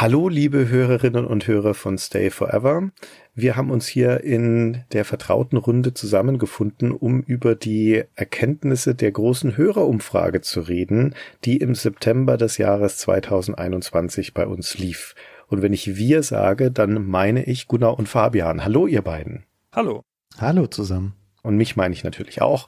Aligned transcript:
Hallo, 0.00 0.30
liebe 0.30 0.70
Hörerinnen 0.70 1.26
und 1.26 1.46
Hörer 1.46 1.74
von 1.74 1.98
Stay 1.98 2.30
Forever. 2.30 2.90
Wir 3.34 3.54
haben 3.54 3.70
uns 3.70 3.86
hier 3.86 4.24
in 4.24 4.82
der 4.94 5.04
vertrauten 5.04 5.58
Runde 5.58 5.92
zusammengefunden, 5.92 6.90
um 6.90 7.20
über 7.20 7.54
die 7.54 8.04
Erkenntnisse 8.14 8.94
der 8.94 9.12
großen 9.12 9.58
Hörerumfrage 9.58 10.40
zu 10.40 10.62
reden, 10.62 11.14
die 11.44 11.58
im 11.58 11.74
September 11.74 12.38
des 12.38 12.56
Jahres 12.56 12.96
2021 12.96 14.32
bei 14.32 14.46
uns 14.46 14.78
lief. 14.78 15.14
Und 15.48 15.60
wenn 15.60 15.74
ich 15.74 15.96
wir 15.96 16.22
sage, 16.22 16.70
dann 16.70 17.06
meine 17.06 17.44
ich 17.44 17.68
Gunnar 17.68 17.98
und 17.98 18.08
Fabian. 18.08 18.64
Hallo, 18.64 18.86
ihr 18.86 19.02
beiden. 19.02 19.44
Hallo. 19.70 20.00
Hallo 20.38 20.66
zusammen. 20.66 21.19
Und 21.42 21.56
mich 21.56 21.74
meine 21.74 21.94
ich 21.94 22.04
natürlich 22.04 22.42
auch. 22.42 22.66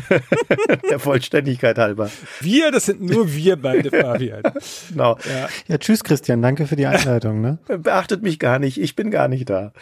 Der 0.90 0.98
Vollständigkeit 0.98 1.78
halber. 1.78 2.10
Wir, 2.40 2.70
das 2.70 2.86
sind 2.86 3.00
nur 3.00 3.32
wir 3.32 3.56
beide, 3.56 3.90
Fabian. 4.02 4.42
genau. 4.90 5.16
Ja. 5.28 5.48
ja, 5.66 5.78
tschüss 5.78 6.04
Christian, 6.04 6.42
danke 6.42 6.66
für 6.66 6.76
die 6.76 6.86
Einleitung. 6.86 7.40
Ne? 7.40 7.58
Beachtet 7.66 8.22
mich 8.22 8.38
gar 8.38 8.58
nicht, 8.58 8.78
ich 8.78 8.96
bin 8.96 9.10
gar 9.10 9.28
nicht 9.28 9.48
da. 9.48 9.72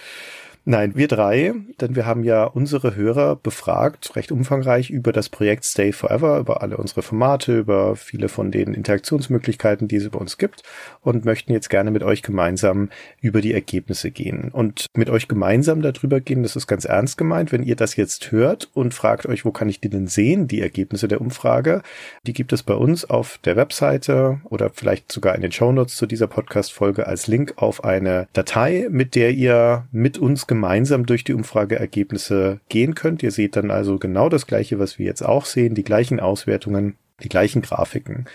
Nein, 0.70 0.96
wir 0.96 1.08
drei, 1.08 1.54
denn 1.80 1.96
wir 1.96 2.04
haben 2.04 2.24
ja 2.24 2.45
unsere 2.45 2.95
Hörer 2.95 3.36
befragt, 3.36 4.14
recht 4.16 4.30
umfangreich 4.30 4.91
über 4.91 5.12
das 5.12 5.30
Projekt 5.30 5.64
Stay 5.64 5.92
Forever, 5.92 6.38
über 6.38 6.60
alle 6.60 6.77
unsere 6.77 7.00
Formate, 7.00 7.60
über 7.60 7.96
viele 7.96 8.28
von 8.28 8.50
den 8.50 8.74
Interaktionsmöglichkeiten, 8.74 9.88
die 9.88 9.96
es 9.96 10.10
bei 10.10 10.18
uns 10.18 10.36
gibt 10.36 10.64
und 11.00 11.24
möchten 11.24 11.54
jetzt 11.54 11.70
gerne 11.70 11.91
mit 11.91 12.02
euch 12.02 12.22
gemeinsam 12.22 12.91
über 13.22 13.41
die 13.41 13.54
Ergebnisse 13.54 14.10
gehen. 14.10 14.50
Und 14.52 14.84
mit 14.94 15.08
euch 15.08 15.27
gemeinsam 15.27 15.80
darüber 15.80 16.20
gehen, 16.20 16.42
das 16.42 16.54
ist 16.54 16.66
ganz 16.66 16.84
ernst 16.84 17.16
gemeint, 17.16 17.50
wenn 17.50 17.62
ihr 17.62 17.74
das 17.74 17.96
jetzt 17.96 18.30
hört 18.30 18.69
und 18.74 18.92
fragt 18.92 19.24
euch, 19.24 19.46
wo 19.46 19.52
kann 19.52 19.70
ich 19.70 19.80
die 19.80 19.88
denn 19.88 20.06
sehen, 20.06 20.48
die 20.48 20.60
Ergebnisse 20.60 21.08
der 21.08 21.22
Umfrage, 21.22 21.80
die 22.27 22.34
gibt 22.34 22.52
es 22.52 22.62
bei 22.62 22.74
uns 22.74 23.08
auf 23.08 23.38
der 23.42 23.56
Webseite 23.56 24.42
oder 24.44 24.69
vielleicht 24.69 25.10
sogar 25.12 25.34
in 25.34 25.41
den 25.41 25.52
Shownotes 25.52 25.96
zu 25.96 26.05
dieser 26.05 26.27
Podcast-Folge 26.27 27.06
als 27.06 27.27
Link 27.27 27.55
auf 27.56 27.84
eine 27.84 28.28
Datei, 28.34 28.88
mit 28.91 29.14
der 29.14 29.30
ihr 29.30 29.86
mit 29.92 30.19
uns 30.19 30.46
gemeinsam 30.46 30.58
gemeinsam 30.59 31.06
durch 31.06 31.23
die 31.23 31.34
Umfrageergebnisse 31.34 32.59
gehen 32.69 32.97
könnt. 32.97 33.23
Ihr 33.23 33.31
seht 33.31 33.55
dann 33.55 33.70
also 33.70 33.98
genau 33.98 34.28
das 34.28 34.48
Gleiche, 34.48 34.81
was 34.81 34.98
wir 34.98 35.06
jetzt 35.06 35.23
auch 35.23 35.45
sehen, 35.45 35.77
die 35.77 35.84
gleichen 35.84 36.19
Auswertungen, 36.19 36.97
die 37.23 37.28
gleichen 37.28 37.62
Grafiken. 37.62 38.27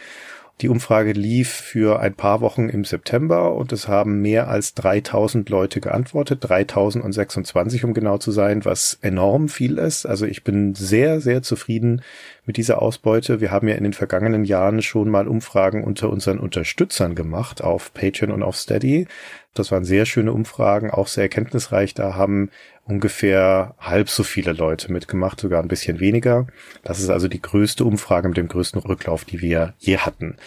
Die 0.61 0.69
Umfrage 0.69 1.11
lief 1.11 1.49
für 1.49 1.99
ein 1.99 2.13
paar 2.13 2.39
Wochen 2.39 2.69
im 2.69 2.85
September 2.85 3.55
und 3.55 3.73
es 3.73 3.87
haben 3.87 4.21
mehr 4.21 4.47
als 4.47 4.75
3000 4.75 5.49
Leute 5.49 5.81
geantwortet, 5.81 6.39
3026 6.47 7.83
um 7.83 7.93
genau 7.93 8.19
zu 8.19 8.31
sein, 8.31 8.63
was 8.63 8.97
enorm 9.01 9.49
viel 9.49 9.77
ist. 9.77 10.05
Also 10.05 10.25
ich 10.25 10.43
bin 10.43 10.75
sehr, 10.75 11.19
sehr 11.19 11.41
zufrieden 11.41 12.03
mit 12.45 12.55
dieser 12.55 12.81
Ausbeute. 12.81 13.41
Wir 13.41 13.51
haben 13.51 13.67
ja 13.67 13.75
in 13.75 13.83
den 13.83 13.93
vergangenen 13.93 14.45
Jahren 14.45 14.81
schon 14.81 15.09
mal 15.09 15.27
Umfragen 15.27 15.83
unter 15.83 16.09
unseren 16.09 16.39
Unterstützern 16.39 17.15
gemacht 17.15 17.61
auf 17.61 17.93
Patreon 17.93 18.31
und 18.31 18.43
auf 18.43 18.55
Steady. 18.55 19.07
Das 19.53 19.71
waren 19.71 19.85
sehr 19.85 20.05
schöne 20.05 20.33
Umfragen, 20.33 20.89
auch 20.89 21.07
sehr 21.07 21.23
erkenntnisreich. 21.23 21.93
Da 21.93 22.15
haben 22.15 22.49
ungefähr 22.85 23.75
halb 23.79 24.09
so 24.09 24.23
viele 24.23 24.51
Leute 24.51 24.91
mitgemacht, 24.91 25.39
sogar 25.39 25.61
ein 25.61 25.67
bisschen 25.67 25.99
weniger. 25.99 26.47
Das 26.83 26.99
ist 26.99 27.09
also 27.09 27.27
die 27.27 27.41
größte 27.41 27.85
Umfrage 27.85 28.27
mit 28.27 28.37
dem 28.37 28.47
größten 28.47 28.81
Rücklauf, 28.81 29.25
die 29.25 29.41
wir 29.41 29.75
je 29.77 29.97
hatten. 29.97 30.37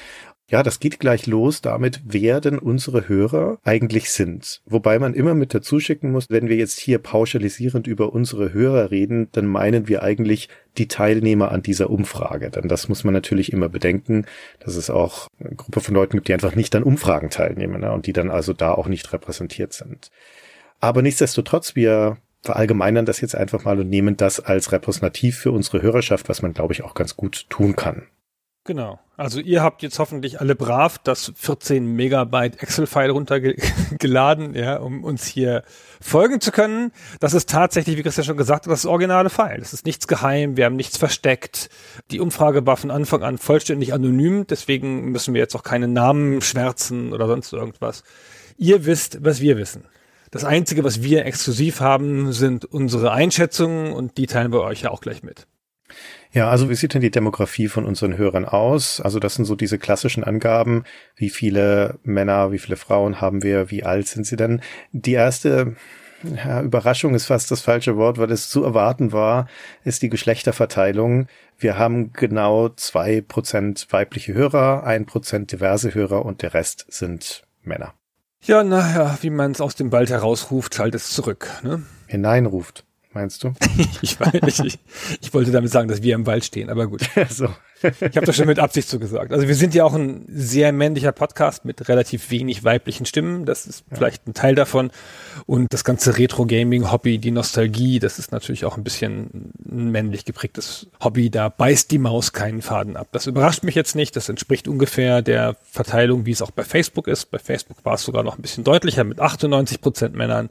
Ja, 0.48 0.62
das 0.62 0.78
geht 0.78 1.00
gleich 1.00 1.26
los 1.26 1.60
damit, 1.60 2.02
wer 2.04 2.40
denn 2.40 2.60
unsere 2.60 3.08
Hörer 3.08 3.58
eigentlich 3.64 4.12
sind. 4.12 4.62
Wobei 4.64 5.00
man 5.00 5.12
immer 5.12 5.34
mit 5.34 5.52
dazu 5.52 5.80
schicken 5.80 6.12
muss, 6.12 6.30
wenn 6.30 6.48
wir 6.48 6.54
jetzt 6.54 6.78
hier 6.78 7.00
pauschalisierend 7.00 7.88
über 7.88 8.12
unsere 8.12 8.52
Hörer 8.52 8.92
reden, 8.92 9.28
dann 9.32 9.46
meinen 9.46 9.88
wir 9.88 10.04
eigentlich 10.04 10.48
die 10.78 10.86
Teilnehmer 10.86 11.50
an 11.50 11.62
dieser 11.62 11.90
Umfrage. 11.90 12.50
Denn 12.50 12.68
das 12.68 12.88
muss 12.88 13.02
man 13.02 13.12
natürlich 13.12 13.52
immer 13.52 13.68
bedenken, 13.68 14.24
dass 14.60 14.76
es 14.76 14.88
auch 14.88 15.26
eine 15.40 15.56
Gruppe 15.56 15.80
von 15.80 15.96
Leuten 15.96 16.18
gibt, 16.18 16.28
die 16.28 16.34
einfach 16.34 16.54
nicht 16.54 16.76
an 16.76 16.84
Umfragen 16.84 17.30
teilnehmen 17.30 17.80
ne, 17.80 17.90
und 17.90 18.06
die 18.06 18.12
dann 18.12 18.30
also 18.30 18.52
da 18.52 18.72
auch 18.72 18.86
nicht 18.86 19.12
repräsentiert 19.12 19.72
sind. 19.72 20.12
Aber 20.78 21.02
nichtsdestotrotz, 21.02 21.74
wir 21.74 22.18
verallgemeinern 22.42 23.04
das 23.04 23.20
jetzt 23.20 23.34
einfach 23.34 23.64
mal 23.64 23.80
und 23.80 23.88
nehmen 23.88 24.16
das 24.16 24.38
als 24.38 24.70
repräsentativ 24.70 25.38
für 25.38 25.50
unsere 25.50 25.82
Hörerschaft, 25.82 26.28
was 26.28 26.40
man, 26.40 26.54
glaube 26.54 26.72
ich, 26.72 26.84
auch 26.84 26.94
ganz 26.94 27.16
gut 27.16 27.46
tun 27.50 27.74
kann. 27.74 28.06
Genau. 28.66 28.98
Also 29.16 29.40
ihr 29.40 29.62
habt 29.62 29.82
jetzt 29.82 29.98
hoffentlich 29.98 30.40
alle 30.40 30.54
brav 30.54 30.98
das 30.98 31.32
14 31.36 31.86
Megabyte 31.86 32.62
Excel-File 32.62 33.10
runtergeladen, 33.10 34.54
ja, 34.54 34.76
um 34.76 35.04
uns 35.04 35.24
hier 35.24 35.62
folgen 36.00 36.40
zu 36.40 36.52
können. 36.52 36.92
Das 37.20 37.32
ist 37.32 37.48
tatsächlich, 37.48 37.96
wie 37.96 38.02
Christian 38.02 38.26
schon 38.26 38.36
gesagt 38.36 38.66
hat, 38.66 38.72
das 38.72 38.84
originale 38.84 39.30
File. 39.30 39.60
Das 39.60 39.72
ist 39.72 39.86
nichts 39.86 40.06
geheim, 40.06 40.56
wir 40.56 40.66
haben 40.66 40.76
nichts 40.76 40.98
versteckt. 40.98 41.70
Die 42.10 42.20
Umfrage 42.20 42.66
war 42.66 42.76
von 42.76 42.90
Anfang 42.90 43.22
an 43.22 43.38
vollständig 43.38 43.94
anonym, 43.94 44.46
deswegen 44.46 45.12
müssen 45.12 45.32
wir 45.32 45.40
jetzt 45.40 45.54
auch 45.54 45.62
keine 45.62 45.88
Namen 45.88 46.42
schwärzen 46.42 47.12
oder 47.12 47.26
sonst 47.26 47.52
irgendwas. 47.52 48.02
Ihr 48.58 48.84
wisst, 48.84 49.24
was 49.24 49.40
wir 49.40 49.56
wissen. 49.56 49.84
Das 50.30 50.44
Einzige, 50.44 50.84
was 50.84 51.02
wir 51.02 51.24
exklusiv 51.24 51.80
haben, 51.80 52.32
sind 52.32 52.64
unsere 52.64 53.12
Einschätzungen 53.12 53.92
und 53.92 54.18
die 54.18 54.26
teilen 54.26 54.52
wir 54.52 54.62
euch 54.62 54.82
ja 54.82 54.90
auch 54.90 55.00
gleich 55.00 55.22
mit. 55.22 55.46
Ja, 56.32 56.50
also 56.50 56.68
wie 56.68 56.74
sieht 56.74 56.94
denn 56.94 57.00
die 57.00 57.10
Demografie 57.10 57.68
von 57.68 57.84
unseren 57.84 58.16
Hörern 58.16 58.44
aus? 58.44 59.00
Also 59.00 59.18
das 59.18 59.34
sind 59.34 59.44
so 59.44 59.54
diese 59.54 59.78
klassischen 59.78 60.24
Angaben. 60.24 60.84
Wie 61.14 61.30
viele 61.30 61.98
Männer, 62.02 62.52
wie 62.52 62.58
viele 62.58 62.76
Frauen 62.76 63.20
haben 63.20 63.42
wir? 63.42 63.70
Wie 63.70 63.84
alt 63.84 64.06
sind 64.08 64.26
sie 64.26 64.36
denn? 64.36 64.60
Die 64.92 65.12
erste 65.12 65.76
ja, 66.22 66.62
Überraschung 66.62 67.14
ist 67.14 67.26
fast 67.26 67.50
das 67.50 67.60
falsche 67.60 67.96
Wort, 67.96 68.18
weil 68.18 68.30
es 68.30 68.48
zu 68.48 68.64
erwarten 68.64 69.12
war, 69.12 69.46
ist 69.84 70.02
die 70.02 70.08
Geschlechterverteilung. 70.08 71.28
Wir 71.58 71.78
haben 71.78 72.12
genau 72.12 72.70
zwei 72.70 73.20
Prozent 73.20 73.86
weibliche 73.90 74.34
Hörer, 74.34 74.84
ein 74.84 75.06
Prozent 75.06 75.52
diverse 75.52 75.94
Hörer 75.94 76.24
und 76.24 76.42
der 76.42 76.54
Rest 76.54 76.86
sind 76.88 77.44
Männer. 77.62 77.94
Ja, 78.42 78.62
naja, 78.62 79.18
wie 79.22 79.30
man 79.30 79.52
es 79.52 79.60
aus 79.60 79.74
dem 79.74 79.92
Wald 79.92 80.10
herausruft, 80.10 80.74
schaltet 80.74 81.00
es 81.00 81.10
zurück. 81.10 81.48
Ne? 81.62 81.82
Hineinruft 82.06 82.85
meinst 83.16 83.42
du? 83.42 83.54
ich 84.02 84.20
weiß. 84.20 84.60
Ich, 84.60 84.78
ich, 85.22 85.34
wollte 85.34 85.50
damit 85.50 85.70
sagen, 85.70 85.88
dass 85.88 86.02
wir 86.02 86.14
im 86.14 86.26
Wald 86.26 86.44
stehen, 86.44 86.68
aber 86.68 86.86
gut. 86.86 87.00
so. 87.30 87.48
ich 87.82 88.16
habe 88.16 88.26
das 88.26 88.36
schon 88.36 88.46
mit 88.46 88.58
Absicht 88.58 88.88
so 88.88 88.98
gesagt. 88.98 89.32
Also 89.32 89.48
wir 89.48 89.54
sind 89.54 89.74
ja 89.74 89.84
auch 89.84 89.94
ein 89.94 90.26
sehr 90.28 90.70
männlicher 90.72 91.12
Podcast 91.12 91.64
mit 91.64 91.88
relativ 91.88 92.30
wenig 92.30 92.62
weiblichen 92.62 93.06
Stimmen. 93.06 93.46
Das 93.46 93.66
ist 93.66 93.84
ja. 93.90 93.96
vielleicht 93.96 94.26
ein 94.26 94.34
Teil 94.34 94.54
davon. 94.54 94.90
Und 95.46 95.72
das 95.72 95.82
ganze 95.82 96.18
Retro-Gaming-Hobby, 96.18 97.18
die 97.18 97.30
Nostalgie, 97.30 97.98
das 97.98 98.18
ist 98.18 98.32
natürlich 98.32 98.66
auch 98.66 98.76
ein 98.76 98.84
bisschen 98.84 99.52
ein 99.66 99.90
männlich 99.90 100.26
geprägtes 100.26 100.86
Hobby. 101.02 101.30
Da 101.30 101.48
beißt 101.48 101.90
die 101.90 101.98
Maus 101.98 102.34
keinen 102.34 102.60
Faden 102.60 102.96
ab. 102.96 103.08
Das 103.12 103.26
überrascht 103.26 103.64
mich 103.64 103.74
jetzt 103.74 103.96
nicht. 103.96 104.14
Das 104.14 104.28
entspricht 104.28 104.68
ungefähr 104.68 105.22
der 105.22 105.56
Verteilung, 105.70 106.26
wie 106.26 106.32
es 106.32 106.42
auch 106.42 106.50
bei 106.50 106.64
Facebook 106.64 107.08
ist. 107.08 107.30
Bei 107.30 107.38
Facebook 107.38 107.82
war 107.84 107.94
es 107.94 108.02
sogar 108.02 108.22
noch 108.22 108.38
ein 108.38 108.42
bisschen 108.42 108.64
deutlicher 108.64 109.04
mit 109.04 109.20
98 109.20 109.80
Prozent 109.80 110.14
Männern, 110.14 110.50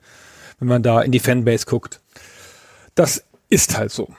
wenn 0.60 0.68
man 0.68 0.82
da 0.82 1.02
in 1.04 1.12
die 1.12 1.20
Fanbase 1.20 1.68
guckt. 1.68 2.02
Das 2.96 3.26
ist 3.50 3.78
halt 3.78 3.92
so. 3.92 4.10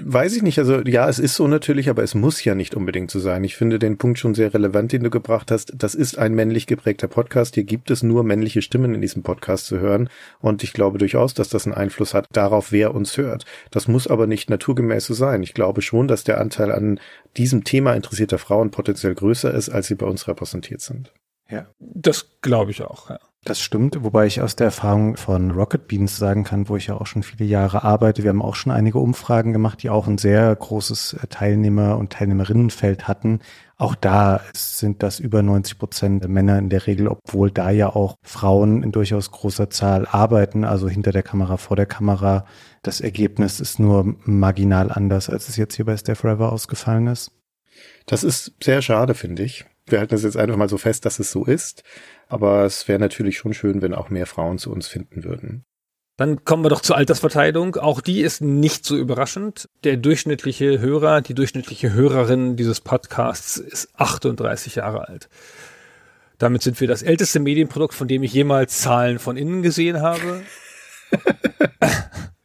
Weiß 0.00 0.36
ich 0.36 0.42
nicht, 0.42 0.60
also 0.60 0.80
ja, 0.82 1.08
es 1.08 1.18
ist 1.18 1.34
so 1.34 1.48
natürlich, 1.48 1.90
aber 1.90 2.04
es 2.04 2.14
muss 2.14 2.44
ja 2.44 2.54
nicht 2.54 2.76
unbedingt 2.76 3.10
so 3.10 3.18
sein. 3.18 3.42
Ich 3.42 3.56
finde 3.56 3.80
den 3.80 3.98
Punkt 3.98 4.20
schon 4.20 4.32
sehr 4.32 4.54
relevant, 4.54 4.92
den 4.92 5.02
du 5.02 5.10
gebracht 5.10 5.50
hast. 5.50 5.72
Das 5.76 5.96
ist 5.96 6.16
ein 6.16 6.34
männlich 6.34 6.68
geprägter 6.68 7.08
Podcast. 7.08 7.56
Hier 7.56 7.64
gibt 7.64 7.90
es 7.90 8.04
nur 8.04 8.22
männliche 8.22 8.62
Stimmen 8.62 8.94
in 8.94 9.00
diesem 9.00 9.24
Podcast 9.24 9.66
zu 9.66 9.80
hören. 9.80 10.08
Und 10.38 10.62
ich 10.62 10.72
glaube 10.72 10.98
durchaus, 10.98 11.34
dass 11.34 11.48
das 11.48 11.66
einen 11.66 11.74
Einfluss 11.74 12.14
hat 12.14 12.26
darauf, 12.30 12.70
wer 12.70 12.94
uns 12.94 13.16
hört. 13.16 13.44
Das 13.72 13.88
muss 13.88 14.06
aber 14.06 14.28
nicht 14.28 14.48
naturgemäß 14.48 15.04
so 15.04 15.14
sein. 15.14 15.42
Ich 15.42 15.52
glaube 15.52 15.82
schon, 15.82 16.06
dass 16.06 16.22
der 16.22 16.40
Anteil 16.40 16.70
an 16.70 17.00
diesem 17.36 17.64
Thema 17.64 17.94
interessierter 17.94 18.38
Frauen 18.38 18.70
potenziell 18.70 19.16
größer 19.16 19.52
ist, 19.52 19.68
als 19.68 19.88
sie 19.88 19.96
bei 19.96 20.06
uns 20.06 20.28
repräsentiert 20.28 20.80
sind. 20.80 21.12
Ja, 21.50 21.66
das 21.80 22.28
glaube 22.40 22.70
ich 22.70 22.82
auch, 22.82 23.10
ja. 23.10 23.18
Das 23.44 23.60
stimmt, 23.60 24.02
wobei 24.02 24.26
ich 24.26 24.42
aus 24.42 24.56
der 24.56 24.66
Erfahrung 24.66 25.16
von 25.16 25.52
Rocket 25.52 25.86
Beans 25.86 26.16
sagen 26.16 26.42
kann, 26.42 26.68
wo 26.68 26.76
ich 26.76 26.88
ja 26.88 27.00
auch 27.00 27.06
schon 27.06 27.22
viele 27.22 27.44
Jahre 27.48 27.84
arbeite. 27.84 28.22
Wir 28.22 28.30
haben 28.30 28.42
auch 28.42 28.56
schon 28.56 28.72
einige 28.72 28.98
Umfragen 28.98 29.52
gemacht, 29.52 29.82
die 29.82 29.90
auch 29.90 30.08
ein 30.08 30.18
sehr 30.18 30.54
großes 30.54 31.16
Teilnehmer- 31.30 31.96
und 31.98 32.12
Teilnehmerinnenfeld 32.12 33.06
hatten. 33.06 33.40
Auch 33.76 33.94
da 33.94 34.40
sind 34.54 35.04
das 35.04 35.20
über 35.20 35.42
90 35.42 35.78
Prozent 35.78 36.28
Männer 36.28 36.58
in 36.58 36.68
der 36.68 36.88
Regel, 36.88 37.06
obwohl 37.06 37.52
da 37.52 37.70
ja 37.70 37.94
auch 37.94 38.16
Frauen 38.22 38.82
in 38.82 38.90
durchaus 38.90 39.30
großer 39.30 39.70
Zahl 39.70 40.06
arbeiten, 40.06 40.64
also 40.64 40.88
hinter 40.88 41.12
der 41.12 41.22
Kamera, 41.22 41.58
vor 41.58 41.76
der 41.76 41.86
Kamera. 41.86 42.44
Das 42.82 43.00
Ergebnis 43.00 43.60
ist 43.60 43.78
nur 43.78 44.16
marginal 44.24 44.90
anders, 44.90 45.30
als 45.30 45.48
es 45.48 45.56
jetzt 45.56 45.76
hier 45.76 45.84
bei 45.84 45.96
Stay 45.96 46.16
Forever 46.16 46.52
ausgefallen 46.52 47.06
ist. 47.06 47.30
Das 48.06 48.24
ist 48.24 48.52
sehr 48.60 48.82
schade, 48.82 49.14
finde 49.14 49.44
ich. 49.44 49.64
Wir 49.86 50.00
halten 50.00 50.14
es 50.14 50.22
jetzt 50.22 50.36
einfach 50.36 50.56
mal 50.56 50.68
so 50.68 50.76
fest, 50.76 51.06
dass 51.06 51.18
es 51.18 51.30
so 51.30 51.44
ist. 51.44 51.82
Aber 52.28 52.64
es 52.64 52.86
wäre 52.88 52.98
natürlich 52.98 53.38
schon 53.38 53.54
schön, 53.54 53.82
wenn 53.82 53.94
auch 53.94 54.10
mehr 54.10 54.26
Frauen 54.26 54.58
zu 54.58 54.70
uns 54.70 54.86
finden 54.86 55.24
würden. 55.24 55.64
Dann 56.18 56.44
kommen 56.44 56.64
wir 56.64 56.68
doch 56.68 56.80
zur 56.80 56.96
Altersverteilung. 56.96 57.76
Auch 57.76 58.00
die 58.00 58.22
ist 58.22 58.40
nicht 58.42 58.84
so 58.84 58.96
überraschend. 58.96 59.68
Der 59.84 59.96
durchschnittliche 59.96 60.80
Hörer, 60.80 61.20
die 61.20 61.34
durchschnittliche 61.34 61.92
Hörerin 61.92 62.56
dieses 62.56 62.80
Podcasts 62.80 63.56
ist 63.56 63.88
38 63.94 64.74
Jahre 64.76 65.08
alt. 65.08 65.28
Damit 66.38 66.62
sind 66.62 66.80
wir 66.80 66.88
das 66.88 67.02
älteste 67.02 67.38
Medienprodukt, 67.40 67.94
von 67.94 68.08
dem 68.08 68.24
ich 68.24 68.32
jemals 68.32 68.80
Zahlen 68.80 69.18
von 69.18 69.36
innen 69.36 69.62
gesehen 69.62 70.02
habe. 70.02 70.42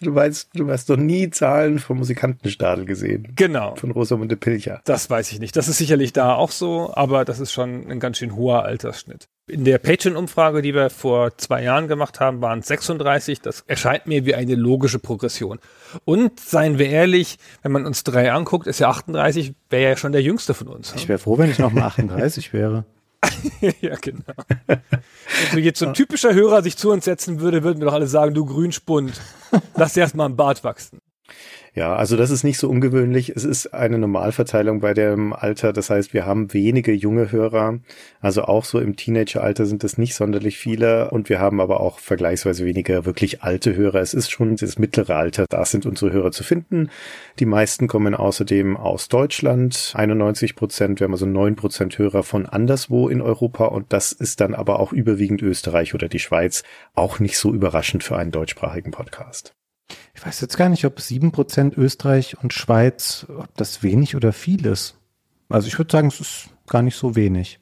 Du 0.00 0.12
meinst, 0.12 0.50
du 0.54 0.70
hast 0.70 0.88
noch 0.88 0.96
nie 0.96 1.30
Zahlen 1.30 1.78
vom 1.78 1.98
Musikantenstadel 1.98 2.84
gesehen. 2.84 3.32
Genau. 3.36 3.74
Von 3.76 3.90
Rosamunde 3.90 4.36
Pilcher. 4.36 4.80
Das 4.84 5.10
weiß 5.10 5.32
ich 5.32 5.40
nicht. 5.40 5.56
Das 5.56 5.68
ist 5.68 5.78
sicherlich 5.78 6.12
da 6.12 6.34
auch 6.34 6.50
so, 6.50 6.92
aber 6.94 7.24
das 7.24 7.40
ist 7.40 7.52
schon 7.52 7.90
ein 7.90 8.00
ganz 8.00 8.18
schön 8.18 8.34
hoher 8.36 8.64
Altersschnitt. 8.64 9.28
In 9.46 9.64
der 9.64 9.78
Patreon-Umfrage, 9.78 10.62
die 10.62 10.74
wir 10.74 10.90
vor 10.90 11.36
zwei 11.36 11.64
Jahren 11.64 11.88
gemacht 11.88 12.20
haben, 12.20 12.40
waren 12.40 12.60
es 12.60 12.68
36. 12.68 13.40
Das 13.40 13.64
erscheint 13.66 14.06
mir 14.06 14.24
wie 14.24 14.34
eine 14.34 14.54
logische 14.54 15.00
Progression. 15.00 15.58
Und 16.04 16.38
seien 16.38 16.78
wir 16.78 16.88
ehrlich, 16.88 17.38
wenn 17.62 17.72
man 17.72 17.84
uns 17.84 18.04
drei 18.04 18.30
anguckt, 18.32 18.68
ist 18.68 18.78
ja 18.78 18.88
38, 18.88 19.54
wäre 19.68 19.90
ja 19.90 19.96
schon 19.96 20.12
der 20.12 20.22
jüngste 20.22 20.54
von 20.54 20.68
uns. 20.68 20.94
Ich 20.94 21.08
wäre 21.08 21.18
froh, 21.18 21.36
wenn 21.36 21.50
ich 21.50 21.58
noch 21.58 21.72
mal 21.72 21.82
38 21.82 22.52
wäre. 22.52 22.84
ja, 23.80 23.96
genau. 23.96 24.32
Wenn 25.52 25.64
jetzt 25.64 25.78
so 25.78 25.86
ein 25.86 25.94
typischer 25.94 26.34
Hörer 26.34 26.62
sich 26.62 26.76
zu 26.76 26.90
uns 26.90 27.04
setzen 27.04 27.40
würde, 27.40 27.62
würden 27.62 27.80
wir 27.80 27.86
doch 27.86 27.94
alle 27.94 28.06
sagen, 28.06 28.34
du 28.34 28.46
Grünspund, 28.46 29.20
lass 29.74 29.96
erst 29.96 30.14
mal 30.14 30.26
ein 30.26 30.36
Bart 30.36 30.64
wachsen. 30.64 31.00
Ja, 31.80 31.96
also 31.96 32.18
das 32.18 32.28
ist 32.30 32.44
nicht 32.44 32.58
so 32.58 32.68
ungewöhnlich. 32.68 33.30
Es 33.34 33.44
ist 33.44 33.72
eine 33.72 33.96
Normalverteilung 33.96 34.80
bei 34.80 34.92
dem 34.92 35.32
Alter. 35.32 35.72
Das 35.72 35.88
heißt, 35.88 36.12
wir 36.12 36.26
haben 36.26 36.52
wenige 36.52 36.92
junge 36.92 37.32
Hörer. 37.32 37.78
Also 38.20 38.42
auch 38.42 38.66
so 38.66 38.80
im 38.80 38.96
Teenageralter 38.96 39.64
sind 39.64 39.82
es 39.82 39.96
nicht 39.96 40.14
sonderlich 40.14 40.58
viele. 40.58 41.10
Und 41.10 41.30
wir 41.30 41.40
haben 41.40 41.58
aber 41.58 41.80
auch 41.80 41.98
vergleichsweise 41.98 42.66
weniger 42.66 43.06
wirklich 43.06 43.42
alte 43.42 43.74
Hörer. 43.76 44.02
Es 44.02 44.12
ist 44.12 44.30
schon 44.30 44.56
das 44.56 44.78
mittlere 44.78 45.16
Alter. 45.16 45.46
Da 45.48 45.64
sind 45.64 45.86
unsere 45.86 46.12
Hörer 46.12 46.32
zu 46.32 46.44
finden. 46.44 46.90
Die 47.38 47.46
meisten 47.46 47.88
kommen 47.88 48.14
außerdem 48.14 48.76
aus 48.76 49.08
Deutschland. 49.08 49.94
91 49.96 50.56
Prozent. 50.56 51.00
Wir 51.00 51.06
haben 51.06 51.14
also 51.14 51.24
9 51.24 51.56
Prozent 51.56 51.96
Hörer 51.96 52.24
von 52.24 52.44
anderswo 52.44 53.08
in 53.08 53.22
Europa. 53.22 53.64
Und 53.64 53.90
das 53.94 54.12
ist 54.12 54.42
dann 54.42 54.52
aber 54.54 54.80
auch 54.80 54.92
überwiegend 54.92 55.40
Österreich 55.40 55.94
oder 55.94 56.08
die 56.10 56.18
Schweiz. 56.18 56.62
Auch 56.92 57.20
nicht 57.20 57.38
so 57.38 57.54
überraschend 57.54 58.04
für 58.04 58.18
einen 58.18 58.32
deutschsprachigen 58.32 58.90
Podcast. 58.90 59.54
Ich 60.14 60.24
weiß 60.24 60.40
jetzt 60.40 60.56
gar 60.56 60.68
nicht, 60.68 60.84
ob 60.84 61.00
sieben 61.00 61.32
Prozent 61.32 61.76
Österreich 61.76 62.36
und 62.42 62.52
Schweiz, 62.52 63.26
ob 63.28 63.54
das 63.56 63.82
wenig 63.82 64.16
oder 64.16 64.32
viel 64.32 64.66
ist. 64.66 64.96
Also 65.48 65.68
ich 65.68 65.78
würde 65.78 65.90
sagen, 65.90 66.08
es 66.08 66.20
ist 66.20 66.48
gar 66.68 66.82
nicht 66.82 66.96
so 66.96 67.16
wenig. 67.16 67.58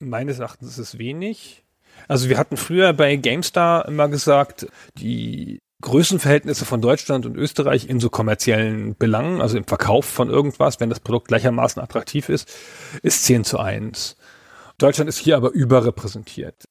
Meines 0.00 0.38
Erachtens 0.38 0.70
ist 0.70 0.78
es 0.78 0.98
wenig. 0.98 1.64
Also 2.08 2.28
wir 2.28 2.38
hatten 2.38 2.56
früher 2.56 2.92
bei 2.92 3.16
GameStar 3.16 3.86
immer 3.88 4.08
gesagt, 4.08 4.66
die 4.98 5.60
Größenverhältnisse 5.80 6.64
von 6.64 6.80
Deutschland 6.80 7.26
und 7.26 7.36
Österreich 7.36 7.88
in 7.88 8.00
so 8.00 8.08
kommerziellen 8.08 8.96
Belangen, 8.96 9.40
also 9.40 9.56
im 9.56 9.64
Verkauf 9.64 10.06
von 10.06 10.30
irgendwas, 10.30 10.80
wenn 10.80 10.88
das 10.88 11.00
Produkt 11.00 11.28
gleichermaßen 11.28 11.82
attraktiv 11.82 12.28
ist, 12.28 12.50
ist 13.02 13.24
10 13.24 13.44
zu 13.44 13.58
1. 13.58 14.16
Deutschland 14.78 15.08
ist 15.08 15.18
hier 15.18 15.36
aber 15.36 15.50
überrepräsentiert 15.50 16.64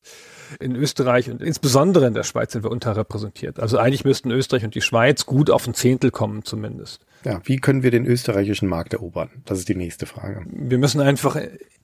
in 0.59 0.75
Österreich 0.75 1.29
und 1.29 1.41
insbesondere 1.41 2.07
in 2.07 2.13
der 2.13 2.23
Schweiz 2.23 2.53
sind 2.53 2.63
wir 2.63 2.71
unterrepräsentiert. 2.71 3.59
Also 3.59 3.77
eigentlich 3.77 4.05
müssten 4.05 4.31
Österreich 4.31 4.63
und 4.63 4.75
die 4.75 4.81
Schweiz 4.81 5.25
gut 5.25 5.49
auf 5.49 5.67
ein 5.67 5.73
Zehntel 5.73 6.11
kommen 6.11 6.43
zumindest. 6.43 7.05
Ja, 7.25 7.41
wie 7.45 7.57
können 7.57 7.83
wir 7.83 7.91
den 7.91 8.05
österreichischen 8.05 8.67
Markt 8.67 8.93
erobern? 8.93 9.29
Das 9.45 9.59
ist 9.59 9.69
die 9.69 9.75
nächste 9.75 10.05
Frage. 10.05 10.45
Wir 10.47 10.77
müssen 10.77 10.99
einfach 10.99 11.37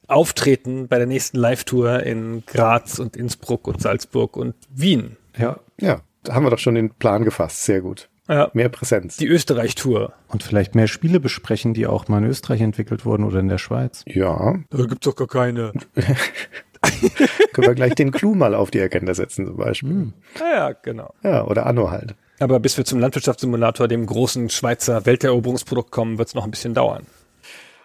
auftreten 0.07 0.87
bei 0.87 0.97
der 0.97 1.07
nächsten 1.07 1.37
Live-Tour 1.37 2.03
in 2.03 2.43
Graz 2.45 2.99
und 2.99 3.15
Innsbruck 3.15 3.67
und 3.67 3.81
Salzburg 3.81 4.35
und 4.35 4.55
Wien. 4.69 5.17
Ja. 5.37 5.59
Ja, 5.79 6.01
da 6.23 6.33
haben 6.33 6.45
wir 6.45 6.49
doch 6.49 6.59
schon 6.59 6.75
den 6.75 6.89
Plan 6.91 7.23
gefasst. 7.23 7.63
Sehr 7.63 7.81
gut. 7.81 8.09
Ja. 8.27 8.51
Mehr 8.53 8.69
Präsenz. 8.69 9.17
Die 9.17 9.27
Österreich-Tour. 9.27 10.13
Und 10.27 10.43
vielleicht 10.43 10.75
mehr 10.75 10.87
Spiele 10.87 11.19
besprechen, 11.19 11.73
die 11.73 11.87
auch 11.87 12.07
mal 12.07 12.19
in 12.19 12.29
Österreich 12.29 12.61
entwickelt 12.61 13.03
wurden 13.03 13.23
oder 13.23 13.39
in 13.39 13.47
der 13.47 13.57
Schweiz. 13.57 14.03
Ja. 14.05 14.59
Da 14.69 14.85
gibt's 14.85 15.05
doch 15.05 15.15
gar 15.15 15.27
keine. 15.27 15.73
Können 17.53 17.67
wir 17.67 17.75
gleich 17.75 17.95
den 17.95 18.11
Clou 18.11 18.35
mal 18.35 18.55
auf 18.55 18.71
die 18.71 18.81
Agenda 18.81 19.13
setzen 19.13 19.45
zum 19.45 19.57
Beispiel. 19.57 19.89
Hm. 19.89 20.13
Ja, 20.39 20.71
genau. 20.71 21.13
Ja, 21.23 21.45
oder 21.45 21.65
Anno 21.65 21.91
halt. 21.91 22.15
Aber 22.39 22.59
bis 22.59 22.77
wir 22.77 22.85
zum 22.85 22.99
Landwirtschaftssimulator, 22.99 23.87
dem 23.87 24.05
großen 24.05 24.49
Schweizer 24.49 25.05
Welteroberungsprodukt 25.05 25.91
kommen, 25.91 26.17
wird 26.17 26.29
es 26.29 26.35
noch 26.35 26.45
ein 26.45 26.51
bisschen 26.51 26.73
dauern. 26.73 27.05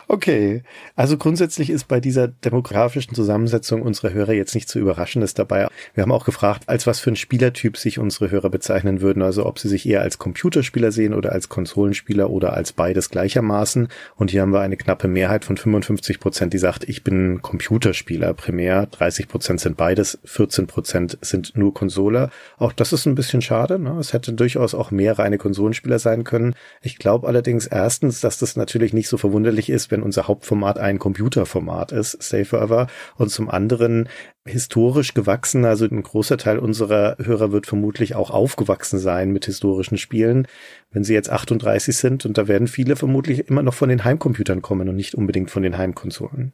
Okay, 0.06 0.62
also 0.96 1.16
grundsätzlich 1.16 1.70
ist 1.70 1.88
bei 1.88 1.98
dieser 1.98 2.28
demografischen 2.28 3.14
Zusammensetzung 3.14 3.80
unserer 3.80 4.12
Hörer 4.12 4.32
jetzt 4.32 4.54
nicht 4.54 4.68
zu 4.68 4.78
Überraschendes 4.78 5.32
dabei. 5.32 5.68
Wir 5.94 6.02
haben 6.02 6.12
auch 6.12 6.26
gefragt, 6.26 6.64
als 6.66 6.86
was 6.86 7.00
für 7.00 7.10
ein 7.10 7.16
Spielertyp 7.16 7.78
sich 7.78 7.98
unsere 7.98 8.30
Hörer 8.30 8.50
bezeichnen 8.50 9.00
würden, 9.00 9.22
also 9.22 9.46
ob 9.46 9.58
sie 9.58 9.68
sich 9.68 9.88
eher 9.88 10.02
als 10.02 10.18
Computerspieler 10.18 10.92
sehen 10.92 11.14
oder 11.14 11.32
als 11.32 11.48
Konsolenspieler 11.48 12.28
oder 12.28 12.52
als 12.52 12.72
beides 12.72 13.08
gleichermaßen. 13.08 13.88
Und 14.16 14.30
hier 14.30 14.42
haben 14.42 14.52
wir 14.52 14.60
eine 14.60 14.76
knappe 14.76 15.08
Mehrheit 15.08 15.44
von 15.44 15.56
55 15.56 16.20
Prozent, 16.20 16.52
die 16.52 16.58
sagt, 16.58 16.86
ich 16.86 17.02
bin 17.02 17.40
Computerspieler 17.40 18.34
primär. 18.34 18.86
30 18.86 19.28
Prozent 19.28 19.60
sind 19.60 19.76
beides, 19.78 20.18
14 20.24 20.66
Prozent 20.66 21.18
sind 21.22 21.56
nur 21.56 21.72
Konsole. 21.72 22.30
Auch 22.58 22.72
das 22.72 22.92
ist 22.92 23.06
ein 23.06 23.14
bisschen 23.14 23.40
schade. 23.40 23.78
Ne? 23.78 23.96
Es 23.98 24.12
hätte 24.12 24.34
durchaus 24.34 24.74
auch 24.74 24.90
mehr 24.90 25.18
reine 25.18 25.38
Konsolenspieler 25.38 25.98
sein 25.98 26.24
können. 26.24 26.54
Ich 26.82 26.98
glaube 26.98 27.26
allerdings 27.26 27.66
erstens, 27.66 28.20
dass 28.20 28.38
das 28.38 28.56
natürlich 28.56 28.92
nicht 28.92 29.08
so 29.08 29.16
verwunderlich 29.16 29.70
ist, 29.70 29.90
wenn 29.94 30.02
unser 30.02 30.26
Hauptformat 30.26 30.78
ein 30.78 30.98
Computerformat 30.98 31.92
ist, 31.92 32.20
Stay 32.20 32.44
Forever, 32.44 32.88
und 33.16 33.30
zum 33.30 33.48
anderen 33.48 34.08
historisch 34.44 35.14
gewachsen, 35.14 35.64
also 35.64 35.86
ein 35.86 36.02
großer 36.02 36.36
Teil 36.36 36.58
unserer 36.58 37.16
Hörer 37.22 37.52
wird 37.52 37.66
vermutlich 37.66 38.16
auch 38.16 38.30
aufgewachsen 38.30 38.98
sein 38.98 39.30
mit 39.30 39.46
historischen 39.46 39.96
Spielen, 39.96 40.48
wenn 40.90 41.04
sie 41.04 41.14
jetzt 41.14 41.30
38 41.30 41.96
sind 41.96 42.26
und 42.26 42.36
da 42.36 42.48
werden 42.48 42.66
viele 42.66 42.96
vermutlich 42.96 43.48
immer 43.48 43.62
noch 43.62 43.74
von 43.74 43.88
den 43.88 44.04
Heimcomputern 44.04 44.62
kommen 44.62 44.88
und 44.88 44.96
nicht 44.96 45.14
unbedingt 45.14 45.50
von 45.52 45.62
den 45.62 45.78
Heimkonsolen. 45.78 46.52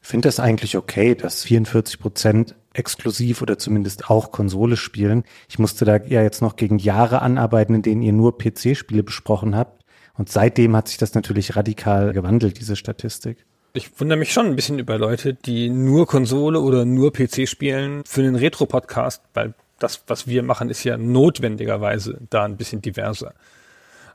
Ich 0.00 0.08
finde 0.08 0.28
das 0.28 0.40
eigentlich 0.40 0.76
okay, 0.76 1.14
dass 1.14 1.42
44 1.42 1.98
Prozent 1.98 2.54
exklusiv 2.72 3.42
oder 3.42 3.58
zumindest 3.58 4.08
auch 4.08 4.30
Konsole 4.30 4.76
spielen. 4.76 5.24
Ich 5.48 5.58
musste 5.58 5.84
da 5.84 5.96
ja 5.96 6.22
jetzt 6.22 6.40
noch 6.40 6.56
gegen 6.56 6.78
Jahre 6.78 7.20
anarbeiten, 7.22 7.74
in 7.74 7.82
denen 7.82 8.02
ihr 8.02 8.12
nur 8.12 8.38
PC-Spiele 8.38 9.02
besprochen 9.02 9.56
habt. 9.56 9.77
Und 10.18 10.28
seitdem 10.28 10.76
hat 10.76 10.88
sich 10.88 10.98
das 10.98 11.14
natürlich 11.14 11.56
radikal 11.56 12.12
gewandelt, 12.12 12.58
diese 12.58 12.76
Statistik. 12.76 13.46
Ich 13.72 14.00
wundere 14.00 14.18
mich 14.18 14.32
schon 14.32 14.46
ein 14.46 14.56
bisschen 14.56 14.78
über 14.78 14.98
Leute, 14.98 15.34
die 15.34 15.70
nur 15.70 16.06
Konsole 16.06 16.60
oder 16.60 16.84
nur 16.84 17.12
PC 17.12 17.48
spielen 17.48 18.02
für 18.04 18.22
einen 18.22 18.34
Retro-Podcast, 18.34 19.22
weil 19.34 19.54
das, 19.78 20.02
was 20.08 20.26
wir 20.26 20.42
machen, 20.42 20.70
ist 20.70 20.82
ja 20.84 20.96
notwendigerweise 20.98 22.18
da 22.30 22.44
ein 22.44 22.56
bisschen 22.56 22.82
diverser. 22.82 23.34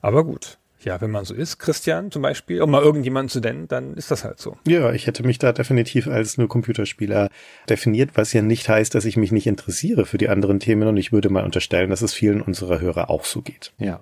Aber 0.02 0.26
gut. 0.26 0.58
Ja, 0.84 1.00
wenn 1.00 1.12
man 1.12 1.24
so 1.24 1.34
ist, 1.34 1.60
Christian 1.60 2.12
zum 2.12 2.24
Beispiel, 2.24 2.62
um 2.62 2.72
mal 2.72 2.84
irgendjemanden 2.84 3.30
zu 3.30 3.40
nennen, 3.40 3.70
dann 3.70 3.94
ist 3.94 4.12
das 4.12 4.26
halt 4.26 4.42
so. 4.42 4.58
Ja, 4.68 4.92
ich 4.92 5.08
hätte 5.08 5.24
mich 5.24 5.40
da 5.40 5.54
definitiv 5.54 6.08
als 6.08 6.38
nur 6.38 6.50
Computerspieler 6.50 7.30
definiert, 7.70 8.10
was 8.16 8.34
ja 8.34 8.42
nicht 8.42 8.68
heißt, 8.68 8.94
dass 8.94 9.06
ich 9.06 9.16
mich 9.16 9.32
nicht 9.32 9.48
interessiere 9.48 10.06
für 10.06 10.18
die 10.18 10.28
anderen 10.28 10.60
Themen 10.60 10.90
und 10.90 10.98
ich 10.98 11.14
würde 11.14 11.30
mal 11.30 11.46
unterstellen, 11.46 11.90
dass 11.90 12.02
es 12.02 12.14
vielen 12.14 12.42
unserer 12.42 12.82
Hörer 12.82 13.10
auch 13.10 13.24
so 13.24 13.42
geht. 13.42 13.72
Ja. 13.78 14.02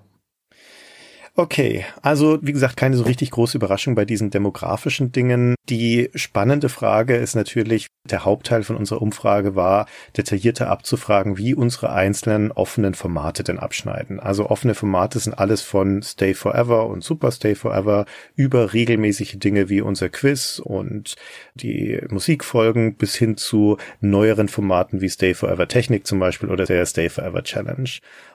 Okay, 1.34 1.86
also 2.02 2.40
wie 2.42 2.52
gesagt, 2.52 2.76
keine 2.76 2.98
so 2.98 3.04
richtig 3.04 3.32
große 3.32 3.58
Überraschung 3.58 3.96
bei 3.96 4.04
diesen 4.04 4.32
demografischen 4.32 5.14
Dingen. 5.14 5.56
Die 5.70 6.10
spannende 6.14 6.68
Frage 6.68 7.16
ist 7.16 7.36
natürlich, 7.36 7.88
der 8.04 8.26
Hauptteil 8.26 8.64
von 8.64 8.76
unserer 8.76 9.02
Umfrage 9.02 9.56
war, 9.56 9.86
detaillierter 10.18 10.70
abzufragen, 10.70 11.38
wie 11.38 11.54
unsere 11.56 11.94
einzelnen 11.94 12.52
offenen 12.52 12.96
Formate 12.96 13.46
denn 13.46 13.60
abschneiden. 13.60 14.20
Also 14.20 14.50
offene 14.50 14.76
Formate 14.76 15.20
sind 15.20 15.34
alles 15.34 15.62
von 15.62 16.02
Stay 16.04 16.34
Forever 16.34 16.88
und 16.88 17.02
Super 17.02 17.32
Stay 17.32 17.56
Forever 17.56 18.06
über 18.36 18.74
regelmäßige 18.74 19.40
Dinge 19.40 19.70
wie 19.70 19.80
unser 19.80 20.10
Quiz 20.10 20.62
und 20.62 21.16
die 21.56 22.02
Musikfolgen 22.10 22.96
bis 22.96 23.16
hin 23.16 23.38
zu 23.38 23.78
neueren 24.02 24.50
Formaten 24.50 25.00
wie 25.00 25.10
Stay 25.10 25.34
Forever 25.34 25.70
Technik 25.70 26.06
zum 26.06 26.20
Beispiel 26.20 26.50
oder 26.50 26.66
der 26.66 26.86
Stay 26.86 27.08
Forever 27.08 27.42
Challenge. 27.44 27.90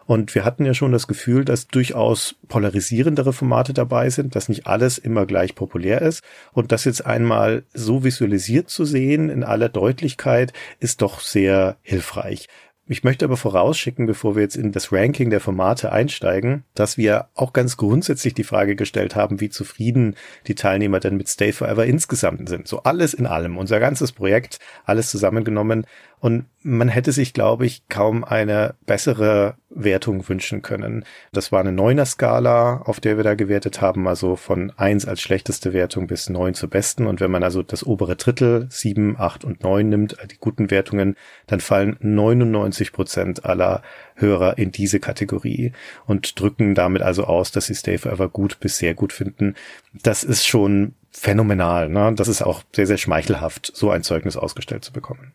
Und 0.06 0.34
wir 0.34 0.44
hatten 0.44 0.64
ja 0.64 0.72
schon 0.72 0.92
das 0.92 1.08
Gefühl, 1.08 1.44
dass 1.44 1.66
durchaus 1.66 2.36
polarisierendere 2.48 3.32
Formate 3.32 3.74
dabei 3.74 4.08
sind, 4.08 4.36
dass 4.36 4.48
nicht 4.48 4.66
alles 4.66 4.98
immer 4.98 5.26
gleich 5.26 5.54
populär 5.54 6.00
ist. 6.00 6.22
Und 6.52 6.72
das 6.72 6.84
jetzt 6.84 7.04
einmal 7.04 7.64
so 7.74 8.04
visualisiert 8.04 8.70
zu 8.70 8.84
sehen 8.84 9.28
in 9.28 9.42
aller 9.42 9.68
Deutlichkeit 9.68 10.52
ist 10.78 11.02
doch 11.02 11.20
sehr 11.20 11.76
hilfreich. 11.82 12.48
Ich 12.88 13.02
möchte 13.02 13.24
aber 13.24 13.36
vorausschicken, 13.36 14.06
bevor 14.06 14.36
wir 14.36 14.42
jetzt 14.42 14.54
in 14.54 14.70
das 14.70 14.92
Ranking 14.92 15.28
der 15.28 15.40
Formate 15.40 15.90
einsteigen, 15.90 16.62
dass 16.74 16.96
wir 16.96 17.26
auch 17.34 17.52
ganz 17.52 17.76
grundsätzlich 17.76 18.32
die 18.32 18.44
Frage 18.44 18.76
gestellt 18.76 19.16
haben, 19.16 19.40
wie 19.40 19.50
zufrieden 19.50 20.14
die 20.46 20.54
Teilnehmer 20.54 21.00
denn 21.00 21.16
mit 21.16 21.28
Stay 21.28 21.50
Forever 21.50 21.84
insgesamt 21.84 22.48
sind. 22.48 22.68
So 22.68 22.84
alles 22.84 23.12
in 23.12 23.26
allem, 23.26 23.58
unser 23.58 23.80
ganzes 23.80 24.12
Projekt, 24.12 24.60
alles 24.84 25.10
zusammengenommen. 25.10 25.84
Und 26.26 26.46
man 26.64 26.88
hätte 26.88 27.12
sich, 27.12 27.34
glaube 27.34 27.66
ich, 27.66 27.88
kaum 27.88 28.24
eine 28.24 28.74
bessere 28.84 29.54
Wertung 29.70 30.28
wünschen 30.28 30.60
können. 30.60 31.04
Das 31.30 31.52
war 31.52 31.60
eine 31.60 31.70
Neuner-Skala, 31.70 32.78
auf 32.78 32.98
der 32.98 33.16
wir 33.16 33.22
da 33.22 33.36
gewertet 33.36 33.80
haben, 33.80 34.08
also 34.08 34.34
von 34.34 34.72
eins 34.76 35.06
als 35.06 35.20
schlechteste 35.20 35.72
Wertung 35.72 36.08
bis 36.08 36.28
neun 36.28 36.54
zur 36.54 36.68
besten. 36.68 37.06
Und 37.06 37.20
wenn 37.20 37.30
man 37.30 37.44
also 37.44 37.62
das 37.62 37.86
obere 37.86 38.16
Drittel, 38.16 38.66
sieben, 38.70 39.14
acht 39.16 39.44
und 39.44 39.62
neun 39.62 39.88
nimmt, 39.88 40.16
die 40.28 40.38
guten 40.38 40.72
Wertungen, 40.72 41.14
dann 41.46 41.60
fallen 41.60 41.96
99 42.00 42.92
Prozent 42.92 43.44
aller 43.44 43.82
Hörer 44.16 44.58
in 44.58 44.72
diese 44.72 44.98
Kategorie 44.98 45.74
und 46.06 46.40
drücken 46.40 46.74
damit 46.74 47.02
also 47.02 47.22
aus, 47.22 47.52
dass 47.52 47.66
sie 47.66 47.76
Stay 47.76 47.98
Forever 47.98 48.28
gut 48.28 48.58
bis 48.58 48.78
sehr 48.78 48.94
gut 48.94 49.12
finden. 49.12 49.54
Das 49.92 50.24
ist 50.24 50.44
schon 50.44 50.94
phänomenal. 51.12 51.88
Ne? 51.88 52.12
Das 52.16 52.26
ist 52.26 52.42
auch 52.42 52.64
sehr, 52.74 52.88
sehr 52.88 52.98
schmeichelhaft, 52.98 53.70
so 53.72 53.90
ein 53.90 54.02
Zeugnis 54.02 54.36
ausgestellt 54.36 54.84
zu 54.84 54.92
bekommen. 54.92 55.32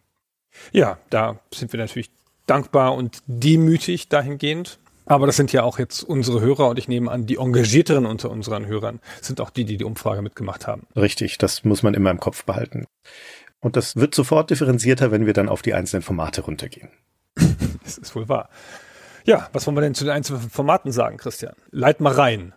Ja, 0.72 0.98
da 1.10 1.40
sind 1.54 1.74
wir 1.74 1.80
natürlich 1.80 2.12
dankbar 2.46 2.96
und 2.96 3.22
demütig 3.28 4.10
dahingehend. 4.10 4.80
Aber 5.06 5.26
das 5.26 5.36
sind 5.36 5.52
ja 5.52 5.64
auch 5.64 5.80
jetzt 5.80 6.04
unsere 6.04 6.40
Hörer 6.42 6.70
und 6.70 6.80
ich 6.80 6.88
nehme 6.88 7.12
an, 7.12 7.26
die 7.26 7.38
engagierteren 7.38 8.06
unter 8.06 8.30
unseren 8.30 8.68
Hörern 8.68 9.00
sind 9.20 9.42
auch 9.42 9.50
die, 9.50 9.66
die 9.66 9.78
die 9.78 9.84
Umfrage 9.84 10.22
mitgemacht 10.22 10.68
haben. 10.68 10.88
Richtig, 10.96 11.38
das 11.38 11.66
muss 11.66 11.84
man 11.84 11.96
immer 11.96 12.12
im 12.12 12.20
Kopf 12.20 12.46
behalten. 12.46 12.86
Und 13.60 13.76
das 13.76 13.96
wird 13.96 14.16
sofort 14.16 14.50
differenzierter, 14.50 15.12
wenn 15.12 15.26
wir 15.26 15.34
dann 15.34 15.50
auf 15.50 15.62
die 15.62 15.74
einzelnen 15.74 16.02
Formate 16.02 16.42
runtergehen. 16.42 16.90
das 17.84 17.98
ist 17.98 18.16
wohl 18.16 18.30
wahr. 18.30 18.50
Ja, 19.26 19.50
was 19.54 19.68
wollen 19.68 19.78
wir 19.78 19.82
denn 19.82 19.96
zu 19.96 20.04
den 20.04 20.14
einzelnen 20.14 20.50
Formaten 20.50 20.92
sagen, 20.92 21.18
Christian? 21.18 21.56
Leit 21.72 22.00
mal 22.00 22.14
rein. 22.14 22.54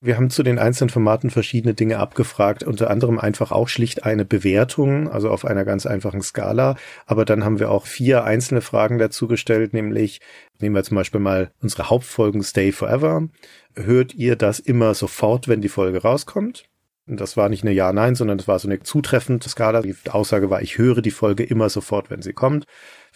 Wir 0.00 0.16
haben 0.16 0.30
zu 0.30 0.44
den 0.44 0.60
einzelnen 0.60 0.90
Formaten 0.90 1.28
verschiedene 1.28 1.74
Dinge 1.74 1.98
abgefragt, 1.98 2.62
unter 2.62 2.88
anderem 2.88 3.18
einfach 3.18 3.50
auch 3.50 3.66
schlicht 3.66 4.04
eine 4.04 4.24
Bewertung, 4.24 5.08
also 5.08 5.28
auf 5.28 5.44
einer 5.44 5.64
ganz 5.64 5.86
einfachen 5.86 6.22
Skala. 6.22 6.76
Aber 7.06 7.24
dann 7.24 7.44
haben 7.44 7.58
wir 7.58 7.72
auch 7.72 7.84
vier 7.84 8.22
einzelne 8.22 8.60
Fragen 8.60 8.98
dazu 8.98 9.26
gestellt, 9.26 9.72
nämlich 9.72 10.20
nehmen 10.60 10.76
wir 10.76 10.84
zum 10.84 10.94
Beispiel 10.94 11.20
mal 11.20 11.50
unsere 11.60 11.90
Hauptfolgen 11.90 12.44
Stay 12.44 12.70
Forever. 12.70 13.28
Hört 13.74 14.14
ihr 14.14 14.36
das 14.36 14.60
immer 14.60 14.94
sofort, 14.94 15.48
wenn 15.48 15.62
die 15.62 15.68
Folge 15.68 16.00
rauskommt? 16.00 16.68
Das 17.06 17.36
war 17.36 17.48
nicht 17.48 17.64
eine 17.64 17.72
Ja-Nein, 17.72 18.14
sondern 18.14 18.38
das 18.38 18.46
war 18.46 18.60
so 18.60 18.68
eine 18.68 18.80
zutreffende 18.80 19.48
Skala. 19.48 19.82
Die 19.82 19.96
Aussage 20.10 20.48
war, 20.48 20.62
ich 20.62 20.78
höre 20.78 21.02
die 21.02 21.10
Folge 21.10 21.42
immer 21.42 21.70
sofort, 21.70 22.08
wenn 22.08 22.22
sie 22.22 22.34
kommt 22.34 22.66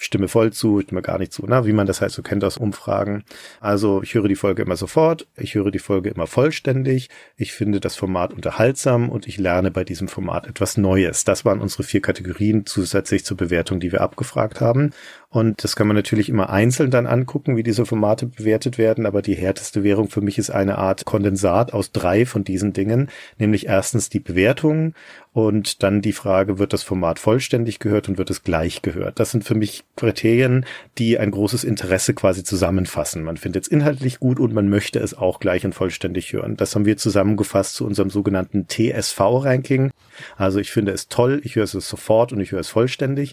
stimme 0.02 0.28
voll 0.28 0.52
zu, 0.52 0.80
stimme 0.80 1.02
gar 1.02 1.18
nicht 1.18 1.32
zu, 1.32 1.44
na, 1.47 1.64
wie 1.64 1.73
man 1.73 1.87
das 1.87 2.00
halt 2.00 2.11
so 2.12 2.23
kennt 2.23 2.44
aus 2.44 2.56
Umfragen. 2.56 3.25
Also 3.61 4.02
ich 4.02 4.14
höre 4.14 4.28
die 4.28 4.37
Folge 4.37 4.62
immer 4.62 4.76
sofort, 4.76 5.26
ich 5.37 5.54
höre 5.54 5.71
die 5.71 5.78
Folge 5.78 6.11
immer 6.11 6.26
vollständig, 6.26 7.09
ich 7.37 7.52
finde 7.52 7.80
das 7.80 7.97
Format 7.97 8.32
unterhaltsam 8.32 9.09
und 9.09 9.26
ich 9.26 9.38
lerne 9.38 9.71
bei 9.71 9.85
diesem 9.85 10.09
Format 10.09 10.47
etwas 10.47 10.76
Neues. 10.76 11.25
Das 11.25 11.44
waren 11.44 11.61
unsere 11.61 11.85
vier 11.85 12.02
Kategorien 12.02 12.66
zusätzlich 12.66 13.25
zur 13.25 13.37
Bewertung, 13.37 13.80
die 13.80 13.92
wir 13.92 14.00
abgefragt 14.00 14.61
haben. 14.61 14.90
Und 15.33 15.65
das 15.65 15.77
kann 15.77 15.87
man 15.87 15.97
natürlich 15.97 16.29
immer 16.29 16.51
einzeln 16.51 16.91
dann 16.91 17.07
angucken, 17.07 17.57
wie 17.57 17.62
diese 17.62 17.87
Formate 17.87 18.27
bewertet 18.27 18.77
werden. 18.77 19.07
Aber 19.07 19.23
die 19.23 19.35
härteste 19.35 19.83
Währung 19.83 20.11
für 20.11 20.21
mich 20.21 20.37
ist 20.37 20.51
eine 20.51 20.77
Art 20.77 21.07
Kondensat 21.07 21.73
aus 21.73 21.91
drei 21.91 22.27
von 22.27 22.45
diesen 22.45 22.75
Dingen. 22.75 23.09
Nämlich 23.39 23.67
erstens 23.67 24.11
die 24.11 24.21
Bewertung 24.21 24.93
und 25.33 25.83
dann 25.83 26.03
die 26.03 26.12
Frage, 26.12 26.59
wird 26.59 26.75
das 26.75 26.83
Format 26.83 27.19
vollständig 27.19 27.79
gehört 27.79 28.11
und 28.11 28.19
wird 28.19 28.29
es 28.29 28.43
gleich 28.43 28.83
gehört? 28.83 29.21
Das 29.21 29.31
sind 29.31 29.43
für 29.43 29.55
mich 29.55 29.85
Kriterien, 29.97 30.67
die 30.99 31.19
ein 31.19 31.31
großes 31.31 31.65
Interesse 31.65 32.12
quasi 32.12 32.45
zusammenfassen. 32.45 33.25
Man 33.25 33.39
findet 33.39 33.62
es 33.62 33.69
inhaltlich 33.69 34.21
gut 34.21 34.39
und 34.39 34.53
man 34.53 34.69
möchte 34.69 34.99
es 34.99 35.15
auch 35.15 35.41
gleich 35.41 35.65
und 35.65 35.75
vollständig 35.75 36.31
hören. 36.35 36.59
Das 36.59 36.75
haben 36.75 36.85
wir 36.85 36.99
zusammengefasst 36.99 37.77
zu 37.77 37.87
unserem 37.87 38.11
sogenannten 38.11 38.67
TSV-Ranking. 38.69 39.93
Also 40.37 40.59
ich 40.59 40.71
finde 40.71 40.93
es 40.93 41.09
toll, 41.09 41.41
ich 41.43 41.57
höre 41.57 41.65
es 41.65 41.73
sofort 41.73 42.35
und 42.35 42.41
ich 42.41 42.53
höre 42.53 42.61
es 42.61 42.69
vollständig. 42.69 43.33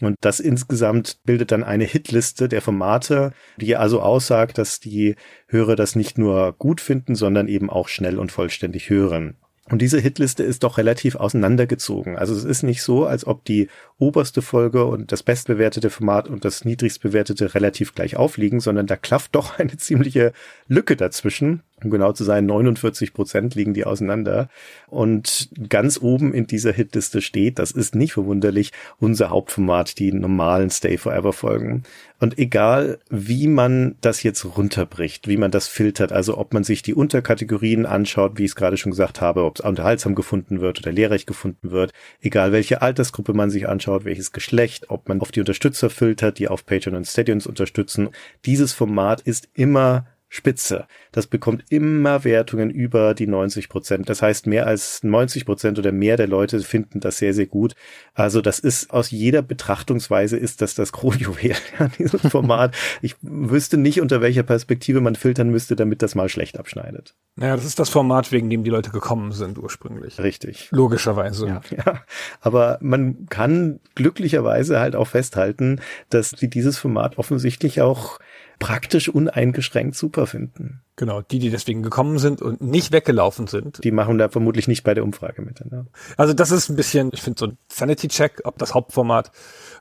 Und 0.00 0.16
das 0.20 0.40
insgesamt 0.40 1.18
bildet 1.24 1.52
dann 1.52 1.64
eine 1.64 1.84
Hitliste 1.84 2.48
der 2.48 2.62
Formate, 2.62 3.32
die 3.56 3.76
also 3.76 4.00
aussagt, 4.00 4.58
dass 4.58 4.80
die 4.80 5.16
Hörer 5.46 5.76
das 5.76 5.96
nicht 5.96 6.18
nur 6.18 6.52
gut 6.52 6.80
finden, 6.80 7.14
sondern 7.14 7.48
eben 7.48 7.70
auch 7.70 7.88
schnell 7.88 8.18
und 8.18 8.32
vollständig 8.32 8.90
hören. 8.90 9.36
Und 9.70 9.80
diese 9.82 10.00
Hitliste 10.00 10.42
ist 10.42 10.64
doch 10.64 10.78
relativ 10.78 11.14
auseinandergezogen. 11.14 12.16
Also 12.16 12.34
es 12.34 12.44
ist 12.44 12.64
nicht 12.64 12.82
so, 12.82 13.06
als 13.06 13.24
ob 13.24 13.44
die 13.44 13.68
oberste 13.98 14.42
Folge 14.42 14.84
und 14.84 15.12
das 15.12 15.22
bestbewertete 15.22 15.90
Format 15.90 16.28
und 16.28 16.44
das 16.44 16.64
niedrigst 16.64 17.00
bewertete 17.00 17.54
relativ 17.54 17.94
gleich 17.94 18.16
aufliegen, 18.16 18.58
sondern 18.58 18.88
da 18.88 18.96
klafft 18.96 19.36
doch 19.36 19.58
eine 19.58 19.76
ziemliche 19.76 20.32
Lücke 20.66 20.96
dazwischen 20.96 21.62
um 21.84 21.90
genau 21.90 22.12
zu 22.12 22.24
sein, 22.24 22.46
49 22.46 23.12
Prozent 23.12 23.54
liegen 23.54 23.74
die 23.74 23.84
auseinander. 23.84 24.48
Und 24.88 25.50
ganz 25.68 25.98
oben 26.00 26.34
in 26.34 26.46
dieser 26.46 26.72
Hitliste 26.72 27.20
steht, 27.20 27.58
das 27.58 27.70
ist 27.70 27.94
nicht 27.94 28.12
verwunderlich, 28.12 28.72
unser 28.98 29.30
Hauptformat, 29.30 29.98
die 29.98 30.12
normalen 30.12 30.70
Stay 30.70 30.98
Forever 30.98 31.32
Folgen. 31.32 31.84
Und 32.20 32.38
egal, 32.38 32.98
wie 33.08 33.48
man 33.48 33.96
das 34.02 34.22
jetzt 34.22 34.44
runterbricht, 34.44 35.26
wie 35.26 35.38
man 35.38 35.50
das 35.50 35.68
filtert, 35.68 36.12
also 36.12 36.36
ob 36.36 36.52
man 36.52 36.64
sich 36.64 36.82
die 36.82 36.94
Unterkategorien 36.94 37.86
anschaut, 37.86 38.32
wie 38.36 38.44
ich 38.44 38.50
es 38.50 38.56
gerade 38.56 38.76
schon 38.76 38.92
gesagt 38.92 39.22
habe, 39.22 39.44
ob 39.44 39.58
es 39.58 39.64
unterhaltsam 39.64 40.14
gefunden 40.14 40.60
wird 40.60 40.80
oder 40.80 40.92
lehrreich 40.92 41.24
gefunden 41.24 41.70
wird, 41.70 41.92
egal 42.20 42.52
welche 42.52 42.82
Altersgruppe 42.82 43.32
man 43.32 43.48
sich 43.48 43.66
anschaut, 43.66 44.04
welches 44.04 44.32
Geschlecht, 44.32 44.90
ob 44.90 45.08
man 45.08 45.22
auf 45.22 45.32
die 45.32 45.40
Unterstützer 45.40 45.88
filtert, 45.88 46.38
die 46.38 46.48
auf 46.48 46.66
Patreon 46.66 46.96
und 46.96 47.06
Steady 47.06 47.32
uns 47.32 47.46
unterstützen, 47.46 48.10
dieses 48.44 48.74
Format 48.74 49.22
ist 49.22 49.48
immer 49.54 50.04
Spitze. 50.32 50.86
Das 51.10 51.26
bekommt 51.26 51.64
immer 51.70 52.22
Wertungen 52.22 52.70
über 52.70 53.14
die 53.14 53.26
90 53.26 53.68
Prozent. 53.68 54.08
Das 54.08 54.22
heißt, 54.22 54.46
mehr 54.46 54.64
als 54.64 55.02
90 55.02 55.44
Prozent 55.44 55.76
oder 55.76 55.90
mehr 55.90 56.16
der 56.16 56.28
Leute 56.28 56.60
finden 56.60 57.00
das 57.00 57.18
sehr, 57.18 57.34
sehr 57.34 57.46
gut. 57.46 57.74
Also 58.14 58.40
das 58.40 58.60
ist 58.60 58.92
aus 58.92 59.10
jeder 59.10 59.42
Betrachtungsweise 59.42 60.36
ist 60.36 60.62
das 60.62 60.76
das 60.76 60.92
Kronjuwel, 60.92 61.56
ja, 61.78 61.88
dieses 61.98 62.22
Format. 62.22 62.76
ich 63.02 63.16
wüsste 63.22 63.76
nicht, 63.76 64.00
unter 64.00 64.20
welcher 64.20 64.44
Perspektive 64.44 65.00
man 65.00 65.16
filtern 65.16 65.50
müsste, 65.50 65.74
damit 65.74 66.00
das 66.00 66.14
mal 66.14 66.28
schlecht 66.28 66.60
abschneidet. 66.60 67.16
Naja, 67.34 67.56
das 67.56 67.64
ist 67.64 67.80
das 67.80 67.90
Format, 67.90 68.30
wegen 68.30 68.48
dem 68.50 68.62
die 68.62 68.70
Leute 68.70 68.90
gekommen 68.90 69.32
sind 69.32 69.58
ursprünglich. 69.58 70.20
Richtig. 70.20 70.68
Logischerweise. 70.70 71.48
Ja. 71.48 71.60
ja. 71.76 72.04
Aber 72.40 72.78
man 72.80 73.26
kann 73.26 73.80
glücklicherweise 73.96 74.78
halt 74.78 74.94
auch 74.94 75.08
festhalten, 75.08 75.80
dass 76.08 76.30
die 76.30 76.48
dieses 76.48 76.78
Format 76.78 77.18
offensichtlich 77.18 77.80
auch 77.80 78.20
praktisch 78.60 79.08
uneingeschränkt 79.08 79.96
super 79.96 80.28
finden. 80.28 80.82
Genau, 80.94 81.22
die, 81.22 81.40
die 81.40 81.50
deswegen 81.50 81.82
gekommen 81.82 82.18
sind 82.18 82.42
und 82.42 82.60
nicht 82.60 82.92
weggelaufen 82.92 83.48
sind. 83.48 83.82
Die 83.82 83.90
machen 83.90 84.18
da 84.18 84.28
vermutlich 84.28 84.68
nicht 84.68 84.84
bei 84.84 84.94
der 84.94 85.02
Umfrage 85.02 85.42
mit. 85.42 85.64
Ne? 85.68 85.86
Also 86.16 86.34
das 86.34 86.52
ist 86.52 86.68
ein 86.68 86.76
bisschen, 86.76 87.10
ich 87.12 87.22
finde 87.22 87.40
so 87.40 87.46
ein 87.46 87.58
Sanity-Check, 87.72 88.42
ob 88.44 88.58
das 88.58 88.74
Hauptformat 88.74 89.32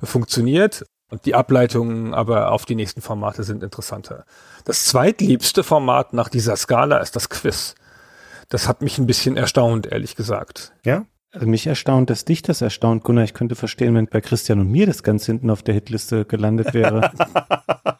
funktioniert. 0.01 0.86
Und 1.12 1.25
die 1.25 1.36
Ableitungen 1.36 2.13
aber 2.13 2.51
auf 2.51 2.65
die 2.65 2.75
nächsten 2.75 3.01
Formate 3.01 3.43
sind 3.43 3.63
interessanter. 3.63 4.25
Das 4.63 4.86
zweitliebste 4.86 5.63
Format 5.63 6.13
nach 6.13 6.29
dieser 6.29 6.55
Skala 6.55 6.98
ist 7.00 7.15
das 7.15 7.29
Quiz. 7.29 7.75
Das 8.48 8.67
hat 8.67 8.81
mich 8.81 8.98
ein 8.98 9.07
bisschen 9.07 9.36
erstaunt, 9.36 9.88
ehrlich 9.88 10.15
gesagt. 10.15 10.71
Ja? 10.86 11.05
Also 11.31 11.48
mich 11.48 11.67
erstaunt, 11.67 12.09
dass 12.09 12.25
dich 12.25 12.43
das 12.43 12.62
erstaunt, 12.62 13.03
Gunnar. 13.03 13.24
Ich 13.24 13.33
könnte 13.33 13.55
verstehen, 13.55 13.93
wenn 13.95 14.07
bei 14.07 14.21
Christian 14.21 14.59
und 14.59 14.71
mir 14.71 14.86
das 14.86 15.03
ganz 15.03 15.25
hinten 15.25 15.50
auf 15.50 15.63
der 15.63 15.74
Hitliste 15.74 16.25
gelandet 16.25 16.74
wäre. 16.74 17.12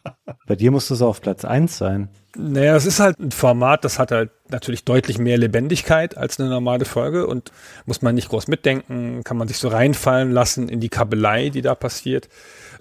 Bei 0.50 0.56
dir 0.56 0.72
muss 0.72 0.90
es 0.90 1.00
auf 1.00 1.20
Platz 1.20 1.44
eins 1.44 1.78
sein. 1.78 2.08
Naja, 2.36 2.74
es 2.74 2.84
ist 2.84 2.98
halt 2.98 3.20
ein 3.20 3.30
Format, 3.30 3.84
das 3.84 4.00
hat 4.00 4.10
halt 4.10 4.32
natürlich 4.48 4.84
deutlich 4.84 5.16
mehr 5.16 5.38
Lebendigkeit 5.38 6.16
als 6.16 6.40
eine 6.40 6.48
normale 6.48 6.86
Folge 6.86 7.28
und 7.28 7.52
muss 7.86 8.02
man 8.02 8.16
nicht 8.16 8.30
groß 8.30 8.48
mitdenken, 8.48 9.22
kann 9.22 9.36
man 9.36 9.46
sich 9.46 9.58
so 9.58 9.68
reinfallen 9.68 10.32
lassen 10.32 10.68
in 10.68 10.80
die 10.80 10.88
Kabelei, 10.88 11.50
die 11.50 11.62
da 11.62 11.76
passiert. 11.76 12.28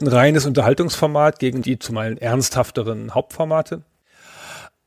Ein 0.02 0.08
reines 0.08 0.48
Unterhaltungsformat 0.48 1.38
gegen 1.38 1.62
die 1.62 1.78
zumal 1.78 2.18
ernsthafteren 2.18 3.14
Hauptformate. 3.14 3.84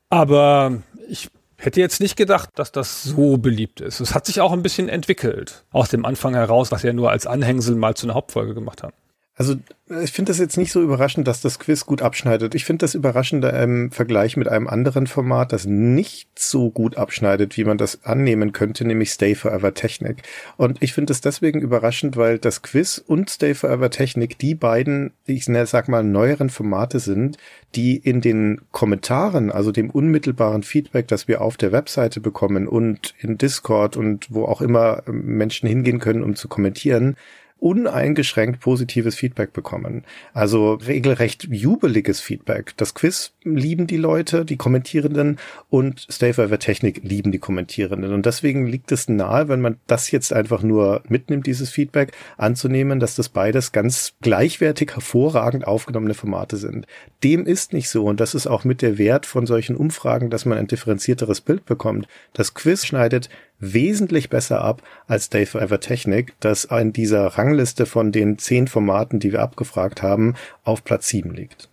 Aber 0.09 0.79
ich 1.07 1.29
hätte 1.55 1.79
jetzt 1.79 2.01
nicht 2.01 2.17
gedacht, 2.17 2.49
dass 2.55 2.73
das 2.73 3.01
so 3.01 3.37
beliebt 3.37 3.79
ist. 3.79 4.01
Es 4.01 4.13
hat 4.13 4.25
sich 4.25 4.41
auch 4.41 4.51
ein 4.51 4.61
bisschen 4.61 4.89
entwickelt. 4.89 5.63
Aus 5.71 5.87
dem 5.87 6.03
Anfang 6.03 6.33
heraus, 6.33 6.73
was 6.73 6.83
wir 6.83 6.91
nur 6.91 7.11
als 7.11 7.27
Anhängsel 7.27 7.77
mal 7.77 7.95
zu 7.95 8.07
einer 8.07 8.15
Hauptfolge 8.15 8.53
gemacht 8.53 8.83
haben. 8.83 8.93
Also 9.35 9.55
ich 10.03 10.11
finde 10.11 10.29
das 10.29 10.37
jetzt 10.37 10.57
nicht 10.57 10.71
so 10.71 10.81
überraschend, 10.81 11.27
dass 11.27 11.41
das 11.41 11.57
Quiz 11.57 11.85
gut 11.87 12.03
abschneidet. 12.03 12.53
Ich 12.53 12.65
finde 12.65 12.83
das 12.83 12.93
überraschender 12.93 13.59
im 13.61 13.89
Vergleich 13.89 14.37
mit 14.37 14.47
einem 14.47 14.67
anderen 14.67 15.07
Format, 15.07 15.51
das 15.51 15.65
nicht 15.65 16.29
so 16.37 16.69
gut 16.69 16.97
abschneidet, 16.97 17.57
wie 17.57 17.63
man 17.63 17.79
das 17.79 18.05
annehmen 18.05 18.51
könnte, 18.51 18.85
nämlich 18.85 19.11
Stay 19.11 19.33
Forever 19.33 19.73
Technik. 19.73 20.21
Und 20.57 20.83
ich 20.83 20.93
finde 20.93 21.13
es 21.13 21.21
deswegen 21.21 21.61
überraschend, 21.61 22.15
weil 22.15 22.37
das 22.37 22.61
Quiz 22.61 23.03
und 23.05 23.29
Stay 23.31 23.55
Forever 23.55 23.89
Technik 23.89 24.37
die 24.37 24.53
beiden, 24.53 25.13
ich 25.25 25.45
sag 25.45 25.87
mal, 25.87 26.03
neueren 26.03 26.49
Formate 26.51 26.99
sind, 26.99 27.37
die 27.73 27.97
in 27.97 28.21
den 28.21 28.61
Kommentaren, 28.71 29.51
also 29.51 29.71
dem 29.71 29.89
unmittelbaren 29.89 30.61
Feedback, 30.61 31.07
das 31.07 31.27
wir 31.27 31.41
auf 31.41 31.57
der 31.57 31.71
Webseite 31.71 32.21
bekommen 32.21 32.67
und 32.67 33.15
in 33.19 33.39
Discord 33.39 33.97
und 33.97 34.27
wo 34.29 34.45
auch 34.45 34.61
immer 34.61 35.01
Menschen 35.07 35.67
hingehen 35.67 35.99
können, 35.99 36.21
um 36.21 36.35
zu 36.35 36.47
kommentieren, 36.47 37.15
uneingeschränkt 37.63 38.59
positives 38.59 39.15
Feedback 39.15 39.53
bekommen. 39.53 40.03
Also 40.33 40.73
regelrecht 40.73 41.47
jubeliges 41.49 42.19
Feedback. 42.19 42.73
Das 42.75 42.93
Quiz 42.93 43.31
lieben 43.45 43.87
die 43.87 43.95
Leute, 43.95 44.43
die 44.43 44.57
Kommentierenden 44.57 45.37
und 45.69 46.05
Stay 46.11 46.33
Forever 46.33 46.59
Technik 46.59 46.99
lieben 47.03 47.31
die 47.31 47.39
Kommentierenden. 47.39 48.11
Und 48.11 48.25
deswegen 48.25 48.67
liegt 48.67 48.91
es 48.91 49.07
nahe, 49.07 49.47
wenn 49.47 49.61
man 49.61 49.77
das 49.87 50.11
jetzt 50.11 50.33
einfach 50.33 50.61
nur 50.61 51.03
mitnimmt, 51.07 51.47
dieses 51.47 51.69
Feedback, 51.69 52.11
anzunehmen, 52.35 52.99
dass 52.99 53.15
das 53.15 53.29
beides 53.29 53.71
ganz 53.71 54.15
gleichwertig 54.19 54.91
hervorragend 54.93 55.65
aufgenommene 55.65 56.15
Formate 56.15 56.57
sind. 56.57 56.85
Dem 57.23 57.45
ist 57.45 57.71
nicht 57.71 57.87
so 57.87 58.03
und 58.03 58.19
das 58.19 58.35
ist 58.35 58.45
auch 58.45 58.65
mit 58.65 58.81
der 58.81 58.97
Wert 58.97 59.25
von 59.25 59.45
solchen 59.45 59.77
Umfragen, 59.77 60.29
dass 60.29 60.43
man 60.43 60.57
ein 60.57 60.67
differenzierteres 60.67 61.39
Bild 61.39 61.65
bekommt. 61.65 62.09
Das 62.33 62.55
Quiz 62.55 62.85
schneidet 62.85 63.29
wesentlich 63.71 64.29
besser 64.29 64.61
ab 64.61 64.81
als 65.07 65.29
Day 65.29 65.45
Forever 65.45 65.79
Technik, 65.79 66.33
das 66.39 66.65
in 66.65 66.93
dieser 66.93 67.25
Rangliste 67.27 67.85
von 67.85 68.11
den 68.11 68.37
zehn 68.37 68.67
Formaten, 68.67 69.19
die 69.19 69.31
wir 69.31 69.41
abgefragt 69.41 70.01
haben, 70.01 70.35
auf 70.63 70.83
Platz 70.83 71.07
sieben 71.07 71.33
liegt. 71.33 71.69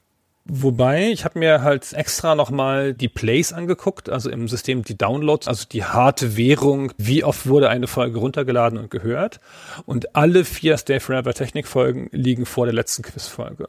Wobei, 0.53 1.11
ich 1.11 1.25
habe 1.25 1.39
mir 1.39 1.63
halt 1.63 1.93
extra 1.93 2.35
nochmal 2.35 2.95
die 2.95 3.09
Plays 3.09 3.53
angeguckt, 3.53 4.09
also 4.09 4.31
im 4.31 4.49
System 4.49 4.83
die 4.83 4.99
Downloads, 4.99 5.47
also 5.47 5.67
die 5.71 5.85
harte 5.85 6.37
Währung, 6.37 6.93
wie 6.97 7.23
oft 7.23 7.47
wurde 7.47 7.69
eine 7.69 7.87
Folge 7.87 8.19
runtergeladen 8.19 8.79
und 8.79 8.91
gehört. 8.91 9.39
Und 9.87 10.17
alle 10.17 10.45
vier 10.45 10.77
Stay 10.77 10.99
Forever 10.99 11.35
Technik 11.35 11.69
Folgen 11.69 12.09
liegen 12.11 12.47
vor 12.47 12.67
der 12.67 12.75
letzten 12.75 13.03
Quizfolge. 13.03 13.69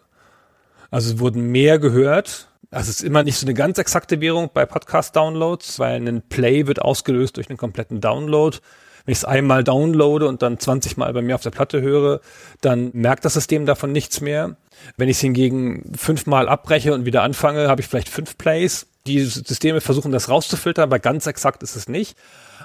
Also 0.89 1.19
wurden 1.19 1.51
mehr 1.51 1.77
gehört 1.77 2.50
Also 2.71 2.89
es 2.89 3.01
ist 3.01 3.03
immer 3.03 3.23
nicht 3.23 3.37
so 3.37 3.45
eine 3.45 3.53
ganz 3.53 3.77
exakte 3.77 4.21
Währung 4.21 4.49
bei 4.53 4.65
Podcast-Downloads, 4.65 5.77
weil 5.79 6.07
ein 6.07 6.21
Play 6.21 6.67
wird 6.67 6.81
ausgelöst 6.81 7.35
durch 7.35 7.49
einen 7.49 7.57
kompletten 7.57 7.99
Download. 7.99 8.57
Wenn 9.03 9.11
ich 9.11 9.17
es 9.19 9.25
einmal 9.25 9.63
downloade 9.63 10.25
und 10.27 10.41
dann 10.41 10.57
20 10.57 10.95
Mal 10.95 11.11
bei 11.11 11.21
mir 11.21 11.35
auf 11.35 11.41
der 11.41 11.49
Platte 11.49 11.81
höre, 11.81 12.21
dann 12.61 12.91
merkt 12.93 13.25
das 13.25 13.33
System 13.33 13.65
davon 13.65 13.91
nichts 13.91 14.21
mehr. 14.21 14.55
Wenn 14.95 15.09
ich 15.09 15.17
es 15.17 15.21
hingegen 15.21 15.91
fünfmal 15.97 16.47
abbreche 16.47 16.93
und 16.93 17.05
wieder 17.05 17.23
anfange, 17.23 17.67
habe 17.67 17.81
ich 17.81 17.87
vielleicht 17.87 18.09
fünf 18.09 18.37
Plays. 18.37 18.87
Die 19.05 19.19
Systeme 19.19 19.81
versuchen 19.81 20.13
das 20.13 20.29
rauszufiltern, 20.29 20.83
aber 20.83 20.99
ganz 20.99 21.27
exakt 21.27 21.63
ist 21.63 21.75
es 21.75 21.89
nicht. 21.89 22.15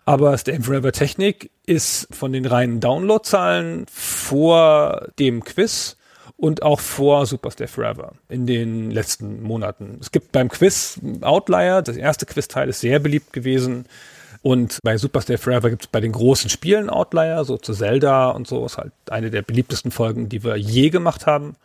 Aber 0.04 0.38
Stay 0.38 0.60
Forever 0.60 0.92
Technik 0.92 1.50
ist 1.64 2.06
von 2.14 2.32
den 2.32 2.46
reinen 2.46 2.78
Downloadzahlen 2.78 3.86
vor 3.90 5.08
dem 5.18 5.42
Quiz 5.42 5.96
und 6.36 6.62
auch 6.62 6.80
vor 6.80 7.26
Super 7.26 7.50
Stay 7.50 7.66
Forever 7.66 8.12
in 8.28 8.46
den 8.46 8.90
letzten 8.90 9.42
Monaten. 9.42 9.98
Es 10.00 10.10
gibt 10.10 10.32
beim 10.32 10.48
Quiz 10.48 11.00
Outlier, 11.20 11.82
das 11.82 11.96
erste 11.96 12.26
Quizteil 12.26 12.68
ist 12.68 12.80
sehr 12.80 12.98
beliebt 12.98 13.32
gewesen. 13.32 13.86
Und 14.42 14.78
bei 14.82 14.96
Super 14.96 15.22
Stay 15.22 15.38
Forever 15.38 15.70
gibt 15.70 15.82
es 15.82 15.88
bei 15.88 16.00
den 16.00 16.12
großen 16.12 16.50
Spielen 16.50 16.88
Outlier, 16.88 17.44
so 17.44 17.56
zu 17.56 17.72
Zelda 17.72 18.30
und 18.30 18.46
so, 18.46 18.64
ist 18.64 18.78
halt 18.78 18.92
eine 19.10 19.30
der 19.30 19.42
beliebtesten 19.42 19.90
Folgen, 19.90 20.28
die 20.28 20.44
wir 20.44 20.56
je 20.56 20.90
gemacht 20.90 21.26
haben. 21.26 21.56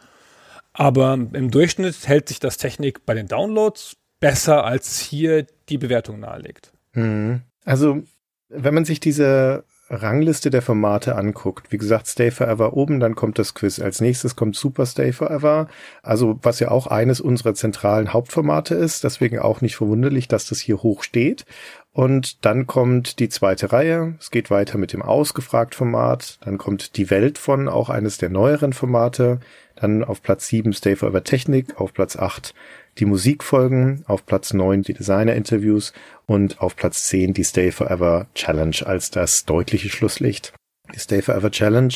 Aber 0.74 1.14
im 1.14 1.52
Durchschnitt 1.52 2.08
hält 2.08 2.30
sich 2.30 2.40
das 2.40 2.58
Technik 2.58 3.06
bei 3.06 3.14
den 3.14 3.28
Downloads 3.28 3.98
besser, 4.20 4.64
als 4.64 5.00
hier 5.00 5.46
die 5.70 5.78
Bewertung 5.78 6.20
nahelegt. 6.20 6.72
Mhm. 6.94 7.42
Also, 7.66 8.04
wenn 8.50 8.74
man 8.74 8.86
sich 8.86 9.00
diese 9.00 9.64
Rangliste 9.92 10.50
der 10.50 10.62
Formate 10.62 11.16
anguckt, 11.16 11.72
wie 11.72 11.78
gesagt, 11.78 12.08
Stay 12.08 12.32
Forever 12.32 12.74
oben, 12.74 13.02
dann 13.02 13.16
kommt 13.16 13.38
das 13.38 13.54
Quiz. 13.54 13.80
Als 13.80 14.00
nächstes 14.00 14.38
kommt 14.38 14.56
Super 14.56 14.86
Stay 14.86 15.12
Forever. 15.12 15.68
Also, 16.02 16.40
was 16.42 16.62
ja 16.62 16.72
auch 16.72 16.88
eines 16.88 17.20
unserer 17.20 17.54
zentralen 17.54 18.14
Hauptformate 18.14 18.74
ist. 18.74 19.04
Deswegen 19.04 19.40
auch 19.40 19.60
nicht 19.60 19.76
verwunderlich, 19.76 20.30
dass 20.30 20.48
das 20.48 20.60
hier 20.60 20.82
hoch 20.82 21.04
steht. 21.04 21.46
Und 21.94 22.46
dann 22.46 22.68
kommt 22.68 23.20
die 23.20 23.28
zweite 23.28 23.74
Reihe. 23.74 24.16
Es 24.18 24.32
geht 24.32 24.50
weiter 24.50 24.78
mit 24.78 24.94
dem 24.94 25.02
Ausgefragt-Format. 25.02 26.40
Dann 26.46 26.58
kommt 26.58 26.96
die 26.96 27.10
Welt 27.10 27.38
von, 27.38 27.68
auch 27.68 27.90
eines 27.90 28.18
der 28.18 28.30
neueren 28.30 28.72
Formate. 28.72 29.42
Dann 29.76 30.04
auf 30.06 30.22
Platz 30.22 30.48
7 30.48 30.72
Stay 30.72 30.96
Forever 30.96 31.24
Technik, 31.24 31.82
auf 31.82 31.94
Platz 31.94 32.16
8 32.16 32.54
die 32.98 33.06
Musikfolgen, 33.06 34.04
auf 34.08 34.26
Platz 34.26 34.54
9 34.54 34.84
die 34.84 34.94
Designer-Interviews 34.94 35.94
und 36.26 36.62
auf 36.62 36.76
Platz 36.76 37.08
10 37.08 37.34
die 37.34 37.44
Stay 37.44 37.72
Forever 37.72 38.28
Challenge 38.36 38.76
als 38.86 39.12
das 39.12 39.46
deutliche 39.46 39.90
Schlusslicht. 39.90 40.54
Die 40.94 41.00
Stay 41.00 41.22
Forever 41.22 41.52
Challenge 41.52 41.94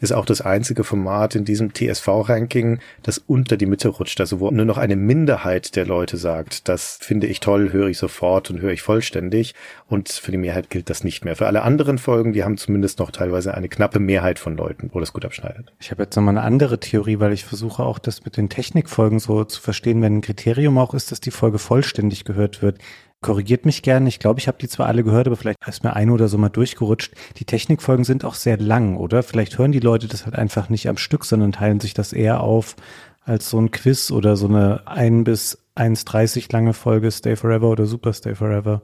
ist 0.00 0.12
auch 0.12 0.24
das 0.24 0.40
einzige 0.40 0.84
Format 0.84 1.34
in 1.34 1.44
diesem 1.44 1.74
TSV-Ranking, 1.74 2.78
das 3.02 3.18
unter 3.18 3.56
die 3.56 3.66
Mitte 3.66 3.88
rutscht, 3.88 4.20
also 4.20 4.38
wo 4.38 4.50
nur 4.50 4.64
noch 4.64 4.78
eine 4.78 4.96
Minderheit 4.96 5.74
der 5.74 5.86
Leute 5.86 6.16
sagt, 6.16 6.68
das 6.68 6.98
finde 7.00 7.26
ich 7.26 7.40
toll, 7.40 7.72
höre 7.72 7.88
ich 7.88 7.98
sofort 7.98 8.50
und 8.50 8.60
höre 8.60 8.72
ich 8.72 8.82
vollständig. 8.82 9.54
Und 9.88 10.08
für 10.08 10.30
die 10.30 10.38
Mehrheit 10.38 10.70
gilt 10.70 10.88
das 10.90 11.02
nicht 11.02 11.24
mehr. 11.24 11.34
Für 11.34 11.46
alle 11.46 11.62
anderen 11.62 11.98
Folgen, 11.98 12.32
die 12.32 12.44
haben 12.44 12.56
zumindest 12.56 13.00
noch 13.00 13.10
teilweise 13.10 13.54
eine 13.54 13.68
knappe 13.68 13.98
Mehrheit 13.98 14.38
von 14.38 14.56
Leuten, 14.56 14.90
wo 14.92 15.00
das 15.00 15.12
gut 15.12 15.24
abschneidet. 15.24 15.72
Ich 15.80 15.90
habe 15.90 16.04
jetzt 16.04 16.14
nochmal 16.14 16.36
eine 16.36 16.46
andere 16.46 16.78
Theorie, 16.78 17.18
weil 17.18 17.32
ich 17.32 17.44
versuche 17.44 17.82
auch 17.82 17.98
das 17.98 18.24
mit 18.24 18.36
den 18.36 18.48
Technikfolgen 18.48 19.18
so 19.18 19.44
zu 19.44 19.60
verstehen, 19.60 20.00
wenn 20.02 20.18
ein 20.18 20.22
Kriterium 20.22 20.78
auch 20.78 20.94
ist, 20.94 21.10
dass 21.10 21.20
die 21.20 21.30
Folge 21.32 21.58
vollständig 21.58 22.24
gehört 22.24 22.62
wird. 22.62 22.78
Korrigiert 23.20 23.66
mich 23.66 23.82
gerne. 23.82 24.08
Ich 24.08 24.20
glaube, 24.20 24.38
ich 24.38 24.46
habe 24.46 24.58
die 24.58 24.68
zwar 24.68 24.86
alle 24.86 25.02
gehört, 25.02 25.26
aber 25.26 25.36
vielleicht 25.36 25.58
ist 25.66 25.82
mir 25.82 25.94
eine 25.94 26.12
oder 26.12 26.28
so 26.28 26.38
mal 26.38 26.48
durchgerutscht. 26.48 27.14
Die 27.38 27.44
Technikfolgen 27.44 28.04
sind 28.04 28.24
auch 28.24 28.34
sehr 28.34 28.58
lang, 28.58 28.96
oder? 28.96 29.24
Vielleicht 29.24 29.58
hören 29.58 29.72
die 29.72 29.80
Leute 29.80 30.06
das 30.06 30.24
halt 30.24 30.36
einfach 30.36 30.68
nicht 30.68 30.88
am 30.88 30.96
Stück, 30.96 31.24
sondern 31.24 31.52
teilen 31.52 31.80
sich 31.80 31.94
das 31.94 32.12
eher 32.12 32.40
auf 32.40 32.76
als 33.24 33.50
so 33.50 33.60
ein 33.60 33.70
Quiz 33.70 34.10
oder 34.10 34.36
so 34.36 34.46
eine 34.46 34.86
ein 34.86 35.24
bis 35.24 35.58
1,30 35.76 36.52
lange 36.52 36.72
Folge 36.72 37.10
Stay 37.10 37.36
Forever 37.36 37.68
oder 37.70 37.86
Super 37.86 38.12
Stay 38.12 38.34
Forever. 38.34 38.82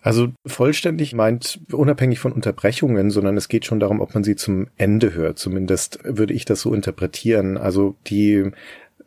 Also 0.00 0.28
vollständig 0.46 1.14
meint 1.14 1.58
unabhängig 1.72 2.20
von 2.20 2.32
Unterbrechungen, 2.32 3.10
sondern 3.10 3.36
es 3.36 3.48
geht 3.48 3.64
schon 3.64 3.80
darum, 3.80 4.00
ob 4.00 4.14
man 4.14 4.22
sie 4.22 4.36
zum 4.36 4.68
Ende 4.76 5.14
hört. 5.14 5.38
Zumindest 5.38 5.98
würde 6.04 6.32
ich 6.32 6.44
das 6.44 6.60
so 6.60 6.72
interpretieren. 6.72 7.56
Also 7.56 7.96
die 8.06 8.52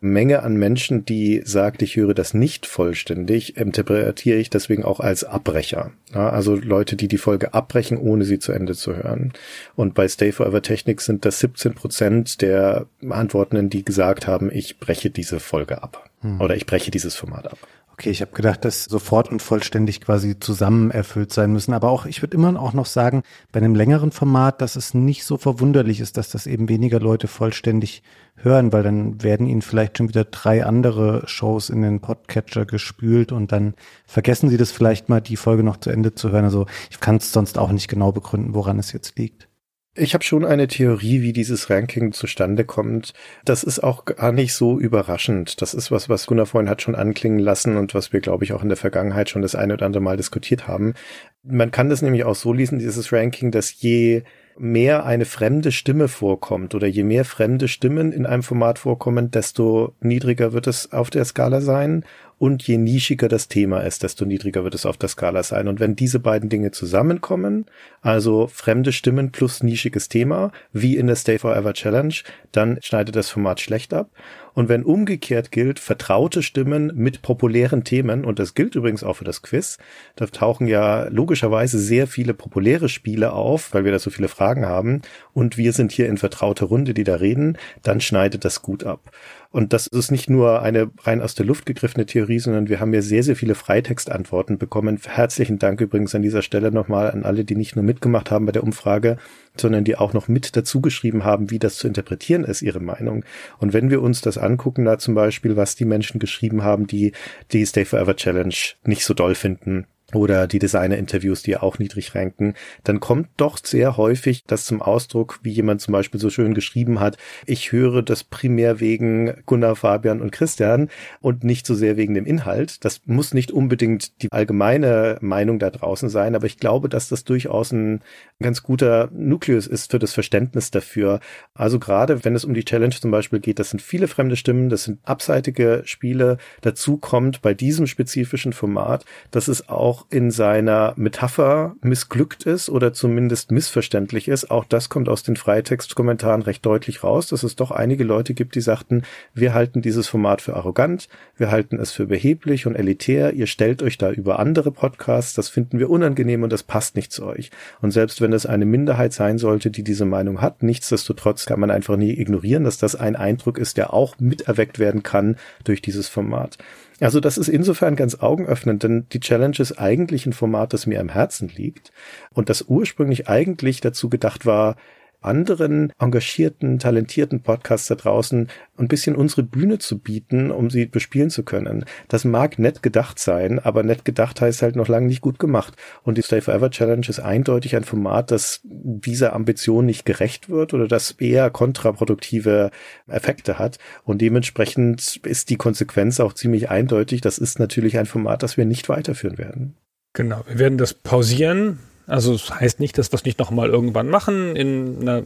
Menge 0.00 0.42
an 0.42 0.56
Menschen, 0.56 1.04
die 1.04 1.42
sagt, 1.44 1.82
ich 1.82 1.96
höre 1.96 2.14
das 2.14 2.32
nicht 2.32 2.66
vollständig, 2.66 3.56
interpretiere 3.56 4.38
ich 4.38 4.48
deswegen 4.48 4.84
auch 4.84 5.00
als 5.00 5.24
Abbrecher. 5.24 5.92
Ja, 6.14 6.30
also 6.30 6.56
Leute, 6.56 6.96
die 6.96 7.08
die 7.08 7.18
Folge 7.18 7.52
abbrechen, 7.52 7.98
ohne 7.98 8.24
sie 8.24 8.38
zu 8.38 8.52
Ende 8.52 8.74
zu 8.74 8.96
hören. 8.96 9.32
Und 9.76 9.94
bei 9.94 10.08
Stay 10.08 10.32
Forever 10.32 10.62
Technik 10.62 11.02
sind 11.02 11.24
das 11.24 11.40
17 11.40 11.74
Prozent 11.74 12.40
der 12.40 12.86
Antwortenden, 13.08 13.68
die 13.68 13.84
gesagt 13.84 14.26
haben, 14.26 14.50
ich 14.50 14.78
breche 14.78 15.10
diese 15.10 15.38
Folge 15.38 15.82
ab. 15.82 16.10
Hm. 16.22 16.40
Oder 16.40 16.56
ich 16.56 16.66
breche 16.66 16.90
dieses 16.90 17.14
Format 17.14 17.46
ab. 17.46 17.58
Okay, 18.00 18.08
ich 18.08 18.22
habe 18.22 18.32
gedacht, 18.32 18.64
dass 18.64 18.84
sofort 18.84 19.30
und 19.30 19.42
vollständig 19.42 20.00
quasi 20.00 20.40
zusammen 20.40 20.90
erfüllt 20.90 21.34
sein 21.34 21.52
müssen. 21.52 21.74
Aber 21.74 21.90
auch, 21.90 22.06
ich 22.06 22.22
würde 22.22 22.34
immer 22.34 22.58
auch 22.58 22.72
noch 22.72 22.86
sagen, 22.86 23.22
bei 23.52 23.60
einem 23.60 23.74
längeren 23.74 24.10
Format, 24.10 24.62
dass 24.62 24.74
es 24.74 24.94
nicht 24.94 25.26
so 25.26 25.36
verwunderlich 25.36 26.00
ist, 26.00 26.16
dass 26.16 26.30
das 26.30 26.46
eben 26.46 26.70
weniger 26.70 26.98
Leute 26.98 27.28
vollständig 27.28 28.02
hören, 28.36 28.72
weil 28.72 28.82
dann 28.82 29.22
werden 29.22 29.46
ihnen 29.46 29.60
vielleicht 29.60 29.98
schon 29.98 30.08
wieder 30.08 30.24
drei 30.24 30.64
andere 30.64 31.24
Shows 31.26 31.68
in 31.68 31.82
den 31.82 32.00
Podcatcher 32.00 32.64
gespült 32.64 33.32
und 33.32 33.52
dann 33.52 33.74
vergessen 34.06 34.48
sie 34.48 34.56
das 34.56 34.72
vielleicht 34.72 35.10
mal, 35.10 35.20
die 35.20 35.36
Folge 35.36 35.62
noch 35.62 35.76
zu 35.76 35.90
Ende 35.90 36.14
zu 36.14 36.30
hören. 36.30 36.46
Also 36.46 36.64
ich 36.90 37.00
kann 37.00 37.16
es 37.16 37.32
sonst 37.32 37.58
auch 37.58 37.70
nicht 37.70 37.88
genau 37.88 38.12
begründen, 38.12 38.54
woran 38.54 38.78
es 38.78 38.92
jetzt 38.92 39.18
liegt. 39.18 39.49
Ich 39.96 40.14
habe 40.14 40.22
schon 40.22 40.44
eine 40.44 40.68
Theorie, 40.68 41.20
wie 41.20 41.32
dieses 41.32 41.68
Ranking 41.68 42.12
zustande 42.12 42.64
kommt. 42.64 43.12
Das 43.44 43.64
ist 43.64 43.80
auch 43.80 44.04
gar 44.04 44.30
nicht 44.30 44.54
so 44.54 44.78
überraschend. 44.78 45.60
Das 45.60 45.74
ist 45.74 45.90
was, 45.90 46.08
was 46.08 46.26
Gunnar 46.26 46.46
vorhin 46.46 46.70
hat 46.70 46.80
schon 46.80 46.94
anklingen 46.94 47.40
lassen 47.40 47.76
und 47.76 47.92
was 47.92 48.12
wir, 48.12 48.20
glaube 48.20 48.44
ich, 48.44 48.52
auch 48.52 48.62
in 48.62 48.68
der 48.68 48.76
Vergangenheit 48.76 49.30
schon 49.30 49.42
das 49.42 49.56
eine 49.56 49.74
oder 49.74 49.86
andere 49.86 50.02
Mal 50.02 50.16
diskutiert 50.16 50.68
haben. 50.68 50.94
Man 51.42 51.72
kann 51.72 51.88
das 51.88 52.02
nämlich 52.02 52.22
auch 52.22 52.36
so 52.36 52.52
lesen, 52.52 52.78
dieses 52.78 53.12
Ranking, 53.12 53.50
dass 53.50 53.80
je 53.80 54.22
mehr 54.56 55.06
eine 55.06 55.24
fremde 55.24 55.72
Stimme 55.72 56.06
vorkommt 56.06 56.74
oder 56.76 56.86
je 56.86 57.02
mehr 57.02 57.24
fremde 57.24 57.66
Stimmen 57.66 58.12
in 58.12 58.26
einem 58.26 58.44
Format 58.44 58.78
vorkommen, 58.78 59.32
desto 59.32 59.96
niedriger 60.00 60.52
wird 60.52 60.68
es 60.68 60.92
auf 60.92 61.10
der 61.10 61.24
Skala 61.24 61.60
sein 61.60 62.04
und 62.40 62.66
je 62.66 62.78
nischiger 62.78 63.28
das 63.28 63.48
Thema 63.48 63.80
ist, 63.80 64.02
desto 64.02 64.24
niedriger 64.24 64.64
wird 64.64 64.74
es 64.74 64.86
auf 64.86 64.96
der 64.96 65.10
Skala 65.10 65.42
sein. 65.42 65.68
Und 65.68 65.78
wenn 65.78 65.94
diese 65.94 66.18
beiden 66.18 66.48
Dinge 66.48 66.70
zusammenkommen, 66.70 67.66
also 68.00 68.46
fremde 68.46 68.92
Stimmen 68.92 69.30
plus 69.30 69.62
nischiges 69.62 70.08
Thema, 70.08 70.50
wie 70.72 70.96
in 70.96 71.06
der 71.06 71.16
Stay 71.16 71.38
Forever 71.38 71.74
Challenge, 71.74 72.14
dann 72.50 72.78
schneidet 72.80 73.14
das 73.14 73.28
Format 73.28 73.60
schlecht 73.60 73.92
ab. 73.92 74.08
Und 74.54 74.68
wenn 74.68 74.82
umgekehrt 74.82 75.52
gilt, 75.52 75.78
vertraute 75.78 76.42
Stimmen 76.42 76.92
mit 76.94 77.22
populären 77.22 77.84
Themen, 77.84 78.24
und 78.24 78.38
das 78.38 78.54
gilt 78.54 78.74
übrigens 78.74 79.04
auch 79.04 79.14
für 79.14 79.24
das 79.24 79.42
Quiz, 79.42 79.78
da 80.16 80.26
tauchen 80.26 80.66
ja 80.66 81.08
logischerweise 81.08 81.78
sehr 81.78 82.06
viele 82.06 82.34
populäre 82.34 82.88
Spiele 82.88 83.32
auf, 83.32 83.72
weil 83.74 83.84
wir 83.84 83.92
da 83.92 83.98
so 83.98 84.10
viele 84.10 84.28
Fragen 84.28 84.66
haben, 84.66 85.02
und 85.32 85.56
wir 85.56 85.72
sind 85.72 85.92
hier 85.92 86.08
in 86.08 86.18
vertrauter 86.18 86.66
Runde, 86.66 86.94
die 86.94 87.04
da 87.04 87.16
reden, 87.16 87.58
dann 87.82 88.00
schneidet 88.00 88.44
das 88.44 88.62
gut 88.62 88.84
ab. 88.84 89.10
Und 89.52 89.72
das 89.72 89.88
ist 89.88 90.12
nicht 90.12 90.30
nur 90.30 90.62
eine 90.62 90.90
rein 91.02 91.20
aus 91.20 91.34
der 91.34 91.44
Luft 91.44 91.66
gegriffene 91.66 92.06
Theorie, 92.06 92.38
sondern 92.38 92.68
wir 92.68 92.78
haben 92.78 92.94
ja 92.94 93.02
sehr, 93.02 93.24
sehr 93.24 93.34
viele 93.34 93.56
Freitextantworten 93.56 94.58
bekommen. 94.58 95.00
Herzlichen 95.04 95.58
Dank 95.58 95.80
übrigens 95.80 96.14
an 96.14 96.22
dieser 96.22 96.42
Stelle 96.42 96.70
nochmal 96.70 97.10
an 97.10 97.24
alle, 97.24 97.44
die 97.44 97.56
nicht 97.56 97.74
nur 97.74 97.84
mitgemacht 97.84 98.30
haben 98.30 98.46
bei 98.46 98.52
der 98.52 98.62
Umfrage, 98.62 99.16
sondern 99.56 99.82
die 99.82 99.96
auch 99.96 100.12
noch 100.12 100.28
mit 100.28 100.56
dazu 100.56 100.80
geschrieben 100.80 101.24
haben, 101.24 101.50
wie 101.50 101.58
das 101.58 101.76
zu 101.76 101.88
interpretieren 101.88 102.44
ist, 102.44 102.62
ihre 102.62 102.78
Meinung. 102.78 103.24
Und 103.58 103.72
wenn 103.72 103.90
wir 103.90 104.02
uns 104.02 104.20
das 104.20 104.38
angucken, 104.40 104.84
da 104.84 104.98
zum 104.98 105.14
Beispiel, 105.14 105.56
was 105.56 105.76
die 105.76 105.84
Menschen 105.84 106.18
geschrieben 106.18 106.62
haben, 106.62 106.86
die 106.86 107.12
die 107.52 107.64
Stay 107.66 107.84
Forever 107.84 108.16
Challenge 108.16 108.54
nicht 108.84 109.04
so 109.04 109.14
doll 109.14 109.34
finden, 109.34 109.86
oder 110.14 110.46
die 110.46 110.58
Designer-Interviews, 110.58 111.42
die 111.42 111.56
auch 111.56 111.78
niedrig 111.78 112.14
ranken, 112.14 112.54
dann 112.84 113.00
kommt 113.00 113.28
doch 113.36 113.58
sehr 113.62 113.96
häufig 113.96 114.44
das 114.46 114.64
zum 114.64 114.82
Ausdruck, 114.82 115.40
wie 115.42 115.50
jemand 115.50 115.80
zum 115.80 115.92
Beispiel 115.92 116.20
so 116.20 116.30
schön 116.30 116.54
geschrieben 116.54 117.00
hat, 117.00 117.16
ich 117.46 117.72
höre 117.72 118.02
das 118.02 118.24
primär 118.24 118.80
wegen 118.80 119.34
Gunnar, 119.46 119.76
Fabian 119.76 120.20
und 120.20 120.32
Christian 120.32 120.88
und 121.20 121.44
nicht 121.44 121.66
so 121.66 121.74
sehr 121.74 121.96
wegen 121.96 122.14
dem 122.14 122.26
Inhalt. 122.26 122.84
Das 122.84 123.00
muss 123.06 123.34
nicht 123.34 123.52
unbedingt 123.52 124.22
die 124.22 124.32
allgemeine 124.32 125.18
Meinung 125.20 125.58
da 125.58 125.70
draußen 125.70 126.08
sein, 126.08 126.34
aber 126.34 126.46
ich 126.46 126.58
glaube, 126.58 126.88
dass 126.88 127.08
das 127.08 127.24
durchaus 127.24 127.72
ein 127.72 128.00
ganz 128.40 128.62
guter 128.62 129.10
Nukleus 129.12 129.66
ist 129.66 129.90
für 129.90 129.98
das 129.98 130.12
Verständnis 130.12 130.70
dafür. 130.70 131.20
Also 131.54 131.78
gerade 131.78 132.24
wenn 132.24 132.34
es 132.34 132.44
um 132.44 132.54
die 132.54 132.64
Challenge 132.64 132.94
zum 132.94 133.10
Beispiel 133.10 133.40
geht, 133.40 133.58
das 133.58 133.70
sind 133.70 133.82
viele 133.82 134.08
fremde 134.08 134.36
Stimmen, 134.36 134.68
das 134.68 134.84
sind 134.84 135.00
abseitige 135.04 135.82
Spiele. 135.84 136.38
Dazu 136.60 136.96
kommt 136.96 137.42
bei 137.42 137.54
diesem 137.54 137.86
spezifischen 137.86 138.52
Format, 138.52 139.04
dass 139.30 139.48
es 139.48 139.68
auch 139.68 139.99
auch 140.00 140.06
in 140.10 140.30
seiner 140.30 140.94
Metapher 140.96 141.74
missglückt 141.82 142.44
ist 142.44 142.68
oder 142.68 142.92
zumindest 142.92 143.50
missverständlich 143.50 144.28
ist. 144.28 144.50
Auch 144.50 144.64
das 144.64 144.88
kommt 144.88 145.08
aus 145.08 145.22
den 145.22 145.36
Freitextkommentaren 145.36 146.42
recht 146.42 146.64
deutlich 146.64 147.02
raus, 147.02 147.28
dass 147.28 147.42
es 147.42 147.56
doch 147.56 147.70
einige 147.70 148.04
Leute 148.04 148.34
gibt, 148.34 148.54
die 148.54 148.60
sagten, 148.60 149.02
wir 149.34 149.54
halten 149.54 149.82
dieses 149.82 150.08
Format 150.08 150.42
für 150.42 150.54
arrogant, 150.54 151.08
wir 151.36 151.50
halten 151.50 151.78
es 151.78 151.92
für 151.92 152.06
beheblich 152.06 152.66
und 152.66 152.74
elitär, 152.74 153.32
ihr 153.34 153.46
stellt 153.46 153.82
euch 153.82 153.98
da 153.98 154.10
über 154.10 154.38
andere 154.38 154.72
Podcasts, 154.72 155.34
das 155.34 155.48
finden 155.48 155.78
wir 155.78 155.90
unangenehm 155.90 156.42
und 156.42 156.52
das 156.52 156.62
passt 156.62 156.96
nicht 156.96 157.12
zu 157.12 157.26
euch. 157.26 157.50
Und 157.80 157.90
selbst 157.90 158.20
wenn 158.20 158.32
es 158.32 158.46
eine 158.46 158.66
Minderheit 158.66 159.12
sein 159.12 159.38
sollte, 159.38 159.70
die 159.70 159.84
diese 159.84 160.04
Meinung 160.04 160.40
hat, 160.40 160.62
nichtsdestotrotz 160.62 161.46
kann 161.46 161.60
man 161.60 161.70
einfach 161.70 161.96
nie 161.96 162.18
ignorieren, 162.18 162.64
dass 162.64 162.78
das 162.78 162.96
ein 162.96 163.16
Eindruck 163.16 163.58
ist, 163.58 163.76
der 163.76 163.92
auch 163.92 164.18
miterweckt 164.18 164.78
werden 164.78 165.02
kann 165.02 165.36
durch 165.64 165.82
dieses 165.82 166.08
Format. 166.08 166.58
Also 167.00 167.18
das 167.20 167.38
ist 167.38 167.48
insofern 167.48 167.96
ganz 167.96 168.16
augenöffnend, 168.16 168.82
denn 168.82 169.06
die 169.12 169.20
Challenge 169.20 169.56
ist 169.58 169.78
eigentlich 169.78 170.26
ein 170.26 170.34
Format, 170.34 170.74
das 170.74 170.86
mir 170.86 171.00
am 171.00 171.08
Herzen 171.08 171.48
liegt 171.48 171.92
und 172.32 172.50
das 172.50 172.62
ursprünglich 172.62 173.28
eigentlich 173.28 173.80
dazu 173.80 174.10
gedacht 174.10 174.44
war, 174.44 174.76
anderen 175.20 175.92
engagierten, 175.98 176.78
talentierten 176.78 177.42
Podcasts 177.42 177.88
da 177.88 177.94
draußen 177.94 178.48
ein 178.78 178.88
bisschen 178.88 179.14
unsere 179.16 179.42
Bühne 179.42 179.78
zu 179.78 179.98
bieten, 179.98 180.50
um 180.50 180.70
sie 180.70 180.86
bespielen 180.86 181.30
zu 181.30 181.42
können. 181.42 181.84
Das 182.08 182.24
mag 182.24 182.58
nett 182.58 182.82
gedacht 182.82 183.18
sein, 183.18 183.58
aber 183.58 183.82
nett 183.82 184.04
gedacht 184.04 184.40
heißt 184.40 184.62
halt 184.62 184.76
noch 184.76 184.88
lange 184.88 185.06
nicht 185.06 185.20
gut 185.20 185.38
gemacht. 185.38 185.74
Und 186.02 186.16
die 186.16 186.22
Stay 186.22 186.40
Forever 186.40 186.70
Challenge 186.70 187.06
ist 187.08 187.20
eindeutig 187.20 187.76
ein 187.76 187.84
Format, 187.84 188.30
das 188.30 188.60
dieser 188.64 189.34
Ambition 189.34 189.86
nicht 189.86 190.06
gerecht 190.06 190.48
wird 190.48 190.72
oder 190.74 190.88
das 190.88 191.12
eher 191.12 191.50
kontraproduktive 191.50 192.70
Effekte 193.06 193.58
hat. 193.58 193.78
Und 194.04 194.20
dementsprechend 194.20 195.20
ist 195.24 195.50
die 195.50 195.56
Konsequenz 195.56 196.20
auch 196.20 196.32
ziemlich 196.32 196.70
eindeutig. 196.70 197.20
Das 197.20 197.38
ist 197.38 197.58
natürlich 197.58 197.98
ein 197.98 198.06
Format, 198.06 198.42
das 198.42 198.56
wir 198.56 198.64
nicht 198.64 198.88
weiterführen 198.88 199.38
werden. 199.38 199.74
Genau, 200.12 200.42
wir 200.48 200.58
werden 200.58 200.78
das 200.78 200.94
pausieren, 200.94 201.78
also 202.10 202.32
das 202.32 202.50
heißt 202.50 202.80
nicht, 202.80 202.98
dass 202.98 203.12
wir 203.12 203.16
es 203.16 203.24
nicht 203.24 203.38
nochmal 203.38 203.68
irgendwann 203.68 204.08
machen, 204.08 204.56
in 204.56 204.98
einer 205.00 205.22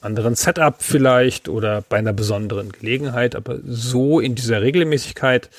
anderen 0.00 0.34
Setup 0.34 0.82
vielleicht 0.82 1.48
oder 1.48 1.82
bei 1.88 1.98
einer 1.98 2.12
besonderen 2.12 2.70
Gelegenheit, 2.72 3.36
aber 3.36 3.58
so 3.64 4.18
in 4.18 4.34
dieser 4.34 4.60
Regelmäßigkeit, 4.60 5.50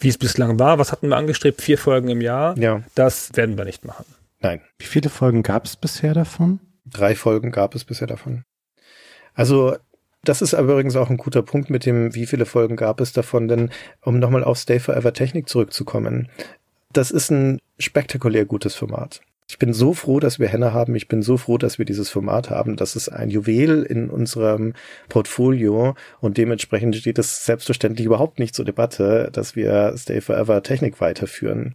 wie 0.00 0.08
es 0.08 0.16
bislang 0.16 0.58
war, 0.58 0.78
was 0.78 0.90
hatten 0.90 1.08
wir 1.08 1.16
angestrebt, 1.16 1.60
vier 1.60 1.76
Folgen 1.76 2.08
im 2.08 2.20
Jahr, 2.20 2.56
ja. 2.58 2.82
das 2.94 3.30
werden 3.34 3.58
wir 3.58 3.64
nicht 3.64 3.84
machen. 3.84 4.06
Nein. 4.40 4.60
Wie 4.78 4.86
viele 4.86 5.10
Folgen 5.10 5.42
gab 5.42 5.66
es 5.66 5.76
bisher 5.76 6.14
davon? 6.14 6.60
Drei 6.86 7.14
Folgen 7.14 7.50
gab 7.50 7.74
es 7.74 7.84
bisher 7.84 8.06
davon. 8.06 8.44
Also 9.34 9.76
das 10.24 10.42
ist 10.42 10.52
übrigens 10.52 10.96
auch 10.96 11.10
ein 11.10 11.16
guter 11.16 11.42
Punkt 11.42 11.68
mit 11.68 11.84
dem, 11.84 12.14
wie 12.14 12.26
viele 12.26 12.46
Folgen 12.46 12.76
gab 12.76 13.00
es 13.00 13.12
davon, 13.12 13.48
denn 13.48 13.70
um 14.00 14.18
nochmal 14.18 14.44
auf 14.44 14.58
Stay 14.58 14.80
Forever 14.80 15.12
Technik 15.12 15.48
zurückzukommen. 15.48 16.28
Das 16.92 17.10
ist 17.10 17.30
ein 17.30 17.60
spektakulär 17.78 18.46
gutes 18.46 18.74
Format. 18.74 19.20
Ich 19.50 19.58
bin 19.58 19.72
so 19.72 19.94
froh, 19.94 20.20
dass 20.20 20.38
wir 20.38 20.48
Henne 20.48 20.74
haben. 20.74 20.94
Ich 20.94 21.08
bin 21.08 21.22
so 21.22 21.38
froh, 21.38 21.56
dass 21.56 21.78
wir 21.78 21.86
dieses 21.86 22.10
Format 22.10 22.50
haben. 22.50 22.76
Das 22.76 22.96
ist 22.96 23.08
ein 23.08 23.30
Juwel 23.30 23.82
in 23.82 24.10
unserem 24.10 24.74
Portfolio 25.08 25.94
und 26.20 26.36
dementsprechend 26.36 26.94
steht 26.96 27.18
es 27.18 27.46
selbstverständlich 27.46 28.04
überhaupt 28.06 28.38
nicht 28.38 28.54
zur 28.54 28.66
Debatte, 28.66 29.30
dass 29.32 29.56
wir 29.56 29.94
Stay 29.96 30.20
Forever 30.20 30.62
Technik 30.62 31.00
weiterführen. 31.00 31.74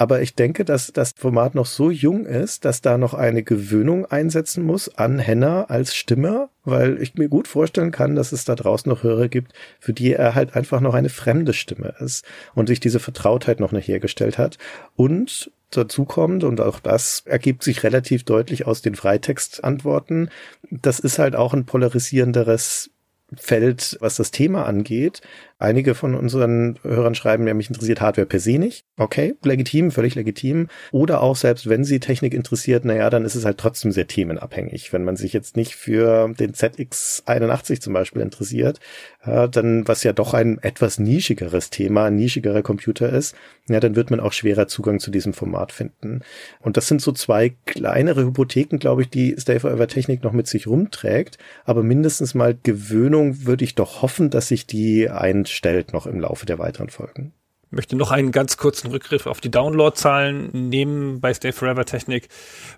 Aber 0.00 0.22
ich 0.22 0.36
denke, 0.36 0.64
dass 0.64 0.92
das 0.92 1.12
Format 1.16 1.56
noch 1.56 1.66
so 1.66 1.90
jung 1.90 2.24
ist, 2.24 2.64
dass 2.64 2.82
da 2.82 2.98
noch 2.98 3.14
eine 3.14 3.42
Gewöhnung 3.42 4.06
einsetzen 4.06 4.64
muss 4.64 4.96
an 4.96 5.18
Henna 5.18 5.64
als 5.64 5.96
Stimme, 5.96 6.50
weil 6.64 7.02
ich 7.02 7.16
mir 7.16 7.28
gut 7.28 7.48
vorstellen 7.48 7.90
kann, 7.90 8.14
dass 8.14 8.30
es 8.30 8.44
da 8.44 8.54
draußen 8.54 8.88
noch 8.88 9.02
Hörer 9.02 9.26
gibt, 9.26 9.52
für 9.80 9.92
die 9.92 10.12
er 10.12 10.36
halt 10.36 10.54
einfach 10.54 10.80
noch 10.80 10.94
eine 10.94 11.08
fremde 11.08 11.52
Stimme 11.52 11.96
ist 11.98 12.24
und 12.54 12.68
sich 12.68 12.78
diese 12.78 13.00
Vertrautheit 13.00 13.58
noch 13.58 13.72
nicht 13.72 13.88
hergestellt 13.88 14.38
hat. 14.38 14.56
Und 14.94 15.50
dazu 15.70 16.04
kommt, 16.04 16.44
und 16.44 16.60
auch 16.60 16.80
das 16.80 17.22
ergibt 17.26 17.62
sich 17.62 17.82
relativ 17.82 18.24
deutlich 18.24 18.66
aus 18.66 18.82
den 18.82 18.94
Freitextantworten, 18.94 20.30
das 20.70 20.98
ist 20.98 21.18
halt 21.18 21.36
auch 21.36 21.54
ein 21.54 21.66
polarisierenderes 21.66 22.90
Feld, 23.36 23.98
was 24.00 24.16
das 24.16 24.30
Thema 24.30 24.64
angeht. 24.64 25.20
Einige 25.60 25.96
von 25.96 26.14
unseren 26.14 26.78
Hörern 26.82 27.16
schreiben, 27.16 27.46
ja, 27.48 27.54
mich 27.54 27.68
interessiert 27.68 28.00
Hardware 28.00 28.26
per 28.26 28.38
se 28.38 28.58
nicht. 28.58 28.84
Okay, 28.96 29.34
legitim, 29.42 29.90
völlig 29.90 30.14
legitim. 30.14 30.68
Oder 30.92 31.20
auch 31.20 31.34
selbst 31.34 31.68
wenn 31.68 31.82
sie 31.82 31.98
Technik 31.98 32.32
interessiert, 32.32 32.84
naja, 32.84 33.10
dann 33.10 33.24
ist 33.24 33.34
es 33.34 33.44
halt 33.44 33.58
trotzdem 33.58 33.90
sehr 33.90 34.06
themenabhängig. 34.06 34.92
Wenn 34.92 35.02
man 35.02 35.16
sich 35.16 35.32
jetzt 35.32 35.56
nicht 35.56 35.74
für 35.74 36.32
den 36.38 36.52
ZX81 36.52 37.80
zum 37.80 37.92
Beispiel 37.92 38.22
interessiert, 38.22 38.78
äh, 39.24 39.48
dann, 39.48 39.88
was 39.88 40.04
ja 40.04 40.12
doch 40.12 40.32
ein 40.32 40.58
etwas 40.62 41.00
nischigeres 41.00 41.70
Thema, 41.70 42.04
ein 42.04 42.14
nischigerer 42.14 42.62
Computer 42.62 43.10
ist, 43.12 43.34
ja, 43.68 43.80
dann 43.80 43.96
wird 43.96 44.10
man 44.10 44.20
auch 44.20 44.32
schwerer 44.32 44.68
Zugang 44.68 45.00
zu 45.00 45.10
diesem 45.10 45.32
Format 45.32 45.72
finden. 45.72 46.20
Und 46.60 46.76
das 46.76 46.86
sind 46.86 47.02
so 47.02 47.10
zwei 47.10 47.54
kleinere 47.66 48.24
Hypotheken, 48.24 48.78
glaube 48.78 49.02
ich, 49.02 49.10
die 49.10 49.34
Stay 49.38 49.58
Forever 49.58 49.88
Technik 49.88 50.22
noch 50.22 50.32
mit 50.32 50.46
sich 50.46 50.68
rumträgt. 50.68 51.36
Aber 51.64 51.82
mindestens 51.82 52.34
mal 52.34 52.56
Gewöhnung 52.62 53.44
würde 53.44 53.64
ich 53.64 53.74
doch 53.74 54.02
hoffen, 54.02 54.30
dass 54.30 54.48
sich 54.48 54.66
die 54.66 55.10
ein 55.10 55.46
stellt 55.50 55.92
noch 55.92 56.06
im 56.06 56.20
Laufe 56.20 56.46
der 56.46 56.58
weiteren 56.58 56.88
Folgen. 56.90 57.32
Ich 57.70 57.76
möchte 57.76 57.96
noch 57.96 58.10
einen 58.10 58.32
ganz 58.32 58.56
kurzen 58.56 58.90
Rückgriff 58.90 59.26
auf 59.26 59.42
die 59.42 59.50
Downloadzahlen 59.50 60.70
nehmen 60.70 61.20
bei 61.20 61.34
Stay 61.34 61.52
Forever 61.52 61.84
Technik. 61.84 62.28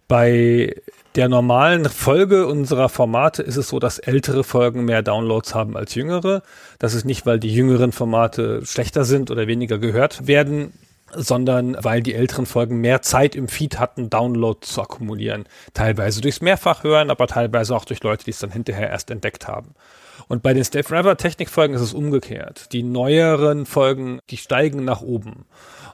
Bei 0.09 0.74
der 1.14 1.28
normalen 1.28 1.85
Folge 1.85 2.48
unserer 2.48 2.88
Formate 2.88 3.44
ist 3.44 3.56
es 3.56 3.68
so, 3.68 3.78
dass 3.78 4.00
ältere 4.00 4.42
Folgen 4.42 4.85
mehr 4.85 5.02
Downloads 5.02 5.54
haben 5.54 5.76
als 5.76 5.94
jüngere. 5.94 6.42
Das 6.80 6.94
ist 6.94 7.04
nicht, 7.04 7.24
weil 7.24 7.38
die 7.38 7.54
jüngeren 7.54 7.92
Formate 7.92 8.66
schlechter 8.66 9.04
sind 9.04 9.30
oder 9.30 9.46
weniger 9.46 9.78
gehört 9.78 10.26
werden, 10.26 10.72
sondern 11.14 11.76
weil 11.80 12.02
die 12.02 12.14
älteren 12.14 12.46
Folgen 12.46 12.80
mehr 12.80 13.00
Zeit 13.00 13.37
im 13.37 13.46
Feed 13.46 13.78
hatten, 13.78 14.11
Download 14.11 14.59
zu 14.61 14.83
akkumulieren. 14.83 15.44
Teilweise 15.72 16.20
durchs 16.20 16.40
Mehrfachhören, 16.40 17.11
aber 17.11 17.28
teilweise 17.28 17.76
auch 17.76 17.85
durch 17.85 18.02
Leute, 18.02 18.24
die 18.24 18.30
es 18.30 18.40
dann 18.40 18.50
hinterher 18.50 18.90
erst 18.90 19.12
entdeckt 19.12 19.46
haben. 19.46 19.74
Und 20.30 20.44
bei 20.44 20.54
den 20.54 20.62
Stay 20.62 20.84
Forever 20.84 21.16
Technikfolgen 21.16 21.74
ist 21.74 21.82
es 21.82 21.92
umgekehrt. 21.92 22.72
Die 22.72 22.84
neueren 22.84 23.66
Folgen, 23.66 24.20
die 24.30 24.36
steigen 24.36 24.84
nach 24.84 25.00
oben. 25.00 25.44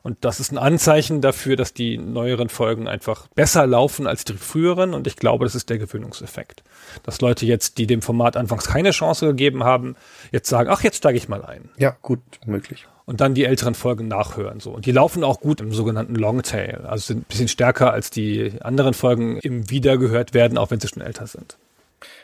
Und 0.03 0.27
das 0.27 0.41
ist 0.41 0.53
ein 0.53 0.59
Anzeichen 0.59 1.23
dafür, 1.23 1.57
dass 1.57 1.73
die 1.73 1.97
neueren 1.97 2.51
Folgen 2.51 2.87
einfach 2.87 3.29
besser 3.29 3.67
laufen 3.67 4.07
als 4.07 4.25
die 4.25 4.35
früheren. 4.35 4.93
Und 4.93 5.07
ich 5.07 5.17
glaube, 5.17 5.47
das 5.47 5.55
ist 5.55 5.71
der 5.71 5.79
Gewöhnungseffekt. 5.79 6.65
Dass 7.03 7.23
Leute 7.23 7.47
jetzt, 7.47 7.79
die 7.79 7.87
dem 7.87 8.03
Format 8.03 8.37
anfangs 8.37 8.67
keine 8.67 8.91
Chance 8.91 9.27
gegeben 9.27 9.65
haben, 9.65 9.97
jetzt 10.33 10.51
sagen, 10.51 10.69
ach, 10.71 10.83
jetzt 10.83 10.99
steige 10.99 11.17
ich 11.17 11.31
mal 11.31 11.43
ein. 11.43 11.71
Ja, 11.79 11.97
gut 12.03 12.21
möglich. 12.45 12.87
Und 13.07 13.23
dann 13.23 13.33
die 13.33 13.47
älteren 13.47 13.75
Folgen 13.75 14.07
nachhören. 14.07 14.61
So. 14.61 14.71
Und 14.71 14.85
die 14.85 14.93
laufen 14.93 15.25
auch 15.25 15.41
gut 15.41 15.63
im 15.63 15.73
sogenannten 15.73 16.15
Longtail. 16.15 16.85
Also 16.87 17.07
sind 17.07 17.21
ein 17.21 17.27
bisschen 17.27 17.49
stärker 17.49 17.91
als 17.91 18.11
die 18.11 18.53
anderen 18.61 18.93
Folgen 18.93 19.39
im 19.39 19.71
Wiedergehört 19.71 20.35
werden, 20.35 20.59
auch 20.59 20.71
wenn 20.71 20.79
sie 20.81 20.89
schon 20.89 21.03
älter 21.03 21.27
sind. 21.27 21.57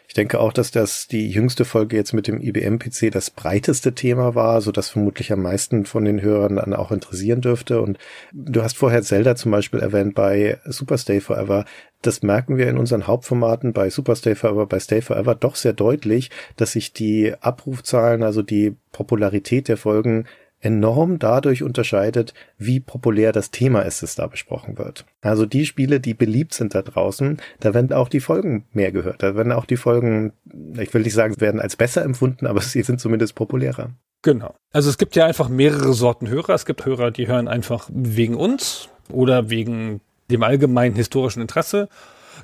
Ich 0.08 0.14
denke 0.14 0.40
auch, 0.40 0.52
dass 0.52 0.70
das 0.70 1.06
die 1.08 1.30
jüngste 1.30 1.64
Folge 1.64 1.96
jetzt 1.96 2.12
mit 2.12 2.26
dem 2.26 2.40
IBM-PC 2.40 3.10
das 3.10 3.30
breiteste 3.30 3.94
Thema 3.94 4.34
war, 4.34 4.60
so 4.60 4.70
dass 4.70 4.90
vermutlich 4.90 5.32
am 5.32 5.40
meisten 5.40 5.86
von 5.86 6.04
den 6.04 6.20
Hörern 6.20 6.56
dann 6.56 6.74
auch 6.74 6.92
interessieren 6.92 7.40
dürfte. 7.40 7.80
Und 7.80 7.98
du 8.32 8.62
hast 8.62 8.76
vorher 8.76 9.02
Zelda 9.02 9.36
zum 9.36 9.52
Beispiel 9.52 9.80
erwähnt 9.80 10.14
bei 10.14 10.58
Superstay 10.66 11.20
Forever. 11.20 11.64
Das 12.02 12.22
merken 12.22 12.56
wir 12.58 12.68
in 12.68 12.78
unseren 12.78 13.06
Hauptformaten 13.06 13.72
bei 13.72 13.88
Superstay 13.88 14.34
Forever, 14.34 14.66
bei 14.66 14.80
Stay 14.80 15.00
Forever 15.00 15.34
doch 15.34 15.56
sehr 15.56 15.72
deutlich, 15.72 16.30
dass 16.56 16.72
sich 16.72 16.92
die 16.92 17.32
Abrufzahlen, 17.40 18.22
also 18.22 18.42
die 18.42 18.76
Popularität 18.90 19.68
der 19.68 19.76
Folgen 19.76 20.26
enorm 20.62 21.18
dadurch 21.18 21.62
unterscheidet, 21.62 22.32
wie 22.56 22.80
populär 22.80 23.32
das 23.32 23.50
Thema 23.50 23.80
ist, 23.82 24.02
das 24.02 24.14
da 24.14 24.26
besprochen 24.28 24.78
wird. 24.78 25.04
Also 25.20 25.44
die 25.44 25.66
Spiele, 25.66 26.00
die 26.00 26.14
beliebt 26.14 26.54
sind 26.54 26.74
da 26.74 26.82
draußen, 26.82 27.38
da 27.60 27.74
werden 27.74 27.92
auch 27.92 28.08
die 28.08 28.20
Folgen 28.20 28.64
mehr 28.72 28.92
gehört. 28.92 29.22
Da 29.22 29.34
werden 29.34 29.52
auch 29.52 29.66
die 29.66 29.76
Folgen, 29.76 30.32
ich 30.78 30.94
will 30.94 31.02
nicht 31.02 31.14
sagen, 31.14 31.40
werden 31.40 31.60
als 31.60 31.76
besser 31.76 32.02
empfunden, 32.02 32.46
aber 32.46 32.60
sie 32.62 32.82
sind 32.82 33.00
zumindest 33.00 33.34
populärer. 33.34 33.90
Genau. 34.22 34.54
Also 34.72 34.88
es 34.88 34.98
gibt 34.98 35.16
ja 35.16 35.26
einfach 35.26 35.48
mehrere 35.48 35.92
Sorten 35.92 36.28
Hörer. 36.28 36.54
Es 36.54 36.64
gibt 36.64 36.86
Hörer, 36.86 37.10
die 37.10 37.26
hören 37.26 37.48
einfach 37.48 37.90
wegen 37.92 38.36
uns 38.36 38.88
oder 39.10 39.50
wegen 39.50 40.00
dem 40.30 40.44
allgemeinen 40.44 40.94
historischen 40.94 41.42
Interesse. 41.42 41.88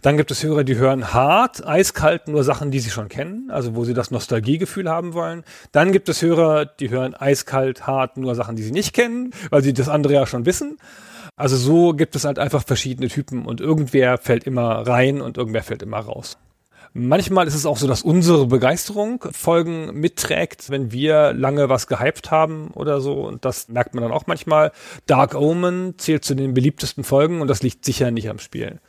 Dann 0.03 0.17
gibt 0.17 0.31
es 0.31 0.43
Hörer, 0.43 0.65
die 0.65 0.77
hören 0.77 1.13
hart, 1.13 1.67
eiskalt 1.67 2.29
nur 2.29 2.45
Sachen, 2.45 2.71
die 2.71 2.81
sie 2.81 2.91
schon 2.91 3.09
kennen, 3.09 3.51
also 3.51 3.75
wo 3.75 3.85
sie 3.85 3.95
das 3.95 4.11
Nostalgiegefühl 4.11 4.89
haben 4.89 5.15
wollen. 5.15 5.45
Dann 5.73 5.93
gibt 5.93 6.09
es 6.09 6.23
Hörer, 6.23 6.67
die 6.67 6.91
hören 6.91 7.15
eiskalt, 7.15 7.87
hart 7.87 8.17
nur 8.17 8.35
Sachen, 8.35 8.57
die 8.57 8.63
sie 8.63 8.73
nicht 8.73 8.93
kennen, 8.93 9.33
weil 9.51 9.63
sie 9.63 9.73
das 9.73 9.89
andere 9.89 10.15
ja 10.15 10.27
schon 10.27 10.47
wissen. 10.47 10.79
Also 11.37 11.57
so 11.57 11.93
gibt 11.93 12.17
es 12.17 12.25
halt 12.25 12.39
einfach 12.39 12.65
verschiedene 12.65 13.09
Typen 13.09 13.47
und 13.47 13.61
irgendwer 13.61 14.19
fällt 14.19 14.45
immer 14.45 14.87
rein 14.87 15.21
und 15.21 15.37
irgendwer 15.37 15.63
fällt 15.63 15.83
immer 15.83 15.99
raus. 15.99 16.37
Manchmal 16.95 17.47
ist 17.47 17.55
es 17.55 17.67
auch 17.67 17.77
so, 17.77 17.87
dass 17.87 18.03
unsere 18.03 18.47
Begeisterung 18.47 19.25
Folgen 19.31 20.01
mitträgt, 20.01 20.71
wenn 20.71 20.91
wir 20.91 21.33
lange 21.33 21.69
was 21.69 21.87
gehypt 21.87 22.31
haben 22.31 22.71
oder 22.75 23.01
so. 23.01 23.27
Und 23.27 23.45
das 23.45 23.69
merkt 23.69 23.95
man 23.95 24.03
dann 24.03 24.13
auch 24.13 24.27
manchmal. 24.27 24.73
Dark 25.07 25.35
Omen 25.35 25.95
zählt 25.99 26.25
zu 26.25 26.35
den 26.35 26.55
beliebtesten 26.55 27.05
Folgen 27.05 27.41
und 27.41 27.49
das 27.49 27.63
liegt 27.63 27.85
sicher 27.85 28.11
nicht 28.11 28.29
am 28.29 28.39
Spiel. 28.39 28.81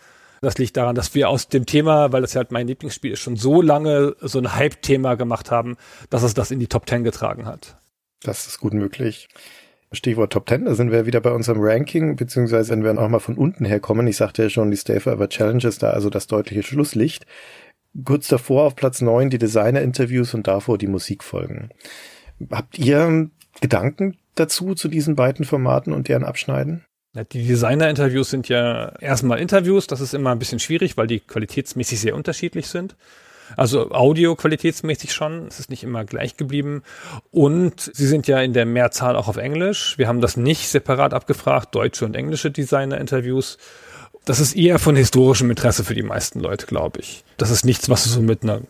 Das 0.42 0.58
liegt 0.58 0.78
daran, 0.78 0.96
dass 0.96 1.14
wir 1.16 1.30
aus 1.30 1.48
dem 1.48 1.66
Thema, 1.66 2.12
weil 2.12 2.22
das 2.22 2.34
ja 2.34 2.40
halt 2.40 2.52
mein 2.52 2.68
Lieblingsspiel 2.68 3.12
ist, 3.12 3.20
schon 3.20 3.36
so 3.36 3.62
lange 3.62 4.16
so 4.22 4.40
ein 4.40 4.56
Hype-Thema 4.56 5.16
gemacht 5.16 5.52
haben, 5.52 5.78
dass 6.10 6.24
es 6.24 6.34
das 6.34 6.52
in 6.52 6.60
die 6.60 6.68
Top 6.68 6.86
Ten 6.86 7.04
getragen 7.04 7.46
hat. 7.46 7.78
Das 8.22 8.48
ist 8.48 8.60
gut 8.60 8.74
möglich. 8.74 9.30
Stichwort 9.92 10.32
Top 10.32 10.46
Ten, 10.46 10.66
da 10.66 10.76
sind 10.76 10.92
wir 10.92 11.06
wieder 11.06 11.20
bei 11.20 11.32
unserem 11.32 11.62
Ranking, 11.62 12.16
beziehungsweise 12.16 12.72
wenn 12.72 12.84
wir 12.84 12.94
noch 12.94 13.10
mal 13.10 13.20
von 13.20 13.36
unten 13.36 13.66
herkommen, 13.66 14.06
ich 14.08 14.18
sagte 14.18 14.44
ja 14.44 14.50
schon, 14.50 14.70
die 14.70 14.78
Stay 14.78 15.00
Forever 15.00 15.30
Challenge 15.30 15.66
ist 15.66 15.82
da 15.82 15.90
also 15.90 16.10
das 16.10 16.28
deutliche 16.28 16.62
Schlusslicht. 16.62 17.26
Kurz 18.06 18.28
davor 18.28 18.66
auf 18.66 18.76
Platz 18.76 19.02
neun 19.02 19.32
die 19.32 19.40
Designer-Interviews 19.40 20.36
und 20.36 20.48
davor 20.48 20.78
die 20.78 20.88
Musikfolgen. 20.88 21.70
Habt 22.52 22.78
ihr 22.78 23.30
Gedanken 23.62 24.18
dazu, 24.36 24.76
zu 24.76 24.88
diesen 24.90 25.16
beiden 25.16 25.44
Formaten 25.44 25.92
und 25.92 26.08
deren 26.08 26.24
Abschneiden? 26.24 26.86
Die 27.26 27.48
Designer-Interviews 27.48 28.30
sind 28.30 28.50
ja 28.50 28.90
erstmal 29.00 29.40
Interviews, 29.40 29.88
das 29.88 30.02
ist 30.02 30.14
immer 30.14 30.32
ein 30.32 30.40
bisschen 30.40 30.60
schwierig, 30.60 30.98
weil 30.98 31.08
die 31.08 31.20
qualitätsmäßig 31.20 32.00
sehr 32.00 32.16
unterschiedlich 32.16 32.68
sind. 32.68 32.96
Also 33.58 33.92
Audio-qualitätsmäßig 33.92 35.14
schon. 35.14 35.48
Es 35.48 35.60
ist 35.60 35.70
nicht 35.70 35.84
immer 35.84 36.06
gleich 36.06 36.38
geblieben. 36.38 36.84
Und 37.32 37.92
sie 37.94 38.08
sind 38.08 38.28
ja 38.28 38.40
in 38.42 38.54
der 38.54 38.66
Mehrzahl 38.66 39.16
auch 39.16 39.28
auf 39.28 39.38
Englisch. 39.38 39.98
Wir 39.98 40.08
haben 40.08 40.22
das 40.22 40.38
nicht 40.38 40.68
separat 40.68 41.14
abgefragt, 41.14 41.74
deutsche 41.76 42.06
und 42.06 42.16
englische 42.16 42.52
Designer-Interviews. 42.52 43.58
Das 44.26 44.40
ist 44.40 44.56
eher 44.56 44.80
von 44.80 44.96
historischem 44.96 45.50
Interesse 45.50 45.84
für 45.84 45.96
die 45.96 46.04
meisten 46.04 46.40
Leute, 46.40 46.68
glaube 46.68 47.00
ich. 47.00 47.24
Das 47.38 47.50
ist 47.50 47.66
nichts, 47.66 47.90
was 47.90 48.04
du 48.04 48.10
so 48.10 48.22
mit 48.22 48.44
einer 48.44 48.62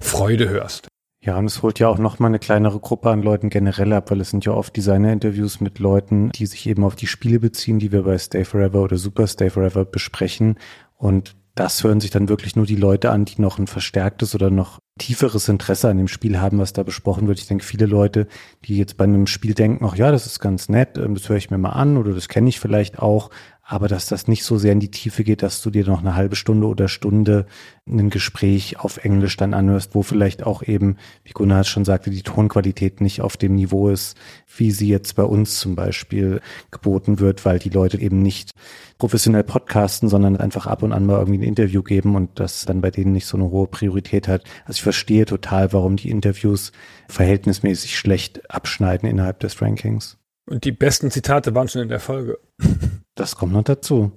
Freude 0.00 0.48
hörst. 0.48 0.88
Ja, 1.20 1.36
und 1.36 1.46
es 1.46 1.62
holt 1.62 1.80
ja 1.80 1.88
auch 1.88 1.98
nochmal 1.98 2.30
eine 2.30 2.38
kleinere 2.38 2.78
Gruppe 2.78 3.10
an 3.10 3.22
Leuten 3.22 3.50
generell 3.50 3.92
ab, 3.92 4.10
weil 4.10 4.20
es 4.20 4.30
sind 4.30 4.44
ja 4.44 4.52
oft 4.52 4.76
Designer-Interviews 4.76 5.60
mit 5.60 5.80
Leuten, 5.80 6.30
die 6.30 6.46
sich 6.46 6.66
eben 6.66 6.84
auf 6.84 6.94
die 6.94 7.08
Spiele 7.08 7.40
beziehen, 7.40 7.80
die 7.80 7.90
wir 7.90 8.04
bei 8.04 8.16
Stay 8.18 8.44
Forever 8.44 8.82
oder 8.82 8.98
Super 8.98 9.26
Stay 9.26 9.50
Forever 9.50 9.84
besprechen. 9.84 10.58
Und 10.96 11.34
das 11.56 11.82
hören 11.82 12.00
sich 12.00 12.10
dann 12.10 12.28
wirklich 12.28 12.54
nur 12.54 12.66
die 12.66 12.76
Leute 12.76 13.10
an, 13.10 13.24
die 13.24 13.40
noch 13.42 13.58
ein 13.58 13.66
verstärktes 13.66 14.36
oder 14.36 14.50
noch 14.50 14.78
tieferes 14.98 15.48
Interesse 15.48 15.88
an 15.88 15.96
dem 15.96 16.08
Spiel 16.08 16.40
haben, 16.40 16.58
was 16.58 16.72
da 16.72 16.82
besprochen 16.82 17.28
wird. 17.28 17.38
Ich 17.38 17.46
denke, 17.46 17.64
viele 17.64 17.86
Leute, 17.86 18.26
die 18.64 18.76
jetzt 18.76 18.96
bei 18.96 19.04
einem 19.04 19.26
Spiel 19.26 19.54
denken, 19.54 19.84
ach 19.84 19.96
ja, 19.96 20.10
das 20.10 20.26
ist 20.26 20.40
ganz 20.40 20.68
nett, 20.68 20.98
ähm, 20.98 21.14
das 21.14 21.28
höre 21.28 21.36
ich 21.36 21.50
mir 21.50 21.58
mal 21.58 21.70
an 21.70 21.96
oder 21.96 22.12
das 22.12 22.28
kenne 22.28 22.48
ich 22.48 22.60
vielleicht 22.60 22.98
auch, 22.98 23.30
aber 23.70 23.86
dass 23.86 24.06
das 24.06 24.28
nicht 24.28 24.44
so 24.44 24.56
sehr 24.56 24.72
in 24.72 24.80
die 24.80 24.90
Tiefe 24.90 25.24
geht, 25.24 25.42
dass 25.42 25.60
du 25.60 25.68
dir 25.68 25.84
noch 25.86 26.00
eine 26.00 26.14
halbe 26.14 26.36
Stunde 26.36 26.66
oder 26.66 26.88
Stunde 26.88 27.44
ein 27.86 28.08
Gespräch 28.08 28.80
auf 28.80 29.04
Englisch 29.04 29.36
dann 29.36 29.52
anhörst, 29.52 29.94
wo 29.94 30.02
vielleicht 30.02 30.42
auch 30.42 30.62
eben, 30.62 30.96
wie 31.22 31.32
Gunnar 31.32 31.64
schon 31.64 31.84
sagte, 31.84 32.08
die 32.08 32.22
Tonqualität 32.22 33.02
nicht 33.02 33.20
auf 33.20 33.36
dem 33.36 33.54
Niveau 33.54 33.90
ist, 33.90 34.16
wie 34.56 34.70
sie 34.70 34.88
jetzt 34.88 35.16
bei 35.16 35.22
uns 35.22 35.58
zum 35.58 35.74
Beispiel 35.74 36.40
geboten 36.70 37.20
wird, 37.20 37.44
weil 37.44 37.58
die 37.58 37.68
Leute 37.68 38.00
eben 38.00 38.22
nicht 38.22 38.52
professionell 38.96 39.44
podcasten, 39.44 40.08
sondern 40.08 40.38
einfach 40.38 40.66
ab 40.66 40.82
und 40.82 40.94
an 40.94 41.04
mal 41.04 41.18
irgendwie 41.18 41.40
ein 41.40 41.48
Interview 41.48 41.82
geben 41.82 42.16
und 42.16 42.40
das 42.40 42.64
dann 42.64 42.80
bei 42.80 42.90
denen 42.90 43.12
nicht 43.12 43.26
so 43.26 43.36
eine 43.36 43.50
hohe 43.50 43.66
Priorität 43.66 44.28
hat. 44.28 44.44
Also 44.64 44.78
ich 44.78 44.82
verstehe 44.88 45.26
total, 45.26 45.74
warum 45.74 45.96
die 45.96 46.08
Interviews 46.08 46.72
verhältnismäßig 47.10 47.98
schlecht 47.98 48.50
abschneiden 48.50 49.06
innerhalb 49.06 49.38
des 49.40 49.60
Rankings. 49.60 50.16
Und 50.46 50.64
die 50.64 50.72
besten 50.72 51.10
Zitate 51.10 51.54
waren 51.54 51.68
schon 51.68 51.82
in 51.82 51.90
der 51.90 52.00
Folge. 52.00 52.38
Das 53.14 53.34
kommt 53.34 53.52
noch 53.52 53.64
dazu. 53.64 54.12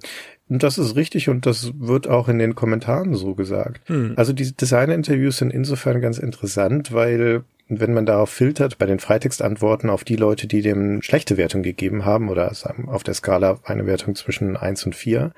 Das 0.47 0.77
ist 0.77 0.95
richtig 0.95 1.27
und 1.27 1.47
das 1.47 1.71
wird 1.79 2.07
auch 2.07 2.27
in 2.27 2.38
den 2.38 2.53
Kommentaren 2.53 3.15
so 3.15 3.34
gesagt. 3.34 3.81
Hm. 3.89 4.13
Also 4.15 4.31
die 4.31 4.55
Designer-Interviews 4.55 5.38
sind 5.38 5.51
insofern 5.51 6.01
ganz 6.01 6.19
interessant, 6.19 6.93
weil 6.93 7.43
wenn 7.67 7.95
man 7.95 8.05
darauf 8.05 8.29
filtert, 8.29 8.77
bei 8.77 8.86
den 8.86 8.99
Freitextantworten 8.99 9.89
auf 9.89 10.03
die 10.03 10.17
Leute, 10.17 10.45
die 10.45 10.62
dem 10.62 11.01
schlechte 11.01 11.36
Wertung 11.36 11.63
gegeben 11.63 12.05
haben 12.05 12.29
oder 12.29 12.53
sagen 12.53 12.89
auf 12.89 13.01
der 13.01 13.15
Skala 13.15 13.60
eine 13.63 13.88
Wertung 13.88 14.13
zwischen 14.13 14.55
eins 14.55 14.86
und 14.86 14.93
vier, 14.93 15.31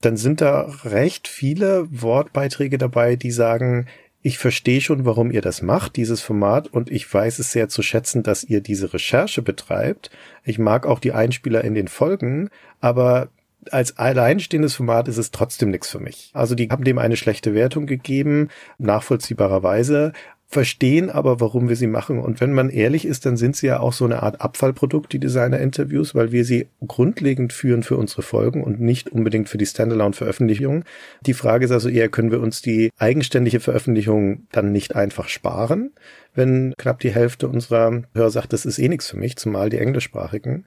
dann 0.00 0.16
sind 0.16 0.40
da 0.40 0.70
recht 0.84 1.26
viele 1.26 1.88
Wortbeiträge 1.90 2.78
dabei, 2.78 3.16
die 3.16 3.32
sagen, 3.32 3.86
ich 4.22 4.38
verstehe 4.38 4.80
schon, 4.80 5.04
warum 5.04 5.30
ihr 5.30 5.42
das 5.42 5.62
macht, 5.62 5.96
dieses 5.96 6.20
Format, 6.20 6.68
und 6.68 6.90
ich 6.90 7.12
weiß 7.12 7.38
es 7.38 7.52
sehr 7.52 7.68
zu 7.68 7.82
schätzen, 7.82 8.22
dass 8.22 8.44
ihr 8.44 8.60
diese 8.60 8.92
Recherche 8.92 9.42
betreibt. 9.42 10.10
Ich 10.44 10.58
mag 10.58 10.86
auch 10.86 10.98
die 10.98 11.12
Einspieler 11.12 11.62
in 11.62 11.74
den 11.74 11.88
Folgen, 11.88 12.50
aber 12.80 13.28
als 13.70 13.98
alleinstehendes 13.98 14.76
Format 14.76 15.08
ist 15.08 15.18
es 15.18 15.30
trotzdem 15.30 15.70
nichts 15.70 15.88
für 15.88 16.00
mich. 16.00 16.30
Also 16.32 16.54
die 16.54 16.68
haben 16.70 16.84
dem 16.84 16.98
eine 16.98 17.16
schlechte 17.16 17.54
Wertung 17.54 17.86
gegeben, 17.86 18.48
nachvollziehbarerweise, 18.78 20.12
verstehen 20.50 21.10
aber, 21.10 21.40
warum 21.40 21.68
wir 21.68 21.76
sie 21.76 21.86
machen. 21.86 22.18
Und 22.18 22.40
wenn 22.40 22.54
man 22.54 22.70
ehrlich 22.70 23.04
ist, 23.04 23.26
dann 23.26 23.36
sind 23.36 23.54
sie 23.54 23.66
ja 23.66 23.80
auch 23.80 23.92
so 23.92 24.06
eine 24.06 24.22
Art 24.22 24.40
Abfallprodukt, 24.40 25.12
die 25.12 25.18
Designer-Interviews, 25.18 26.14
weil 26.14 26.32
wir 26.32 26.46
sie 26.46 26.68
grundlegend 26.86 27.52
führen 27.52 27.82
für 27.82 27.98
unsere 27.98 28.22
Folgen 28.22 28.64
und 28.64 28.80
nicht 28.80 29.10
unbedingt 29.10 29.50
für 29.50 29.58
die 29.58 29.66
Standalone-Veröffentlichung. 29.66 30.84
Die 31.26 31.34
Frage 31.34 31.66
ist 31.66 31.70
also 31.70 31.90
eher, 31.90 32.08
können 32.08 32.30
wir 32.30 32.40
uns 32.40 32.62
die 32.62 32.90
eigenständige 32.96 33.60
Veröffentlichung 33.60 34.46
dann 34.50 34.72
nicht 34.72 34.96
einfach 34.96 35.28
sparen, 35.28 35.90
wenn 36.34 36.72
knapp 36.78 37.00
die 37.00 37.12
Hälfte 37.12 37.46
unserer 37.46 38.04
Hörer 38.14 38.30
sagt, 38.30 38.54
das 38.54 38.64
ist 38.64 38.78
eh 38.78 38.88
nichts 38.88 39.10
für 39.10 39.18
mich, 39.18 39.36
zumal 39.36 39.68
die 39.68 39.78
englischsprachigen. 39.78 40.64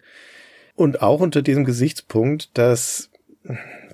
Und 0.76 1.02
auch 1.02 1.22
unter 1.22 1.42
diesem 1.42 1.66
Gesichtspunkt, 1.66 2.52
dass 2.54 3.10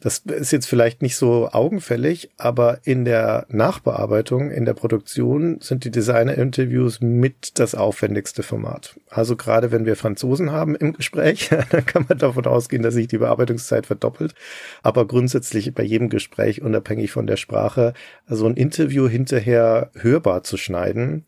das 0.07 0.19
ist 0.19 0.51
jetzt 0.51 0.67
vielleicht 0.67 1.01
nicht 1.01 1.17
so 1.17 1.49
augenfällig, 1.51 2.29
aber 2.37 2.79
in 2.85 3.03
der 3.03 3.45
Nachbearbeitung, 3.49 4.51
in 4.51 4.63
der 4.63 4.73
Produktion 4.73 5.59
sind 5.59 5.83
die 5.83 5.91
Designer-Interviews 5.91 7.01
mit 7.01 7.59
das 7.59 7.75
aufwendigste 7.75 8.41
Format. 8.41 8.97
Also 9.09 9.35
gerade 9.35 9.69
wenn 9.73 9.85
wir 9.85 9.97
Franzosen 9.97 10.53
haben 10.53 10.75
im 10.75 10.93
Gespräch, 10.93 11.49
dann 11.71 11.85
kann 11.85 12.05
man 12.07 12.17
davon 12.17 12.45
ausgehen, 12.45 12.83
dass 12.83 12.93
sich 12.93 13.09
die 13.09 13.17
Bearbeitungszeit 13.17 13.85
verdoppelt. 13.85 14.33
Aber 14.81 15.05
grundsätzlich 15.05 15.73
bei 15.73 15.83
jedem 15.83 16.07
Gespräch, 16.07 16.61
unabhängig 16.61 17.11
von 17.11 17.27
der 17.27 17.35
Sprache, 17.35 17.93
so 18.29 18.45
ein 18.45 18.55
Interview 18.55 19.09
hinterher 19.09 19.91
hörbar 19.93 20.43
zu 20.43 20.55
schneiden, 20.55 21.25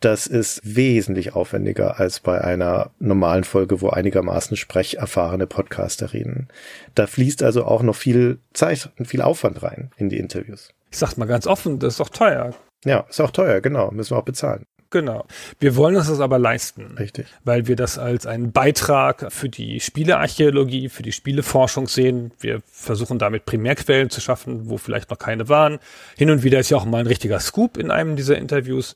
das 0.00 0.26
ist 0.26 0.60
wesentlich 0.64 1.34
aufwendiger 1.34 1.98
als 1.98 2.20
bei 2.20 2.40
einer 2.40 2.90
normalen 2.98 3.44
Folge, 3.44 3.80
wo 3.80 3.88
einigermaßen 3.88 4.56
sprecherfahrene 4.56 5.46
Podcaster 5.46 6.12
reden. 6.12 6.48
Da 6.94 7.06
fließt 7.06 7.42
also 7.42 7.64
auch 7.64 7.82
noch 7.82 7.96
viel 7.96 8.38
Zeit 8.52 8.90
und 8.98 9.06
viel 9.06 9.22
Aufwand 9.22 9.62
rein 9.62 9.90
in 9.96 10.08
die 10.08 10.18
Interviews. 10.18 10.70
Ich 10.90 10.98
sag 10.98 11.16
mal 11.16 11.26
ganz 11.26 11.46
offen, 11.46 11.78
das 11.78 11.94
ist 11.94 12.00
doch 12.00 12.10
teuer. 12.10 12.54
Ja, 12.84 13.06
ist 13.08 13.20
auch 13.20 13.30
teuer, 13.30 13.60
genau. 13.60 13.90
Müssen 13.90 14.12
wir 14.12 14.18
auch 14.18 14.24
bezahlen. 14.24 14.66
Genau. 14.94 15.26
Wir 15.58 15.74
wollen 15.74 15.96
uns 15.96 16.06
das 16.06 16.20
aber 16.20 16.38
leisten. 16.38 16.94
Richtig. 16.96 17.26
Weil 17.42 17.66
wir 17.66 17.74
das 17.74 17.98
als 17.98 18.28
einen 18.28 18.52
Beitrag 18.52 19.32
für 19.32 19.48
die 19.48 19.80
Spielearchäologie, 19.80 20.88
für 20.88 21.02
die 21.02 21.10
Spieleforschung 21.10 21.88
sehen. 21.88 22.30
Wir 22.38 22.62
versuchen 22.64 23.18
damit 23.18 23.44
Primärquellen 23.44 24.08
zu 24.08 24.20
schaffen, 24.20 24.70
wo 24.70 24.78
vielleicht 24.78 25.10
noch 25.10 25.18
keine 25.18 25.48
waren. 25.48 25.80
Hin 26.16 26.30
und 26.30 26.44
wieder 26.44 26.60
ist 26.60 26.70
ja 26.70 26.76
auch 26.76 26.84
mal 26.84 26.98
ein 26.98 27.08
richtiger 27.08 27.40
Scoop 27.40 27.76
in 27.76 27.90
einem 27.90 28.14
dieser 28.14 28.38
Interviews 28.38 28.94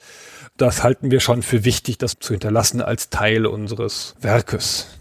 das 0.59 0.83
halten 0.83 1.11
wir 1.11 1.21
schon 1.21 1.43
für 1.43 1.65
wichtig, 1.65 1.99
das 1.99 2.19
zu 2.19 2.35
hinterlassen 2.35 2.83
als 2.83 3.09
Teil 3.09 3.47
unseres 3.47 4.15
Werkes. 4.21 4.98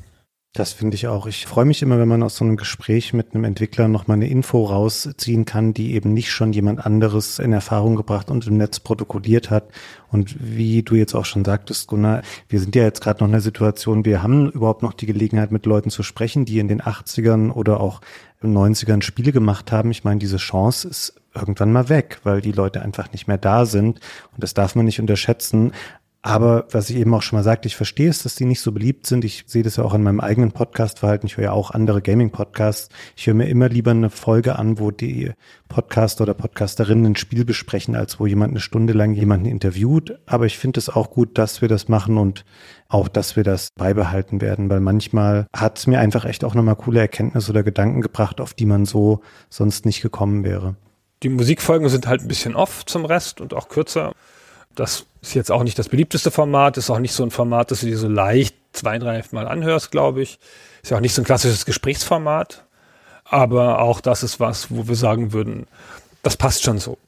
Das 0.53 0.73
finde 0.73 0.95
ich 0.95 1.07
auch. 1.07 1.27
Ich 1.27 1.45
freue 1.45 1.65
mich 1.65 1.83
immer, 1.83 1.99
wenn 1.99 2.07
man 2.07 2.23
aus 2.23 2.38
so 2.38 2.43
einem 2.43 2.57
Gespräch 2.57 3.13
mit 3.13 3.36
einem 3.36 3.43
Entwickler 3.43 3.88
nochmal 3.88 4.15
eine 4.15 4.27
Info 4.27 4.65
rausziehen 4.65 5.45
kann, 5.45 5.73
die 5.73 5.93
eben 5.93 6.13
nicht 6.13 6.31
schon 6.31 6.51
jemand 6.51 6.83
anderes 6.83 7.38
in 7.38 7.53
Erfahrung 7.53 7.95
gebracht 7.95 8.31
und 8.31 8.47
im 8.47 8.57
Netz 8.57 8.79
protokolliert 8.79 9.51
hat. 9.51 9.65
Und 10.10 10.36
wie 10.39 10.81
du 10.81 10.95
jetzt 10.95 11.13
auch 11.13 11.25
schon 11.25 11.45
sagtest, 11.45 11.88
Gunnar, 11.88 12.23
wir 12.49 12.60
sind 12.60 12.75
ja 12.75 12.83
jetzt 12.83 13.01
gerade 13.01 13.19
noch 13.19 13.27
in 13.27 13.33
der 13.33 13.41
Situation, 13.41 14.03
wir 14.03 14.23
haben 14.23 14.49
überhaupt 14.49 14.81
noch 14.81 14.93
die 14.93 15.05
Gelegenheit, 15.05 15.51
mit 15.51 15.67
Leuten 15.67 15.91
zu 15.91 16.01
sprechen, 16.01 16.45
die 16.45 16.57
in 16.57 16.69
den 16.69 16.81
80ern 16.81 17.51
oder 17.51 17.79
auch 17.79 18.01
in 18.41 18.53
den 18.53 18.57
90ern 18.57 19.03
Spiele 19.03 19.31
gemacht 19.31 19.71
haben. 19.71 19.91
Ich 19.91 20.03
meine, 20.05 20.19
diese 20.19 20.38
Chance 20.38 20.88
ist 20.88 21.21
irgendwann 21.36 21.71
mal 21.71 21.89
weg, 21.89 22.19
weil 22.23 22.41
die 22.41 22.51
Leute 22.51 22.81
einfach 22.81 23.12
nicht 23.12 23.27
mehr 23.27 23.38
da 23.38 23.67
sind. 23.67 23.99
Und 24.33 24.43
das 24.43 24.55
darf 24.55 24.73
man 24.73 24.86
nicht 24.86 24.99
unterschätzen. 24.99 25.73
Aber 26.21 26.65
was 26.71 26.89
ich 26.89 26.97
eben 26.97 27.13
auch 27.13 27.21
schon 27.21 27.38
mal 27.38 27.43
sagte, 27.43 27.67
ich 27.67 27.75
verstehe 27.75 28.10
es, 28.10 28.23
dass 28.23 28.36
die 28.36 28.45
nicht 28.45 28.60
so 28.60 28.71
beliebt 28.71 29.06
sind. 29.08 29.23
Ich 29.23 29.43
sehe 29.47 29.63
das 29.63 29.77
ja 29.77 29.84
auch 29.84 29.93
in 29.93 30.03
meinem 30.03 30.19
eigenen 30.19 30.51
Podcast-Verhalten. 30.51 31.27
Ich 31.27 31.38
höre 31.38 31.45
ja 31.45 31.51
auch 31.51 31.71
andere 31.71 32.01
Gaming-Podcasts. 32.01 32.89
Ich 33.15 33.27
höre 33.27 33.36
mir 33.36 33.47
immer 33.47 33.69
lieber 33.69 33.91
eine 33.91 34.10
Folge 34.10 34.58
an, 34.58 34.80
wo 34.80 34.91
die 34.91 35.32
Podcaster 35.69 36.23
oder 36.23 36.34
Podcasterinnen 36.34 37.06
ein 37.06 37.15
Spiel 37.15 37.45
besprechen, 37.45 37.95
als 37.95 38.19
wo 38.19 38.25
jemand 38.25 38.51
eine 38.51 38.60
Stunde 38.60 38.93
lang 38.93 39.13
jemanden 39.13 39.45
interviewt. 39.45 40.19
Aber 40.25 40.45
ich 40.45 40.58
finde 40.58 40.80
es 40.80 40.89
auch 40.89 41.12
gut, 41.12 41.38
dass 41.38 41.62
wir 41.62 41.69
das 41.69 41.88
machen 41.88 42.17
und 42.17 42.45
auch, 42.89 43.08
dass 43.08 43.36
wir 43.36 43.43
das 43.43 43.69
beibehalten 43.75 44.41
werden, 44.41 44.69
weil 44.69 44.80
manchmal 44.80 45.47
hat 45.56 45.77
es 45.77 45.88
mir 45.88 45.99
einfach 45.99 46.25
echt 46.25 46.43
auch 46.43 46.56
nochmal 46.56 46.75
coole 46.75 46.99
Erkenntnisse 46.99 47.51
oder 47.51 47.63
Gedanken 47.63 48.01
gebracht, 48.01 48.41
auf 48.41 48.53
die 48.53 48.65
man 48.65 48.86
so 48.86 49.21
sonst 49.49 49.86
nicht 49.86 50.01
gekommen 50.01 50.43
wäre. 50.43 50.75
Die 51.23 51.30
Musikfolgen 51.30 51.89
sind 51.89 52.08
halt 52.08 52.21
ein 52.21 52.27
bisschen 52.27 52.56
off 52.56 52.86
zum 52.86 53.06
Rest 53.06 53.41
und 53.41 53.53
auch 53.53 53.69
kürzer. 53.69 54.13
Das 54.77 55.07
ist 55.21 55.33
jetzt 55.33 55.51
auch 55.51 55.63
nicht 55.63 55.79
das 55.79 55.89
beliebteste 55.89 56.29
Format, 56.29 56.77
ist 56.77 56.91
auch 56.91 56.99
nicht 56.99 57.13
so 57.13 57.23
ein 57.23 57.31
Format, 57.31 57.71
das 57.71 57.79
du 57.79 57.87
dir 57.87 57.97
so 57.97 58.07
leicht 58.07 58.55
zwei, 58.73 58.99
drei 58.99 59.23
Mal 59.31 59.47
anhörst, 59.47 59.89
glaube 59.89 60.21
ich. 60.21 60.37
Ist 60.83 60.91
ja 60.91 60.97
auch 60.97 61.01
nicht 61.01 61.15
so 61.15 61.23
ein 61.23 61.25
klassisches 61.25 61.65
Gesprächsformat. 61.65 62.63
Aber 63.25 63.81
auch 63.81 63.99
das 64.01 64.21
ist 64.21 64.39
was, 64.39 64.69
wo 64.69 64.87
wir 64.87 64.95
sagen 64.95 65.33
würden, 65.33 65.65
das 66.21 66.37
passt 66.37 66.63
schon 66.63 66.77
so. 66.77 66.97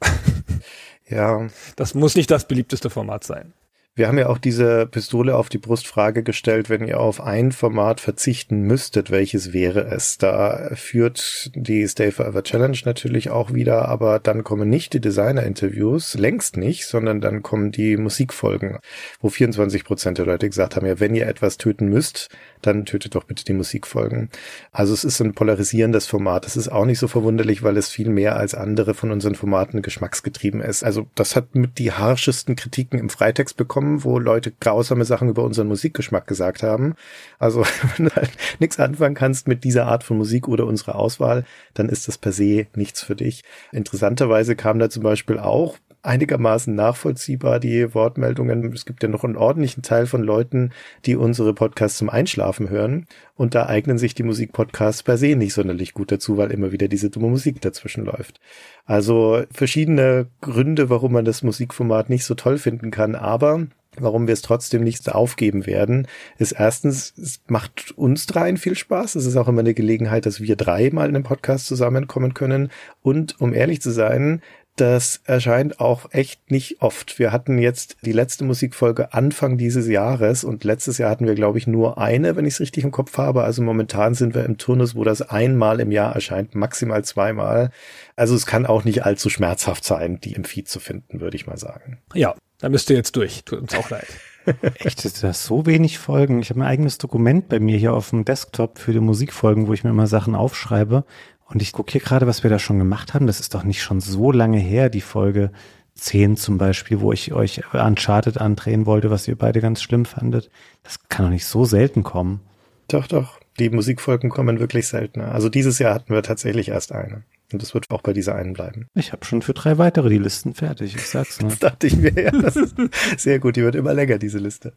Ja. 1.08 1.48
Das 1.74 1.94
muss 1.94 2.14
nicht 2.14 2.30
das 2.30 2.46
beliebteste 2.46 2.88
Format 2.88 3.24
sein. 3.24 3.52
Wir 3.96 4.06
haben 4.06 4.18
ja 4.18 4.28
auch 4.28 4.38
diese 4.38 4.86
Pistole 4.86 5.34
auf 5.36 5.48
die 5.48 5.58
Brustfrage 5.58 6.22
gestellt, 6.22 6.70
wenn 6.70 6.86
ihr 6.86 7.00
auf 7.00 7.20
ein 7.20 7.50
Format 7.50 8.00
verzichten 8.00 8.62
müsstet, 8.62 9.10
welches 9.10 9.52
wäre 9.52 9.80
es? 9.86 10.16
Da 10.16 10.70
führt 10.74 11.50
die 11.56 11.86
Stay 11.88 12.12
Forever 12.12 12.44
Challenge 12.44 12.78
natürlich 12.84 13.30
auch 13.30 13.52
wieder, 13.52 13.88
aber 13.88 14.20
dann 14.20 14.44
kommen 14.44 14.70
nicht 14.70 14.92
die 14.92 15.00
Designer-Interviews, 15.00 16.14
längst 16.14 16.56
nicht, 16.56 16.86
sondern 16.86 17.20
dann 17.20 17.42
kommen 17.42 17.72
die 17.72 17.96
Musikfolgen, 17.96 18.78
wo 19.20 19.28
24 19.28 19.84
Prozent 19.84 20.18
der 20.18 20.26
Leute 20.26 20.48
gesagt 20.48 20.76
haben, 20.76 20.86
ja, 20.86 21.00
wenn 21.00 21.16
ihr 21.16 21.26
etwas 21.26 21.58
töten 21.58 21.88
müsst, 21.88 22.28
dann 22.62 22.84
tötet 22.84 23.14
doch 23.14 23.24
bitte 23.24 23.44
die 23.44 23.52
Musikfolgen. 23.52 24.30
Also 24.72 24.94
es 24.94 25.04
ist 25.04 25.20
ein 25.20 25.34
polarisierendes 25.34 26.06
Format. 26.06 26.44
Das 26.44 26.56
ist 26.56 26.68
auch 26.68 26.84
nicht 26.84 26.98
so 26.98 27.08
verwunderlich, 27.08 27.62
weil 27.62 27.76
es 27.76 27.88
viel 27.88 28.08
mehr 28.08 28.36
als 28.36 28.54
andere 28.54 28.94
von 28.94 29.10
unseren 29.10 29.34
Formaten 29.34 29.82
geschmacksgetrieben 29.82 30.60
ist. 30.60 30.84
Also 30.84 31.06
das 31.14 31.36
hat 31.36 31.54
mit 31.54 31.78
die 31.78 31.92
harschesten 31.92 32.56
Kritiken 32.56 32.98
im 32.98 33.10
Freitext 33.10 33.56
bekommen, 33.56 34.04
wo 34.04 34.18
Leute 34.18 34.52
grausame 34.60 35.04
Sachen 35.04 35.28
über 35.28 35.44
unseren 35.44 35.68
Musikgeschmack 35.68 36.26
gesagt 36.26 36.62
haben. 36.62 36.94
Also 37.38 37.64
wenn 37.96 38.06
du 38.06 38.14
halt 38.14 38.30
nichts 38.58 38.78
anfangen 38.78 39.14
kannst 39.14 39.48
mit 39.48 39.64
dieser 39.64 39.86
Art 39.86 40.04
von 40.04 40.18
Musik 40.18 40.48
oder 40.48 40.66
unserer 40.66 40.96
Auswahl, 40.96 41.44
dann 41.74 41.88
ist 41.88 42.08
das 42.08 42.18
per 42.18 42.32
se 42.32 42.66
nichts 42.74 43.02
für 43.02 43.16
dich. 43.16 43.42
Interessanterweise 43.72 44.56
kam 44.56 44.78
da 44.78 44.90
zum 44.90 45.02
Beispiel 45.02 45.38
auch 45.38 45.76
einigermaßen 46.02 46.74
nachvollziehbar, 46.74 47.60
die 47.60 47.94
Wortmeldungen. 47.94 48.72
Es 48.72 48.86
gibt 48.86 49.02
ja 49.02 49.08
noch 49.08 49.24
einen 49.24 49.36
ordentlichen 49.36 49.82
Teil 49.82 50.06
von 50.06 50.22
Leuten, 50.22 50.70
die 51.04 51.16
unsere 51.16 51.54
Podcasts 51.54 51.98
zum 51.98 52.08
Einschlafen 52.08 52.70
hören. 52.70 53.06
Und 53.34 53.54
da 53.54 53.66
eignen 53.66 53.98
sich 53.98 54.14
die 54.14 54.22
Musikpodcasts 54.22 55.02
per 55.02 55.18
se 55.18 55.36
nicht 55.36 55.54
sonderlich 55.54 55.94
gut 55.94 56.12
dazu, 56.12 56.36
weil 56.36 56.50
immer 56.50 56.72
wieder 56.72 56.88
diese 56.88 57.10
dumme 57.10 57.28
Musik 57.28 57.60
dazwischen 57.60 58.04
läuft. 58.04 58.40
Also 58.84 59.42
verschiedene 59.50 60.26
Gründe, 60.40 60.90
warum 60.90 61.12
man 61.12 61.24
das 61.24 61.42
Musikformat 61.42 62.10
nicht 62.10 62.24
so 62.24 62.34
toll 62.34 62.58
finden 62.58 62.90
kann. 62.90 63.14
Aber 63.14 63.66
warum 63.96 64.26
wir 64.26 64.34
es 64.34 64.42
trotzdem 64.42 64.84
nicht 64.84 65.10
aufgeben 65.12 65.66
werden, 65.66 66.06
ist 66.38 66.52
erstens, 66.52 67.14
es 67.16 67.40
macht 67.48 67.92
uns 67.96 68.26
dreien 68.26 68.56
viel 68.56 68.76
Spaß. 68.76 69.14
Es 69.14 69.26
ist 69.26 69.36
auch 69.36 69.48
immer 69.48 69.60
eine 69.60 69.74
Gelegenheit, 69.74 70.26
dass 70.26 70.40
wir 70.40 70.56
drei 70.56 70.90
mal 70.92 71.08
in 71.08 71.14
einem 71.14 71.24
Podcast 71.24 71.66
zusammenkommen 71.66 72.34
können. 72.34 72.70
Und 73.02 73.40
um 73.40 73.52
ehrlich 73.52 73.80
zu 73.80 73.90
sein, 73.90 74.42
das 74.80 75.20
erscheint 75.24 75.78
auch 75.78 76.12
echt 76.12 76.50
nicht 76.50 76.80
oft. 76.80 77.18
Wir 77.18 77.32
hatten 77.32 77.58
jetzt 77.58 77.96
die 78.02 78.12
letzte 78.12 78.44
Musikfolge 78.44 79.12
Anfang 79.12 79.58
dieses 79.58 79.86
Jahres 79.86 80.42
und 80.42 80.64
letztes 80.64 80.98
Jahr 80.98 81.10
hatten 81.10 81.26
wir, 81.26 81.34
glaube 81.34 81.58
ich, 81.58 81.66
nur 81.66 81.98
eine, 81.98 82.36
wenn 82.36 82.46
ich 82.46 82.54
es 82.54 82.60
richtig 82.60 82.84
im 82.84 82.90
Kopf 82.90 83.18
habe. 83.18 83.42
Also 83.44 83.62
momentan 83.62 84.14
sind 84.14 84.34
wir 84.34 84.44
im 84.44 84.56
Turnus, 84.56 84.94
wo 84.94 85.04
das 85.04 85.22
einmal 85.22 85.80
im 85.80 85.92
Jahr 85.92 86.14
erscheint, 86.14 86.54
maximal 86.54 87.04
zweimal. 87.04 87.70
Also 88.16 88.34
es 88.34 88.46
kann 88.46 88.64
auch 88.64 88.84
nicht 88.84 89.04
allzu 89.04 89.28
schmerzhaft 89.28 89.84
sein, 89.84 90.18
die 90.20 90.32
im 90.32 90.44
Feed 90.44 90.68
zu 90.68 90.80
finden, 90.80 91.20
würde 91.20 91.36
ich 91.36 91.46
mal 91.46 91.58
sagen. 91.58 91.98
Ja, 92.14 92.34
da 92.58 92.68
müsst 92.68 92.88
ihr 92.90 92.96
jetzt 92.96 93.16
durch. 93.16 93.44
Tut 93.44 93.60
uns 93.60 93.74
auch 93.74 93.90
leid. 93.90 94.06
Echt, 94.78 95.04
ist 95.04 95.22
das 95.22 95.44
so 95.44 95.66
wenig 95.66 95.98
Folgen? 95.98 96.40
Ich 96.40 96.50
habe 96.50 96.60
ein 96.60 96.66
eigenes 96.66 96.98
Dokument 96.98 97.48
bei 97.48 97.60
mir 97.60 97.76
hier 97.76 97.92
auf 97.92 98.10
dem 98.10 98.24
Desktop 98.24 98.78
für 98.78 98.92
die 98.92 99.00
Musikfolgen, 99.00 99.66
wo 99.66 99.74
ich 99.74 99.84
mir 99.84 99.90
immer 99.90 100.06
Sachen 100.06 100.34
aufschreibe. 100.34 101.04
Und 101.50 101.60
ich 101.62 101.72
gucke 101.72 101.90
hier 101.90 102.00
gerade, 102.00 102.28
was 102.28 102.44
wir 102.44 102.50
da 102.50 102.60
schon 102.60 102.78
gemacht 102.78 103.12
haben. 103.12 103.26
Das 103.26 103.40
ist 103.40 103.54
doch 103.54 103.64
nicht 103.64 103.82
schon 103.82 104.00
so 104.00 104.30
lange 104.30 104.58
her, 104.58 104.88
die 104.88 105.00
Folge 105.00 105.50
10 105.94 106.36
zum 106.36 106.58
Beispiel, 106.58 107.00
wo 107.00 107.12
ich 107.12 107.32
euch 107.32 107.62
Uncharted 107.74 108.38
andrehen 108.38 108.86
wollte, 108.86 109.10
was 109.10 109.26
ihr 109.26 109.36
beide 109.36 109.60
ganz 109.60 109.82
schlimm 109.82 110.04
fandet. 110.04 110.48
Das 110.84 111.08
kann 111.08 111.26
doch 111.26 111.32
nicht 111.32 111.46
so 111.46 111.64
selten 111.64 112.04
kommen. 112.04 112.40
Doch, 112.88 113.08
doch. 113.08 113.40
Die 113.58 113.68
Musikfolgen 113.68 114.30
kommen 114.30 114.60
wirklich 114.60 114.86
seltener. 114.86 115.32
Also 115.32 115.48
dieses 115.48 115.80
Jahr 115.80 115.92
hatten 115.92 116.14
wir 116.14 116.22
tatsächlich 116.22 116.68
erst 116.68 116.92
eine. 116.92 117.24
Und 117.52 117.60
das 117.60 117.74
wird 117.74 117.90
auch 117.90 118.02
bei 118.02 118.12
dieser 118.12 118.36
einen 118.36 118.52
bleiben. 118.52 118.86
Ich 118.94 119.10
habe 119.10 119.24
schon 119.24 119.42
für 119.42 119.52
drei 119.52 119.76
weitere 119.76 120.08
die 120.08 120.18
Listen 120.18 120.54
fertig, 120.54 120.94
ich 120.94 121.06
sag's 121.08 121.40
nur. 121.40 121.50
das 121.50 121.58
dachte 121.58 121.88
ich 121.88 121.96
mir, 121.96 122.12
ja. 122.12 122.30
Das 122.30 122.54
ist 122.54 122.76
sehr 123.16 123.40
gut, 123.40 123.56
die 123.56 123.62
wird 123.62 123.74
immer 123.74 123.92
länger, 123.92 124.18
diese 124.18 124.38
Liste. 124.38 124.72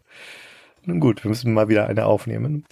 Nun 0.85 0.99
gut, 0.99 1.23
wir 1.23 1.29
müssen 1.29 1.53
mal 1.53 1.69
wieder 1.69 1.87
eine 1.87 2.05
aufnehmen. 2.05 2.65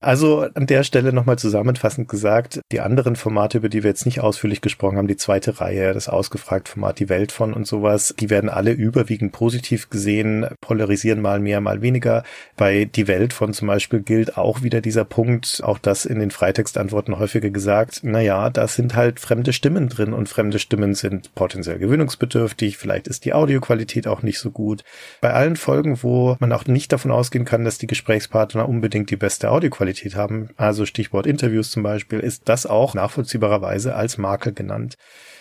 Also 0.00 0.46
an 0.54 0.66
der 0.66 0.84
Stelle 0.84 1.12
nochmal 1.12 1.40
zusammenfassend 1.40 2.08
gesagt, 2.08 2.60
die 2.70 2.78
anderen 2.78 3.16
Formate, 3.16 3.58
über 3.58 3.68
die 3.68 3.82
wir 3.82 3.90
jetzt 3.90 4.06
nicht 4.06 4.20
ausführlich 4.20 4.60
gesprochen 4.60 4.96
haben, 4.96 5.08
die 5.08 5.16
zweite 5.16 5.60
Reihe, 5.60 5.92
das 5.92 6.08
ausgefragt 6.08 6.68
Format 6.68 7.00
Die 7.00 7.08
Welt 7.08 7.32
von 7.32 7.52
und 7.52 7.66
sowas, 7.66 8.14
die 8.16 8.30
werden 8.30 8.48
alle 8.48 8.70
überwiegend 8.70 9.32
positiv 9.32 9.90
gesehen, 9.90 10.46
polarisieren 10.60 11.20
mal 11.20 11.40
mehr, 11.40 11.60
mal 11.60 11.82
weniger. 11.82 12.22
Bei 12.56 12.84
Die 12.84 13.08
Welt 13.08 13.32
von 13.32 13.52
zum 13.52 13.66
Beispiel 13.66 14.00
gilt 14.00 14.38
auch 14.38 14.62
wieder 14.62 14.80
dieser 14.80 15.04
Punkt, 15.04 15.62
auch 15.64 15.78
das 15.78 16.04
in 16.04 16.20
den 16.20 16.30
Freitextantworten 16.30 17.18
häufiger 17.18 17.50
gesagt, 17.50 18.04
naja, 18.04 18.50
da 18.50 18.68
sind 18.68 18.94
halt 18.94 19.18
fremde 19.18 19.52
Stimmen 19.52 19.88
drin 19.88 20.12
und 20.12 20.28
fremde 20.28 20.60
Stimmen 20.60 20.94
sind 20.94 21.34
potenziell 21.34 21.80
gewöhnungsbedürftig, 21.80 22.78
vielleicht 22.78 23.08
ist 23.08 23.24
die 23.24 23.32
Audioqualität 23.32 24.06
auch 24.06 24.22
nicht 24.22 24.38
so 24.38 24.52
gut. 24.52 24.84
Bei 25.20 25.32
allen 25.32 25.56
Folgen, 25.56 26.04
wo 26.04 26.36
man 26.38 26.52
auch 26.52 26.66
nicht 26.66 26.92
davon 26.92 27.10
ausgehen 27.10 27.44
kann, 27.44 27.64
dass 27.64 27.78
die 27.78 27.88
Gesprächspartner 27.88 28.68
unbedingt 28.68 29.10
die 29.10 29.16
beste 29.16 29.50
Audioqualität 29.50 29.87
Qualität 29.88 30.16
haben, 30.16 30.50
also 30.56 30.84
Stichwort 30.84 31.26
Interviews 31.26 31.70
zum 31.70 31.82
Beispiel, 31.82 32.20
ist 32.20 32.48
das 32.48 32.66
auch 32.66 32.92
nachvollziehbarerweise 32.92 33.94
als 33.94 34.18
Makel 34.18 34.52
genannt. 34.52 34.98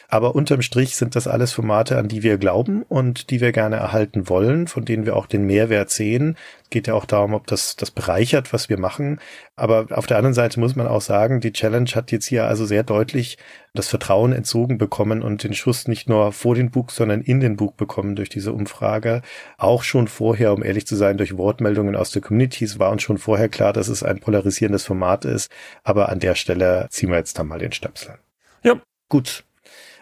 Aber 0.09 0.35
unterm 0.35 0.61
Strich 0.61 0.95
sind 0.95 1.15
das 1.15 1.27
alles 1.27 1.51
Formate, 1.51 1.97
an 1.97 2.07
die 2.07 2.23
wir 2.23 2.37
glauben 2.37 2.83
und 2.83 3.29
die 3.29 3.41
wir 3.41 3.51
gerne 3.51 3.75
erhalten 3.75 4.29
wollen, 4.29 4.67
von 4.67 4.85
denen 4.85 5.05
wir 5.05 5.17
auch 5.17 5.25
den 5.25 5.45
Mehrwert 5.45 5.89
sehen. 5.89 6.37
Geht 6.69 6.87
ja 6.87 6.93
auch 6.93 7.05
darum, 7.05 7.33
ob 7.33 7.45
das, 7.47 7.75
das 7.75 7.91
bereichert, 7.91 8.53
was 8.53 8.69
wir 8.69 8.79
machen. 8.79 9.19
Aber 9.57 9.87
auf 9.91 10.07
der 10.07 10.17
anderen 10.17 10.33
Seite 10.33 10.61
muss 10.61 10.77
man 10.77 10.87
auch 10.87 11.01
sagen, 11.01 11.41
die 11.41 11.51
Challenge 11.51 11.89
hat 11.93 12.13
jetzt 12.13 12.27
hier 12.27 12.45
also 12.47 12.65
sehr 12.65 12.83
deutlich 12.83 13.37
das 13.73 13.89
Vertrauen 13.89 14.31
entzogen 14.31 14.77
bekommen 14.77 15.21
und 15.21 15.43
den 15.43 15.53
Schuss 15.53 15.89
nicht 15.89 16.07
nur 16.07 16.31
vor 16.31 16.55
den 16.55 16.71
Bug, 16.71 16.91
sondern 16.91 17.21
in 17.21 17.41
den 17.41 17.57
Bug 17.57 17.75
bekommen 17.75 18.15
durch 18.15 18.29
diese 18.29 18.53
Umfrage. 18.53 19.21
Auch 19.57 19.83
schon 19.83 20.07
vorher, 20.07 20.53
um 20.53 20.63
ehrlich 20.63 20.87
zu 20.87 20.95
sein, 20.95 21.17
durch 21.17 21.37
Wortmeldungen 21.37 21.97
aus 21.97 22.11
der 22.11 22.21
Communities 22.21 22.79
war 22.79 22.91
uns 22.91 23.03
schon 23.03 23.17
vorher 23.17 23.49
klar, 23.49 23.73
dass 23.73 23.89
es 23.89 24.03
ein 24.03 24.19
polarisierendes 24.19 24.85
Format 24.85 25.25
ist. 25.25 25.51
Aber 25.83 26.07
an 26.09 26.19
der 26.19 26.35
Stelle 26.35 26.87
ziehen 26.89 27.09
wir 27.09 27.17
jetzt 27.17 27.37
dann 27.37 27.47
mal 27.47 27.59
den 27.59 27.73
Stöpsel. 27.73 28.19
Ja. 28.63 28.81
Gut, 29.09 29.45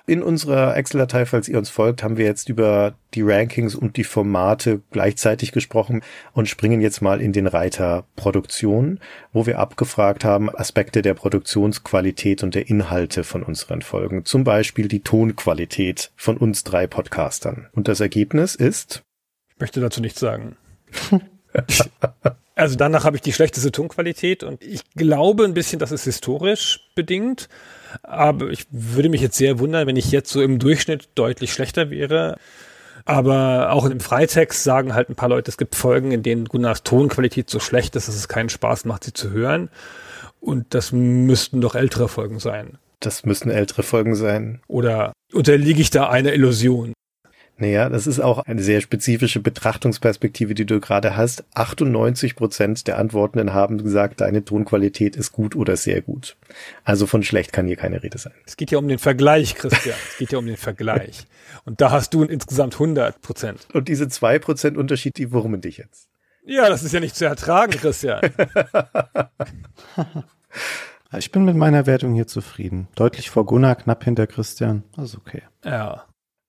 in 0.07 0.21
unserer 0.21 0.75
Excel-Datei, 0.77 1.25
falls 1.25 1.49
ihr 1.49 1.57
uns 1.57 1.69
folgt, 1.69 2.03
haben 2.03 2.17
wir 2.17 2.25
jetzt 2.25 2.49
über 2.49 2.95
die 3.13 3.23
Rankings 3.23 3.75
und 3.75 3.97
die 3.97 4.03
Formate 4.03 4.81
gleichzeitig 4.91 5.51
gesprochen 5.51 6.01
und 6.33 6.47
springen 6.47 6.81
jetzt 6.81 7.01
mal 7.01 7.21
in 7.21 7.33
den 7.33 7.47
Reiter 7.47 8.05
Produktion, 8.15 8.99
wo 9.33 9.45
wir 9.45 9.59
abgefragt 9.59 10.23
haben 10.23 10.55
Aspekte 10.55 11.01
der 11.01 11.15
Produktionsqualität 11.15 12.43
und 12.43 12.55
der 12.55 12.69
Inhalte 12.69 13.23
von 13.23 13.41
unseren 13.43 13.81
Folgen. 13.81 14.25
Zum 14.25 14.43
Beispiel 14.43 14.87
die 14.87 15.01
Tonqualität 15.01 16.11
von 16.15 16.37
uns 16.37 16.63
drei 16.63 16.87
Podcastern. 16.87 17.67
Und 17.71 17.87
das 17.87 17.99
Ergebnis 17.99 18.55
ist? 18.55 19.03
Ich 19.53 19.59
möchte 19.59 19.79
dazu 19.79 20.01
nichts 20.01 20.19
sagen. 20.19 20.55
Also 22.55 22.77
danach 22.77 23.03
habe 23.03 23.17
ich 23.17 23.21
die 23.21 23.33
schlechteste 23.33 23.71
Tonqualität 23.71 24.43
und 24.43 24.63
ich 24.63 24.81
glaube 24.95 25.43
ein 25.43 25.53
bisschen, 25.53 25.77
das 25.77 25.91
ist 25.91 26.05
historisch 26.05 26.79
bedingt. 26.95 27.49
Aber 28.01 28.49
ich 28.49 28.65
würde 28.71 29.09
mich 29.09 29.21
jetzt 29.21 29.37
sehr 29.37 29.59
wundern, 29.59 29.87
wenn 29.87 29.97
ich 29.97 30.11
jetzt 30.11 30.31
so 30.31 30.41
im 30.41 30.57
Durchschnitt 30.57 31.09
deutlich 31.15 31.51
schlechter 31.51 31.89
wäre. 31.89 32.37
Aber 33.03 33.71
auch 33.71 33.85
im 33.85 33.99
Freitext 33.99 34.63
sagen 34.63 34.95
halt 34.95 35.09
ein 35.09 35.15
paar 35.15 35.29
Leute, 35.29 35.51
es 35.51 35.57
gibt 35.57 35.75
Folgen, 35.75 36.11
in 36.11 36.23
denen 36.23 36.45
Gunnars 36.45 36.83
Tonqualität 36.83 37.49
so 37.49 37.59
schlecht 37.59 37.95
ist, 37.95 38.07
dass 38.07 38.15
es 38.15 38.27
keinen 38.27 38.49
Spaß 38.49 38.85
macht, 38.85 39.03
sie 39.03 39.13
zu 39.13 39.31
hören. 39.31 39.69
Und 40.39 40.73
das 40.73 40.91
müssten 40.91 41.61
doch 41.61 41.75
ältere 41.75 42.07
Folgen 42.07 42.39
sein. 42.39 42.77
Das 43.01 43.25
müssten 43.25 43.51
ältere 43.51 43.83
Folgen 43.83 44.15
sein. 44.15 44.61
Oder 44.67 45.11
unterliege 45.33 45.81
ich 45.81 45.89
da 45.89 46.09
einer 46.09 46.33
Illusion? 46.33 46.93
Naja, 47.57 47.87
das 47.87 48.05
ist 48.05 48.19
auch 48.19 48.39
eine 48.39 48.61
sehr 48.61 48.81
spezifische 48.81 49.39
Betrachtungsperspektive, 49.39 50.55
die 50.55 50.65
du 50.65 50.81
gerade 50.81 51.15
hast. 51.15 51.45
98 51.53 52.35
Prozent 52.35 52.85
der 52.87 52.97
Antwortenden 52.97 53.53
haben 53.53 53.81
gesagt, 53.81 54.19
deine 54.19 54.43
Tonqualität 54.43 55.15
ist 55.15 55.31
gut 55.31 55.55
oder 55.55 55.77
sehr 55.77 56.01
gut. 56.01 56.35
Also 56.83 57.07
von 57.07 57.23
schlecht 57.23 57.53
kann 57.53 57.65
hier 57.67 57.77
keine 57.77 58.03
Rede 58.03 58.17
sein. 58.17 58.33
Es 58.45 58.57
geht 58.57 58.71
ja 58.71 58.77
um 58.77 58.87
den 58.89 58.99
Vergleich, 58.99 59.55
Christian. 59.55 59.95
Es 60.11 60.17
geht 60.17 60.33
ja 60.33 60.37
um 60.37 60.45
den 60.45 60.57
Vergleich. 60.57 61.27
Und 61.63 61.79
da 61.79 61.91
hast 61.91 62.13
du 62.13 62.23
insgesamt 62.23 62.73
100 62.73 63.21
Prozent. 63.21 63.67
Und 63.71 63.87
diese 63.87 64.09
zwei 64.09 64.37
Prozent 64.37 64.75
Unterschied, 64.75 65.17
die 65.17 65.31
wurmen 65.31 65.61
dich 65.61 65.77
jetzt. 65.77 66.09
Ja, 66.45 66.67
das 66.67 66.83
ist 66.83 66.91
ja 66.93 66.99
nicht 66.99 67.15
zu 67.15 67.25
ertragen, 67.25 67.71
Christian. 67.71 68.21
ich 71.17 71.31
bin 71.31 71.45
mit 71.45 71.55
meiner 71.55 71.85
Wertung 71.85 72.13
hier 72.13 72.27
zufrieden. 72.27 72.89
Deutlich 72.95 73.29
vor 73.29 73.45
Gunnar, 73.45 73.75
knapp 73.75 74.03
hinter 74.03 74.27
Christian. 74.27 74.83
Also 74.97 75.19
okay. 75.19 75.41
Ja. 75.63 76.05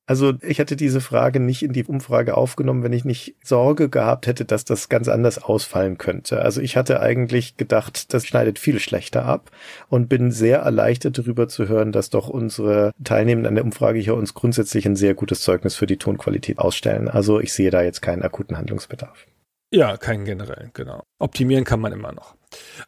Also 0.07 0.35
ich 0.41 0.61
hätte 0.61 0.77
diese 0.77 1.01
Frage 1.01 1.41
nicht 1.41 1.65
in 1.65 1.73
die 1.73 1.85
Umfrage 1.85 2.37
aufgenommen, 2.37 2.85
wenn 2.85 2.93
ich 2.93 3.05
nicht 3.05 3.35
Sorge 3.43 3.89
gehabt 3.89 4.29
hätte, 4.29 4.45
dass 4.45 4.65
das 4.65 4.89
ganz 4.89 5.09
anders 5.09 5.43
ausfallen 5.43 5.99
könnte. 5.99 6.41
Also 6.41 6.61
ich 6.61 6.77
hatte 6.77 7.01
eigentlich 7.01 7.57
gedacht, 7.57 8.15
das 8.15 8.25
schneidet 8.25 8.61
viel 8.61 8.79
schlechter 8.79 9.25
ab 9.25 9.51
und 9.89 10.09
bin 10.09 10.31
sehr 10.31 10.59
erleichtert 10.59 11.19
darüber 11.19 11.49
zu 11.49 11.69
hören, 11.69 11.91
dass 11.91 12.09
doch 12.09 12.29
unsere 12.29 12.93
Teilnehmenden 13.03 13.49
an 13.49 13.55
der 13.57 13.65
Umfrage 13.65 13.99
hier 13.99 14.15
uns 14.15 14.35
grundsätzlich 14.35 14.87
ein 14.87 14.97
sehr 14.97 15.15
gutes 15.15 15.41
Zeugnis 15.41 15.75
für 15.75 15.87
die 15.87 15.97
Tonqualität 15.97 16.61
ausstellen. 16.61 17.09
Also 17.09 17.41
ich 17.41 17.53
sehe 17.53 17.71
da 17.71 17.83
jetzt 17.83 18.01
keinen 18.01 18.23
akuten 18.23 18.57
Handlungsbedarf. 18.57 19.27
Ja, 19.73 19.97
keinen 19.97 20.25
generellen, 20.25 20.71
genau. 20.73 21.03
Optimieren 21.19 21.65
kann 21.65 21.81
man 21.81 21.93
immer 21.93 22.13
noch. 22.13 22.37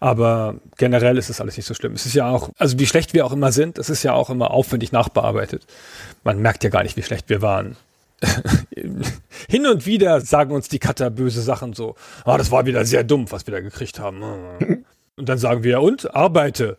Aber 0.01 0.57
generell 0.77 1.19
ist 1.19 1.31
es 1.31 1.41
alles 1.41 1.57
nicht 1.57 1.67
so 1.67 1.75
schlimm. 1.75 1.93
Es 1.93 2.07
ist 2.07 2.15
ja 2.15 2.31
auch, 2.31 2.51
also 2.59 2.79
wie 2.79 2.87
schlecht 2.87 3.15
wir 3.15 3.27
auch 3.27 3.33
immer 3.33 3.53
sind, 3.53 3.79
es 3.79 3.91
ist 3.91 4.03
ja 4.03 4.13
auch 4.13 4.31
immer 4.31 4.51
aufwendig 4.51 4.93
nachbearbeitet. 4.93 5.67
Man 6.25 6.41
merkt 6.41 6.65
ja 6.65 6.71
gar 6.71 6.83
nicht, 6.83 6.97
wie 6.97 7.03
schlecht 7.03 7.29
wir 7.29 7.43
waren. 7.43 7.77
Hin 9.49 9.67
und 9.67 9.87
wieder 9.87 10.21
sagen 10.21 10.53
uns 10.53 10.69
die 10.69 10.79
Cutter 10.79 11.11
böse 11.11 11.41
Sachen 11.41 11.73
so, 11.73 11.95
ah, 12.25 12.37
das 12.37 12.51
war 12.51 12.67
wieder 12.67 12.85
sehr 12.85 13.05
dumm, 13.05 13.31
was 13.31 13.47
wir 13.47 13.55
da 13.55 13.61
gekriegt 13.61 13.99
haben. 14.01 14.23
Und 15.17 15.29
dann 15.29 15.39
sagen 15.39 15.65
wir, 15.65 15.81
und 15.81 16.15
arbeite. 16.15 16.79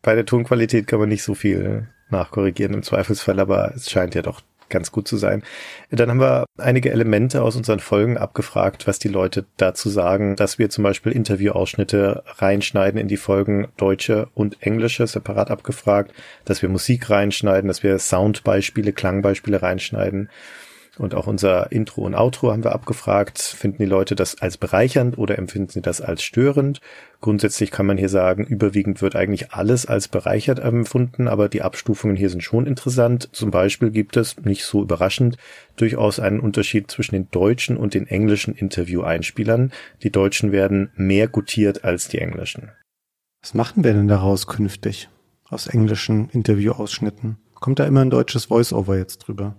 Bei 0.00 0.14
der 0.14 0.24
Tonqualität 0.24 0.86
kann 0.86 1.00
man 1.00 1.08
nicht 1.08 1.24
so 1.24 1.34
viel 1.34 1.88
nachkorrigieren 2.10 2.74
im 2.74 2.84
Zweifelsfall, 2.84 3.40
aber 3.40 3.74
es 3.74 3.90
scheint 3.90 4.14
ja 4.14 4.22
doch 4.22 4.40
ganz 4.68 4.92
gut 4.92 5.08
zu 5.08 5.16
sein. 5.16 5.42
Dann 5.90 6.10
haben 6.10 6.20
wir 6.20 6.46
einige 6.58 6.90
Elemente 6.90 7.42
aus 7.42 7.56
unseren 7.56 7.80
Folgen 7.80 8.18
abgefragt, 8.18 8.86
was 8.86 8.98
die 8.98 9.08
Leute 9.08 9.46
dazu 9.56 9.88
sagen, 9.88 10.36
dass 10.36 10.58
wir 10.58 10.70
zum 10.70 10.84
Beispiel 10.84 11.12
Interviewausschnitte 11.12 12.22
reinschneiden 12.38 13.00
in 13.00 13.08
die 13.08 13.16
Folgen 13.16 13.68
deutsche 13.76 14.28
und 14.34 14.62
englische 14.62 15.06
separat 15.06 15.50
abgefragt, 15.50 16.12
dass 16.44 16.62
wir 16.62 16.68
Musik 16.68 17.10
reinschneiden, 17.10 17.68
dass 17.68 17.82
wir 17.82 17.98
Soundbeispiele, 17.98 18.92
Klangbeispiele 18.92 19.62
reinschneiden. 19.62 20.30
Und 20.98 21.14
auch 21.14 21.26
unser 21.26 21.72
Intro 21.72 22.06
und 22.06 22.14
Outro 22.14 22.50
haben 22.50 22.64
wir 22.64 22.72
abgefragt. 22.72 23.38
Finden 23.38 23.78
die 23.78 23.88
Leute 23.88 24.14
das 24.14 24.40
als 24.40 24.56
bereichernd 24.56 25.18
oder 25.18 25.38
empfinden 25.38 25.68
sie 25.68 25.82
das 25.82 26.00
als 26.00 26.22
störend? 26.22 26.80
Grundsätzlich 27.20 27.70
kann 27.70 27.84
man 27.84 27.98
hier 27.98 28.08
sagen, 28.08 28.44
überwiegend 28.44 29.02
wird 29.02 29.14
eigentlich 29.14 29.52
alles 29.52 29.84
als 29.84 30.08
bereichert 30.08 30.58
empfunden, 30.58 31.28
aber 31.28 31.50
die 31.50 31.60
Abstufungen 31.60 32.16
hier 32.16 32.30
sind 32.30 32.42
schon 32.42 32.66
interessant. 32.66 33.28
Zum 33.32 33.50
Beispiel 33.50 33.90
gibt 33.90 34.16
es, 34.16 34.38
nicht 34.38 34.64
so 34.64 34.82
überraschend, 34.82 35.36
durchaus 35.76 36.18
einen 36.18 36.40
Unterschied 36.40 36.90
zwischen 36.90 37.14
den 37.14 37.30
deutschen 37.30 37.76
und 37.76 37.92
den 37.92 38.06
englischen 38.06 38.54
Interview-Einspielern. 38.54 39.72
Die 40.02 40.10
deutschen 40.10 40.50
werden 40.50 40.90
mehr 40.96 41.28
gutiert 41.28 41.84
als 41.84 42.08
die 42.08 42.18
englischen. 42.18 42.70
Was 43.42 43.52
machen 43.52 43.84
wir 43.84 43.92
denn 43.92 44.08
daraus 44.08 44.46
künftig? 44.46 45.10
Aus 45.48 45.66
englischen 45.66 46.30
Interview-Ausschnitten? 46.30 47.36
Kommt 47.54 47.78
da 47.78 47.84
immer 47.84 48.00
ein 48.00 48.10
deutsches 48.10 48.46
Voice-Over 48.46 48.96
jetzt 48.96 49.18
drüber? 49.18 49.56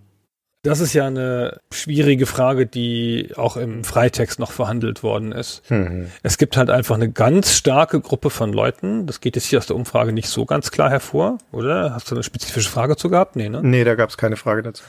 Das 0.68 0.82
ist 0.82 0.92
ja 0.92 1.08
eine 1.08 1.62
schwierige 1.72 2.26
Frage, 2.26 2.66
die 2.66 3.30
auch 3.38 3.56
im 3.56 3.86
Freitext 3.86 4.38
noch 4.38 4.52
verhandelt 4.52 5.02
worden 5.02 5.32
ist. 5.32 5.62
Mhm. 5.72 6.08
Es 6.24 6.38
gibt 6.38 6.58
halt 6.58 6.70
einfach 6.70 6.96
eine 6.96 7.10
ganz 7.10 7.54
starke 7.54 8.02
Gruppe 8.02 8.30
von 8.30 8.52
Leuten. 8.52 9.06
Das 9.06 9.22
geht 9.22 9.38
jetzt 9.38 9.46
hier 9.46 9.60
aus 9.60 9.68
der 9.68 9.78
Umfrage 9.78 10.12
nicht 10.12 10.28
so 10.28 10.46
ganz 10.46 10.70
klar 10.70 10.90
hervor, 10.90 11.38
oder? 11.54 11.94
Hast 11.94 12.12
du 12.12 12.16
eine 12.16 12.24
spezifische 12.24 12.70
Frage 12.70 12.98
zu 12.98 13.10
gehabt? 13.10 13.38
Nee, 13.38 13.48
ne? 13.48 13.62
Nee, 13.64 13.86
da 13.86 13.96
gab 13.96 14.10
es 14.10 14.18
keine 14.18 14.36
Frage 14.36 14.62
dazu. 14.62 14.84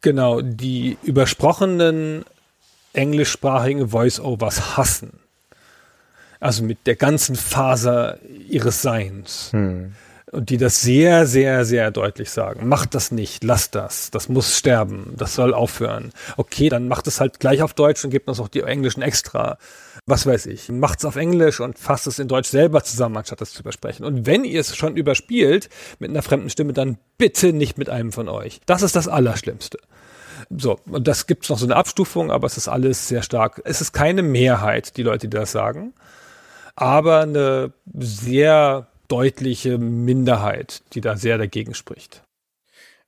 Genau, 0.00 0.40
die 0.40 0.98
übersprochenen 1.04 2.24
englischsprachigen 2.92 3.90
Voice-Overs 3.90 4.76
hassen. 4.76 5.20
Also 6.40 6.64
mit 6.64 6.88
der 6.88 6.96
ganzen 6.96 7.36
Faser 7.36 8.18
ihres 8.48 8.82
Seins. 8.82 9.50
Mhm 9.52 9.92
und 10.34 10.50
die 10.50 10.56
das 10.58 10.80
sehr, 10.80 11.26
sehr, 11.26 11.64
sehr 11.64 11.90
deutlich 11.90 12.30
sagen. 12.30 12.68
Macht 12.68 12.94
das 12.94 13.10
nicht, 13.10 13.44
lasst 13.44 13.74
das, 13.74 14.10
das 14.10 14.28
muss 14.28 14.58
sterben, 14.58 15.14
das 15.16 15.34
soll 15.34 15.54
aufhören. 15.54 16.12
Okay, 16.36 16.68
dann 16.68 16.88
macht 16.88 17.06
es 17.06 17.20
halt 17.20 17.40
gleich 17.40 17.62
auf 17.62 17.72
Deutsch 17.74 18.04
und 18.04 18.10
gebt 18.10 18.28
uns 18.28 18.40
auch 18.40 18.48
die 18.48 18.62
englischen 18.62 19.02
extra. 19.02 19.58
Was 20.06 20.26
weiß 20.26 20.46
ich. 20.46 20.68
Macht 20.68 20.98
es 20.98 21.04
auf 21.04 21.16
Englisch 21.16 21.60
und 21.60 21.78
fasst 21.78 22.06
es 22.06 22.18
in 22.18 22.28
Deutsch 22.28 22.48
selber 22.48 22.82
zusammen, 22.82 23.16
anstatt 23.16 23.40
es 23.40 23.52
zu 23.52 23.60
übersprechen. 23.60 24.04
Und 24.04 24.26
wenn 24.26 24.44
ihr 24.44 24.60
es 24.60 24.76
schon 24.76 24.96
überspielt 24.96 25.70
mit 25.98 26.10
einer 26.10 26.22
fremden 26.22 26.50
Stimme, 26.50 26.74
dann 26.74 26.98
bitte 27.16 27.52
nicht 27.52 27.78
mit 27.78 27.88
einem 27.88 28.12
von 28.12 28.28
euch. 28.28 28.60
Das 28.66 28.82
ist 28.82 28.96
das 28.96 29.08
Allerschlimmste. 29.08 29.78
So, 30.50 30.78
und 30.86 31.08
das 31.08 31.26
gibt's 31.26 31.48
noch 31.48 31.58
so 31.58 31.64
eine 31.64 31.76
Abstufung, 31.76 32.30
aber 32.30 32.46
es 32.46 32.56
ist 32.56 32.68
alles 32.68 33.08
sehr 33.08 33.22
stark. 33.22 33.62
Es 33.64 33.80
ist 33.80 33.92
keine 33.92 34.22
Mehrheit, 34.22 34.96
die 34.96 35.02
Leute, 35.02 35.28
die 35.28 35.36
das 35.36 35.52
sagen, 35.52 35.94
aber 36.76 37.20
eine 37.20 37.72
sehr 37.94 38.88
deutliche 39.08 39.78
Minderheit, 39.78 40.82
die 40.94 41.00
da 41.00 41.16
sehr 41.16 41.38
dagegen 41.38 41.74
spricht. 41.74 42.22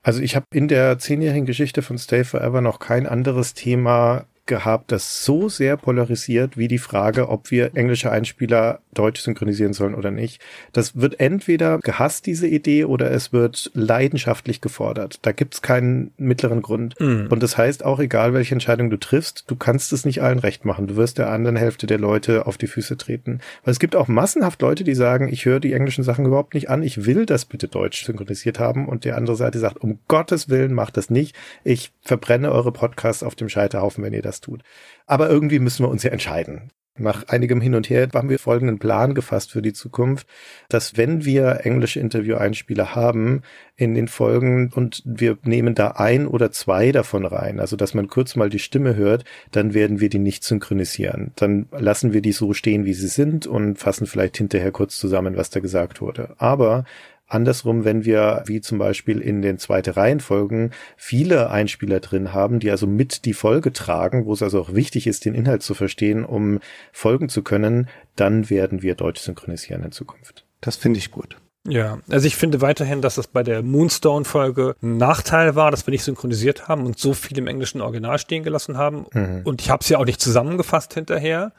Also 0.03 0.21
ich 0.21 0.37
habe 0.37 0.47
in 0.53 0.69
der 0.69 0.99
zehnjährigen 0.99 1.47
Geschichte 1.47 1.83
von 1.83 1.99
Stay 1.99 2.23
Forever 2.25 2.61
noch 2.61 2.79
kein 2.79 3.07
anderes 3.07 3.55
Thema 3.55 4.27
gehabt, 4.47 4.93
das 4.93 5.25
so 5.25 5.49
sehr 5.49 5.77
polarisiert 5.77 6.57
wie 6.57 6.69
die 6.69 6.79
Frage, 6.79 7.29
ob 7.29 7.51
wir 7.51 7.77
englische 7.77 8.11
Einspieler 8.11 8.81
deutsch 8.95 9.21
synchronisieren 9.21 9.73
sollen 9.73 9.95
oder 9.95 10.11
nicht. 10.11 10.41
Das 10.73 10.97
wird 10.97 11.21
entweder 11.21 11.79
gehasst, 11.79 12.27
diese 12.27 12.47
Idee, 12.47 12.85
oder 12.85 13.11
es 13.11 13.33
wird 13.33 13.71
leidenschaftlich 13.75 14.61
gefordert. 14.61 15.19
Da 15.23 15.33
gibt's 15.33 15.63
keinen 15.63 16.13
mittleren 16.17 16.63
Grund. 16.63 16.99
Mhm. 17.01 17.29
Und 17.31 17.43
das 17.43 17.59
heißt 17.59 17.85
auch, 17.85 18.01
egal 18.01 18.33
welche 18.35 18.55
Entscheidung 18.55 18.91
du 18.91 18.99
triffst, 18.99 19.45
du 19.49 19.57
kannst 19.57 19.93
es 19.93 20.05
nicht 20.05 20.23
allen 20.23 20.39
recht 20.39 20.65
machen. 20.65 20.87
Du 20.87 20.97
wirst 20.97 21.19
der 21.19 21.31
anderen 21.31 21.57
Hälfte 21.57 21.87
der 21.87 21.99
Leute 21.99 22.47
auf 22.47 22.57
die 22.57 22.67
Füße 22.67 22.97
treten. 22.97 23.41
Weil 23.65 23.73
es 23.73 23.79
gibt 23.79 23.97
auch 23.97 24.09
massenhaft 24.09 24.63
Leute, 24.63 24.85
die 24.85 24.95
sagen, 24.95 25.29
ich 25.29 25.45
höre 25.45 25.61
die 25.61 25.73
englischen 25.73 26.05
Sachen 26.05 26.27
überhaupt 26.27 26.55
nicht 26.55 26.71
an, 26.71 26.83
ich 26.83 27.05
will 27.05 27.27
das 27.27 27.45
bitte 27.45 27.69
deutsch 27.69 28.05
synchronisiert 28.05 28.59
haben. 28.59 28.89
Und 28.89 29.05
die 29.05 29.13
andere 29.13 29.37
Seite 29.37 29.59
sagt, 29.59 29.79
um 29.79 29.99
Gottes 30.09 30.49
Willen, 30.49 30.73
macht 30.73 30.97
das 30.97 31.11
nicht. 31.11 31.37
Ich 31.65 31.93
verbrenne 32.03 32.53
eure 32.53 32.73
Podcasts 32.73 33.23
auf 33.23 33.35
dem 33.35 33.49
Scheiterhaufen, 33.49 34.03
wenn 34.05 34.13
ihr 34.13 34.23
das 34.23 34.36
tut. 34.41 34.63
Aber 35.07 35.29
irgendwie 35.29 35.59
müssen 35.59 35.85
wir 35.85 35.91
uns 35.91 36.03
ja 36.03 36.11
entscheiden. 36.11 36.71
Nach 36.99 37.29
einigem 37.29 37.61
Hin 37.61 37.75
und 37.75 37.91
Her 37.91 38.09
haben 38.15 38.31
wir 38.31 38.39
folgenden 38.39 38.79
Plan 38.79 39.15
gefasst 39.15 39.53
für 39.53 39.61
die 39.61 39.75
Zukunft, 39.75 40.27
dass 40.69 40.97
wenn 40.97 41.25
wir 41.25 41.61
englische 41.65 42.01
Interview-Einspieler 42.01 42.95
haben 42.95 43.43
in 43.77 43.95
den 43.95 44.09
Folgen 44.09 44.73
und 44.75 45.03
wir 45.05 45.37
nehmen 45.43 45.75
da 45.75 45.89
ein 45.93 46.27
oder 46.27 46.51
zwei 46.53 46.93
davon 46.93 47.27
rein, 47.27 47.61
also 47.61 47.77
dass 47.77 47.93
man 47.93 48.09
kurz 48.09 48.35
mal 48.35 48.49
die 48.49 48.59
Stimme 48.59 48.97
hört, 48.97 49.25
dann 49.51 49.75
werden 49.75 50.01
wir 50.01 50.09
die 50.09 50.19
nicht 50.19 50.43
synchronisieren. 50.43 51.33
Dann 51.37 51.67
lassen 51.71 52.15
wir 52.15 52.23
die 52.23 52.33
so 52.33 52.55
stehen, 52.55 52.87
wie 52.87 52.95
sie 52.95 53.09
sind 53.09 53.47
und 53.47 53.79
fassen 53.79 54.07
vielleicht 54.07 54.39
hinterher 54.39 54.73
kurz 54.73 54.97
zusammen, 54.97 55.37
was 55.37 55.51
da 55.51 55.61
gesagt 55.61 56.01
wurde. 56.01 56.35
Aber 56.39 56.85
Andersrum, 57.29 57.85
wenn 57.85 58.05
wir, 58.05 58.45
wie 58.47 58.61
zum 58.61 58.79
Beispiel 58.79 59.21
in 59.21 59.43
den 59.43 59.59
zweite 59.59 59.97
Reihenfolgen, 59.97 60.71
viele 60.97 61.51
Einspieler 61.51 62.01
drin 62.01 62.33
haben, 62.33 62.61
die 62.61 62.71
also 62.71 62.87
mit 62.87 63.25
die 63.25 63.33
Folge 63.33 63.73
tragen, 63.73 64.27
wo 64.27 64.33
es 64.33 64.43
also 64.43 64.61
auch 64.61 64.75
wichtig 64.75 65.07
ist, 65.07 65.25
den 65.25 65.35
Inhalt 65.35 65.63
zu 65.63 65.75
verstehen, 65.75 66.25
um 66.25 66.61
folgen 66.93 67.29
zu 67.29 67.43
können, 67.43 67.89
dann 68.15 68.49
werden 68.49 68.83
wir 68.83 68.95
Deutsch 68.95 69.21
synchronisieren 69.21 69.83
in 69.83 69.93
Zukunft. 69.93 70.45
Das 70.61 70.77
finde 70.77 70.99
ich 70.99 71.11
gut. 71.11 71.37
Ja, 71.69 71.99
also 72.09 72.27
ich 72.29 72.37
finde 72.37 72.61
weiterhin, 72.61 73.03
dass 73.03 73.17
das 73.17 73.27
bei 73.27 73.43
der 73.43 73.63
Moonstone-Folge 73.63 74.77
ein 74.83 74.99
Nachteil 74.99 75.57
war, 75.57 75.73
dass 75.73 75.87
wir 75.87 75.91
nicht 75.91 76.05
synchronisiert 76.05 76.69
haben 76.69 76.87
und 76.87 76.99
so 76.99 77.13
viel 77.13 77.39
im 77.39 77.49
englischen 77.49 77.81
Original 77.81 78.19
stehen 78.19 78.45
gelassen 78.45 78.79
haben. 78.79 79.07
Mhm. 79.13 79.41
Und 79.45 79.61
ich 79.61 79.71
habe 79.71 79.81
es 79.83 79.89
ja 79.89 79.99
auch 79.99 80.05
nicht 80.05 80.21
zusammengefasst 80.21 80.95
hinterher 80.95 81.53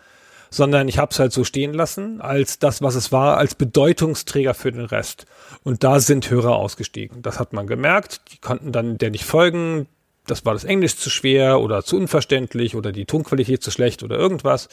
sondern 0.49 0.87
ich 0.87 0.97
habe 0.97 1.11
es 1.11 1.19
halt 1.19 1.33
so 1.33 1.43
stehen 1.43 1.73
lassen, 1.73 2.21
als 2.21 2.59
das, 2.59 2.81
was 2.81 2.95
es 2.95 3.11
war, 3.11 3.37
als 3.37 3.55
Bedeutungsträger 3.55 4.53
für 4.53 4.71
den 4.71 4.85
Rest. 4.85 5.25
Und 5.63 5.83
da 5.83 5.99
sind 5.99 6.29
Hörer 6.29 6.55
ausgestiegen. 6.55 7.21
Das 7.21 7.39
hat 7.39 7.53
man 7.53 7.67
gemerkt. 7.67 8.21
Die 8.31 8.37
konnten 8.37 8.71
dann 8.71 8.97
der 8.97 9.11
nicht 9.11 9.25
folgen. 9.25 9.87
Das 10.27 10.45
war 10.45 10.53
das 10.53 10.65
Englisch 10.65 10.97
zu 10.97 11.09
schwer 11.09 11.61
oder 11.61 11.83
zu 11.83 11.95
unverständlich 11.95 12.75
oder 12.75 12.91
die 12.91 13.05
Tonqualität 13.05 13.63
zu 13.63 13.71
schlecht 13.71 14.03
oder 14.03 14.17
irgendwas. 14.17 14.67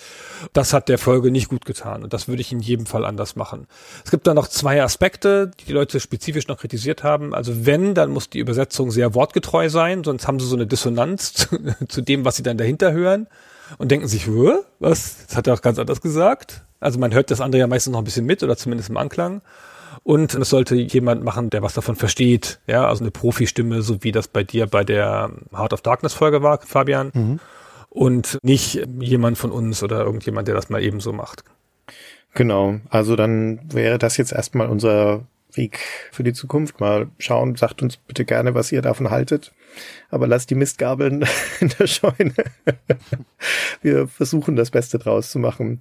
Das 0.53 0.73
hat 0.73 0.89
der 0.89 0.99
Folge 0.99 1.31
nicht 1.31 1.49
gut 1.49 1.65
getan 1.65 2.03
und 2.03 2.13
das 2.13 2.27
würde 2.27 2.43
ich 2.43 2.51
in 2.51 2.59
jedem 2.59 2.87
Fall 2.87 3.05
anders 3.05 3.37
machen. 3.37 3.69
Es 4.05 4.11
gibt 4.11 4.27
da 4.27 4.35
noch 4.35 4.49
zwei 4.49 4.83
Aspekte, 4.83 5.53
die 5.61 5.67
die 5.67 5.73
Leute 5.73 6.01
spezifisch 6.01 6.49
noch 6.49 6.59
kritisiert 6.59 7.05
haben. 7.05 7.35
Also 7.35 7.65
wenn, 7.67 7.95
dann 7.95 8.11
muss 8.11 8.29
die 8.29 8.41
Übersetzung 8.41 8.91
sehr 8.91 9.15
wortgetreu 9.15 9.69
sein, 9.69 10.03
sonst 10.03 10.27
haben 10.27 10.41
sie 10.41 10.47
so 10.47 10.57
eine 10.57 10.67
Dissonanz 10.67 11.33
zu, 11.35 11.47
zu 11.89 12.01
dem, 12.01 12.25
was 12.25 12.35
sie 12.35 12.43
dann 12.43 12.59
dahinter 12.59 12.93
hören 12.93 13.29
und 13.79 13.91
denken 13.91 14.09
sich, 14.09 14.29
was? 14.79 15.27
Das 15.27 15.37
hat 15.37 15.47
er 15.47 15.55
auch 15.55 15.63
ganz 15.63 15.79
anders 15.79 16.01
gesagt. 16.01 16.63
Also 16.81 16.99
man 16.99 17.15
hört 17.15 17.31
das 17.31 17.41
andere 17.41 17.61
ja 17.61 17.67
meistens 17.67 17.93
noch 17.93 18.01
ein 18.01 18.05
bisschen 18.05 18.27
mit 18.27 18.43
oder 18.43 18.57
zumindest 18.57 18.91
im 18.91 18.97
Anklang. 18.97 19.43
Und 20.03 20.35
es 20.35 20.51
sollte 20.51 20.75
jemand 20.75 21.25
machen, 21.25 21.49
der 21.51 21.63
was 21.63 21.75
davon 21.75 21.97
versteht. 21.97 22.61
Ja, 22.67 22.87
also 22.87 23.05
eine 23.05 23.11
Profi-Stimme, 23.11 23.83
so 23.83 24.03
wie 24.03 24.13
das 24.13 24.29
bei 24.29 24.45
dir 24.45 24.67
bei 24.67 24.85
der 24.85 25.31
Heart 25.57 25.73
of 25.73 25.81
Darkness 25.81 26.13
Folge 26.13 26.43
war, 26.43 26.61
Fabian. 26.61 27.11
Mhm. 27.15 27.41
Und 27.89 28.39
nicht 28.43 28.87
jemand 28.99 29.39
von 29.39 29.51
uns 29.51 29.83
oder 29.83 30.05
irgendjemand, 30.05 30.49
der 30.49 30.55
das 30.55 30.69
mal 30.69 30.83
eben 30.83 31.01
so 31.01 31.13
macht. 31.13 31.45
Genau. 32.35 32.81
Also 32.91 33.17
dann 33.17 33.61
wäre 33.73 33.99
das 33.99 34.17
jetzt 34.17 34.33
erstmal 34.33 34.69
unser 34.69 35.23
Weg 35.53 35.79
für 36.11 36.25
die 36.25 36.33
Zukunft. 36.33 36.81
Mal 36.81 37.07
schauen, 37.19 37.55
sagt 37.55 37.81
uns 37.81 37.97
bitte 37.97 38.25
gerne, 38.25 38.55
was 38.55 38.73
ihr 38.73 38.83
davon 38.83 39.11
haltet 39.11 39.53
aber 40.11 40.27
lass 40.27 40.47
die 40.47 40.55
Mistgabeln 40.55 41.25
in 41.61 41.73
der 41.79 41.87
Scheune. 41.87 42.35
Wir 43.83 44.09
versuchen 44.09 44.57
das 44.57 44.71
Beste 44.71 44.99
draus 44.99 45.31
zu 45.31 45.39
machen. 45.39 45.81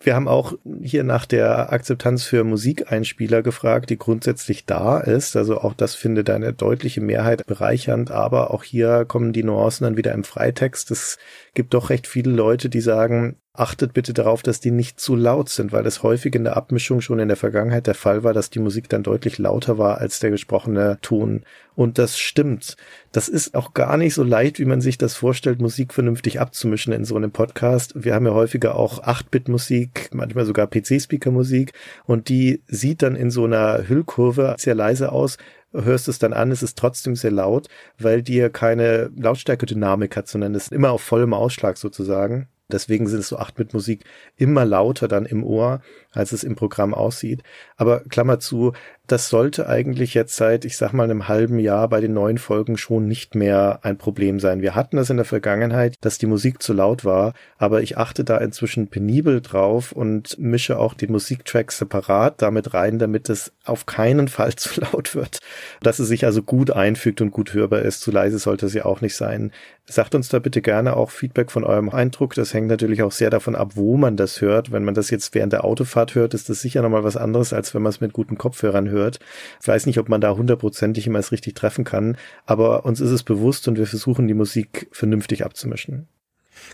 Wir 0.00 0.14
haben 0.14 0.28
auch 0.28 0.52
hier 0.80 1.02
nach 1.02 1.26
der 1.26 1.72
Akzeptanz 1.72 2.22
für 2.22 2.44
Musikeinspieler 2.44 3.42
gefragt, 3.42 3.90
die 3.90 3.98
grundsätzlich 3.98 4.64
da 4.64 5.00
ist. 5.00 5.34
Also 5.34 5.58
auch 5.58 5.74
das 5.74 5.96
findet 5.96 6.30
eine 6.30 6.52
deutliche 6.52 7.00
Mehrheit 7.00 7.44
bereichernd, 7.46 8.12
aber 8.12 8.54
auch 8.54 8.62
hier 8.62 9.04
kommen 9.06 9.32
die 9.32 9.42
Nuancen 9.42 9.84
dann 9.84 9.96
wieder 9.96 10.12
im 10.12 10.22
Freitext. 10.22 10.92
Es 10.92 11.18
gibt 11.54 11.74
doch 11.74 11.90
recht 11.90 12.06
viele 12.06 12.30
Leute, 12.30 12.68
die 12.68 12.80
sagen, 12.80 13.38
achtet 13.58 13.92
bitte 13.92 14.14
darauf, 14.14 14.42
dass 14.42 14.60
die 14.60 14.70
nicht 14.70 15.00
zu 15.00 15.16
laut 15.16 15.48
sind, 15.48 15.72
weil 15.72 15.86
es 15.86 16.02
häufig 16.02 16.34
in 16.34 16.44
der 16.44 16.56
Abmischung 16.56 17.00
schon 17.00 17.18
in 17.18 17.28
der 17.28 17.36
Vergangenheit 17.36 17.86
der 17.86 17.94
Fall 17.94 18.22
war, 18.24 18.32
dass 18.32 18.50
die 18.50 18.58
Musik 18.58 18.88
dann 18.88 19.02
deutlich 19.02 19.38
lauter 19.38 19.78
war 19.78 19.98
als 19.98 20.20
der 20.20 20.30
gesprochene 20.30 20.98
Ton. 21.02 21.42
Und 21.74 21.98
das 21.98 22.18
stimmt. 22.18 22.76
Das 23.12 23.28
ist 23.28 23.54
auch 23.54 23.74
gar 23.74 23.96
nicht 23.96 24.14
so 24.14 24.22
leicht, 24.22 24.58
wie 24.58 24.64
man 24.64 24.80
sich 24.80 24.98
das 24.98 25.14
vorstellt, 25.14 25.60
Musik 25.60 25.94
vernünftig 25.94 26.40
abzumischen 26.40 26.92
in 26.92 27.04
so 27.04 27.16
einem 27.16 27.30
Podcast. 27.30 27.92
Wir 27.94 28.14
haben 28.14 28.26
ja 28.26 28.32
häufiger 28.32 28.76
auch 28.76 29.02
8-Bit-Musik, 29.02 30.10
manchmal 30.12 30.44
sogar 30.44 30.66
PC-Speaker-Musik 30.66 31.72
und 32.04 32.28
die 32.28 32.62
sieht 32.66 33.02
dann 33.02 33.16
in 33.16 33.30
so 33.30 33.44
einer 33.44 33.88
Hüllkurve 33.88 34.54
sehr 34.58 34.74
leise 34.74 35.12
aus 35.12 35.36
hörst 35.72 36.08
es 36.08 36.18
dann 36.18 36.32
an, 36.32 36.50
es 36.50 36.62
ist 36.62 36.78
trotzdem 36.78 37.14
sehr 37.14 37.30
laut, 37.30 37.68
weil 37.98 38.22
dir 38.22 38.48
keine 38.48 39.10
Lautstärke-Dynamik 39.16 40.16
hat, 40.16 40.26
sondern 40.26 40.54
es 40.54 40.64
ist 40.64 40.72
immer 40.72 40.92
auf 40.92 41.02
vollem 41.02 41.34
Ausschlag 41.34 41.76
sozusagen. 41.76 42.48
Deswegen 42.70 43.06
sind 43.08 43.24
so 43.24 43.38
8-Bit-Musik 43.38 44.04
immer 44.36 44.64
lauter 44.64 45.08
dann 45.08 45.24
im 45.24 45.42
Ohr, 45.42 45.80
als 46.12 46.32
es 46.32 46.44
im 46.44 46.54
Programm 46.54 46.92
aussieht. 46.92 47.42
Aber 47.76 48.00
Klammer 48.00 48.40
zu, 48.40 48.72
das 49.08 49.30
sollte 49.30 49.68
eigentlich 49.68 50.12
jetzt 50.12 50.36
seit, 50.36 50.66
ich 50.66 50.76
sag 50.76 50.92
mal, 50.92 51.04
einem 51.04 51.28
halben 51.28 51.58
Jahr 51.58 51.88
bei 51.88 52.00
den 52.00 52.12
neuen 52.12 52.36
Folgen 52.36 52.76
schon 52.76 53.08
nicht 53.08 53.34
mehr 53.34 53.80
ein 53.82 53.96
Problem 53.96 54.38
sein. 54.38 54.60
Wir 54.60 54.74
hatten 54.74 54.98
das 54.98 55.08
in 55.08 55.16
der 55.16 55.24
Vergangenheit, 55.24 55.96
dass 56.02 56.18
die 56.18 56.26
Musik 56.26 56.62
zu 56.62 56.74
laut 56.74 57.06
war, 57.06 57.32
aber 57.56 57.82
ich 57.82 57.96
achte 57.96 58.22
da 58.22 58.36
inzwischen 58.36 58.88
penibel 58.88 59.40
drauf 59.40 59.92
und 59.92 60.38
mische 60.38 60.78
auch 60.78 60.92
den 60.92 61.10
Musiktrack 61.10 61.72
separat 61.72 62.42
damit 62.42 62.74
rein, 62.74 62.98
damit 62.98 63.30
es 63.30 63.52
auf 63.64 63.86
keinen 63.86 64.28
Fall 64.28 64.54
zu 64.56 64.80
laut 64.80 65.14
wird. 65.14 65.38
Dass 65.80 65.98
es 65.98 66.08
sich 66.08 66.26
also 66.26 66.42
gut 66.42 66.70
einfügt 66.70 67.22
und 67.22 67.30
gut 67.30 67.54
hörbar 67.54 67.80
ist. 67.80 68.02
Zu 68.02 68.10
leise 68.10 68.38
sollte 68.38 68.66
es 68.66 68.74
ja 68.74 68.84
auch 68.84 69.00
nicht 69.00 69.16
sein. 69.16 69.52
Sagt 69.90 70.14
uns 70.14 70.28
da 70.28 70.38
bitte 70.38 70.60
gerne 70.60 70.96
auch 70.98 71.10
Feedback 71.10 71.50
von 71.50 71.64
eurem 71.64 71.88
Eindruck. 71.88 72.34
Das 72.34 72.52
hängt 72.52 72.68
natürlich 72.68 73.02
auch 73.02 73.12
sehr 73.12 73.30
davon 73.30 73.56
ab, 73.56 73.72
wo 73.74 73.96
man 73.96 74.18
das 74.18 74.42
hört. 74.42 74.70
Wenn 74.70 74.84
man 74.84 74.92
das 74.92 75.08
jetzt 75.08 75.34
während 75.34 75.54
der 75.54 75.64
Autofahrt 75.64 76.14
hört, 76.14 76.34
ist 76.34 76.50
das 76.50 76.60
sicher 76.60 76.82
nochmal 76.82 77.04
was 77.04 77.16
anderes, 77.16 77.54
als 77.54 77.74
wenn 77.74 77.80
man 77.80 77.88
es 77.88 78.02
mit 78.02 78.12
guten 78.12 78.36
Kopfhörern 78.36 78.90
hört. 78.98 79.18
Ich 79.60 79.68
weiß 79.68 79.86
nicht, 79.86 79.98
ob 79.98 80.08
man 80.08 80.20
da 80.20 80.36
hundertprozentig 80.36 81.06
immer 81.06 81.18
es 81.18 81.32
richtig 81.32 81.54
treffen 81.54 81.84
kann, 81.84 82.16
aber 82.46 82.84
uns 82.84 83.00
ist 83.00 83.10
es 83.10 83.22
bewusst 83.22 83.68
und 83.68 83.78
wir 83.78 83.86
versuchen 83.86 84.28
die 84.28 84.34
Musik 84.34 84.88
vernünftig 84.92 85.44
abzumischen. 85.44 86.08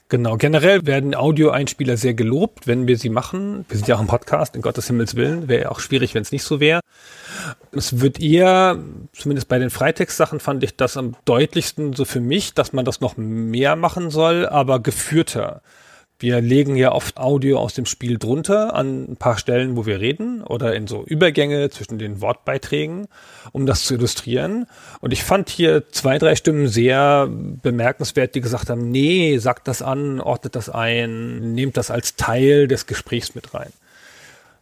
Genau, 0.09 0.37
generell 0.37 0.87
werden 0.87 1.15
Audioeinspieler 1.15 1.97
sehr 1.97 2.15
gelobt, 2.15 2.67
wenn 2.67 2.87
wir 2.87 2.99
sie 2.99 3.09
machen. 3.09 3.65
Wir 3.69 3.77
sind 3.77 3.89
ja 3.89 3.97
auch 3.97 4.01
im 4.01 4.07
Podcast, 4.07 4.55
in 4.55 4.63
Gottes 4.63 4.87
Himmels 4.87 5.15
Willen. 5.15 5.49
Wäre 5.49 5.63
ja 5.63 5.71
auch 5.71 5.81
schwierig, 5.81 6.15
wenn 6.15 6.23
es 6.23 6.33
nicht 6.33 6.43
so 6.43 6.61
wäre. 6.61 6.81
Es 7.73 8.01
wird 8.01 8.21
eher, 8.21 8.79
zumindest 9.13 9.49
bei 9.49 9.59
den 9.59 9.71
Freitext-Sachen 9.71 10.41
fand 10.41 10.63
ich 10.63 10.77
das 10.77 10.97
am 10.97 11.17
deutlichsten 11.25 11.93
so 11.95 12.05
für 12.05 12.21
mich, 12.21 12.55
dass 12.55 12.73
man 12.73 12.85
das 12.85 13.01
noch 13.01 13.17
mehr 13.17 13.77
machen 13.77 14.11
soll, 14.11 14.47
aber 14.47 14.81
geführter. 14.81 15.63
Wir 16.25 16.41
legen 16.41 16.75
ja 16.75 16.93
oft 16.93 17.19
Audio 17.19 17.59
aus 17.59 17.75
dem 17.75 17.85
Spiel 17.85 18.17
drunter 18.17 18.75
an 18.75 19.11
ein 19.11 19.17
paar 19.17 19.37
Stellen, 19.37 19.77
wo 19.77 19.85
wir 19.85 20.01
reden 20.01 20.43
oder 20.43 20.75
in 20.75 20.87
so 20.87 21.05
Übergänge 21.05 21.69
zwischen 21.69 21.99
den 21.99 22.23
Wortbeiträgen, 22.23 23.09
um 23.53 23.67
das 23.67 23.85
zu 23.85 23.93
illustrieren. 23.93 24.65
Und 25.03 25.13
ich 25.13 25.23
fand 25.23 25.51
hier 25.51 25.91
zwei, 25.91 26.17
drei 26.17 26.35
Stimmen 26.35 26.67
sehr 26.67 27.29
bemerkenswert, 27.29 28.35
die 28.35 28.41
gesagt 28.41 28.71
haben, 28.71 28.91
nee, 28.91 29.37
sagt 29.37 29.69
das 29.69 29.83
an, 29.83 30.19
ordnet 30.19 30.57
das 30.57 30.71
ein, 30.71 31.53
nehmt 31.53 31.77
das 31.77 31.91
als 31.91 32.17
Teil 32.17 32.69
des 32.69 32.87
Gesprächs 32.87 33.35
mit 33.35 33.53
rein. 33.53 33.75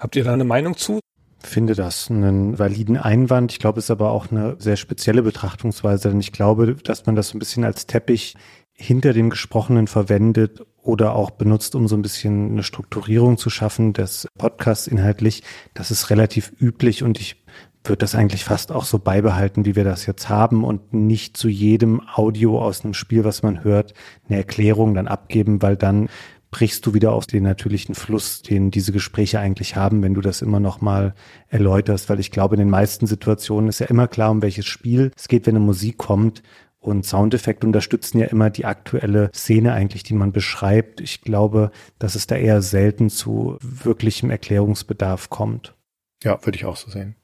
Habt 0.00 0.16
ihr 0.16 0.24
da 0.24 0.32
eine 0.32 0.42
Meinung 0.42 0.76
zu? 0.76 0.98
finde 1.44 1.76
das 1.76 2.10
einen 2.10 2.58
validen 2.58 2.96
Einwand. 2.96 3.52
Ich 3.52 3.60
glaube, 3.60 3.78
es 3.78 3.84
ist 3.84 3.90
aber 3.92 4.10
auch 4.10 4.32
eine 4.32 4.56
sehr 4.58 4.76
spezielle 4.76 5.22
Betrachtungsweise, 5.22 6.08
denn 6.08 6.18
ich 6.18 6.32
glaube, 6.32 6.74
dass 6.74 7.06
man 7.06 7.14
das 7.14 7.28
so 7.28 7.36
ein 7.36 7.38
bisschen 7.38 7.62
als 7.62 7.86
Teppich 7.86 8.34
hinter 8.72 9.12
dem 9.12 9.30
Gesprochenen 9.30 9.86
verwendet 9.86 10.62
oder 10.82 11.14
auch 11.14 11.30
benutzt, 11.30 11.74
um 11.74 11.88
so 11.88 11.96
ein 11.96 12.02
bisschen 12.02 12.52
eine 12.52 12.62
Strukturierung 12.62 13.38
zu 13.38 13.50
schaffen 13.50 13.92
des 13.92 14.26
Podcasts 14.36 14.86
inhaltlich. 14.86 15.42
Das 15.74 15.90
ist 15.90 16.10
relativ 16.10 16.52
üblich 16.60 17.02
und 17.02 17.20
ich 17.20 17.42
würde 17.84 17.98
das 17.98 18.14
eigentlich 18.14 18.44
fast 18.44 18.70
auch 18.70 18.84
so 18.84 18.98
beibehalten, 18.98 19.64
wie 19.64 19.76
wir 19.76 19.84
das 19.84 20.06
jetzt 20.06 20.28
haben 20.28 20.64
und 20.64 20.92
nicht 20.92 21.36
zu 21.36 21.48
jedem 21.48 22.00
Audio 22.14 22.60
aus 22.60 22.84
einem 22.84 22.94
Spiel, 22.94 23.24
was 23.24 23.42
man 23.42 23.64
hört, 23.64 23.94
eine 24.28 24.38
Erklärung 24.38 24.94
dann 24.94 25.08
abgeben, 25.08 25.62
weil 25.62 25.76
dann 25.76 26.08
brichst 26.50 26.84
du 26.84 26.94
wieder 26.94 27.12
auf 27.12 27.26
den 27.26 27.44
natürlichen 27.44 27.94
Fluss, 27.94 28.42
den 28.42 28.70
diese 28.70 28.92
Gespräche 28.92 29.40
eigentlich 29.40 29.74
haben, 29.74 30.02
wenn 30.02 30.14
du 30.14 30.20
das 30.20 30.42
immer 30.42 30.60
noch 30.60 30.80
mal 30.80 31.14
erläuterst, 31.48 32.08
weil 32.10 32.20
ich 32.20 32.30
glaube, 32.30 32.56
in 32.56 32.60
den 32.60 32.70
meisten 32.70 33.06
Situationen 33.06 33.68
ist 33.68 33.80
ja 33.80 33.86
immer 33.86 34.06
klar, 34.06 34.30
um 34.30 34.42
welches 34.42 34.66
Spiel 34.66 35.10
es 35.16 35.28
geht, 35.28 35.46
wenn 35.46 35.56
eine 35.56 35.64
Musik 35.64 35.96
kommt 35.96 36.42
und 36.82 37.06
Soundeffekte 37.06 37.66
unterstützen 37.66 38.18
ja 38.18 38.26
immer 38.26 38.50
die 38.50 38.64
aktuelle 38.64 39.30
Szene 39.32 39.72
eigentlich, 39.72 40.02
die 40.02 40.14
man 40.14 40.32
beschreibt. 40.32 41.00
Ich 41.00 41.22
glaube, 41.22 41.70
dass 41.98 42.16
es 42.16 42.26
da 42.26 42.36
eher 42.36 42.60
selten 42.60 43.08
zu 43.08 43.56
wirklichem 43.62 44.30
Erklärungsbedarf 44.30 45.30
kommt. 45.30 45.74
Ja, 46.22 46.44
würde 46.44 46.56
ich 46.56 46.64
auch 46.64 46.76
so 46.76 46.90
sehen. 46.90 47.14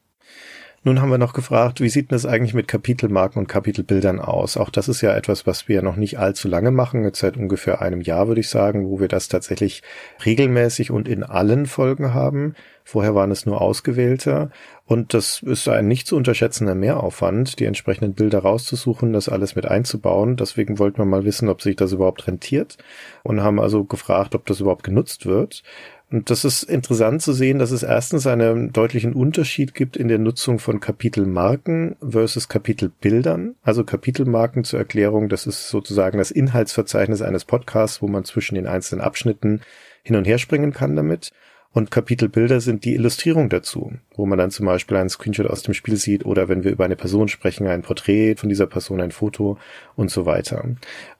Nun 0.89 1.03
haben 1.03 1.11
wir 1.11 1.19
noch 1.19 1.35
gefragt, 1.35 1.83
wie 1.83 1.91
sieht 1.91 2.11
denn 2.11 2.17
das 2.17 2.25
eigentlich 2.25 2.55
mit 2.55 2.67
Kapitelmarken 2.67 3.39
und 3.39 3.47
Kapitelbildern 3.47 4.21
aus? 4.21 4.57
Auch 4.57 4.71
das 4.71 4.89
ist 4.89 5.03
ja 5.03 5.15
etwas, 5.15 5.47
was 5.47 5.69
wir 5.69 5.83
noch 5.83 5.97
nicht 5.97 6.19
allzu 6.19 6.49
lange 6.49 6.71
machen, 6.71 7.05
jetzt 7.05 7.19
seit 7.19 7.37
ungefähr 7.37 7.83
einem 7.83 8.01
Jahr 8.01 8.27
würde 8.27 8.41
ich 8.41 8.49
sagen, 8.49 8.89
wo 8.89 8.99
wir 8.99 9.09
das 9.09 9.29
tatsächlich 9.29 9.83
regelmäßig 10.25 10.91
und 10.91 11.07
in 11.07 11.25
allen 11.25 11.67
Folgen 11.67 12.15
haben. 12.15 12.55
Vorher 12.85 13.15
waren 13.15 13.31
es 13.31 13.45
nur 13.45 13.61
ausgewählte. 13.61 14.49
Und 14.87 15.13
das 15.13 15.43
ist 15.43 15.69
ein 15.69 15.89
nicht 15.89 16.07
zu 16.07 16.17
unterschätzender 16.17 16.75
Mehraufwand, 16.75 17.61
die 17.61 17.67
entsprechenden 17.67 18.15
Bilder 18.15 18.39
rauszusuchen, 18.39 19.13
das 19.13 19.29
alles 19.29 19.57
mit 19.57 19.67
einzubauen. 19.67 20.37
Deswegen 20.37 20.79
wollten 20.79 20.97
wir 20.97 21.05
mal 21.05 21.27
wissen, 21.27 21.51
ob 21.51 21.61
sich 21.61 21.77
das 21.77 21.93
überhaupt 21.93 22.27
rentiert 22.27 22.79
und 23.25 23.43
haben 23.43 23.61
also 23.61 23.85
gefragt, 23.85 24.35
ob 24.35 24.47
das 24.47 24.61
überhaupt 24.61 24.85
genutzt 24.85 25.27
wird. 25.27 25.63
Und 26.11 26.31
das 26.31 26.47
ist 26.47 26.63
interessant 26.63 27.21
zu 27.21 27.35
sehen, 27.35 27.59
dass 27.59 27.71
es 27.71 27.83
erstens 27.83 28.27
einen 28.27 28.73
deutlichen 28.73 29.13
Unterschied 29.13 29.75
gibt 29.75 29.97
in 29.97 30.09
der 30.09 30.19
Nutzung 30.19 30.59
von 30.59 30.81
Kapitelmarken 30.81 31.97
versus 32.01 32.49
Kapitelbildern. 32.49 33.57
Also 33.63 33.85
Kapitelmarken 33.85 34.65
zur 34.65 34.79
Erklärung, 34.79 35.29
das 35.29 35.47
ist 35.47 35.69
sozusagen 35.69 36.17
das 36.17 36.31
Inhaltsverzeichnis 36.31 37.21
eines 37.21 37.45
Podcasts, 37.45 38.01
wo 38.01 38.09
man 38.09 38.25
zwischen 38.25 38.55
den 38.55 38.67
einzelnen 38.67 39.03
Abschnitten 39.03 39.61
hin 40.03 40.17
und 40.17 40.27
her 40.27 40.39
springen 40.39 40.73
kann 40.73 40.97
damit. 40.97 41.31
Und 41.73 41.91
Kapitelbilder 41.91 42.63
sind 42.63 42.87
die 42.87 42.95
Illustrierung 42.95 43.51
dazu, 43.51 43.93
wo 44.17 44.25
man 44.25 44.39
dann 44.39 44.51
zum 44.51 44.65
Beispiel 44.65 44.97
einen 44.97 45.11
Screenshot 45.11 45.47
aus 45.47 45.63
dem 45.63 45.75
Spiel 45.75 45.97
sieht 45.97 46.25
oder 46.25 46.49
wenn 46.49 46.65
wir 46.65 46.71
über 46.71 46.87
eine 46.87 46.97
Person 46.97 47.29
sprechen, 47.29 47.67
ein 47.67 47.83
Porträt 47.83 48.37
von 48.37 48.49
dieser 48.49 48.67
Person, 48.67 49.03
ein 49.03 49.13
Foto 49.13 49.59
und 49.95 50.11
so 50.11 50.25
weiter. 50.25 50.65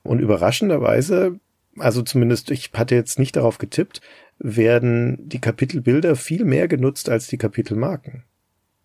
Und 0.03 0.21
überraschenderweise, 0.21 1.39
also 1.77 2.01
zumindest 2.01 2.51
ich 2.51 2.71
hatte 2.73 2.95
jetzt 2.95 3.19
nicht 3.19 3.37
darauf 3.37 3.59
getippt, 3.59 4.01
werden 4.39 5.29
die 5.29 5.41
Kapitelbilder 5.41 6.17
viel 6.17 6.45
mehr 6.45 6.69
genutzt 6.69 7.09
als 7.09 7.27
die 7.27 7.39
Kapitelmarken. 7.39 8.25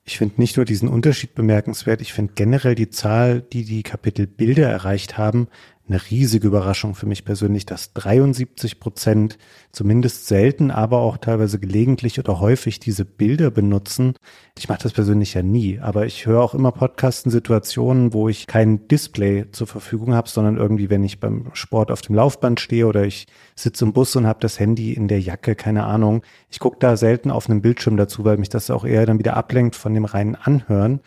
Ich 0.05 0.17
finde 0.17 0.41
nicht 0.41 0.57
nur 0.57 0.65
diesen 0.65 0.89
Unterschied 0.89 1.33
bemerkenswert, 1.33 2.01
ich 2.01 2.13
finde 2.13 2.33
generell 2.35 2.75
die 2.75 2.89
Zahl, 2.89 3.41
die 3.41 3.63
die 3.63 3.83
Kapitelbilder 3.83 4.67
erreicht 4.67 5.17
haben, 5.17 5.47
eine 5.87 5.99
riesige 6.09 6.47
Überraschung 6.47 6.95
für 6.95 7.05
mich 7.05 7.25
persönlich, 7.25 7.65
dass 7.65 7.91
73 7.93 8.79
Prozent 8.79 9.37
zumindest 9.73 10.27
selten, 10.27 10.71
aber 10.71 10.99
auch 10.99 11.17
teilweise 11.17 11.59
gelegentlich 11.59 12.19
oder 12.19 12.39
häufig 12.39 12.79
diese 12.79 13.03
Bilder 13.03 13.51
benutzen. 13.51 14.13
Ich 14.57 14.69
mache 14.69 14.83
das 14.83 14.93
persönlich 14.93 15.33
ja 15.33 15.43
nie, 15.43 15.79
aber 15.79 16.05
ich 16.05 16.25
höre 16.25 16.41
auch 16.41 16.53
immer 16.53 16.71
Podcasten 16.71 17.31
Situationen, 17.31 18.13
wo 18.13 18.29
ich 18.29 18.47
kein 18.47 18.87
Display 18.87 19.51
zur 19.51 19.67
Verfügung 19.67 20.13
habe, 20.13 20.29
sondern 20.29 20.55
irgendwie, 20.55 20.89
wenn 20.89 21.03
ich 21.03 21.19
beim 21.19 21.47
Sport 21.53 21.91
auf 21.91 22.01
dem 22.01 22.15
Laufband 22.15 22.61
stehe 22.61 22.87
oder 22.87 23.03
ich 23.03 23.27
sitze 23.55 23.83
im 23.83 23.91
Bus 23.91 24.15
und 24.15 24.25
habe 24.25 24.39
das 24.39 24.59
Handy 24.59 24.93
in 24.93 25.09
der 25.09 25.19
Jacke, 25.19 25.55
keine 25.55 25.83
Ahnung. 25.83 26.23
Ich 26.49 26.59
gucke 26.59 26.77
da 26.79 26.95
selten 26.95 27.29
auf 27.29 27.49
einem 27.49 27.61
Bildschirm 27.61 27.97
dazu, 27.97 28.23
weil 28.23 28.37
mich 28.37 28.49
das 28.49 28.69
auch 28.69 28.85
eher 28.85 29.05
dann 29.05 29.19
wieder 29.19 29.35
ablenkt 29.35 29.75
von 29.75 29.93
dem 29.93 30.05
reinen 30.05 30.35
Anhören. 30.35 31.01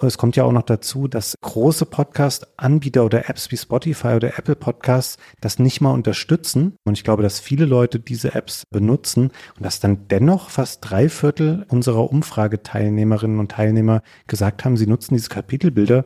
Es 0.00 0.18
kommt 0.18 0.36
ja 0.36 0.44
auch 0.44 0.52
noch 0.52 0.62
dazu, 0.62 1.08
dass 1.08 1.36
große 1.40 1.86
Podcast-Anbieter 1.86 3.04
oder 3.04 3.28
Apps 3.28 3.50
wie 3.50 3.56
Spotify 3.56 4.08
oder 4.08 4.38
Apple 4.38 4.56
Podcasts 4.56 5.18
das 5.40 5.58
nicht 5.58 5.80
mal 5.80 5.92
unterstützen. 5.92 6.76
Und 6.84 6.94
ich 6.98 7.04
glaube, 7.04 7.22
dass 7.22 7.40
viele 7.40 7.64
Leute 7.64 8.00
diese 8.00 8.34
Apps 8.34 8.64
benutzen 8.70 9.30
und 9.56 9.64
dass 9.64 9.80
dann 9.80 10.08
dennoch 10.08 10.50
fast 10.50 10.80
drei 10.82 11.08
Viertel 11.08 11.64
unserer 11.68 12.10
Umfrageteilnehmerinnen 12.10 13.38
und 13.38 13.52
Teilnehmer 13.52 14.02
gesagt 14.26 14.64
haben, 14.64 14.76
sie 14.76 14.86
nutzen 14.86 15.14
diese 15.14 15.28
Kapitelbilder. 15.28 16.04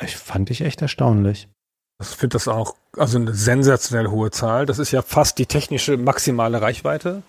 Ich 0.00 0.16
fand 0.16 0.50
ich 0.50 0.62
echt 0.62 0.82
erstaunlich. 0.82 1.48
Ich 2.00 2.08
finde 2.08 2.34
das 2.34 2.48
auch, 2.48 2.74
also 2.96 3.18
eine 3.18 3.34
sensationell 3.34 4.08
hohe 4.08 4.30
Zahl. 4.30 4.66
Das 4.66 4.78
ist 4.78 4.90
ja 4.90 5.02
fast 5.02 5.38
die 5.38 5.46
technische 5.46 5.96
maximale 5.96 6.60
Reichweite. 6.60 7.22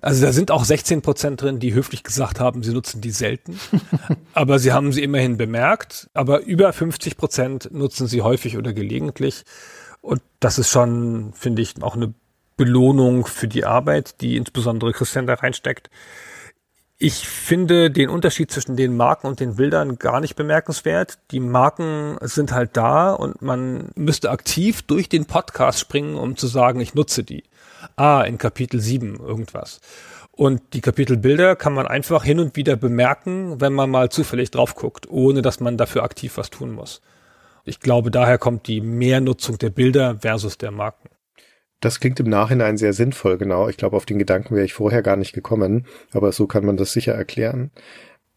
Also 0.00 0.24
da 0.24 0.32
sind 0.32 0.50
auch 0.50 0.64
16 0.64 1.02
Prozent 1.02 1.42
drin, 1.42 1.58
die 1.58 1.74
höflich 1.74 2.02
gesagt 2.02 2.40
haben, 2.40 2.62
sie 2.62 2.72
nutzen 2.72 3.00
die 3.00 3.10
selten. 3.10 3.58
aber 4.34 4.58
sie 4.58 4.72
haben 4.72 4.92
sie 4.92 5.02
immerhin 5.02 5.36
bemerkt. 5.36 6.08
Aber 6.14 6.40
über 6.40 6.72
50 6.72 7.16
Prozent 7.16 7.68
nutzen 7.72 8.06
sie 8.06 8.22
häufig 8.22 8.56
oder 8.56 8.72
gelegentlich. 8.72 9.44
Und 10.00 10.22
das 10.40 10.58
ist 10.58 10.70
schon, 10.70 11.32
finde 11.34 11.62
ich, 11.62 11.82
auch 11.82 11.96
eine 11.96 12.14
Belohnung 12.56 13.26
für 13.26 13.48
die 13.48 13.64
Arbeit, 13.64 14.20
die 14.20 14.36
insbesondere 14.36 14.92
Christian 14.92 15.26
da 15.26 15.34
reinsteckt. 15.34 15.90
Ich 17.02 17.26
finde 17.26 17.90
den 17.90 18.10
Unterschied 18.10 18.50
zwischen 18.50 18.76
den 18.76 18.94
Marken 18.94 19.26
und 19.26 19.40
den 19.40 19.56
Bildern 19.56 19.98
gar 19.98 20.20
nicht 20.20 20.36
bemerkenswert. 20.36 21.18
Die 21.30 21.40
Marken 21.40 22.18
sind 22.20 22.52
halt 22.52 22.76
da 22.76 23.12
und 23.14 23.40
man 23.40 23.90
müsste 23.94 24.30
aktiv 24.30 24.82
durch 24.82 25.08
den 25.08 25.24
Podcast 25.24 25.80
springen, 25.80 26.16
um 26.16 26.36
zu 26.36 26.46
sagen, 26.46 26.78
ich 26.80 26.94
nutze 26.94 27.24
die 27.24 27.44
ah, 27.96 28.22
in 28.22 28.38
Kapitel 28.38 28.80
7 28.80 29.16
irgendwas. 29.16 29.80
Und 30.32 30.62
die 30.72 30.80
Kapitelbilder 30.80 31.56
kann 31.56 31.74
man 31.74 31.86
einfach 31.86 32.24
hin 32.24 32.40
und 32.40 32.56
wieder 32.56 32.76
bemerken, 32.76 33.60
wenn 33.60 33.72
man 33.72 33.90
mal 33.90 34.08
zufällig 34.08 34.50
drauf 34.50 34.74
guckt, 34.74 35.10
ohne 35.10 35.42
dass 35.42 35.60
man 35.60 35.76
dafür 35.76 36.02
aktiv 36.02 36.36
was 36.36 36.50
tun 36.50 36.72
muss. 36.72 37.02
Ich 37.64 37.80
glaube, 37.80 38.10
daher 38.10 38.38
kommt 38.38 38.66
die 38.66 38.80
Mehrnutzung 38.80 39.58
der 39.58 39.70
Bilder 39.70 40.18
versus 40.20 40.56
der 40.56 40.70
Marken. 40.70 41.10
Das 41.80 41.98
klingt 41.98 42.20
im 42.20 42.28
Nachhinein 42.28 42.76
sehr 42.76 42.92
sinnvoll, 42.92 43.38
genau. 43.38 43.68
Ich 43.68 43.78
glaube, 43.78 43.96
auf 43.96 44.04
den 44.04 44.18
Gedanken 44.18 44.54
wäre 44.54 44.66
ich 44.66 44.74
vorher 44.74 45.02
gar 45.02 45.16
nicht 45.16 45.32
gekommen, 45.32 45.86
aber 46.12 46.30
so 46.32 46.46
kann 46.46 46.64
man 46.64 46.76
das 46.76 46.92
sicher 46.92 47.14
erklären. 47.14 47.70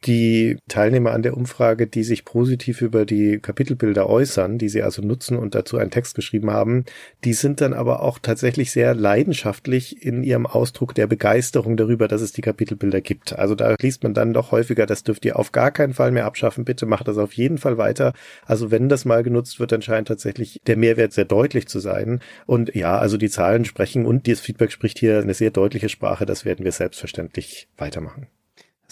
Die 0.05 0.57
Teilnehmer 0.67 1.11
an 1.11 1.21
der 1.21 1.37
Umfrage, 1.37 1.87
die 1.87 2.03
sich 2.03 2.25
positiv 2.25 2.81
über 2.81 3.05
die 3.05 3.39
Kapitelbilder 3.39 4.09
äußern, 4.09 4.57
die 4.57 4.67
sie 4.67 4.83
also 4.83 5.01
nutzen 5.01 5.37
und 5.37 5.55
dazu 5.55 5.77
einen 5.77 5.91
Text 5.91 6.15
geschrieben 6.15 6.51
haben, 6.51 6.83
die 7.23 7.31
sind 7.31 7.61
dann 7.61 7.73
aber 7.73 8.03
auch 8.03 8.19
tatsächlich 8.19 8.71
sehr 8.71 8.95
leidenschaftlich 8.95 10.05
in 10.05 10.23
ihrem 10.23 10.45
Ausdruck 10.45 10.93
der 10.93 11.07
Begeisterung 11.07 11.77
darüber, 11.77 12.09
dass 12.09 12.21
es 12.21 12.33
die 12.33 12.41
Kapitelbilder 12.41 12.99
gibt. 12.99 13.39
Also 13.39 13.55
da 13.55 13.75
liest 13.79 14.03
man 14.03 14.13
dann 14.13 14.33
doch 14.33 14.51
häufiger, 14.51 14.85
das 14.85 15.03
dürft 15.03 15.23
ihr 15.23 15.39
auf 15.39 15.53
gar 15.53 15.71
keinen 15.71 15.93
Fall 15.93 16.11
mehr 16.11 16.25
abschaffen. 16.25 16.65
Bitte 16.65 16.85
macht 16.85 17.07
das 17.07 17.17
auf 17.17 17.31
jeden 17.31 17.57
Fall 17.57 17.77
weiter. 17.77 18.11
Also 18.45 18.71
wenn 18.71 18.89
das 18.89 19.05
mal 19.05 19.23
genutzt 19.23 19.61
wird, 19.61 19.71
dann 19.71 19.81
scheint 19.81 20.09
tatsächlich 20.09 20.59
der 20.67 20.75
Mehrwert 20.75 21.13
sehr 21.13 21.25
deutlich 21.25 21.67
zu 21.69 21.79
sein. 21.79 22.19
Und 22.45 22.75
ja, 22.75 22.97
also 22.97 23.15
die 23.15 23.29
Zahlen 23.29 23.63
sprechen 23.63 24.05
und 24.05 24.27
das 24.27 24.41
Feedback 24.41 24.73
spricht 24.73 24.99
hier 24.99 25.19
eine 25.19 25.33
sehr 25.33 25.51
deutliche 25.51 25.87
Sprache. 25.87 26.25
Das 26.25 26.43
werden 26.43 26.65
wir 26.65 26.73
selbstverständlich 26.73 27.69
weitermachen 27.77 28.27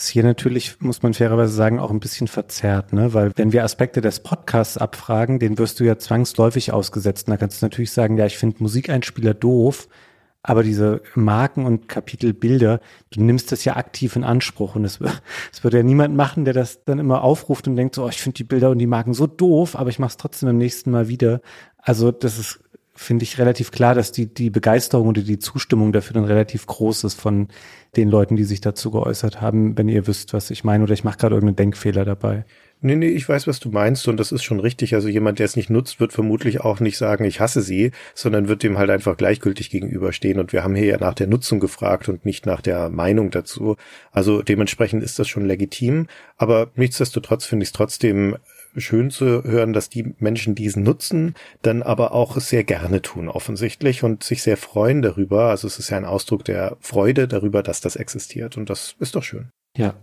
ist 0.04 0.10
hier 0.10 0.24
natürlich, 0.24 0.82
muss 0.82 1.04
man 1.04 1.14
fairerweise 1.14 1.54
sagen, 1.54 1.80
auch 1.80 1.92
ein 1.92 2.00
bisschen 2.00 2.28
verzerrt, 2.28 2.94
ne? 2.94 3.14
Weil 3.14 3.32
wenn 3.36 3.54
wir 3.54 3.64
Aspekte 3.64 4.02
des 4.02 4.22
Podcasts 4.22 4.78
abfragen, 4.78 5.40
den 5.40 5.58
wirst 5.58 5.80
du 5.80 5.84
ja 5.84 5.98
zwangsläufig 5.98 6.74
ausgesetzt. 6.74 7.28
Und 7.28 7.32
da 7.32 7.38
kannst 7.38 7.62
du 7.62 7.66
natürlich 7.66 7.92
sagen, 7.92 8.18
ja, 8.18 8.26
ich 8.26 8.38
finde 8.38 8.58
Musikeinspieler 8.60 9.34
doof, 9.34 9.88
aber 10.44 10.64
diese 10.64 11.02
Marken 11.14 11.66
und 11.66 11.88
Kapitelbilder, 11.88 12.80
du 13.12 13.22
nimmst 13.22 13.52
das 13.52 13.64
ja 13.64 13.76
aktiv 13.76 14.16
in 14.16 14.24
Anspruch. 14.24 14.76
Und 14.76 14.86
es, 14.86 15.00
würde 15.00 15.78
ja 15.78 15.84
niemand 15.84 16.16
machen, 16.16 16.46
der 16.46 16.56
das 16.56 16.84
dann 16.84 16.98
immer 16.98 17.24
aufruft 17.24 17.68
und 17.68 17.76
denkt 17.76 17.94
so, 17.96 18.06
oh, 18.06 18.10
ich 18.10 18.22
finde 18.22 18.38
die 18.38 18.44
Bilder 18.44 18.72
und 18.72 18.80
die 18.80 18.88
Marken 18.88 19.14
so 19.14 19.28
doof, 19.28 19.76
aber 19.76 19.92
ich 19.92 20.00
mache 20.00 20.12
es 20.12 20.18
trotzdem 20.18 20.48
beim 20.48 20.58
nächsten 20.58 20.90
Mal 20.90 21.10
wieder. 21.10 21.42
Also 21.78 22.12
das 22.12 22.40
ist 22.40 22.60
finde 22.94 23.24
ich 23.24 23.40
relativ 23.40 23.72
klar, 23.72 23.96
dass 23.96 24.12
die, 24.12 24.32
die 24.32 24.50
Begeisterung 24.52 25.08
oder 25.08 25.22
die 25.22 25.40
Zustimmung 25.40 25.92
dafür 25.92 26.14
dann 26.14 26.26
relativ 26.26 26.68
groß 26.68 27.06
ist 27.06 27.20
von 27.20 27.48
den 27.96 28.10
Leuten, 28.10 28.36
die 28.36 28.46
sich 28.46 28.62
dazu 28.62 28.92
geäußert 28.92 29.42
haben, 29.42 29.78
wenn 29.78 29.90
ihr 29.90 30.08
wisst, 30.08 30.34
was 30.34 30.50
ich 30.50 30.64
meine, 30.64 30.84
oder 30.84 30.94
ich 30.94 31.04
mache 31.04 31.18
gerade 31.18 31.36
irgendeinen 31.36 31.58
Denkfehler 31.58 32.06
dabei. 32.06 32.46
Nee, 32.84 32.96
nee, 32.96 33.10
ich 33.10 33.30
weiß, 33.30 33.46
was 33.46 33.60
du 33.60 33.70
meinst 33.70 34.08
und 34.08 34.18
das 34.18 34.32
ist 34.32 34.44
schon 34.44 34.60
richtig. 34.60 34.96
Also 34.96 35.08
jemand, 35.08 35.38
der 35.38 35.46
es 35.46 35.56
nicht 35.56 35.70
nutzt, 35.70 36.00
wird 36.00 36.14
vermutlich 36.14 36.62
auch 36.62 36.80
nicht 36.80 36.98
sagen, 36.98 37.26
ich 37.26 37.40
hasse 37.40 37.62
sie, 37.62 37.92
sondern 38.16 38.48
wird 38.48 38.64
dem 38.64 38.80
halt 38.80 38.90
einfach 38.90 39.18
gleichgültig 39.18 39.70
gegenüberstehen. 39.70 40.40
Und 40.40 40.52
wir 40.52 40.64
haben 40.64 40.74
hier 40.74 40.88
ja 40.88 40.98
nach 40.98 41.14
der 41.14 41.28
Nutzung 41.28 41.60
gefragt 41.60 42.10
und 42.10 42.26
nicht 42.26 42.48
nach 42.48 42.60
der 42.60 42.90
Meinung 42.90 43.30
dazu. 43.30 43.76
Also 44.12 44.42
dementsprechend 44.42 45.04
ist 45.04 45.20
das 45.20 45.28
schon 45.28 45.46
legitim. 45.46 46.08
Aber 46.38 46.72
nichtsdestotrotz 46.76 47.46
finde 47.46 47.64
ich 47.64 47.68
es 47.68 47.74
trotzdem 47.74 48.38
schön 48.78 49.10
zu 49.10 49.44
hören, 49.44 49.74
dass 49.74 49.90
die 49.90 50.14
Menschen 50.20 50.56
diesen 50.56 50.84
nutzen, 50.84 51.36
dann 51.62 51.82
aber 51.82 52.14
auch 52.14 52.38
sehr 52.40 52.64
gerne 52.64 53.02
tun 53.02 53.28
offensichtlich 53.30 54.04
und 54.04 54.24
sich 54.24 54.44
sehr 54.44 54.58
freuen 54.58 55.02
darüber. 55.02 55.50
Also 55.50 55.68
es 55.68 55.80
ist 55.80 55.90
ja 55.90 55.98
ein 55.98 56.06
Ausdruck 56.06 56.46
der 56.46 56.78
Freude 56.80 57.28
darüber, 57.28 57.64
dass 57.64 57.82
das 57.82 57.96
existiert 57.96 58.58
und 58.58 58.70
das 58.70 58.96
ist 59.00 59.16
doch 59.16 59.24
schön. 59.24 59.52
Ja, 59.78 59.96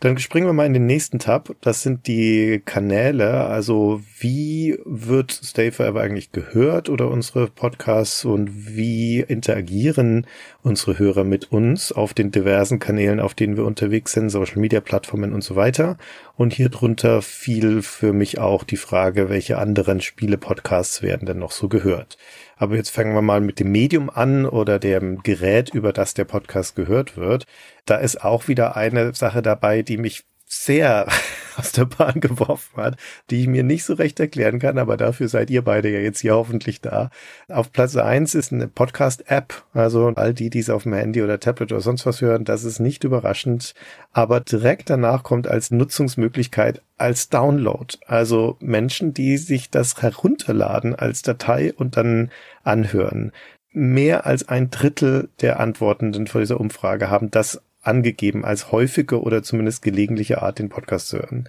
dann 0.00 0.16
springen 0.16 0.46
wir 0.46 0.54
mal 0.54 0.64
in 0.64 0.72
den 0.72 0.86
nächsten 0.86 1.18
Tab. 1.18 1.54
Das 1.60 1.82
sind 1.82 2.06
die 2.06 2.62
Kanäle. 2.64 3.44
Also 3.44 4.00
wie 4.18 4.78
wird 4.86 5.30
Stay 5.30 5.70
Forever 5.70 6.00
eigentlich 6.00 6.32
gehört 6.32 6.88
oder 6.88 7.10
unsere 7.10 7.48
Podcasts 7.48 8.24
und 8.24 8.74
wie 8.74 9.20
interagieren 9.20 10.26
unsere 10.62 10.98
Hörer 10.98 11.24
mit 11.24 11.52
uns 11.52 11.92
auf 11.92 12.14
den 12.14 12.30
diversen 12.30 12.78
Kanälen, 12.78 13.20
auf 13.20 13.34
denen 13.34 13.58
wir 13.58 13.66
unterwegs 13.66 14.12
sind, 14.12 14.30
Social 14.30 14.58
Media 14.58 14.80
Plattformen 14.80 15.34
und 15.34 15.44
so 15.44 15.54
weiter. 15.54 15.98
Und 16.34 16.54
hier 16.54 16.70
drunter 16.70 17.20
fiel 17.20 17.82
für 17.82 18.14
mich 18.14 18.38
auch 18.38 18.64
die 18.64 18.78
Frage, 18.78 19.28
welche 19.28 19.58
anderen 19.58 20.00
Spiele-Podcasts 20.00 21.02
werden 21.02 21.26
denn 21.26 21.38
noch 21.38 21.52
so 21.52 21.68
gehört. 21.68 22.16
Aber 22.60 22.76
jetzt 22.76 22.90
fangen 22.90 23.14
wir 23.14 23.22
mal 23.22 23.40
mit 23.40 23.58
dem 23.58 23.72
Medium 23.72 24.10
an 24.10 24.44
oder 24.44 24.78
dem 24.78 25.22
Gerät, 25.22 25.70
über 25.72 25.94
das 25.94 26.12
der 26.12 26.26
Podcast 26.26 26.76
gehört 26.76 27.16
wird. 27.16 27.46
Da 27.86 27.96
ist 27.96 28.22
auch 28.22 28.48
wieder 28.48 28.76
eine 28.76 29.14
Sache 29.14 29.40
dabei, 29.40 29.80
die 29.80 29.96
mich 29.96 30.24
sehr 30.52 31.06
aus 31.56 31.72
der 31.72 31.84
Bahn 31.84 32.20
geworfen 32.20 32.76
hat, 32.76 32.96
die 33.30 33.42
ich 33.42 33.46
mir 33.46 33.62
nicht 33.62 33.84
so 33.84 33.94
recht 33.94 34.18
erklären 34.18 34.58
kann, 34.58 34.78
aber 34.78 34.96
dafür 34.96 35.28
seid 35.28 35.48
ihr 35.48 35.62
beide 35.62 35.88
ja 35.90 36.00
jetzt 36.00 36.20
hier 36.20 36.34
hoffentlich 36.34 36.80
da. 36.80 37.10
Auf 37.48 37.70
Platz 37.70 37.96
eins 37.96 38.34
ist 38.34 38.52
eine 38.52 38.66
Podcast-App, 38.66 39.62
also 39.72 40.08
all 40.08 40.34
die, 40.34 40.50
die 40.50 40.58
es 40.58 40.70
auf 40.70 40.82
dem 40.82 40.94
Handy 40.94 41.22
oder 41.22 41.38
Tablet 41.38 41.70
oder 41.70 41.80
sonst 41.80 42.04
was 42.04 42.20
hören, 42.20 42.44
das 42.44 42.64
ist 42.64 42.80
nicht 42.80 43.04
überraschend, 43.04 43.74
aber 44.12 44.40
direkt 44.40 44.90
danach 44.90 45.22
kommt 45.22 45.46
als 45.46 45.70
Nutzungsmöglichkeit 45.70 46.82
als 46.98 47.28
Download, 47.28 47.96
also 48.06 48.56
Menschen, 48.60 49.14
die 49.14 49.38
sich 49.38 49.70
das 49.70 50.02
herunterladen 50.02 50.94
als 50.96 51.22
Datei 51.22 51.72
und 51.72 51.96
dann 51.96 52.30
anhören. 52.64 53.32
Mehr 53.72 54.26
als 54.26 54.48
ein 54.48 54.70
Drittel 54.70 55.28
der 55.40 55.60
Antwortenden 55.60 56.26
vor 56.26 56.40
dieser 56.40 56.58
Umfrage 56.58 57.08
haben 57.08 57.30
das 57.30 57.62
angegeben 57.82 58.44
als 58.44 58.72
häufige 58.72 59.22
oder 59.22 59.42
zumindest 59.42 59.82
gelegentliche 59.82 60.42
Art, 60.42 60.58
den 60.58 60.68
Podcast 60.68 61.08
zu 61.08 61.18
hören. 61.18 61.48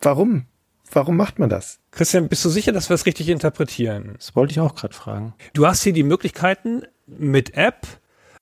Warum? 0.00 0.46
Warum 0.90 1.16
macht 1.16 1.38
man 1.38 1.48
das? 1.48 1.78
Christian, 1.90 2.28
bist 2.28 2.44
du 2.44 2.50
sicher, 2.50 2.72
dass 2.72 2.90
wir 2.90 2.94
es 2.94 3.06
richtig 3.06 3.28
interpretieren? 3.28 4.12
Das 4.16 4.36
wollte 4.36 4.52
ich 4.52 4.60
auch 4.60 4.74
gerade 4.74 4.94
fragen. 4.94 5.34
Du 5.54 5.66
hast 5.66 5.82
hier 5.82 5.94
die 5.94 6.02
Möglichkeiten 6.02 6.82
mit 7.06 7.56
App 7.56 7.86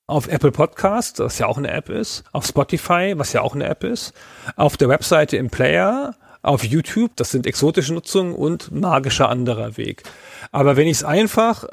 auf 0.05 0.27
Apple 0.27 0.51
Podcast, 0.51 1.19
was 1.19 1.39
ja 1.39 1.47
auch 1.47 1.57
eine 1.57 1.71
App 1.71 1.89
ist, 1.89 2.25
auf 2.33 2.45
Spotify, 2.45 3.13
was 3.15 3.31
ja 3.31 3.41
auch 3.41 3.55
eine 3.55 3.65
App 3.65 3.85
ist, 3.85 4.13
auf 4.57 4.75
der 4.75 4.89
Webseite 4.89 5.37
im 5.37 5.49
Player, 5.49 6.15
auf 6.41 6.63
YouTube, 6.65 7.15
das 7.15 7.31
sind 7.31 7.47
exotische 7.47 7.93
Nutzungen 7.93 8.33
und 8.33 8.71
magischer 8.71 9.29
anderer 9.29 9.77
Weg. 9.77 10.03
Aber 10.51 10.75
wenn 10.75 10.87
ich 10.87 10.97
es 10.97 11.03
einfach 11.05 11.65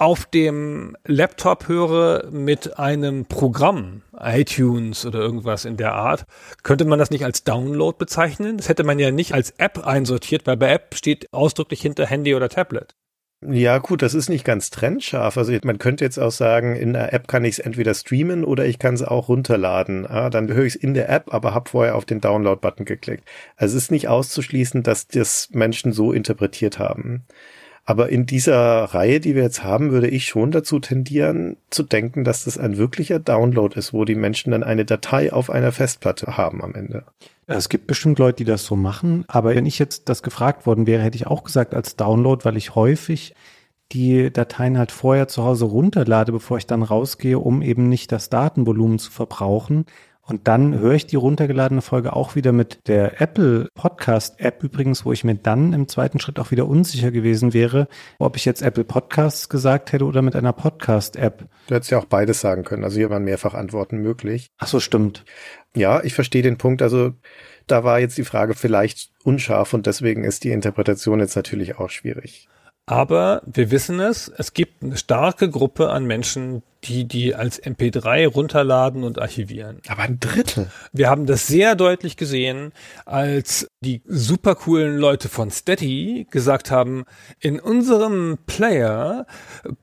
auf 0.00 0.24
dem 0.24 0.96
Laptop 1.04 1.68
höre 1.68 2.30
mit 2.30 2.78
einem 2.78 3.26
Programm, 3.26 4.00
iTunes 4.18 5.04
oder 5.04 5.18
irgendwas 5.18 5.66
in 5.66 5.76
der 5.76 5.92
Art, 5.92 6.24
könnte 6.62 6.86
man 6.86 6.98
das 6.98 7.10
nicht 7.10 7.24
als 7.24 7.44
Download 7.44 7.96
bezeichnen? 7.98 8.56
Das 8.56 8.70
hätte 8.70 8.82
man 8.82 8.98
ja 8.98 9.10
nicht 9.10 9.34
als 9.34 9.50
App 9.58 9.86
einsortiert, 9.86 10.46
weil 10.46 10.56
bei 10.56 10.72
App 10.72 10.94
steht 10.94 11.30
ausdrücklich 11.34 11.82
hinter 11.82 12.06
Handy 12.06 12.34
oder 12.34 12.48
Tablet. 12.48 12.96
Ja, 13.46 13.78
gut, 13.78 14.00
das 14.00 14.14
ist 14.14 14.30
nicht 14.30 14.44
ganz 14.44 14.70
trennscharf. 14.70 15.36
Also 15.36 15.52
man 15.64 15.78
könnte 15.78 16.04
jetzt 16.04 16.18
auch 16.18 16.30
sagen, 16.30 16.76
in 16.76 16.94
der 16.94 17.12
App 17.12 17.28
kann 17.28 17.44
ich 17.44 17.52
es 17.52 17.58
entweder 17.58 17.92
streamen 17.92 18.44
oder 18.44 18.64
ich 18.64 18.78
kann 18.78 18.94
es 18.94 19.02
auch 19.02 19.28
runterladen. 19.28 20.04
Ja, 20.04 20.30
dann 20.30 20.48
höre 20.48 20.64
ich 20.64 20.76
es 20.76 20.82
in 20.82 20.94
der 20.94 21.10
App, 21.10 21.32
aber 21.32 21.52
habe 21.52 21.68
vorher 21.68 21.96
auf 21.96 22.06
den 22.06 22.22
Download-Button 22.22 22.86
geklickt. 22.86 23.24
Also 23.56 23.76
es 23.76 23.84
ist 23.84 23.90
nicht 23.90 24.08
auszuschließen, 24.08 24.82
dass 24.82 25.08
das 25.08 25.48
Menschen 25.52 25.92
so 25.92 26.12
interpretiert 26.12 26.78
haben. 26.78 27.24
Aber 27.84 28.10
in 28.10 28.26
dieser 28.26 28.84
Reihe, 28.84 29.20
die 29.20 29.34
wir 29.34 29.42
jetzt 29.42 29.64
haben, 29.64 29.90
würde 29.90 30.08
ich 30.08 30.26
schon 30.26 30.50
dazu 30.50 30.78
tendieren, 30.78 31.56
zu 31.70 31.82
denken, 31.82 32.24
dass 32.24 32.44
das 32.44 32.58
ein 32.58 32.76
wirklicher 32.76 33.18
Download 33.18 33.76
ist, 33.78 33.92
wo 33.92 34.04
die 34.04 34.14
Menschen 34.14 34.52
dann 34.52 34.62
eine 34.62 34.84
Datei 34.84 35.32
auf 35.32 35.50
einer 35.50 35.72
Festplatte 35.72 36.36
haben 36.36 36.62
am 36.62 36.74
Ende. 36.74 37.04
Es 37.46 37.68
gibt 37.68 37.88
bestimmt 37.88 38.20
Leute, 38.20 38.36
die 38.36 38.44
das 38.44 38.64
so 38.64 38.76
machen, 38.76 39.24
aber 39.26 39.56
wenn 39.56 39.66
ich 39.66 39.80
jetzt 39.80 40.08
das 40.08 40.22
gefragt 40.22 40.66
worden 40.66 40.86
wäre, 40.86 41.02
hätte 41.02 41.16
ich 41.16 41.26
auch 41.26 41.42
gesagt 41.42 41.74
als 41.74 41.96
Download, 41.96 42.44
weil 42.44 42.56
ich 42.56 42.76
häufig 42.76 43.34
die 43.92 44.32
Dateien 44.32 44.78
halt 44.78 44.92
vorher 44.92 45.26
zu 45.26 45.42
Hause 45.42 45.64
runterlade, 45.64 46.30
bevor 46.30 46.58
ich 46.58 46.66
dann 46.66 46.82
rausgehe, 46.82 47.38
um 47.38 47.60
eben 47.60 47.88
nicht 47.88 48.12
das 48.12 48.30
Datenvolumen 48.30 49.00
zu 49.00 49.10
verbrauchen. 49.10 49.86
Und 50.30 50.46
dann 50.46 50.78
höre 50.78 50.94
ich 50.94 51.06
die 51.06 51.16
runtergeladene 51.16 51.82
Folge 51.82 52.14
auch 52.14 52.36
wieder 52.36 52.52
mit 52.52 52.86
der 52.86 53.20
Apple 53.20 53.68
Podcast 53.74 54.38
App 54.38 54.62
übrigens, 54.62 55.04
wo 55.04 55.12
ich 55.12 55.24
mir 55.24 55.34
dann 55.34 55.72
im 55.72 55.88
zweiten 55.88 56.20
Schritt 56.20 56.38
auch 56.38 56.52
wieder 56.52 56.68
unsicher 56.68 57.10
gewesen 57.10 57.52
wäre, 57.52 57.88
ob 58.20 58.36
ich 58.36 58.44
jetzt 58.44 58.62
Apple 58.62 58.84
Podcasts 58.84 59.48
gesagt 59.48 59.92
hätte 59.92 60.04
oder 60.04 60.22
mit 60.22 60.36
einer 60.36 60.52
Podcast 60.52 61.16
App. 61.16 61.46
Du 61.66 61.74
hättest 61.74 61.90
ja 61.90 61.98
auch 61.98 62.04
beides 62.04 62.40
sagen 62.40 62.62
können. 62.62 62.84
Also 62.84 62.98
hier 62.98 63.10
waren 63.10 63.24
mehrfach 63.24 63.54
Antworten 63.54 63.98
möglich. 63.98 64.46
Ach 64.58 64.68
so, 64.68 64.78
stimmt. 64.78 65.24
Ja, 65.74 66.00
ich 66.04 66.14
verstehe 66.14 66.42
den 66.42 66.58
Punkt. 66.58 66.80
Also 66.80 67.10
da 67.66 67.82
war 67.82 67.98
jetzt 67.98 68.16
die 68.16 68.24
Frage 68.24 68.54
vielleicht 68.54 69.10
unscharf 69.24 69.74
und 69.74 69.86
deswegen 69.86 70.22
ist 70.22 70.44
die 70.44 70.52
Interpretation 70.52 71.18
jetzt 71.18 71.34
natürlich 71.34 71.76
auch 71.78 71.90
schwierig. 71.90 72.48
Aber 72.86 73.42
wir 73.46 73.72
wissen 73.72 73.98
es, 73.98 74.28
es 74.28 74.52
gibt 74.52 74.82
eine 74.82 74.96
starke 74.96 75.50
Gruppe 75.50 75.90
an 75.90 76.06
Menschen, 76.06 76.62
die 76.84 77.06
die 77.06 77.34
als 77.34 77.62
MP3 77.62 78.26
runterladen 78.26 79.04
und 79.04 79.18
archivieren. 79.18 79.80
Aber 79.88 80.02
ein 80.02 80.18
Drittel. 80.18 80.70
Wir 80.92 81.10
haben 81.10 81.26
das 81.26 81.46
sehr 81.46 81.74
deutlich 81.74 82.16
gesehen, 82.16 82.72
als 83.04 83.68
die 83.80 84.02
super 84.06 84.54
coolen 84.54 84.96
Leute 84.96 85.28
von 85.28 85.50
Steady 85.50 86.26
gesagt 86.30 86.70
haben, 86.70 87.04
in 87.38 87.60
unserem 87.60 88.38
Player 88.46 89.26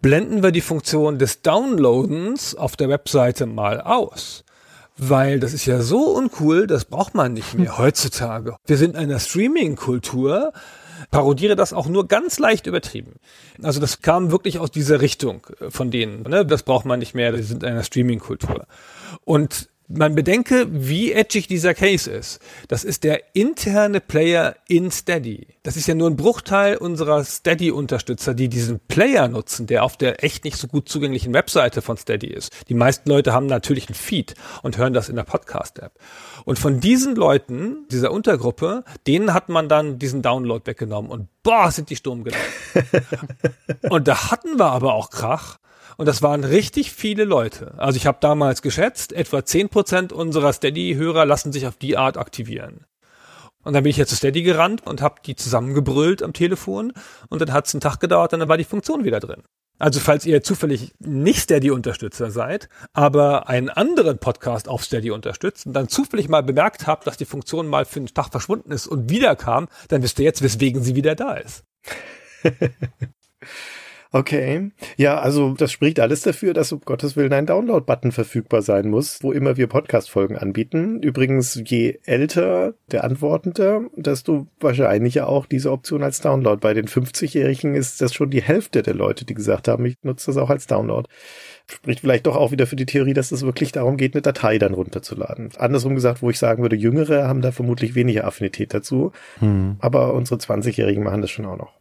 blenden 0.02 0.44
wir 0.44 0.52
die 0.52 0.62
Funktion 0.62 1.20
des 1.20 1.42
Downloadens 1.42 2.56
auf 2.56 2.76
der 2.76 2.90
Webseite 2.90 3.46
mal 3.46 3.82
aus. 3.82 4.44
Weil 4.98 5.40
das 5.40 5.54
ist 5.54 5.68
ja 5.68 5.82
so 5.82 6.16
uncool, 6.16 6.66
das 6.66 6.86
braucht 6.86 7.14
man 7.14 7.34
nicht 7.34 7.54
mehr 7.54 7.78
heutzutage. 7.78 8.56
Wir 8.66 8.78
sind 8.78 8.96
in 8.96 9.04
einer 9.04 9.20
Streaming-Kultur, 9.20 10.54
parodiere 11.12 11.56
das 11.56 11.74
auch 11.74 11.88
nur 11.88 12.08
ganz 12.08 12.40
leicht 12.40 12.68
übertrieben. 12.68 13.16
Also 13.62 13.80
das 13.80 14.02
kam 14.02 14.32
wirklich 14.32 14.60
aus 14.60 14.72
dieser 14.72 15.02
Richtung 15.02 15.48
äh, 15.60 15.70
von 15.70 15.92
denen. 15.92 16.24
Ne? 16.24 16.46
Das 16.46 16.64
braucht 16.64 16.86
man 16.86 17.00
nicht 17.00 17.14
mehr, 17.14 17.34
wir 17.36 17.44
sind 17.44 17.64
in 17.64 17.70
einer 17.70 17.84
Streaming-Kultur. 17.84 18.68
Und 19.24 19.70
Man 19.90 20.16
bedenke, 20.16 20.68
wie 20.70 21.14
edgig 21.14 21.48
dieser 21.48 21.74
Case 21.74 22.12
ist. 22.12 22.42
Das 22.68 22.84
ist 22.84 23.06
der 23.06 23.22
interne 23.34 24.02
Player 24.02 24.58
in 24.68 24.92
Steady. 24.92 25.48
Das 25.64 25.78
ist 25.78 25.88
ja 25.88 25.96
nur 25.96 26.10
ein 26.10 26.18
Bruchteil 26.18 26.76
unserer 26.76 27.24
Steady-Unterstützer, 27.24 28.34
die 28.34 28.50
diesen 28.50 28.82
Player 28.82 29.30
nutzen, 29.30 29.66
der 29.66 29.86
auf 29.86 29.96
der 29.96 30.26
echt 30.26 30.44
nicht 30.44 30.58
so 30.58 30.68
gut 30.68 30.90
zugänglichen 30.90 31.34
Webseite 31.34 31.82
von 31.82 31.96
Steady 31.96 32.28
ist. 32.28 32.52
Die 32.68 32.74
meisten 32.74 33.10
Leute 33.10 33.32
haben 33.32 33.46
natürlich 33.46 33.88
einen 33.88 33.96
Feed 33.96 34.34
und 34.62 34.78
hören 34.78 34.92
das 34.92 35.08
in 35.08 35.16
der 35.16 35.24
Podcast-App. 35.24 35.94
Und 36.44 36.60
von 36.60 36.82
diesen 36.82 37.16
Leuten, 37.16 37.88
dieser 37.90 38.12
Untergruppe, 38.12 38.84
denen 39.08 39.34
hat 39.34 39.48
man 39.48 39.70
dann 39.70 40.00
diesen 40.00 40.22
Download 40.22 40.66
weggenommen 40.66 41.10
und 41.10 41.30
boah, 41.44 41.72
sind 41.72 41.90
die 41.90 41.96
Sturm 41.96 42.26
gelaufen. 42.26 42.44
und 43.90 44.10
da 44.10 44.32
hatten 44.32 44.60
wir 44.60 44.66
aber 44.66 44.96
auch 44.96 45.12
Krach 45.12 45.60
und 45.98 46.06
das 46.06 46.22
waren 46.22 46.44
richtig 46.44 46.92
viele 46.92 47.26
Leute. 47.26 47.74
Also 47.78 47.98
ich 47.98 48.06
habe 48.06 48.20
damals 48.22 48.62
geschätzt, 48.62 49.14
etwa 49.14 49.44
zehn 49.44 49.68
Prozent 49.68 50.14
unserer 50.14 50.54
Steady-Hörer 50.54 51.26
lassen 51.26 51.52
sich 51.52 51.68
auf 51.68 51.76
die 51.76 51.98
Art 51.98 52.18
aktivieren. 52.18 52.86
Und 53.64 53.74
dann 53.74 53.84
bin 53.84 53.90
ich 53.90 53.98
jetzt 53.98 54.12
zu 54.12 54.16
Steady 54.16 54.44
gerannt 54.44 54.86
und 54.88 55.02
habe 55.02 55.16
die 55.26 55.36
zusammengebrüllt 55.36 56.24
am 56.24 56.32
Telefon 56.32 56.94
und 57.30 57.42
dann 57.42 57.52
hat 57.52 57.68
es 57.68 57.74
einen 57.74 57.82
Tag 57.82 58.00
gedauert 58.00 58.32
dann 58.32 58.48
war 58.48 58.58
die 58.58 58.64
Funktion 58.64 59.04
wieder 59.04 59.20
drin. 59.20 59.44
Also 59.80 60.00
falls 60.00 60.26
ihr 60.26 60.42
zufällig 60.42 60.94
nicht 61.00 61.42
Steady-Unterstützer 61.42 62.32
seid, 62.32 62.70
aber 62.94 63.48
einen 63.50 63.70
anderen 63.70 64.18
Podcast 64.18 64.70
auf 64.70 64.84
Steady 64.84 65.12
unterstützt 65.12 65.66
und 65.66 65.74
dann 65.74 65.88
zufällig 65.88 66.30
mal 66.30 66.44
bemerkt 66.44 66.88
habt, 66.88 67.06
dass 67.06 67.18
die 67.18 67.26
Funktion 67.26 67.68
mal 67.68 67.86
für 67.86 68.00
einen 68.00 68.08
Tag 68.08 68.30
verschwunden 68.32 68.72
ist 68.72 68.88
und 68.88 69.10
wiederkam, 69.10 69.68
dann 69.90 70.02
wisst 70.02 70.18
ihr 70.20 70.26
jetzt, 70.26 70.42
weswegen 70.42 70.82
sie 70.82 70.96
wieder 70.96 71.16
da 71.16 71.36
ist. 71.36 71.64
Okay. 74.12 74.72
Ja, 74.96 75.20
also 75.20 75.54
das 75.54 75.72
spricht 75.72 76.00
alles 76.00 76.22
dafür, 76.22 76.54
dass 76.54 76.72
um 76.72 76.82
Gottes 76.82 77.16
Willen 77.16 77.34
ein 77.34 77.46
Download-Button 77.46 78.12
verfügbar 78.12 78.62
sein 78.62 78.90
muss, 78.90 79.22
wo 79.22 79.32
immer 79.32 79.58
wir 79.58 79.68
Podcast-Folgen 79.68 80.38
anbieten. 80.38 81.02
Übrigens, 81.02 81.62
je 81.66 82.00
älter 82.06 82.74
der 82.92 83.04
Antwortende, 83.04 83.90
desto 83.96 84.48
wahrscheinlicher 84.60 85.28
auch 85.28 85.46
diese 85.46 85.72
Option 85.72 86.04
als 86.04 86.22
Download. 86.22 86.60
Bei 86.62 86.74
den 86.74 86.88
50-Jährigen 86.88 87.76
ist 87.76 88.02
das 88.02 88.14
schon 88.14 88.30
die 88.30 88.42
Hälfte 88.42 88.82
der 88.82 88.94
Leute, 88.94 89.26
die 89.26 89.34
gesagt 89.34 89.68
haben, 89.68 89.86
ich 89.86 89.98
nutze 90.04 90.28
das 90.28 90.38
auch 90.38 90.50
als 90.50 90.68
Download. 90.68 91.08
Spricht 91.70 92.00
vielleicht 92.00 92.28
doch 92.28 92.38
auch 92.38 92.52
wieder 92.52 92.66
für 92.66 92.78
die 92.78 92.86
Theorie, 92.86 93.14
dass 93.14 93.34
es 93.34 93.44
wirklich 93.44 93.74
darum 93.74 93.98
geht, 93.98 94.16
eine 94.16 94.22
Datei 94.22 94.58
dann 94.58 94.74
runterzuladen. 94.74 95.50
Andersrum 95.58 95.96
gesagt, 95.96 96.22
wo 96.22 96.30
ich 96.30 96.40
sagen 96.40 96.62
würde, 96.62 96.78
Jüngere 96.78 97.28
haben 97.28 97.42
da 97.42 97.52
vermutlich 97.52 97.94
weniger 97.94 98.26
Affinität 98.26 98.74
dazu. 98.74 99.12
Hm. 99.40 99.76
Aber 99.80 100.14
unsere 100.14 100.40
20-Jährigen 100.40 101.04
machen 101.04 101.22
das 101.22 101.30
schon 101.30 101.46
auch 101.46 101.58
noch. 101.58 101.74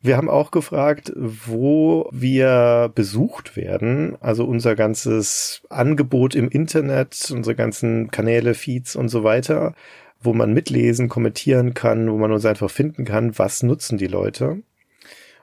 Wir 0.00 0.16
haben 0.16 0.30
auch 0.30 0.52
gefragt, 0.52 1.12
wo 1.16 2.08
wir 2.12 2.90
besucht 2.94 3.56
werden. 3.56 4.16
Also 4.20 4.44
unser 4.44 4.76
ganzes 4.76 5.62
Angebot 5.70 6.36
im 6.36 6.48
Internet, 6.48 7.32
unsere 7.34 7.56
ganzen 7.56 8.10
Kanäle, 8.10 8.54
Feeds 8.54 8.94
und 8.94 9.08
so 9.08 9.24
weiter, 9.24 9.74
wo 10.20 10.32
man 10.34 10.54
mitlesen, 10.54 11.08
kommentieren 11.08 11.74
kann, 11.74 12.10
wo 12.10 12.16
man 12.16 12.30
uns 12.30 12.44
einfach 12.44 12.70
finden 12.70 13.04
kann, 13.04 13.38
was 13.38 13.64
nutzen 13.64 13.98
die 13.98 14.06
Leute. 14.06 14.62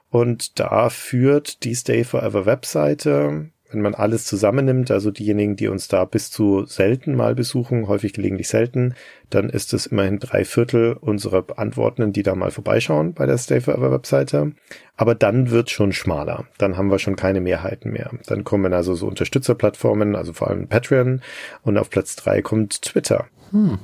Und 0.10 0.60
da 0.60 0.89
führt 0.89 1.64
die 1.66 1.76
Stay 1.76 2.06
Forever 2.06 2.45
Webseite 2.45 3.49
wenn 3.72 3.82
man 3.82 3.95
alles 3.95 4.26
zusammennimmt, 4.26 4.91
also 4.91 5.11
diejenigen, 5.11 5.55
die 5.55 5.68
uns 5.68 5.88
da 5.88 6.05
bis 6.05 6.32
zu 6.32 6.66
selten 6.66 7.16
mal 7.16 7.36
besuchen, 7.36 7.88
häufig 7.88 8.13
gelegentlich 8.13 8.47
selten, 8.47 8.93
dann 9.30 9.49
ist 9.49 9.74
es 9.74 9.88
immerhin 9.88 10.20
drei 10.20 10.45
Viertel 10.45 10.93
unserer 10.93 11.45
Antwortenden, 11.57 12.13
die 12.13 12.24
da 12.24 12.36
mal 12.36 12.51
vorbeischauen 12.51 13.13
bei 13.13 13.26
der 13.26 13.38
Stay 13.38 13.61
Forever 13.61 13.91
Webseite. 13.91 14.51
Aber 14.95 15.16
dann 15.16 15.49
wird 15.49 15.70
schon 15.72 15.93
schmaler. 15.93 16.45
Dann 16.57 16.78
haben 16.78 16.91
wir 16.91 16.99
schon 16.99 17.16
keine 17.16 17.41
Mehrheiten 17.41 17.91
mehr. 17.91 18.11
Dann 18.28 18.43
kommen 18.43 18.74
also 18.74 18.93
so 18.93 19.07
Unterstützerplattformen, 19.07 20.16
also 20.16 20.32
vor 20.32 20.49
allem 20.49 20.68
Patreon. 20.68 21.22
Und 21.63 21.78
auf 21.78 21.89
Platz 21.89 22.16
drei 22.16 22.41
kommt 22.41 22.82
Twitter. 22.82 23.26
Hm. 23.51 23.80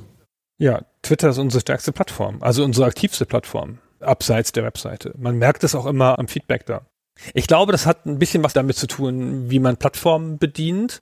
Ja, 0.58 0.82
Twitter 1.02 1.30
ist 1.30 1.38
unsere 1.38 1.60
stärkste 1.60 1.90
Plattform, 1.92 2.40
also 2.40 2.62
unsere 2.62 2.86
aktivste 2.86 3.26
Plattform, 3.26 3.78
abseits 3.98 4.52
der 4.52 4.62
Webseite. 4.62 5.12
Man 5.18 5.36
merkt 5.36 5.64
es 5.64 5.74
auch 5.74 5.86
immer 5.86 6.20
am 6.20 6.28
Feedback 6.28 6.66
da. 6.66 6.86
Ich 7.34 7.46
glaube, 7.46 7.72
das 7.72 7.86
hat 7.86 8.06
ein 8.06 8.18
bisschen 8.18 8.42
was 8.42 8.52
damit 8.52 8.76
zu 8.76 8.86
tun, 8.86 9.50
wie 9.50 9.60
man 9.60 9.76
Plattformen 9.76 10.38
bedient. 10.38 11.00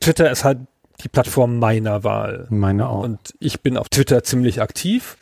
Twitter 0.00 0.30
ist 0.30 0.44
halt 0.44 0.58
die 1.02 1.08
Plattform 1.08 1.58
meiner 1.58 2.04
Wahl. 2.04 2.46
Meine 2.50 2.88
auch. 2.88 3.02
Und 3.02 3.34
ich 3.38 3.60
bin 3.60 3.76
auf 3.76 3.88
Twitter 3.88 4.22
ziemlich 4.24 4.60
aktiv. 4.60 5.16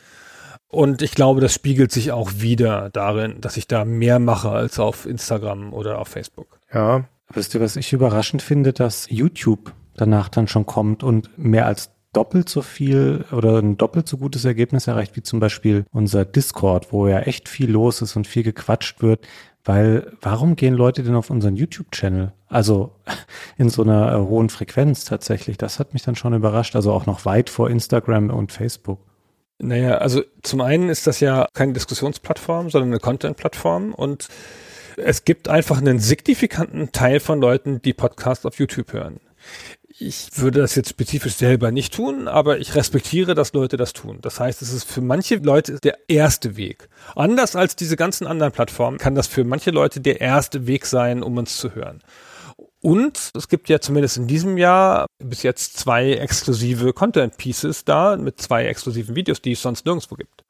Und 0.69 1.01
ich 1.01 1.11
glaube, 1.11 1.39
das 1.39 1.53
spiegelt 1.53 1.91
sich 1.91 2.11
auch 2.11 2.31
wieder 2.37 2.89
darin, 2.89 3.39
dass 3.39 3.57
ich 3.57 3.67
da 3.67 3.85
mehr 3.85 4.19
mache 4.19 4.49
als 4.49 4.79
auf 4.79 5.05
Instagram 5.05 5.73
oder 5.73 5.99
auf 5.99 6.09
Facebook. 6.09 6.59
Ja. 6.73 7.05
Wisst 7.33 7.53
ihr, 7.53 7.61
was 7.61 7.75
ich 7.75 7.93
überraschend 7.93 8.41
finde, 8.41 8.73
dass 8.73 9.09
YouTube 9.09 9.73
danach 9.95 10.29
dann 10.29 10.47
schon 10.47 10.65
kommt 10.65 11.03
und 11.03 11.37
mehr 11.37 11.65
als 11.65 11.91
doppelt 12.13 12.49
so 12.49 12.61
viel 12.61 13.25
oder 13.31 13.59
ein 13.59 13.77
doppelt 13.77 14.07
so 14.07 14.17
gutes 14.17 14.45
Ergebnis 14.45 14.87
erreicht 14.87 15.15
wie 15.15 15.21
zum 15.21 15.39
Beispiel 15.39 15.85
unser 15.91 16.25
Discord, 16.25 16.91
wo 16.91 17.07
ja 17.07 17.19
echt 17.19 17.49
viel 17.49 17.69
los 17.69 18.01
ist 18.01 18.15
und 18.15 18.27
viel 18.27 18.43
gequatscht 18.43 19.01
wird. 19.01 19.27
Weil 19.67 20.13
warum 20.21 20.55
gehen 20.55 20.73
Leute 20.73 21.03
denn 21.03 21.15
auf 21.15 21.29
unseren 21.29 21.57
YouTube-Channel? 21.57 22.31
Also 22.47 22.93
in 23.57 23.69
so 23.69 23.83
einer 23.83 24.13
äh, 24.13 24.17
hohen 24.17 24.49
Frequenz 24.49 25.03
tatsächlich. 25.03 25.57
Das 25.57 25.77
hat 25.77 25.93
mich 25.93 26.03
dann 26.03 26.15
schon 26.15 26.33
überrascht. 26.33 26.75
Also 26.77 26.93
auch 26.93 27.05
noch 27.05 27.25
weit 27.25 27.49
vor 27.49 27.69
Instagram 27.69 28.29
und 28.29 28.53
Facebook. 28.53 28.99
Naja, 29.59 29.97
also 29.97 30.23
zum 30.41 30.61
einen 30.61 30.87
ist 30.87 31.05
das 31.05 31.19
ja 31.19 31.47
keine 31.53 31.73
Diskussionsplattform, 31.73 32.69
sondern 32.69 32.91
eine 32.91 32.99
Content-Plattform 32.99 33.93
und 33.93 34.29
es 34.97 35.25
gibt 35.25 35.49
einfach 35.49 35.79
einen 35.79 35.99
signifikanten 35.99 36.91
Teil 36.91 37.19
von 37.19 37.41
Leuten, 37.41 37.81
die 37.81 37.93
Podcasts 37.93 38.45
auf 38.45 38.59
YouTube 38.59 38.93
hören 38.93 39.19
ich 39.99 40.37
würde 40.37 40.61
das 40.61 40.75
jetzt 40.75 40.89
spezifisch 40.89 41.35
selber 41.35 41.71
nicht 41.71 41.93
tun, 41.93 42.27
aber 42.27 42.59
ich 42.59 42.75
respektiere, 42.75 43.33
dass 43.33 43.53
Leute 43.53 43.77
das 43.77 43.93
tun. 43.93 44.19
Das 44.21 44.39
heißt, 44.39 44.61
es 44.61 44.71
ist 44.71 44.83
für 44.83 45.01
manche 45.01 45.37
Leute 45.37 45.79
der 45.79 45.97
erste 46.07 46.55
Weg. 46.55 46.87
Anders 47.15 47.55
als 47.55 47.75
diese 47.75 47.95
ganzen 47.95 48.27
anderen 48.27 48.53
Plattformen 48.53 48.99
kann 48.99 49.15
das 49.15 49.27
für 49.27 49.43
manche 49.43 49.71
Leute 49.71 49.99
der 49.99 50.21
erste 50.21 50.67
Weg 50.67 50.85
sein, 50.85 51.23
um 51.23 51.37
uns 51.37 51.57
zu 51.57 51.73
hören. 51.73 52.01
Und 52.81 53.31
es 53.35 53.47
gibt 53.47 53.69
ja 53.69 53.79
zumindest 53.79 54.17
in 54.17 54.27
diesem 54.27 54.57
Jahr 54.57 55.07
bis 55.17 55.41
jetzt 55.41 55.77
zwei 55.77 56.13
exklusive 56.13 56.93
Content 56.93 57.37
Pieces 57.37 57.83
da 57.83 58.17
mit 58.17 58.39
zwei 58.39 58.65
exklusiven 58.65 59.15
Videos, 59.15 59.41
die 59.41 59.53
es 59.53 59.61
sonst 59.61 59.85
nirgendwo 59.85 60.15
gibt. 60.15 60.43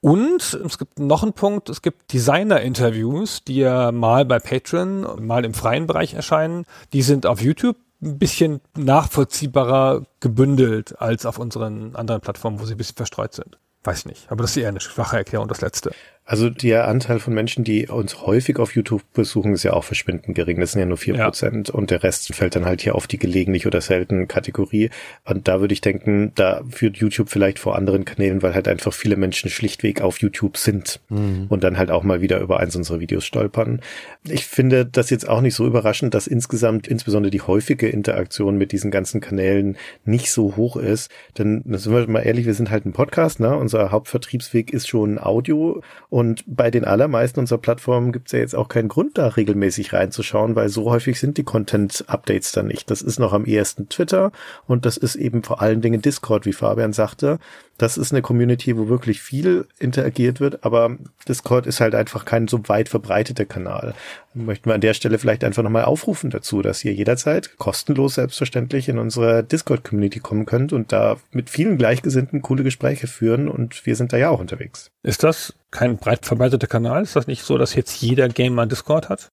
Und 0.00 0.58
es 0.64 0.78
gibt 0.78 0.98
noch 0.98 1.22
einen 1.22 1.34
Punkt, 1.34 1.68
es 1.68 1.82
gibt 1.82 2.10
Designer-Interviews, 2.14 3.44
die 3.44 3.56
ja 3.56 3.92
mal 3.92 4.24
bei 4.24 4.38
Patreon, 4.38 5.26
mal 5.26 5.44
im 5.44 5.52
freien 5.52 5.86
Bereich 5.86 6.14
erscheinen. 6.14 6.64
Die 6.94 7.02
sind 7.02 7.26
auf 7.26 7.42
YouTube 7.42 7.76
ein 8.02 8.18
bisschen 8.18 8.60
nachvollziehbarer 8.76 10.06
gebündelt 10.20 11.00
als 11.00 11.26
auf 11.26 11.38
unseren 11.38 11.94
anderen 11.96 12.20
Plattformen, 12.20 12.60
wo 12.60 12.64
sie 12.64 12.74
ein 12.74 12.78
bisschen 12.78 12.96
verstreut 12.96 13.34
sind. 13.34 13.58
Weiß 13.84 14.00
ich 14.00 14.06
nicht, 14.06 14.30
aber 14.30 14.42
das 14.42 14.50
ist 14.50 14.58
eher 14.58 14.68
eine 14.68 14.80
schwache 14.80 15.16
Erklärung, 15.16 15.48
das 15.48 15.60
letzte. 15.60 15.92
Also 16.30 16.48
der 16.48 16.86
Anteil 16.86 17.18
von 17.18 17.34
Menschen, 17.34 17.64
die 17.64 17.88
uns 17.88 18.24
häufig 18.24 18.60
auf 18.60 18.76
YouTube 18.76 19.02
besuchen, 19.14 19.52
ist 19.52 19.64
ja 19.64 19.72
auch 19.72 19.82
verschwindend 19.82 20.36
gering. 20.36 20.60
Das 20.60 20.70
sind 20.70 20.78
ja 20.78 20.86
nur 20.86 20.96
vier 20.96 21.14
Prozent 21.14 21.66
ja. 21.66 21.74
und 21.74 21.90
der 21.90 22.04
Rest 22.04 22.32
fällt 22.36 22.54
dann 22.54 22.66
halt 22.66 22.82
hier 22.82 22.94
auf 22.94 23.08
die 23.08 23.18
gelegentlich 23.18 23.66
oder 23.66 23.80
selten 23.80 24.28
Kategorie. 24.28 24.90
Und 25.24 25.48
da 25.48 25.60
würde 25.60 25.74
ich 25.74 25.80
denken, 25.80 26.30
da 26.36 26.62
führt 26.70 26.98
YouTube 26.98 27.30
vielleicht 27.30 27.58
vor 27.58 27.74
anderen 27.74 28.04
Kanälen, 28.04 28.42
weil 28.42 28.54
halt 28.54 28.68
einfach 28.68 28.92
viele 28.92 29.16
Menschen 29.16 29.50
schlichtweg 29.50 30.02
auf 30.02 30.20
YouTube 30.20 30.56
sind 30.56 31.00
mhm. 31.08 31.46
und 31.48 31.64
dann 31.64 31.76
halt 31.76 31.90
auch 31.90 32.04
mal 32.04 32.20
wieder 32.20 32.38
über 32.38 32.60
eins 32.60 32.76
unserer 32.76 33.00
Videos 33.00 33.24
stolpern. 33.24 33.80
Ich 34.22 34.46
finde 34.46 34.86
das 34.86 35.10
jetzt 35.10 35.28
auch 35.28 35.40
nicht 35.40 35.56
so 35.56 35.66
überraschend, 35.66 36.14
dass 36.14 36.28
insgesamt 36.28 36.86
insbesondere 36.86 37.32
die 37.32 37.40
häufige 37.40 37.88
Interaktion 37.88 38.56
mit 38.56 38.70
diesen 38.70 38.92
ganzen 38.92 39.20
Kanälen 39.20 39.76
nicht 40.04 40.30
so 40.30 40.54
hoch 40.54 40.76
ist. 40.76 41.10
Denn, 41.38 41.64
sind 41.66 41.92
wir 41.92 42.06
mal 42.06 42.20
ehrlich, 42.20 42.46
wir 42.46 42.54
sind 42.54 42.70
halt 42.70 42.86
ein 42.86 42.92
Podcast, 42.92 43.40
ne? 43.40 43.56
Unser 43.56 43.90
Hauptvertriebsweg 43.90 44.72
ist 44.72 44.86
schon 44.86 45.18
Audio 45.18 45.82
und 46.08 46.19
bei 46.46 46.70
den 46.70 46.84
allermeisten 46.84 47.40
unserer 47.40 47.58
Plattformen 47.58 48.12
gibt 48.12 48.28
es 48.28 48.32
ja 48.32 48.38
jetzt 48.38 48.54
auch 48.54 48.68
keinen 48.68 48.88
Grund, 48.88 49.18
da 49.18 49.28
regelmäßig 49.28 49.92
reinzuschauen, 49.92 50.56
weil 50.56 50.68
so 50.68 50.90
häufig 50.90 51.18
sind 51.18 51.38
die 51.38 51.44
Content-Updates 51.44 52.52
dann 52.52 52.66
nicht. 52.66 52.90
Das 52.90 53.02
ist 53.02 53.18
noch 53.18 53.32
am 53.32 53.44
ehesten 53.44 53.88
Twitter 53.88 54.32
und 54.66 54.86
das 54.86 54.96
ist 54.96 55.16
eben 55.16 55.42
vor 55.42 55.60
allen 55.60 55.80
Dingen 55.80 56.02
Discord, 56.02 56.46
wie 56.46 56.52
Fabian 56.52 56.92
sagte. 56.92 57.38
Das 57.80 57.96
ist 57.96 58.12
eine 58.12 58.20
Community, 58.20 58.76
wo 58.76 58.88
wirklich 58.88 59.22
viel 59.22 59.66
interagiert 59.78 60.38
wird, 60.38 60.66
aber 60.66 60.98
Discord 61.26 61.66
ist 61.66 61.80
halt 61.80 61.94
einfach 61.94 62.26
kein 62.26 62.46
so 62.46 62.68
weit 62.68 62.90
verbreiteter 62.90 63.46
Kanal. 63.46 63.94
Möchten 64.34 64.68
wir 64.68 64.74
an 64.74 64.82
der 64.82 64.92
Stelle 64.92 65.18
vielleicht 65.18 65.44
einfach 65.44 65.62
nochmal 65.62 65.86
aufrufen 65.86 66.28
dazu, 66.28 66.60
dass 66.60 66.84
ihr 66.84 66.92
jederzeit 66.92 67.56
kostenlos 67.56 68.16
selbstverständlich 68.16 68.90
in 68.90 68.98
unsere 68.98 69.42
Discord-Community 69.42 70.20
kommen 70.20 70.44
könnt 70.44 70.74
und 70.74 70.92
da 70.92 71.16
mit 71.30 71.48
vielen 71.48 71.78
Gleichgesinnten 71.78 72.42
coole 72.42 72.64
Gespräche 72.64 73.06
führen 73.06 73.48
und 73.48 73.86
wir 73.86 73.96
sind 73.96 74.12
da 74.12 74.18
ja 74.18 74.28
auch 74.28 74.40
unterwegs. 74.40 74.90
Ist 75.02 75.22
das 75.22 75.54
kein 75.70 75.96
breit 75.96 76.26
verbreiteter 76.26 76.66
Kanal? 76.66 77.02
Ist 77.02 77.16
das 77.16 77.28
nicht 77.28 77.44
so, 77.44 77.56
dass 77.56 77.74
jetzt 77.74 78.02
jeder 78.02 78.28
Gamer 78.28 78.66
Discord 78.66 79.08
hat? 79.08 79.30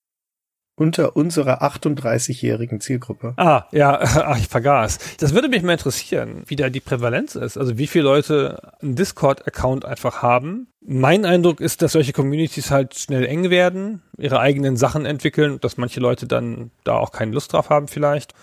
Unter 0.77 1.15
unserer 1.15 1.63
38-jährigen 1.63 2.79
Zielgruppe. 2.79 3.33
Ah, 3.35 3.63
ja, 3.71 3.99
ach, 4.01 4.37
ich 4.37 4.47
vergaß. 4.47 4.99
Das 5.17 5.33
würde 5.33 5.49
mich 5.49 5.63
mal 5.63 5.73
interessieren, 5.73 6.43
wie 6.45 6.55
da 6.55 6.69
die 6.69 6.79
Prävalenz 6.79 7.35
ist. 7.35 7.57
Also 7.57 7.77
wie 7.77 7.87
viele 7.87 8.05
Leute 8.05 8.73
einen 8.81 8.95
Discord-Account 8.95 9.85
einfach 9.85 10.21
haben. 10.21 10.67
Mein 10.85 11.25
Eindruck 11.25 11.59
ist, 11.61 11.81
dass 11.81 11.93
solche 11.93 12.13
Communities 12.13 12.69
halt 12.69 12.95
schnell 12.95 13.25
eng 13.25 13.49
werden, 13.49 14.03
ihre 14.17 14.39
eigenen 14.39 14.77
Sachen 14.77 15.05
entwickeln, 15.07 15.59
dass 15.59 15.77
manche 15.77 15.99
Leute 15.99 16.27
dann 16.27 16.69
da 16.83 16.93
auch 16.93 17.11
keine 17.11 17.31
Lust 17.31 17.53
drauf 17.53 17.71
haben 17.71 17.87
vielleicht. 17.87 18.33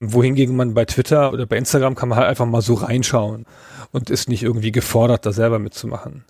Wohingegen 0.00 0.56
man 0.56 0.74
bei 0.74 0.84
Twitter 0.84 1.32
oder 1.32 1.46
bei 1.46 1.56
Instagram 1.56 1.94
kann 1.94 2.10
man 2.10 2.18
halt 2.18 2.28
einfach 2.28 2.46
mal 2.46 2.62
so 2.62 2.74
reinschauen 2.74 3.46
und 3.90 4.10
ist 4.10 4.28
nicht 4.28 4.42
irgendwie 4.42 4.72
gefordert, 4.72 5.24
da 5.24 5.32
selber 5.32 5.58
mitzumachen. 5.58 6.24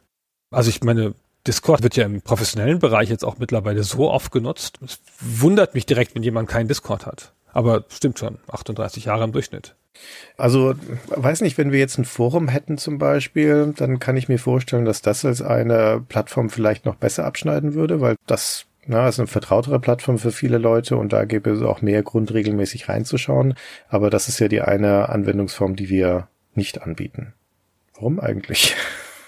Also 0.53 0.71
ich 0.71 0.83
meine, 0.83 1.15
Discord 1.47 1.83
wird 1.83 1.97
ja 1.97 2.05
im 2.05 2.21
professionellen 2.21 2.79
Bereich 2.79 3.09
jetzt 3.09 3.25
auch 3.25 3.39
mittlerweile 3.39 3.83
so 3.83 4.11
oft 4.11 4.31
genutzt. 4.31 4.79
Es 4.85 5.01
wundert 5.21 5.75
mich 5.75 5.87
direkt, 5.87 6.15
wenn 6.15 6.23
jemand 6.23 6.49
keinen 6.49 6.69
Discord 6.69 7.07
hat. 7.07 7.33
Aber 7.53 7.85
stimmt 7.89 8.19
schon, 8.19 8.39
38 8.49 9.07
Jahre 9.07 9.25
im 9.25 9.33
Durchschnitt. 9.33 9.75
Also, 10.37 10.75
weiß 11.09 11.41
nicht, 11.41 11.59
wenn 11.59 11.73
wir 11.73 11.79
jetzt 11.79 11.99
ein 11.99 12.05
Forum 12.05 12.49
hätten 12.49 12.79
zum 12.79 12.99
Beispiel, 12.99 13.75
dann 13.77 13.99
kann 13.99 14.17
ich 14.17 14.29
mir 14.29 14.39
vorstellen, 14.39 14.85
dass 14.85 15.03
das 15.03 15.25
als 15.25 15.43
eine 15.43 16.05
Plattform 16.09 16.49
vielleicht 16.49 16.85
noch 16.85 16.95
besser 16.95 17.25
abschneiden 17.25 17.75
würde, 17.75 18.01
weil 18.01 18.17
das 18.27 18.67
na, 18.87 19.09
ist 19.09 19.19
eine 19.21 19.27
vertrautere 19.27 19.79
Plattform 19.79 20.19
für 20.19 20.33
viele 20.33 20.59
Leute 20.59 20.97
und 20.97 21.13
da 21.13 21.25
gäbe 21.25 21.51
es 21.51 21.63
auch 21.63 21.83
mehr 21.83 22.03
Grund, 22.03 22.33
regelmäßig 22.33 22.89
reinzuschauen. 22.89 23.55
Aber 23.89 24.11
das 24.11 24.29
ist 24.29 24.41
ja 24.41 24.49
die 24.49 24.63
eine 24.63 25.09
Anwendungsform, 25.11 25.77
die 25.77 25.89
wir 25.89 26.29
nicht 26.55 26.83
anbieten. 26.83 27.35
Warum 27.95 28.19
eigentlich? 28.21 28.75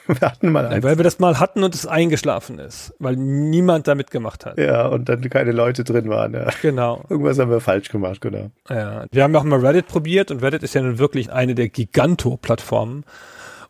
Wir 0.07 0.20
hatten 0.20 0.50
mal 0.50 0.66
eins. 0.66 0.84
Weil 0.84 0.96
wir 0.96 1.05
das 1.05 1.18
mal 1.18 1.38
hatten 1.38 1.62
und 1.62 1.74
es 1.74 1.86
eingeschlafen 1.86 2.59
ist, 2.59 2.94
weil 2.98 3.16
niemand 3.16 3.86
da 3.86 3.94
mitgemacht 3.94 4.44
hat. 4.44 4.59
Ja, 4.59 4.86
und 4.86 5.09
dann 5.09 5.28
keine 5.30 5.53
Leute 5.53 5.84
drin 5.84 6.09
waren. 6.09 6.34
Ja. 6.34 6.48
Genau. 6.61 7.05
Irgendwas 7.09 7.38
haben 7.38 7.50
wir 7.50 7.61
falsch 7.61 7.88
gemacht, 7.88 8.20
genau. 8.20 8.50
Ja, 8.68 9.05
wir 9.11 9.22
haben 9.22 9.36
auch 9.36 9.44
mal 9.44 9.64
Reddit 9.64 9.86
probiert 9.86 10.30
und 10.30 10.42
Reddit 10.42 10.62
ist 10.62 10.74
ja 10.74 10.82
nun 10.82 10.98
wirklich 10.98 11.32
eine 11.32 11.55
der 11.55 11.68
Giganto-Plattformen. 11.68 13.05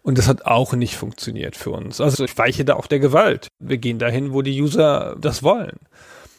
Und 0.03 0.19
das 0.19 0.27
hat 0.27 0.47
auch 0.47 0.73
nicht 0.73 0.97
funktioniert 0.97 1.55
für 1.55 1.71
uns. 1.71 2.01
Also 2.01 2.25
ich 2.25 2.37
weiche 2.37 2.65
da 2.65 2.75
auch 2.75 2.87
der 2.87 2.99
Gewalt. 2.99 3.49
Wir 3.61 3.79
gehen 3.79 3.99
dahin, 3.99 4.33
wo 4.33 4.43
die 4.43 4.61
User 4.61 5.17
das 5.21 5.43
wollen. 5.43 5.77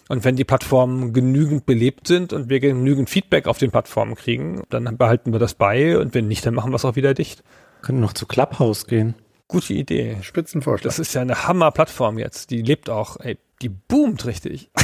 Und 0.09 0.25
wenn 0.25 0.35
die 0.35 0.43
Plattformen 0.43 1.13
genügend 1.13 1.65
belebt 1.65 2.07
sind 2.07 2.33
und 2.33 2.49
wir 2.49 2.59
genügend 2.59 3.09
Feedback 3.09 3.47
auf 3.47 3.57
den 3.57 3.71
Plattformen 3.71 4.15
kriegen, 4.15 4.63
dann 4.69 4.97
behalten 4.97 5.31
wir 5.31 5.39
das 5.39 5.53
bei 5.53 5.97
und 5.97 6.13
wenn 6.13 6.27
nicht, 6.27 6.45
dann 6.45 6.53
machen 6.53 6.71
wir 6.71 6.75
es 6.75 6.83
auch 6.83 6.97
wieder 6.97 7.13
dicht. 7.13 7.41
können 7.81 8.01
noch 8.01 8.13
zu 8.13 8.25
Clubhouse 8.25 8.85
gehen. 8.85 9.15
Gute 9.47 9.73
Idee. 9.73 10.17
Spitzenvorschlag. 10.21 10.83
Das 10.83 10.99
ist 10.99 11.13
ja 11.13 11.21
eine 11.21 11.47
Hammer-Plattform 11.47 12.17
jetzt. 12.17 12.49
Die 12.49 12.61
lebt 12.61 12.89
auch, 12.89 13.19
ey, 13.19 13.37
die 13.61 13.69
boomt 13.69 14.25
richtig. 14.25 14.71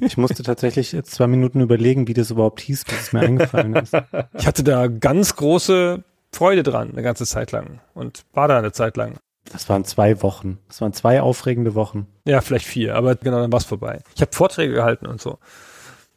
Ich 0.00 0.16
musste 0.16 0.42
tatsächlich 0.42 0.92
jetzt 0.92 1.10
zwei 1.10 1.26
Minuten 1.26 1.60
überlegen, 1.60 2.08
wie 2.08 2.14
das 2.14 2.30
überhaupt 2.30 2.60
hieß, 2.60 2.84
bis 2.84 3.00
es 3.00 3.12
mir 3.12 3.20
eingefallen 3.20 3.74
ist. 3.74 3.94
Ich 4.38 4.46
hatte 4.46 4.62
da 4.62 4.86
ganz 4.86 5.36
große 5.36 6.04
Freude 6.32 6.62
dran, 6.62 6.92
eine 6.92 7.02
ganze 7.02 7.26
Zeit 7.26 7.52
lang. 7.52 7.80
Und 7.94 8.24
war 8.32 8.48
da 8.48 8.58
eine 8.58 8.72
Zeit 8.72 8.96
lang. 8.96 9.18
Das 9.52 9.68
waren 9.68 9.84
zwei 9.84 10.22
Wochen. 10.22 10.58
Das 10.68 10.80
waren 10.80 10.92
zwei 10.92 11.20
aufregende 11.20 11.74
Wochen. 11.74 12.06
Ja, 12.24 12.40
vielleicht 12.40 12.66
vier, 12.66 12.94
aber 12.94 13.16
genau, 13.16 13.40
dann 13.40 13.52
war 13.52 13.58
es 13.58 13.64
vorbei. 13.64 14.00
Ich 14.14 14.20
habe 14.20 14.32
Vorträge 14.32 14.74
gehalten 14.74 15.06
und 15.06 15.20
so. 15.20 15.38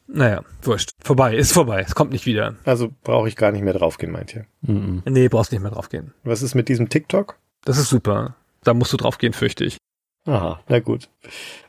Naja, 0.06 0.42
wurscht. 0.62 0.90
Vorbei, 1.02 1.34
ist 1.36 1.52
vorbei. 1.52 1.84
Es 1.86 1.94
kommt 1.94 2.12
nicht 2.12 2.26
wieder. 2.26 2.54
Also 2.64 2.90
brauche 3.02 3.28
ich 3.28 3.36
gar 3.36 3.50
nicht 3.50 3.62
mehr 3.62 3.72
draufgehen, 3.72 4.12
meint 4.12 4.34
ihr? 4.34 4.46
Mm 4.62 4.72
-mm. 4.72 5.10
Nee, 5.10 5.28
brauchst 5.28 5.52
nicht 5.52 5.62
mehr 5.62 5.70
draufgehen. 5.70 6.12
Was 6.24 6.42
ist 6.42 6.54
mit 6.54 6.68
diesem 6.68 6.88
TikTok? 6.88 7.38
Das 7.64 7.78
ist 7.78 7.88
super. 7.88 8.36
Da 8.64 8.74
musst 8.74 8.92
du 8.92 8.96
drauf 8.96 9.18
gehen, 9.18 9.32
fürchte 9.32 9.64
ich. 9.64 9.78
Aha, 10.26 10.60
na 10.68 10.80
gut. 10.80 11.08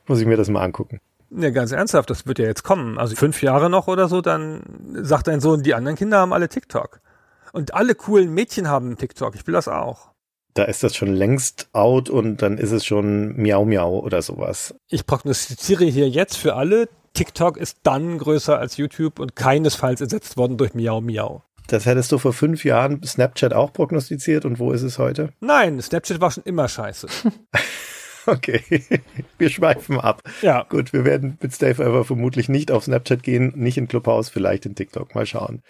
Muss 0.07 0.19
ich 0.19 0.25
mir 0.25 0.37
das 0.37 0.49
mal 0.49 0.61
angucken. 0.63 0.99
Ja, 1.31 1.49
ganz 1.49 1.71
ernsthaft, 1.71 2.09
das 2.09 2.27
wird 2.27 2.37
ja 2.37 2.45
jetzt 2.45 2.63
kommen. 2.63 2.99
Also 2.99 3.15
fünf 3.15 3.41
Jahre 3.41 3.69
noch 3.69 3.87
oder 3.87 4.07
so, 4.07 4.21
dann 4.21 4.61
sagt 5.01 5.27
dein 5.27 5.39
Sohn, 5.39 5.63
die 5.63 5.73
anderen 5.73 5.97
Kinder 5.97 6.19
haben 6.19 6.33
alle 6.33 6.49
TikTok. 6.49 6.99
Und 7.53 7.73
alle 7.73 7.95
coolen 7.95 8.33
Mädchen 8.33 8.67
haben 8.67 8.97
TikTok. 8.97 9.35
Ich 9.35 9.45
will 9.47 9.53
das 9.53 9.67
auch. 9.67 10.11
Da 10.53 10.65
ist 10.65 10.83
das 10.83 10.95
schon 10.95 11.13
längst 11.13 11.69
out 11.73 12.09
und 12.09 12.43
dann 12.43 12.59
ist 12.59 12.71
es 12.71 12.85
schon 12.85 13.35
Miau 13.41 13.65
Miau 13.65 13.99
oder 13.99 14.21
sowas. 14.21 14.75
Ich 14.87 15.07
prognostiziere 15.07 15.85
hier 15.85 16.07
jetzt 16.07 16.37
für 16.37 16.55
alle, 16.55 16.87
TikTok 17.13 17.57
ist 17.57 17.79
dann 17.83 18.19
größer 18.19 18.57
als 18.57 18.77
YouTube 18.77 19.19
und 19.19 19.35
keinesfalls 19.35 20.01
ersetzt 20.01 20.37
worden 20.37 20.57
durch 20.57 20.75
Miau 20.75 21.01
Miau. 21.01 21.43
Das 21.67 21.85
hättest 21.85 22.11
du 22.11 22.17
vor 22.17 22.33
fünf 22.33 22.65
Jahren 22.65 23.01
Snapchat 23.03 23.53
auch 23.53 23.73
prognostiziert 23.73 24.45
und 24.45 24.59
wo 24.59 24.71
ist 24.71 24.83
es 24.83 24.99
heute? 24.99 25.29
Nein, 25.39 25.81
Snapchat 25.81 26.21
war 26.21 26.31
schon 26.31 26.43
immer 26.43 26.67
scheiße. 26.67 27.07
okay, 28.25 28.61
wir 29.37 29.49
schweifen 29.49 29.99
ab. 29.99 30.21
Ja. 30.41 30.65
Gut, 30.69 30.93
wir 30.93 31.05
werden 31.05 31.37
mit 31.41 31.53
Stay 31.53 31.73
Forever 31.73 32.03
vermutlich 32.05 32.49
nicht 32.49 32.71
auf 32.71 32.83
Snapchat 32.83 33.23
gehen, 33.23 33.53
nicht 33.55 33.77
in 33.77 33.87
Clubhouse, 33.87 34.29
vielleicht 34.29 34.65
in 34.65 34.75
TikTok. 34.75 35.15
Mal 35.15 35.25
schauen. 35.25 35.61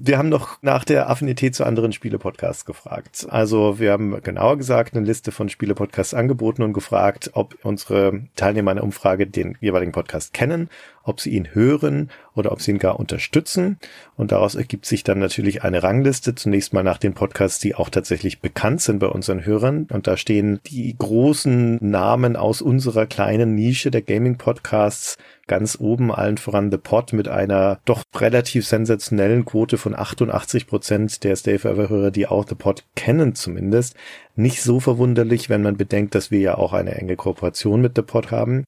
Wir 0.00 0.16
haben 0.16 0.28
noch 0.28 0.62
nach 0.62 0.84
der 0.84 1.10
Affinität 1.10 1.56
zu 1.56 1.64
anderen 1.64 1.92
Spiele-Podcasts 1.92 2.64
gefragt. 2.64 3.26
Also 3.30 3.80
wir 3.80 3.90
haben 3.90 4.22
genauer 4.22 4.56
gesagt 4.56 4.94
eine 4.94 5.04
Liste 5.04 5.32
von 5.32 5.48
Spiele-Podcasts 5.48 6.14
angeboten 6.14 6.62
und 6.62 6.72
gefragt, 6.72 7.30
ob 7.32 7.56
unsere 7.64 8.22
Teilnehmer 8.36 8.70
einer 8.70 8.84
Umfrage 8.84 9.26
den 9.26 9.58
jeweiligen 9.60 9.90
Podcast 9.90 10.32
kennen, 10.32 10.70
ob 11.08 11.20
sie 11.20 11.30
ihn 11.30 11.54
hören 11.54 12.10
oder 12.34 12.52
ob 12.52 12.60
sie 12.60 12.70
ihn 12.70 12.78
gar 12.78 13.00
unterstützen. 13.00 13.78
Und 14.16 14.32
daraus 14.32 14.54
ergibt 14.54 14.86
sich 14.86 15.02
dann 15.02 15.18
natürlich 15.18 15.62
eine 15.62 15.82
Rangliste. 15.82 16.34
Zunächst 16.34 16.72
mal 16.72 16.82
nach 16.82 16.98
den 16.98 17.14
Podcasts, 17.14 17.58
die 17.58 17.74
auch 17.74 17.90
tatsächlich 17.90 18.40
bekannt 18.40 18.80
sind 18.80 18.98
bei 18.98 19.08
unseren 19.08 19.44
Hörern. 19.44 19.86
Und 19.90 20.06
da 20.06 20.16
stehen 20.16 20.60
die 20.66 20.94
großen 20.96 21.78
Namen 21.80 22.36
aus 22.36 22.62
unserer 22.62 23.06
kleinen 23.06 23.54
Nische 23.54 23.90
der 23.90 24.02
Gaming-Podcasts 24.02 25.16
ganz 25.48 25.78
oben, 25.80 26.12
allen 26.12 26.38
voran 26.38 26.70
The 26.70 26.78
Pod 26.78 27.12
mit 27.12 27.26
einer 27.26 27.80
doch 27.84 28.02
relativ 28.14 28.66
sensationellen 28.66 29.44
Quote 29.44 29.78
von 29.78 29.96
88 29.96 30.66
Prozent 30.68 31.24
der 31.24 31.34
Stay 31.34 31.58
Forever 31.58 31.88
Hörer, 31.88 32.10
die 32.12 32.28
auch 32.28 32.46
The 32.46 32.54
Pod 32.54 32.84
kennen 32.94 33.34
zumindest. 33.34 33.96
Nicht 34.36 34.62
so 34.62 34.78
verwunderlich, 34.78 35.48
wenn 35.48 35.62
man 35.62 35.76
bedenkt, 35.76 36.14
dass 36.14 36.30
wir 36.30 36.38
ja 36.38 36.56
auch 36.56 36.72
eine 36.72 36.94
enge 36.94 37.16
Kooperation 37.16 37.80
mit 37.80 37.96
The 37.96 38.02
Pod 38.02 38.30
haben. 38.30 38.64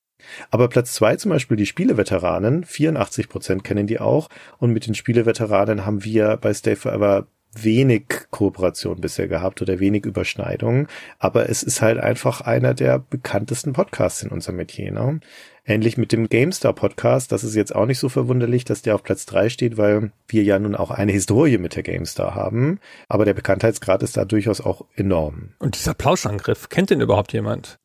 Aber 0.51 0.69
Platz 0.69 0.93
zwei 0.95 1.17
zum 1.17 1.31
Beispiel 1.31 1.57
die 1.57 1.67
Spieleveteranen, 1.67 2.65
84 2.65 3.29
Prozent 3.29 3.65
kennen 3.65 3.87
die 3.87 4.01
auch. 4.01 4.29
Und 4.59 4.73
mit 4.73 4.87
den 4.87 4.95
Spieleveteranen 4.95 5.87
haben 5.87 6.05
wir 6.05 6.37
bei 6.37 6.55
Stay 6.55 6.77
Forever 6.77 7.27
wenig 7.53 8.05
Kooperation 8.31 9.01
bisher 9.01 9.29
gehabt 9.29 9.61
oder 9.61 9.81
wenig 9.81 10.07
Überschneidungen. 10.07 10.87
Aber 11.19 11.49
es 11.49 11.63
ist 11.63 11.83
halt 11.83 11.99
einfach 11.99 12.41
einer 12.41 12.75
der 12.75 12.99
bekanntesten 12.99 13.73
Podcasts 13.73 14.23
in 14.23 14.31
unserem 14.31 14.57
Metier. 14.57 14.93
Ne? 14.93 15.21
Ähnlich 15.65 15.97
mit 15.97 16.13
dem 16.13 16.29
GameStar 16.29 16.73
Podcast. 16.73 17.33
Das 17.33 17.45
ist 17.45 17.55
jetzt 17.55 17.75
auch 17.75 17.87
nicht 17.87 17.99
so 17.99 18.09
verwunderlich, 18.09 18.65
dass 18.65 18.83
der 18.83 18.95
auf 18.95 19.03
Platz 19.03 19.27
drei 19.27 19.49
steht, 19.49 19.77
weil 19.77 20.13
wir 20.29 20.43
ja 20.43 20.59
nun 20.59 20.77
auch 20.77 20.91
eine 20.91 21.13
Historie 21.13 21.59
mit 21.59 21.77
der 21.77 21.83
GameStar 21.83 22.35
haben. 22.35 22.79
Aber 23.09 23.25
der 23.25 23.35
Bekanntheitsgrad 23.35 24.03
ist 24.03 24.17
da 24.17 24.25
durchaus 24.25 24.61
auch 24.61 24.85
enorm. 24.95 25.51
Und 25.59 25.77
dieser 25.77 25.95
Plauschangriff, 25.95 26.69
kennt 26.69 26.91
den 26.91 27.01
überhaupt 27.01 27.33
jemand? 27.33 27.79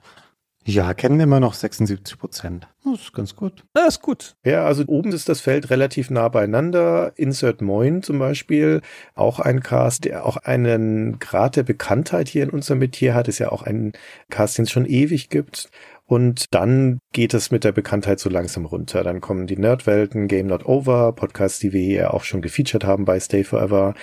Ja, 0.68 0.96
kennen 0.96 1.20
immer 1.20 1.40
noch 1.40 1.54
76 1.54 2.18
Prozent. 2.18 2.68
Das 2.84 3.00
ist 3.00 3.14
ganz 3.14 3.36
gut. 3.36 3.64
Das 3.74 3.96
ist 3.96 4.02
gut. 4.02 4.36
Ja, 4.44 4.66
also 4.66 4.84
oben 4.88 5.12
ist 5.12 5.30
das 5.30 5.40
Feld 5.40 5.70
relativ 5.70 6.10
nah 6.10 6.28
beieinander. 6.28 7.14
Insert 7.18 7.62
Moin 7.62 8.02
zum 8.02 8.18
Beispiel, 8.18 8.82
auch 9.14 9.40
ein 9.40 9.62
Cast, 9.62 10.06
der 10.06 10.26
auch 10.26 10.38
einen 10.38 11.20
Grad 11.20 11.56
der 11.56 11.64
Bekanntheit 11.64 12.28
hier 12.30 12.42
in 12.42 12.50
unserem 12.50 12.80
Metier 12.80 13.14
hat, 13.14 13.28
ist 13.28 13.38
ja 13.38 13.52
auch 13.52 13.62
ein 13.62 13.94
Cast, 14.32 14.58
den 14.58 14.64
es 14.64 14.72
schon 14.72 14.88
ewig 14.88 15.30
gibt. 15.30 15.70
Und 16.08 16.46
dann 16.52 16.98
geht 17.14 17.36
es 17.36 17.52
mit 17.52 17.64
der 17.64 17.72
Bekanntheit 17.72 18.20
so 18.20 18.30
langsam 18.32 18.66
runter. 18.66 19.04
Dann 19.04 19.22
kommen 19.22 19.46
die 19.46 19.58
Nerdwelten, 19.58 20.28
Game 20.28 20.48
Not 20.48 20.66
Over, 20.66 21.14
Podcasts, 21.14 21.60
die 21.60 21.74
wir 21.74 21.82
hier 21.82 22.14
auch 22.14 22.24
schon 22.24 22.42
gefeatured 22.42 22.86
haben 22.86 23.06
bei 23.06 23.20
Stay 23.20 23.44
Forever. 23.44 23.94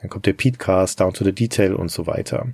Dann 0.00 0.10
kommt 0.10 0.26
der 0.26 0.32
Petecast, 0.32 0.98
Down 0.98 1.12
to 1.12 1.24
the 1.24 1.32
Detail 1.32 1.74
und 1.74 1.90
so 1.90 2.08
weiter. 2.08 2.48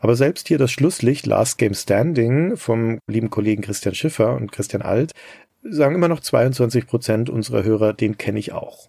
Aber 0.00 0.16
selbst 0.16 0.48
hier 0.48 0.58
das 0.58 0.70
Schlusslicht 0.70 1.26
Last 1.26 1.58
Game 1.58 1.74
Standing 1.74 2.56
vom 2.56 2.98
lieben 3.08 3.30
Kollegen 3.30 3.62
Christian 3.62 3.94
Schiffer 3.94 4.34
und 4.34 4.52
Christian 4.52 4.82
Alt 4.82 5.12
sagen 5.62 5.94
immer 5.94 6.08
noch 6.08 6.20
22 6.20 6.86
Prozent 6.86 7.30
unserer 7.30 7.62
Hörer, 7.62 7.92
den 7.92 8.18
kenne 8.18 8.38
ich 8.38 8.52
auch. 8.52 8.88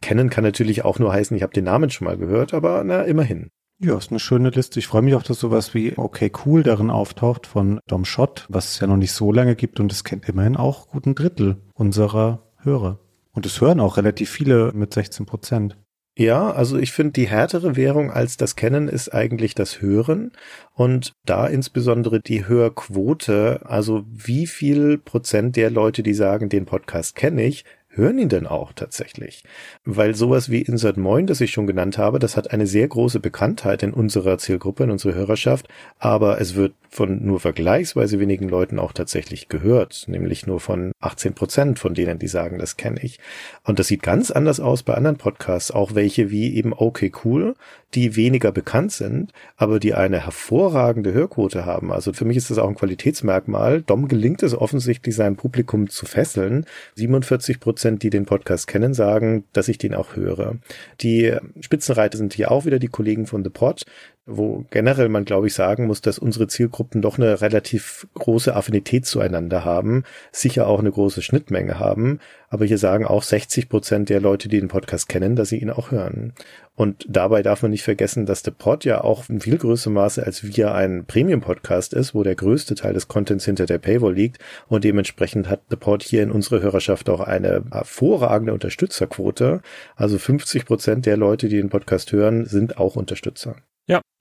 Kennen 0.00 0.30
kann 0.30 0.44
natürlich 0.44 0.84
auch 0.84 0.98
nur 0.98 1.12
heißen, 1.12 1.36
ich 1.36 1.42
habe 1.42 1.52
den 1.52 1.64
Namen 1.64 1.90
schon 1.90 2.06
mal 2.06 2.16
gehört, 2.16 2.54
aber 2.54 2.82
na, 2.84 3.02
immerhin. 3.02 3.50
Ja, 3.82 3.96
ist 3.96 4.10
eine 4.10 4.20
schöne 4.20 4.50
Liste. 4.50 4.78
Ich 4.78 4.86
freue 4.86 5.00
mich 5.00 5.14
auch, 5.14 5.22
dass 5.22 5.40
sowas 5.40 5.72
wie 5.72 5.96
Okay 5.96 6.30
Cool 6.44 6.62
darin 6.62 6.90
auftaucht 6.90 7.46
von 7.46 7.80
Dom 7.86 8.04
Schott, 8.04 8.44
was 8.50 8.72
es 8.72 8.80
ja 8.80 8.86
noch 8.86 8.98
nicht 8.98 9.12
so 9.12 9.32
lange 9.32 9.56
gibt 9.56 9.80
und 9.80 9.90
es 9.90 10.04
kennt 10.04 10.28
immerhin 10.28 10.56
auch 10.56 10.88
guten 10.88 11.14
Drittel 11.14 11.56
unserer 11.72 12.42
Hörer. 12.58 12.98
Und 13.32 13.46
es 13.46 13.60
hören 13.60 13.80
auch 13.80 13.96
relativ 13.96 14.28
viele 14.28 14.72
mit 14.74 14.92
16 14.92 15.24
Prozent. 15.24 15.78
Ja, 16.18 16.50
also 16.50 16.76
ich 16.76 16.92
finde, 16.92 17.12
die 17.12 17.28
härtere 17.28 17.76
Währung 17.76 18.10
als 18.10 18.36
das 18.36 18.56
Kennen 18.56 18.88
ist 18.88 19.14
eigentlich 19.14 19.54
das 19.54 19.80
Hören 19.80 20.32
und 20.74 21.14
da 21.24 21.46
insbesondere 21.46 22.20
die 22.20 22.46
Hörquote, 22.46 23.60
also 23.64 24.04
wie 24.10 24.46
viel 24.46 24.98
Prozent 24.98 25.56
der 25.56 25.70
Leute, 25.70 26.02
die 26.02 26.14
sagen, 26.14 26.48
den 26.48 26.66
Podcast 26.66 27.14
kenne 27.14 27.44
ich, 27.44 27.64
hören 27.90 28.18
ihn 28.18 28.28
denn 28.28 28.46
auch 28.46 28.72
tatsächlich? 28.72 29.44
Weil 29.84 30.14
sowas 30.14 30.50
wie 30.50 30.62
Insert 30.62 30.96
Moin, 30.96 31.26
das 31.26 31.40
ich 31.40 31.50
schon 31.50 31.66
genannt 31.66 31.98
habe, 31.98 32.18
das 32.18 32.36
hat 32.36 32.52
eine 32.52 32.66
sehr 32.66 32.88
große 32.88 33.20
Bekanntheit 33.20 33.82
in 33.82 33.92
unserer 33.92 34.38
Zielgruppe, 34.38 34.84
in 34.84 34.90
unserer 34.90 35.14
Hörerschaft, 35.14 35.68
aber 35.98 36.40
es 36.40 36.54
wird 36.54 36.74
von 36.88 37.24
nur 37.24 37.38
vergleichsweise 37.38 38.18
wenigen 38.18 38.48
Leuten 38.48 38.78
auch 38.78 38.92
tatsächlich 38.92 39.48
gehört, 39.48 40.06
nämlich 40.08 40.46
nur 40.46 40.60
von 40.60 40.92
18 41.00 41.34
Prozent 41.34 41.78
von 41.78 41.94
denen, 41.94 42.18
die 42.18 42.26
sagen, 42.26 42.58
das 42.58 42.76
kenne 42.76 43.00
ich. 43.02 43.20
Und 43.64 43.78
das 43.78 43.86
sieht 43.86 44.02
ganz 44.02 44.30
anders 44.30 44.58
aus 44.58 44.82
bei 44.82 44.94
anderen 44.94 45.16
Podcasts, 45.16 45.70
auch 45.70 45.94
welche 45.94 46.30
wie 46.30 46.54
eben 46.56 46.72
Okay 46.72 47.12
Cool, 47.24 47.54
die 47.94 48.16
weniger 48.16 48.52
bekannt 48.52 48.92
sind, 48.92 49.32
aber 49.56 49.80
die 49.80 49.94
eine 49.94 50.24
hervorragende 50.24 51.12
Hörquote 51.12 51.64
haben. 51.64 51.92
Also 51.92 52.12
für 52.12 52.24
mich 52.24 52.36
ist 52.36 52.50
das 52.50 52.58
auch 52.58 52.68
ein 52.68 52.74
Qualitätsmerkmal. 52.74 53.82
Dom 53.82 54.08
gelingt 54.08 54.42
es 54.42 54.54
offensichtlich, 54.54 55.14
sein 55.14 55.36
Publikum 55.36 55.88
zu 55.88 56.06
fesseln. 56.06 56.66
47 56.96 57.60
Prozent 57.60 57.79
Prozent, 57.80 58.02
die 58.02 58.10
den 58.10 58.26
Podcast 58.26 58.66
kennen, 58.66 58.92
sagen, 58.92 59.44
dass 59.54 59.68
ich 59.68 59.78
den 59.78 59.94
auch 59.94 60.14
höre. 60.14 60.58
Die 61.00 61.34
Spitzenreiter 61.60 62.18
sind 62.18 62.34
hier 62.34 62.50
auch 62.50 62.66
wieder 62.66 62.78
die 62.78 62.88
Kollegen 62.88 63.26
von 63.26 63.42
The 63.42 63.48
Pod 63.48 63.86
wo 64.26 64.64
generell 64.70 65.08
man, 65.08 65.24
glaube 65.24 65.48
ich, 65.48 65.54
sagen 65.54 65.86
muss, 65.86 66.02
dass 66.02 66.18
unsere 66.18 66.46
Zielgruppen 66.46 67.02
doch 67.02 67.18
eine 67.18 67.40
relativ 67.40 68.06
große 68.14 68.54
Affinität 68.54 69.06
zueinander 69.06 69.64
haben, 69.64 70.04
sicher 70.30 70.66
auch 70.66 70.78
eine 70.78 70.92
große 70.92 71.22
Schnittmenge 71.22 71.78
haben. 71.78 72.20
Aber 72.48 72.64
hier 72.64 72.78
sagen 72.78 73.06
auch 73.06 73.22
60 73.22 73.68
Prozent 73.68 74.08
der 74.08 74.20
Leute, 74.20 74.48
die 74.48 74.60
den 74.60 74.68
Podcast 74.68 75.08
kennen, 75.08 75.36
dass 75.36 75.48
sie 75.48 75.58
ihn 75.58 75.70
auch 75.70 75.90
hören. 75.90 76.34
Und 76.74 77.06
dabei 77.08 77.42
darf 77.42 77.62
man 77.62 77.70
nicht 77.70 77.82
vergessen, 77.82 78.26
dass 78.26 78.42
der 78.42 78.52
Pod 78.52 78.84
ja 78.84 79.02
auch 79.02 79.28
in 79.28 79.40
viel 79.40 79.58
größerem 79.58 79.94
Maße 79.94 80.24
als 80.24 80.44
wir 80.44 80.74
ein 80.74 81.04
Premium-Podcast 81.06 81.92
ist, 81.92 82.14
wo 82.14 82.22
der 82.22 82.34
größte 82.34 82.74
Teil 82.74 82.94
des 82.94 83.08
Contents 83.08 83.44
hinter 83.44 83.66
der 83.66 83.78
Paywall 83.78 84.14
liegt. 84.14 84.38
Und 84.68 84.84
dementsprechend 84.84 85.48
hat 85.48 85.62
The 85.70 85.76
Pod 85.76 86.02
hier 86.02 86.22
in 86.22 86.30
unserer 86.30 86.62
Hörerschaft 86.62 87.08
auch 87.10 87.20
eine 87.20 87.64
hervorragende 87.70 88.52
Unterstützerquote. 88.52 89.60
Also 89.96 90.18
50 90.18 90.66
Prozent 90.66 91.06
der 91.06 91.16
Leute, 91.16 91.48
die 91.48 91.56
den 91.56 91.70
Podcast 91.70 92.12
hören, 92.12 92.46
sind 92.46 92.78
auch 92.78 92.96
Unterstützer. 92.96 93.56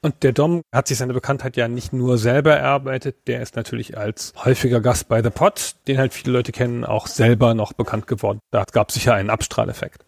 Und 0.01 0.23
der 0.23 0.31
Dom 0.31 0.61
hat 0.73 0.87
sich 0.87 0.97
seine 0.97 1.13
Bekanntheit 1.13 1.57
ja 1.57 1.67
nicht 1.67 1.91
nur 1.91 2.17
selber 2.17 2.55
erarbeitet, 2.55 3.27
der 3.27 3.41
ist 3.41 3.57
natürlich 3.57 3.97
als 3.97 4.33
häufiger 4.45 4.79
Gast 4.79 5.09
bei 5.09 5.21
The 5.21 5.29
Pod, 5.29 5.75
den 5.87 5.97
halt 5.97 6.13
viele 6.13 6.31
Leute 6.31 6.53
kennen, 6.53 6.85
auch 6.85 7.07
selber 7.07 7.53
noch 7.53 7.73
bekannt 7.73 8.07
geworden. 8.07 8.39
Da 8.51 8.63
gab 8.71 8.89
es 8.89 8.95
sicher 8.95 9.13
einen 9.13 9.29
Abstrahleffekt. 9.29 10.05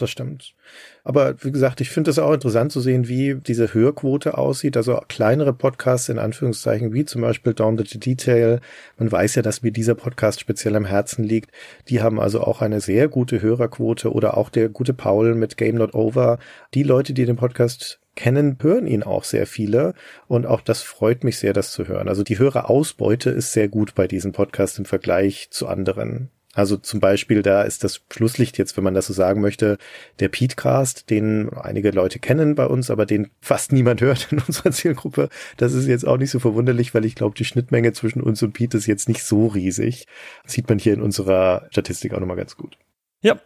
Das 0.00 0.10
stimmt. 0.10 0.54
Aber 1.02 1.42
wie 1.42 1.50
gesagt, 1.50 1.80
ich 1.80 1.90
finde 1.90 2.10
es 2.10 2.20
auch 2.20 2.32
interessant 2.32 2.70
zu 2.70 2.80
sehen, 2.80 3.08
wie 3.08 3.34
diese 3.34 3.74
Hörquote 3.74 4.38
aussieht. 4.38 4.76
Also 4.76 5.00
kleinere 5.08 5.52
Podcasts 5.52 6.08
in 6.08 6.20
Anführungszeichen, 6.20 6.92
wie 6.92 7.04
zum 7.04 7.22
Beispiel 7.22 7.52
Down 7.52 7.76
to 7.76 7.84
the 7.84 7.98
Detail. 7.98 8.60
Man 8.96 9.10
weiß 9.10 9.34
ja, 9.34 9.42
dass 9.42 9.62
mir 9.62 9.72
dieser 9.72 9.96
Podcast 9.96 10.38
speziell 10.40 10.76
am 10.76 10.84
Herzen 10.84 11.24
liegt. 11.24 11.50
Die 11.88 12.00
haben 12.00 12.20
also 12.20 12.42
auch 12.42 12.62
eine 12.62 12.80
sehr 12.80 13.08
gute 13.08 13.42
Hörerquote 13.42 14.12
oder 14.12 14.36
auch 14.36 14.50
der 14.50 14.68
gute 14.68 14.94
Paul 14.94 15.34
mit 15.34 15.56
Game 15.56 15.76
Not 15.76 15.94
Over. 15.94 16.38
Die 16.74 16.84
Leute, 16.84 17.12
die 17.12 17.24
den 17.24 17.36
Podcast 17.36 17.98
kennen, 18.18 18.58
hören 18.60 18.88
ihn 18.88 19.04
auch 19.04 19.22
sehr 19.22 19.46
viele. 19.46 19.94
Und 20.26 20.44
auch 20.44 20.60
das 20.60 20.82
freut 20.82 21.22
mich 21.22 21.38
sehr, 21.38 21.52
das 21.52 21.70
zu 21.70 21.86
hören. 21.86 22.08
Also 22.08 22.24
die 22.24 22.38
Hörerausbeute 22.38 23.30
ist 23.30 23.52
sehr 23.52 23.68
gut 23.68 23.94
bei 23.94 24.08
diesem 24.08 24.32
Podcast 24.32 24.78
im 24.78 24.84
Vergleich 24.84 25.48
zu 25.50 25.68
anderen. 25.68 26.30
Also 26.52 26.76
zum 26.76 26.98
Beispiel, 26.98 27.42
da 27.42 27.62
ist 27.62 27.84
das 27.84 28.00
Schlusslicht 28.10 28.58
jetzt, 28.58 28.76
wenn 28.76 28.82
man 28.82 28.94
das 28.94 29.06
so 29.06 29.12
sagen 29.12 29.40
möchte, 29.40 29.78
der 30.18 30.28
Petecast, 30.28 31.08
den 31.08 31.50
einige 31.52 31.92
Leute 31.92 32.18
kennen 32.18 32.56
bei 32.56 32.66
uns, 32.66 32.90
aber 32.90 33.06
den 33.06 33.30
fast 33.40 33.70
niemand 33.70 34.00
hört 34.00 34.32
in 34.32 34.40
unserer 34.46 34.72
Zielgruppe. 34.72 35.28
Das 35.56 35.72
ist 35.72 35.86
jetzt 35.86 36.06
auch 36.06 36.16
nicht 36.16 36.32
so 36.32 36.40
verwunderlich, 36.40 36.94
weil 36.94 37.04
ich 37.04 37.14
glaube, 37.14 37.36
die 37.36 37.44
Schnittmenge 37.44 37.92
zwischen 37.92 38.20
uns 38.20 38.42
und 38.42 38.52
Pete 38.54 38.76
ist 38.76 38.86
jetzt 38.86 39.08
nicht 39.08 39.22
so 39.22 39.46
riesig. 39.46 40.06
Das 40.42 40.54
sieht 40.54 40.68
man 40.68 40.80
hier 40.80 40.94
in 40.94 41.02
unserer 41.02 41.68
Statistik 41.70 42.12
auch 42.14 42.20
nochmal 42.20 42.36
ganz 42.36 42.56
gut. 42.56 42.76
Ja, 43.22 43.40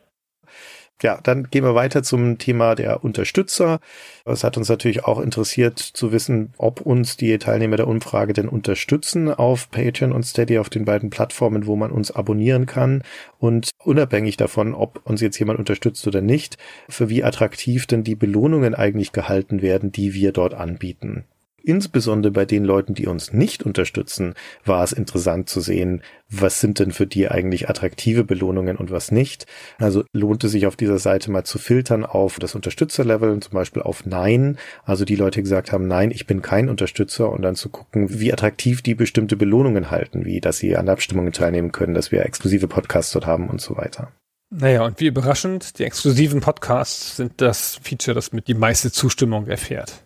ja, 1.02 1.18
dann 1.22 1.48
gehen 1.50 1.64
wir 1.64 1.74
weiter 1.74 2.02
zum 2.02 2.38
Thema 2.38 2.74
der 2.74 3.04
Unterstützer. 3.04 3.80
Es 4.24 4.44
hat 4.44 4.56
uns 4.56 4.68
natürlich 4.68 5.04
auch 5.04 5.20
interessiert 5.20 5.78
zu 5.78 6.12
wissen, 6.12 6.52
ob 6.58 6.80
uns 6.80 7.16
die 7.16 7.36
Teilnehmer 7.38 7.76
der 7.76 7.88
Umfrage 7.88 8.32
denn 8.32 8.48
unterstützen 8.48 9.32
auf 9.32 9.70
Patreon 9.70 10.12
und 10.12 10.24
Steady 10.24 10.58
auf 10.58 10.70
den 10.70 10.84
beiden 10.84 11.10
Plattformen, 11.10 11.66
wo 11.66 11.76
man 11.76 11.90
uns 11.90 12.10
abonnieren 12.10 12.66
kann. 12.66 13.02
Und 13.38 13.70
unabhängig 13.78 14.36
davon, 14.36 14.74
ob 14.74 15.00
uns 15.04 15.20
jetzt 15.20 15.38
jemand 15.38 15.58
unterstützt 15.58 16.06
oder 16.06 16.20
nicht, 16.20 16.56
für 16.88 17.08
wie 17.08 17.24
attraktiv 17.24 17.86
denn 17.86 18.04
die 18.04 18.14
Belohnungen 18.14 18.74
eigentlich 18.74 19.12
gehalten 19.12 19.62
werden, 19.62 19.92
die 19.92 20.14
wir 20.14 20.32
dort 20.32 20.54
anbieten. 20.54 21.24
Insbesondere 21.64 22.32
bei 22.32 22.44
den 22.44 22.64
Leuten, 22.64 22.94
die 22.94 23.06
uns 23.06 23.32
nicht 23.32 23.62
unterstützen, 23.62 24.34
war 24.64 24.82
es 24.82 24.92
interessant 24.92 25.48
zu 25.48 25.60
sehen, 25.60 26.02
was 26.28 26.60
sind 26.60 26.78
denn 26.78 26.92
für 26.92 27.06
die 27.06 27.28
eigentlich 27.28 27.68
attraktive 27.68 28.24
Belohnungen 28.24 28.76
und 28.76 28.90
was 28.90 29.12
nicht. 29.12 29.46
Also 29.78 30.04
lohnt 30.12 30.42
es 30.44 30.52
sich 30.52 30.66
auf 30.66 30.76
dieser 30.76 30.98
Seite 30.98 31.30
mal 31.30 31.44
zu 31.44 31.58
filtern 31.58 32.04
auf 32.04 32.38
das 32.38 32.54
Unterstützerlevel, 32.54 33.38
zum 33.40 33.52
Beispiel 33.52 33.82
auf 33.82 34.06
Nein. 34.06 34.58
Also 34.84 35.04
die 35.04 35.16
Leute 35.16 35.42
gesagt 35.42 35.72
haben, 35.72 35.86
nein, 35.86 36.10
ich 36.10 36.26
bin 36.26 36.42
kein 36.42 36.68
Unterstützer 36.68 37.30
und 37.30 37.42
dann 37.42 37.54
zu 37.54 37.68
gucken, 37.68 38.20
wie 38.20 38.32
attraktiv 38.32 38.82
die 38.82 38.94
bestimmte 38.94 39.36
Belohnungen 39.36 39.90
halten, 39.90 40.24
wie 40.24 40.40
dass 40.40 40.58
sie 40.58 40.76
an 40.76 40.88
Abstimmungen 40.88 41.32
teilnehmen 41.32 41.72
können, 41.72 41.94
dass 41.94 42.10
wir 42.10 42.24
exklusive 42.24 42.68
Podcasts 42.68 43.12
dort 43.12 43.26
haben 43.26 43.48
und 43.48 43.60
so 43.60 43.76
weiter. 43.76 44.10
Naja, 44.54 44.84
und 44.84 45.00
wie 45.00 45.06
überraschend, 45.06 45.78
die 45.78 45.84
exklusiven 45.84 46.40
Podcasts 46.40 47.16
sind 47.16 47.40
das 47.40 47.80
Feature, 47.82 48.14
das 48.14 48.32
mit 48.32 48.48
die 48.48 48.54
meiste 48.54 48.92
Zustimmung 48.92 49.46
erfährt. 49.46 50.02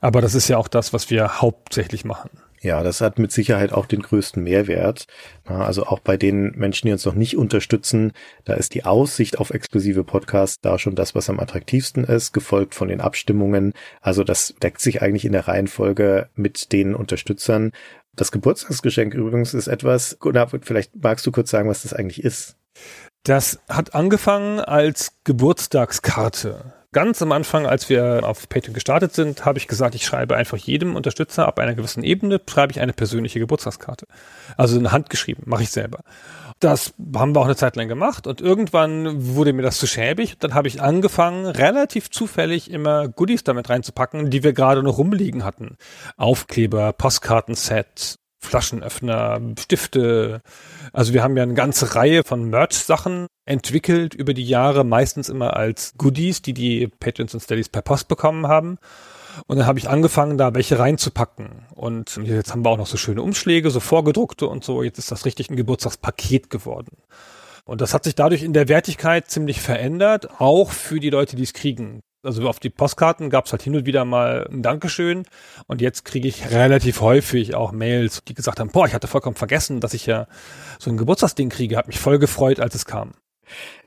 Aber 0.00 0.20
das 0.20 0.34
ist 0.34 0.48
ja 0.48 0.56
auch 0.56 0.68
das, 0.68 0.92
was 0.92 1.10
wir 1.10 1.40
hauptsächlich 1.40 2.04
machen. 2.04 2.30
Ja, 2.62 2.82
das 2.82 3.00
hat 3.00 3.18
mit 3.18 3.32
Sicherheit 3.32 3.72
auch 3.72 3.86
den 3.86 4.02
größten 4.02 4.42
Mehrwert. 4.42 5.06
Also 5.46 5.86
auch 5.86 5.98
bei 5.98 6.18
den 6.18 6.52
Menschen, 6.56 6.86
die 6.86 6.92
uns 6.92 7.06
noch 7.06 7.14
nicht 7.14 7.38
unterstützen, 7.38 8.12
da 8.44 8.52
ist 8.52 8.74
die 8.74 8.84
Aussicht 8.84 9.38
auf 9.38 9.48
exklusive 9.48 10.04
Podcasts 10.04 10.60
da 10.60 10.78
schon 10.78 10.94
das, 10.94 11.14
was 11.14 11.30
am 11.30 11.40
attraktivsten 11.40 12.04
ist, 12.04 12.32
gefolgt 12.32 12.74
von 12.74 12.88
den 12.88 13.00
Abstimmungen. 13.00 13.72
Also 14.02 14.24
das 14.24 14.54
deckt 14.62 14.82
sich 14.82 15.00
eigentlich 15.00 15.24
in 15.24 15.32
der 15.32 15.48
Reihenfolge 15.48 16.28
mit 16.34 16.72
den 16.72 16.94
Unterstützern. 16.94 17.72
Das 18.14 18.30
Geburtstagsgeschenk 18.30 19.14
übrigens 19.14 19.54
ist 19.54 19.66
etwas, 19.66 20.20
oder 20.20 20.48
vielleicht 20.60 21.02
magst 21.02 21.26
du 21.26 21.32
kurz 21.32 21.50
sagen, 21.50 21.70
was 21.70 21.82
das 21.82 21.94
eigentlich 21.94 22.22
ist. 22.22 22.56
Das 23.22 23.60
hat 23.70 23.94
angefangen 23.94 24.60
als 24.60 25.14
Geburtstagskarte. 25.24 26.74
Ganz 26.92 27.22
am 27.22 27.30
Anfang, 27.30 27.66
als 27.66 27.88
wir 27.88 28.22
auf 28.24 28.48
Patreon 28.48 28.74
gestartet 28.74 29.14
sind, 29.14 29.44
habe 29.44 29.58
ich 29.58 29.68
gesagt, 29.68 29.94
ich 29.94 30.04
schreibe 30.04 30.34
einfach 30.34 30.56
jedem 30.56 30.96
Unterstützer 30.96 31.46
ab 31.46 31.60
einer 31.60 31.76
gewissen 31.76 32.02
Ebene, 32.02 32.40
schreibe 32.48 32.72
ich 32.72 32.80
eine 32.80 32.92
persönliche 32.92 33.38
Geburtstagskarte. 33.38 34.06
Also 34.56 34.76
eine 34.76 34.90
Hand 34.90 35.08
geschrieben, 35.08 35.44
mache 35.46 35.62
ich 35.62 35.70
selber. 35.70 36.00
Das 36.58 36.92
haben 37.14 37.34
wir 37.34 37.40
auch 37.40 37.46
eine 37.46 37.54
Zeit 37.54 37.76
lang 37.76 37.88
gemacht 37.88 38.26
und 38.26 38.40
irgendwann 38.40 39.34
wurde 39.34 39.52
mir 39.52 39.62
das 39.62 39.78
zu 39.78 39.86
schäbig. 39.86 40.36
Dann 40.40 40.52
habe 40.52 40.66
ich 40.66 40.82
angefangen, 40.82 41.46
relativ 41.46 42.10
zufällig 42.10 42.70
immer 42.70 43.08
Goodies 43.08 43.44
damit 43.44 43.70
reinzupacken, 43.70 44.28
die 44.28 44.42
wir 44.42 44.52
gerade 44.52 44.82
noch 44.82 44.98
rumliegen 44.98 45.44
hatten. 45.44 45.76
Aufkleber, 46.16 46.92
Postkartenset, 46.92 48.19
Flaschenöffner, 48.40 49.40
Stifte. 49.58 50.40
Also 50.92 51.12
wir 51.12 51.22
haben 51.22 51.36
ja 51.36 51.42
eine 51.42 51.54
ganze 51.54 51.94
Reihe 51.94 52.24
von 52.24 52.48
Merch-Sachen 52.50 53.26
entwickelt 53.44 54.14
über 54.14 54.34
die 54.34 54.46
Jahre, 54.46 54.84
meistens 54.84 55.28
immer 55.28 55.56
als 55.56 55.94
Goodies, 55.98 56.42
die 56.42 56.54
die 56.54 56.88
Patrons 56.88 57.34
und 57.34 57.40
Steadies 57.40 57.68
per 57.68 57.82
Post 57.82 58.08
bekommen 58.08 58.46
haben. 58.46 58.78
Und 59.46 59.58
dann 59.58 59.66
habe 59.66 59.78
ich 59.78 59.88
angefangen, 59.88 60.38
da 60.38 60.54
welche 60.54 60.78
reinzupacken. 60.78 61.66
Und 61.74 62.16
jetzt 62.24 62.50
haben 62.50 62.64
wir 62.64 62.70
auch 62.70 62.78
noch 62.78 62.86
so 62.86 62.96
schöne 62.96 63.22
Umschläge, 63.22 63.70
so 63.70 63.80
vorgedruckte 63.80 64.46
und 64.46 64.64
so. 64.64 64.82
Jetzt 64.82 64.98
ist 64.98 65.12
das 65.12 65.24
richtig 65.24 65.50
ein 65.50 65.56
Geburtstagspaket 65.56 66.50
geworden. 66.50 66.96
Und 67.64 67.80
das 67.80 67.94
hat 67.94 68.04
sich 68.04 68.14
dadurch 68.14 68.42
in 68.42 68.52
der 68.52 68.68
Wertigkeit 68.68 69.30
ziemlich 69.30 69.60
verändert, 69.60 70.40
auch 70.40 70.72
für 70.72 70.98
die 70.98 71.10
Leute, 71.10 71.36
die 71.36 71.44
es 71.44 71.52
kriegen 71.52 72.00
also 72.22 72.48
auf 72.48 72.60
die 72.60 72.70
Postkarten 72.70 73.30
gab 73.30 73.46
es 73.46 73.52
halt 73.52 73.62
hin 73.62 73.76
und 73.76 73.86
wieder 73.86 74.04
mal 74.04 74.46
ein 74.50 74.62
Dankeschön 74.62 75.24
und 75.66 75.80
jetzt 75.80 76.04
kriege 76.04 76.28
ich 76.28 76.50
relativ 76.50 77.00
häufig 77.00 77.54
auch 77.54 77.72
Mails, 77.72 78.22
die 78.24 78.34
gesagt 78.34 78.60
haben, 78.60 78.70
boah, 78.70 78.86
ich 78.86 78.94
hatte 78.94 79.06
vollkommen 79.06 79.36
vergessen, 79.36 79.80
dass 79.80 79.94
ich 79.94 80.06
ja 80.06 80.26
so 80.78 80.90
ein 80.90 80.96
Geburtstagsding 80.96 81.48
kriege, 81.48 81.76
hat 81.76 81.86
mich 81.86 81.98
voll 81.98 82.18
gefreut, 82.18 82.60
als 82.60 82.74
es 82.74 82.84
kam. 82.84 83.12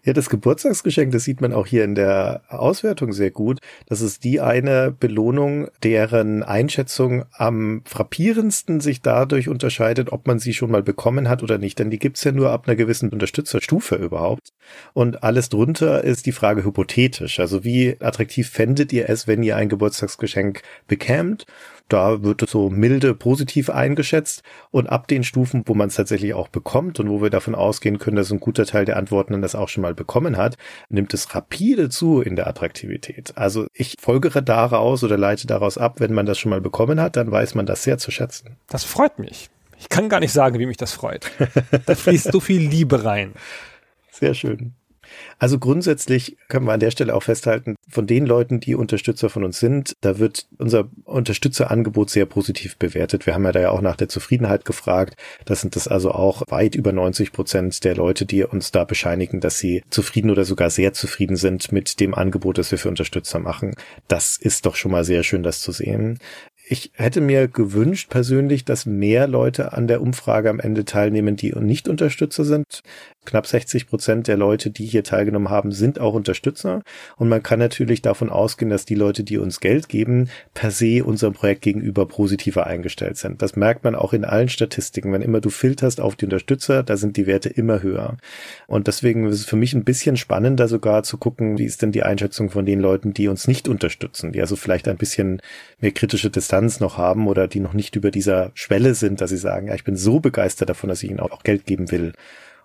Ja, 0.05 0.11
das 0.11 0.29
Geburtstagsgeschenk, 0.29 1.13
das 1.13 1.23
sieht 1.23 1.39
man 1.39 1.53
auch 1.53 1.65
hier 1.65 1.85
in 1.85 1.95
der 1.95 2.41
Auswertung 2.49 3.13
sehr 3.13 3.31
gut. 3.31 3.59
Das 3.87 4.01
ist 4.01 4.25
die 4.25 4.41
eine 4.41 4.91
Belohnung, 4.91 5.69
deren 5.81 6.43
Einschätzung 6.43 7.23
am 7.31 7.83
frappierendsten 7.85 8.81
sich 8.81 9.01
dadurch 9.01 9.47
unterscheidet, 9.47 10.11
ob 10.11 10.27
man 10.27 10.39
sie 10.39 10.53
schon 10.53 10.71
mal 10.71 10.83
bekommen 10.83 11.29
hat 11.29 11.41
oder 11.41 11.57
nicht. 11.57 11.79
Denn 11.79 11.89
die 11.89 11.99
gibt's 11.99 12.25
ja 12.25 12.33
nur 12.33 12.49
ab 12.49 12.67
einer 12.67 12.75
gewissen 12.75 13.11
Unterstützerstufe 13.11 13.95
überhaupt. 13.95 14.49
Und 14.91 15.23
alles 15.23 15.47
drunter 15.47 16.03
ist 16.03 16.25
die 16.25 16.33
Frage 16.33 16.65
hypothetisch. 16.65 17.39
Also 17.39 17.63
wie 17.63 17.95
attraktiv 18.01 18.49
fändet 18.49 18.91
ihr 18.91 19.07
es, 19.07 19.25
wenn 19.27 19.41
ihr 19.41 19.55
ein 19.55 19.69
Geburtstagsgeschenk 19.69 20.63
bekämt? 20.85 21.45
Da 21.93 22.23
wird 22.23 22.41
es 22.41 22.49
so 22.49 22.71
milde 22.71 23.13
positiv 23.13 23.69
eingeschätzt 23.69 24.41
und 24.71 24.87
ab 24.87 25.07
den 25.07 25.23
Stufen, 25.23 25.61
wo 25.67 25.75
man 25.75 25.89
es 25.89 25.95
tatsächlich 25.95 26.33
auch 26.33 26.47
bekommt 26.47 26.99
und 26.99 27.07
wo 27.07 27.21
wir 27.21 27.29
davon 27.29 27.53
ausgehen 27.53 27.99
können, 27.99 28.15
dass 28.15 28.31
ein 28.31 28.39
guter 28.39 28.65
Teil 28.65 28.85
der 28.85 28.97
Antworten 28.97 29.39
das 29.43 29.53
auch 29.53 29.69
schon 29.69 29.83
mal 29.83 29.93
bekommen 29.93 30.35
hat, 30.35 30.57
nimmt 30.89 31.13
es 31.13 31.35
rapide 31.35 31.89
zu 31.89 32.19
in 32.21 32.35
der 32.35 32.47
Attraktivität. 32.47 33.33
Also 33.37 33.67
ich 33.75 33.97
folgere 34.01 34.41
daraus 34.41 35.03
oder 35.03 35.19
leite 35.19 35.45
daraus 35.45 35.77
ab, 35.77 35.99
wenn 35.99 36.15
man 36.15 36.25
das 36.25 36.39
schon 36.39 36.49
mal 36.49 36.61
bekommen 36.61 36.99
hat, 36.99 37.15
dann 37.15 37.29
weiß 37.29 37.53
man 37.53 37.67
das 37.67 37.83
sehr 37.83 37.99
zu 37.99 38.09
schätzen. 38.09 38.57
Das 38.69 38.83
freut 38.83 39.19
mich. 39.19 39.51
Ich 39.77 39.87
kann 39.87 40.09
gar 40.09 40.19
nicht 40.19 40.33
sagen, 40.33 40.57
wie 40.57 40.65
mich 40.65 40.77
das 40.77 40.93
freut. 40.93 41.29
da 41.85 41.93
fließt 41.93 42.31
so 42.31 42.39
viel 42.39 42.67
Liebe 42.67 43.03
rein. 43.03 43.33
Sehr 44.09 44.33
schön. 44.33 44.73
Also 45.39 45.59
grundsätzlich 45.59 46.37
können 46.47 46.65
wir 46.65 46.73
an 46.73 46.79
der 46.79 46.91
Stelle 46.91 47.15
auch 47.15 47.23
festhalten, 47.23 47.75
von 47.89 48.07
den 48.07 48.25
Leuten, 48.25 48.59
die 48.59 48.75
Unterstützer 48.75 49.29
von 49.29 49.43
uns 49.43 49.59
sind, 49.59 49.95
da 50.01 50.19
wird 50.19 50.47
unser 50.57 50.89
Unterstützerangebot 51.05 52.09
sehr 52.09 52.25
positiv 52.25 52.77
bewertet. 52.77 53.25
Wir 53.25 53.33
haben 53.33 53.45
ja 53.45 53.51
da 53.51 53.61
ja 53.61 53.69
auch 53.69 53.81
nach 53.81 53.95
der 53.95 54.09
Zufriedenheit 54.09 54.65
gefragt. 54.65 55.15
Das 55.45 55.61
sind 55.61 55.75
das 55.75 55.87
also 55.87 56.11
auch 56.11 56.43
weit 56.47 56.75
über 56.75 56.91
90 56.91 57.31
Prozent 57.31 57.83
der 57.83 57.95
Leute, 57.95 58.25
die 58.25 58.43
uns 58.43 58.71
da 58.71 58.83
bescheinigen, 58.83 59.39
dass 59.39 59.59
sie 59.59 59.83
zufrieden 59.89 60.31
oder 60.31 60.45
sogar 60.45 60.69
sehr 60.69 60.93
zufrieden 60.93 61.35
sind 61.35 61.71
mit 61.71 61.99
dem 61.99 62.13
Angebot, 62.13 62.57
das 62.57 62.71
wir 62.71 62.77
für 62.77 62.89
Unterstützer 62.89 63.39
machen. 63.39 63.75
Das 64.07 64.37
ist 64.37 64.65
doch 64.65 64.75
schon 64.75 64.91
mal 64.91 65.03
sehr 65.03 65.23
schön, 65.23 65.43
das 65.43 65.61
zu 65.61 65.71
sehen. 65.71 66.19
Ich 66.65 66.91
hätte 66.95 67.19
mir 67.19 67.49
gewünscht 67.49 68.09
persönlich, 68.09 68.63
dass 68.63 68.85
mehr 68.85 69.27
Leute 69.27 69.73
an 69.73 69.87
der 69.87 70.01
Umfrage 70.01 70.49
am 70.49 70.61
Ende 70.61 70.85
teilnehmen, 70.85 71.35
die 71.35 71.51
nicht 71.51 71.89
Unterstützer 71.89 72.45
sind. 72.45 72.83
Knapp 73.25 73.47
60 73.47 73.87
Prozent 73.87 74.27
der 74.27 74.37
Leute, 74.37 74.69
die 74.69 74.85
hier 74.85 75.03
teilgenommen 75.03 75.49
haben, 75.49 75.71
sind 75.71 75.99
auch 75.99 76.13
Unterstützer. 76.13 76.81
Und 77.17 77.29
man 77.29 77.41
kann 77.41 77.59
natürlich 77.59 78.01
davon 78.01 78.29
ausgehen, 78.29 78.69
dass 78.69 78.85
die 78.85 78.95
Leute, 78.95 79.23
die 79.23 79.37
uns 79.37 79.59
Geld 79.59 79.89
geben, 79.89 80.29
per 80.53 80.71
se 80.71 81.03
unserem 81.03 81.33
Projekt 81.33 81.61
gegenüber 81.61 82.07
positiver 82.07 82.67
eingestellt 82.67 83.17
sind. 83.17 83.41
Das 83.41 83.55
merkt 83.55 83.83
man 83.83 83.95
auch 83.95 84.13
in 84.13 84.25
allen 84.25 84.49
Statistiken. 84.49 85.11
Wenn 85.13 85.21
immer 85.21 85.41
du 85.41 85.49
filterst 85.49 86.01
auf 86.01 86.15
die 86.15 86.25
Unterstützer, 86.25 86.83
da 86.83 86.97
sind 86.97 87.17
die 87.17 87.27
Werte 87.27 87.49
immer 87.49 87.81
höher. 87.81 88.17
Und 88.67 88.87
deswegen 88.87 89.27
ist 89.27 89.39
es 89.39 89.45
für 89.45 89.55
mich 89.55 89.73
ein 89.73 89.83
bisschen 89.83 90.17
spannender 90.17 90.67
sogar 90.67 91.03
zu 91.03 91.17
gucken, 91.17 91.57
wie 91.57 91.65
ist 91.65 91.81
denn 91.81 91.91
die 91.91 92.03
Einschätzung 92.03 92.49
von 92.49 92.65
den 92.65 92.79
Leuten, 92.79 93.13
die 93.13 93.27
uns 93.27 93.47
nicht 93.47 93.67
unterstützen, 93.67 94.31
die 94.31 94.41
also 94.41 94.55
vielleicht 94.55 94.87
ein 94.87 94.97
bisschen 94.97 95.41
mehr 95.79 95.91
kritische 95.91 96.29
Distanz 96.29 96.79
noch 96.79 96.97
haben 96.97 97.27
oder 97.27 97.47
die 97.47 97.59
noch 97.59 97.73
nicht 97.73 97.95
über 97.95 98.11
dieser 98.11 98.51
Schwelle 98.53 98.95
sind, 98.95 99.21
dass 99.21 99.29
sie 99.29 99.37
sagen, 99.37 99.67
ja, 99.67 99.75
ich 99.75 99.83
bin 99.83 99.95
so 99.95 100.19
begeistert 100.19 100.69
davon, 100.69 100.89
dass 100.89 101.03
ich 101.03 101.09
ihnen 101.09 101.19
auch 101.19 101.43
Geld 101.43 101.65
geben 101.65 101.91
will 101.91 102.13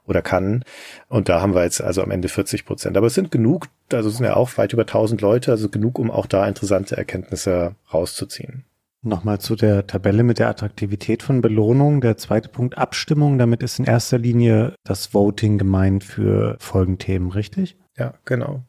oder 0.08 0.22
kann. 0.22 0.64
Und 1.08 1.28
da 1.28 1.40
haben 1.40 1.54
wir 1.54 1.62
jetzt 1.62 1.80
also 1.80 2.02
am 2.02 2.10
Ende 2.10 2.28
40 2.28 2.64
Prozent. 2.64 2.96
Aber 2.96 3.06
es 3.06 3.14
sind 3.14 3.30
genug, 3.30 3.68
also 3.92 4.08
es 4.08 4.16
sind 4.16 4.26
ja 4.26 4.36
auch 4.36 4.56
weit 4.58 4.72
über 4.72 4.82
1000 4.82 5.20
Leute, 5.20 5.50
also 5.50 5.68
genug, 5.68 5.98
um 5.98 6.10
auch 6.10 6.26
da 6.26 6.46
interessante 6.46 6.96
Erkenntnisse 6.96 7.74
rauszuziehen. 7.92 8.64
Nochmal 9.02 9.40
zu 9.40 9.54
der 9.54 9.86
Tabelle 9.86 10.24
mit 10.24 10.40
der 10.40 10.48
Attraktivität 10.48 11.22
von 11.22 11.40
Belohnung. 11.40 12.00
Der 12.00 12.16
zweite 12.16 12.48
Punkt 12.48 12.76
Abstimmung. 12.76 13.38
Damit 13.38 13.62
ist 13.62 13.78
in 13.78 13.84
erster 13.84 14.18
Linie 14.18 14.74
das 14.84 15.14
Voting 15.14 15.56
gemeint 15.56 16.02
für 16.02 16.56
Folgenthemen, 16.58 17.30
richtig? 17.30 17.76
Ja, 17.96 18.14
genau. 18.24 18.64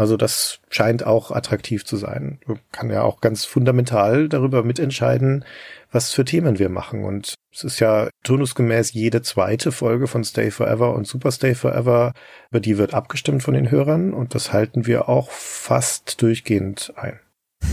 Also 0.00 0.16
das 0.16 0.60
scheint 0.70 1.04
auch 1.04 1.30
attraktiv 1.30 1.84
zu 1.84 1.98
sein. 1.98 2.38
Man 2.46 2.58
kann 2.72 2.88
ja 2.88 3.02
auch 3.02 3.20
ganz 3.20 3.44
fundamental 3.44 4.30
darüber 4.30 4.62
mitentscheiden, 4.62 5.44
was 5.92 6.14
für 6.14 6.24
Themen 6.24 6.58
wir 6.58 6.70
machen. 6.70 7.04
Und 7.04 7.34
es 7.52 7.64
ist 7.64 7.80
ja 7.80 8.08
turnusgemäß 8.24 8.94
jede 8.94 9.20
zweite 9.20 9.72
Folge 9.72 10.06
von 10.06 10.24
Stay 10.24 10.50
Forever 10.50 10.94
und 10.94 11.06
Super 11.06 11.30
Stay 11.32 11.54
Forever, 11.54 12.14
über 12.50 12.60
die 12.60 12.78
wird 12.78 12.94
abgestimmt 12.94 13.42
von 13.42 13.52
den 13.52 13.70
Hörern 13.70 14.14
und 14.14 14.34
das 14.34 14.54
halten 14.54 14.86
wir 14.86 15.10
auch 15.10 15.30
fast 15.30 16.22
durchgehend 16.22 16.94
ein. 16.96 17.20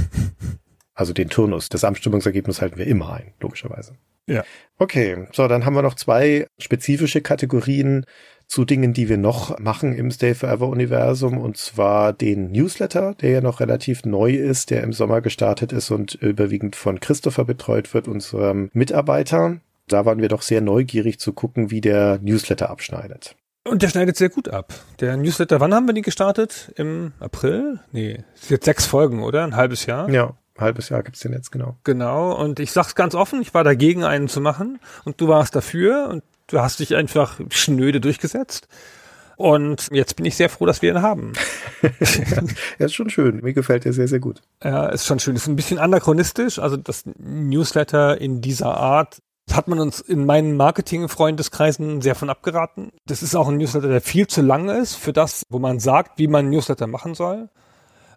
Also 0.94 1.14
den 1.14 1.30
Turnus, 1.30 1.70
das 1.70 1.84
Abstimmungsergebnis 1.84 2.60
halten 2.60 2.80
wir 2.80 2.88
immer 2.88 3.14
ein, 3.14 3.32
logischerweise. 3.40 3.96
Ja. 4.28 4.44
Okay, 4.78 5.28
so, 5.34 5.48
dann 5.48 5.66
haben 5.66 5.74
wir 5.74 5.82
noch 5.82 5.96
zwei 5.96 6.48
spezifische 6.60 7.22
Kategorien 7.22 8.06
zu 8.48 8.64
Dingen, 8.64 8.94
die 8.94 9.10
wir 9.10 9.18
noch 9.18 9.60
machen 9.60 9.94
im 9.94 10.12
Stay 10.12 10.34
Forever 10.34 10.68
Universum, 10.68 11.38
und 11.38 11.58
zwar 11.58 12.14
den 12.14 12.52
Newsletter, 12.52 13.16
der 13.16 13.32
ja 13.32 13.42
noch 13.42 13.60
relativ 13.60 14.06
neu 14.06 14.32
ist, 14.32 14.70
der 14.70 14.84
im 14.84 14.94
Sommer 14.94 15.22
gestartet 15.22 15.74
ist 15.74 15.92
und 15.92 16.14
überwiegend 16.16 16.76
von 16.76 17.00
Christopher 17.00 17.44
betreut 17.44 17.94
wird, 17.94 18.08
unserem 18.08 18.70
Mitarbeiter. 18.74 19.58
Da 19.88 20.06
waren 20.06 20.22
wir 20.22 20.30
doch 20.30 20.42
sehr 20.42 20.62
neugierig 20.62 21.20
zu 21.20 21.34
gucken, 21.34 21.72
wie 21.72 21.82
der 21.82 22.20
Newsletter 22.22 22.70
abschneidet. 22.70 23.36
Und 23.66 23.82
der 23.82 23.90
schneidet 23.90 24.16
sehr 24.16 24.30
gut 24.30 24.48
ab. 24.48 24.74
Der 25.02 25.18
Newsletter, 25.18 25.60
wann 25.60 25.74
haben 25.74 25.88
wir 25.88 25.94
den 25.94 26.04
gestartet? 26.04 26.72
Im 26.78 27.12
April? 27.20 27.80
Nee, 27.92 28.24
ist 28.34 28.50
jetzt 28.50 28.66
sechs 28.66 28.86
Folgen, 28.86 29.24
oder? 29.24 29.44
Ein 29.44 29.58
halbes 29.58 29.86
Jahr? 29.86 30.10
Ja, 30.10 30.36
halbes 30.58 30.90
Jahr 30.90 31.04
gibt's 31.04 31.20
den 31.20 31.34
jetzt, 31.34 31.52
genau. 31.52 31.78
Genau, 31.84 32.34
und 32.34 32.60
ich 32.60 32.72
sag's 32.72 32.96
ganz 32.96 33.16
offen, 33.16 33.42
ich 33.42 33.54
war 33.54 33.64
dagegen, 33.64 34.04
einen 34.04 34.28
zu 34.28 34.42
machen 34.42 34.80
und 35.06 35.22
du 35.22 35.28
warst 35.28 35.56
dafür 35.56 36.10
und 36.10 36.24
du 36.48 36.60
hast 36.60 36.80
dich 36.80 36.96
einfach 36.96 37.40
schnöde 37.50 38.02
durchgesetzt. 38.02 38.68
Und 39.38 39.90
jetzt 39.92 40.16
bin 40.16 40.26
ich 40.26 40.36
sehr 40.36 40.50
froh, 40.50 40.66
dass 40.66 40.82
wir 40.82 40.90
ihn 40.90 41.04
haben. 41.04 41.34
ja, 42.80 42.86
ist 42.88 42.96
schon 42.96 43.12
schön. 43.12 43.42
Mir 43.44 43.54
gefällt 43.54 43.86
er 43.86 43.94
sehr, 43.94 44.08
sehr 44.08 44.20
gut. 44.20 44.42
Ja, 44.64 44.88
ist 44.88 45.06
schon 45.06 45.20
schön. 45.20 45.36
Ist 45.36 45.46
ein 45.46 45.56
bisschen 45.56 45.78
anachronistisch. 45.78 46.58
Also 46.58 46.76
das 46.76 47.04
Newsletter 47.20 48.20
in 48.20 48.42
dieser 48.42 48.76
Art 48.76 49.20
hat 49.52 49.68
man 49.68 49.80
uns 49.80 50.00
in 50.00 50.26
meinen 50.26 50.58
Marketing-Freundeskreisen 50.58 52.02
sehr 52.02 52.16
von 52.16 52.32
abgeraten. 52.32 52.90
Das 53.06 53.22
ist 53.22 53.36
auch 53.36 53.48
ein 53.48 53.58
Newsletter, 53.58 53.90
der 53.90 54.02
viel 54.02 54.26
zu 54.26 54.42
lang 54.42 54.70
ist 54.70 54.96
für 54.96 55.14
das, 55.14 55.44
wo 55.50 55.60
man 55.60 55.80
sagt, 55.80 56.18
wie 56.18 56.28
man 56.28 56.50
Newsletter 56.50 56.88
machen 56.88 57.14
soll 57.14 57.50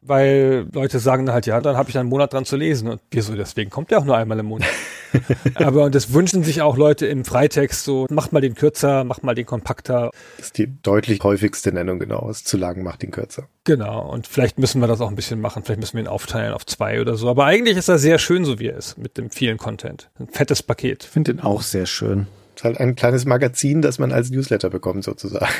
weil 0.02 0.66
Leute 0.72 0.98
sagen 0.98 1.26
dann 1.26 1.34
halt, 1.34 1.46
ja, 1.46 1.60
dann 1.60 1.76
habe 1.76 1.90
ich 1.90 1.98
einen 1.98 2.08
Monat 2.08 2.32
dran 2.32 2.44
zu 2.44 2.56
lesen. 2.56 2.88
Und 2.88 3.00
wieso, 3.10 3.34
deswegen 3.34 3.70
kommt 3.70 3.90
der 3.90 3.98
auch 3.98 4.04
nur 4.04 4.16
einmal 4.16 4.38
im 4.38 4.46
Monat. 4.46 4.68
Aber 5.54 5.84
und 5.84 5.94
das 5.94 6.12
wünschen 6.12 6.44
sich 6.44 6.62
auch 6.62 6.76
Leute 6.76 7.06
im 7.06 7.24
Freitext 7.24 7.84
so, 7.84 8.06
macht 8.10 8.32
mal 8.32 8.40
den 8.40 8.54
kürzer, 8.54 9.04
macht 9.04 9.24
mal 9.24 9.34
den 9.34 9.46
kompakter. 9.46 10.10
Das 10.36 10.46
ist 10.46 10.58
die 10.58 10.72
deutlich 10.82 11.20
häufigste 11.22 11.72
Nennung, 11.72 11.98
genau. 11.98 12.30
Ist 12.30 12.46
zu 12.46 12.56
lang, 12.56 12.82
macht 12.82 13.02
den 13.02 13.10
kürzer. 13.10 13.48
Genau. 13.64 14.08
Und 14.10 14.26
vielleicht 14.26 14.58
müssen 14.58 14.80
wir 14.80 14.88
das 14.88 15.00
auch 15.00 15.08
ein 15.08 15.16
bisschen 15.16 15.40
machen. 15.40 15.64
Vielleicht 15.64 15.80
müssen 15.80 15.96
wir 15.96 16.04
ihn 16.04 16.08
aufteilen 16.08 16.54
auf 16.54 16.64
zwei 16.64 17.00
oder 17.00 17.16
so. 17.16 17.28
Aber 17.28 17.44
eigentlich 17.44 17.76
ist 17.76 17.88
er 17.88 17.98
sehr 17.98 18.18
schön, 18.18 18.44
so 18.44 18.58
wie 18.58 18.68
er 18.68 18.76
ist, 18.76 18.98
mit 18.98 19.18
dem 19.18 19.30
vielen 19.30 19.58
Content. 19.58 20.10
Ein 20.18 20.28
fettes 20.28 20.62
Paket. 20.62 21.04
Ich 21.04 21.10
finde 21.10 21.32
ihn 21.32 21.40
auch 21.40 21.62
sehr 21.62 21.86
schön. 21.86 22.26
Ist 22.54 22.64
halt 22.64 22.78
ein 22.78 22.94
kleines 22.94 23.24
Magazin, 23.24 23.82
das 23.82 23.98
man 23.98 24.12
als 24.12 24.30
Newsletter 24.30 24.70
bekommt, 24.70 25.04
sozusagen. 25.04 25.52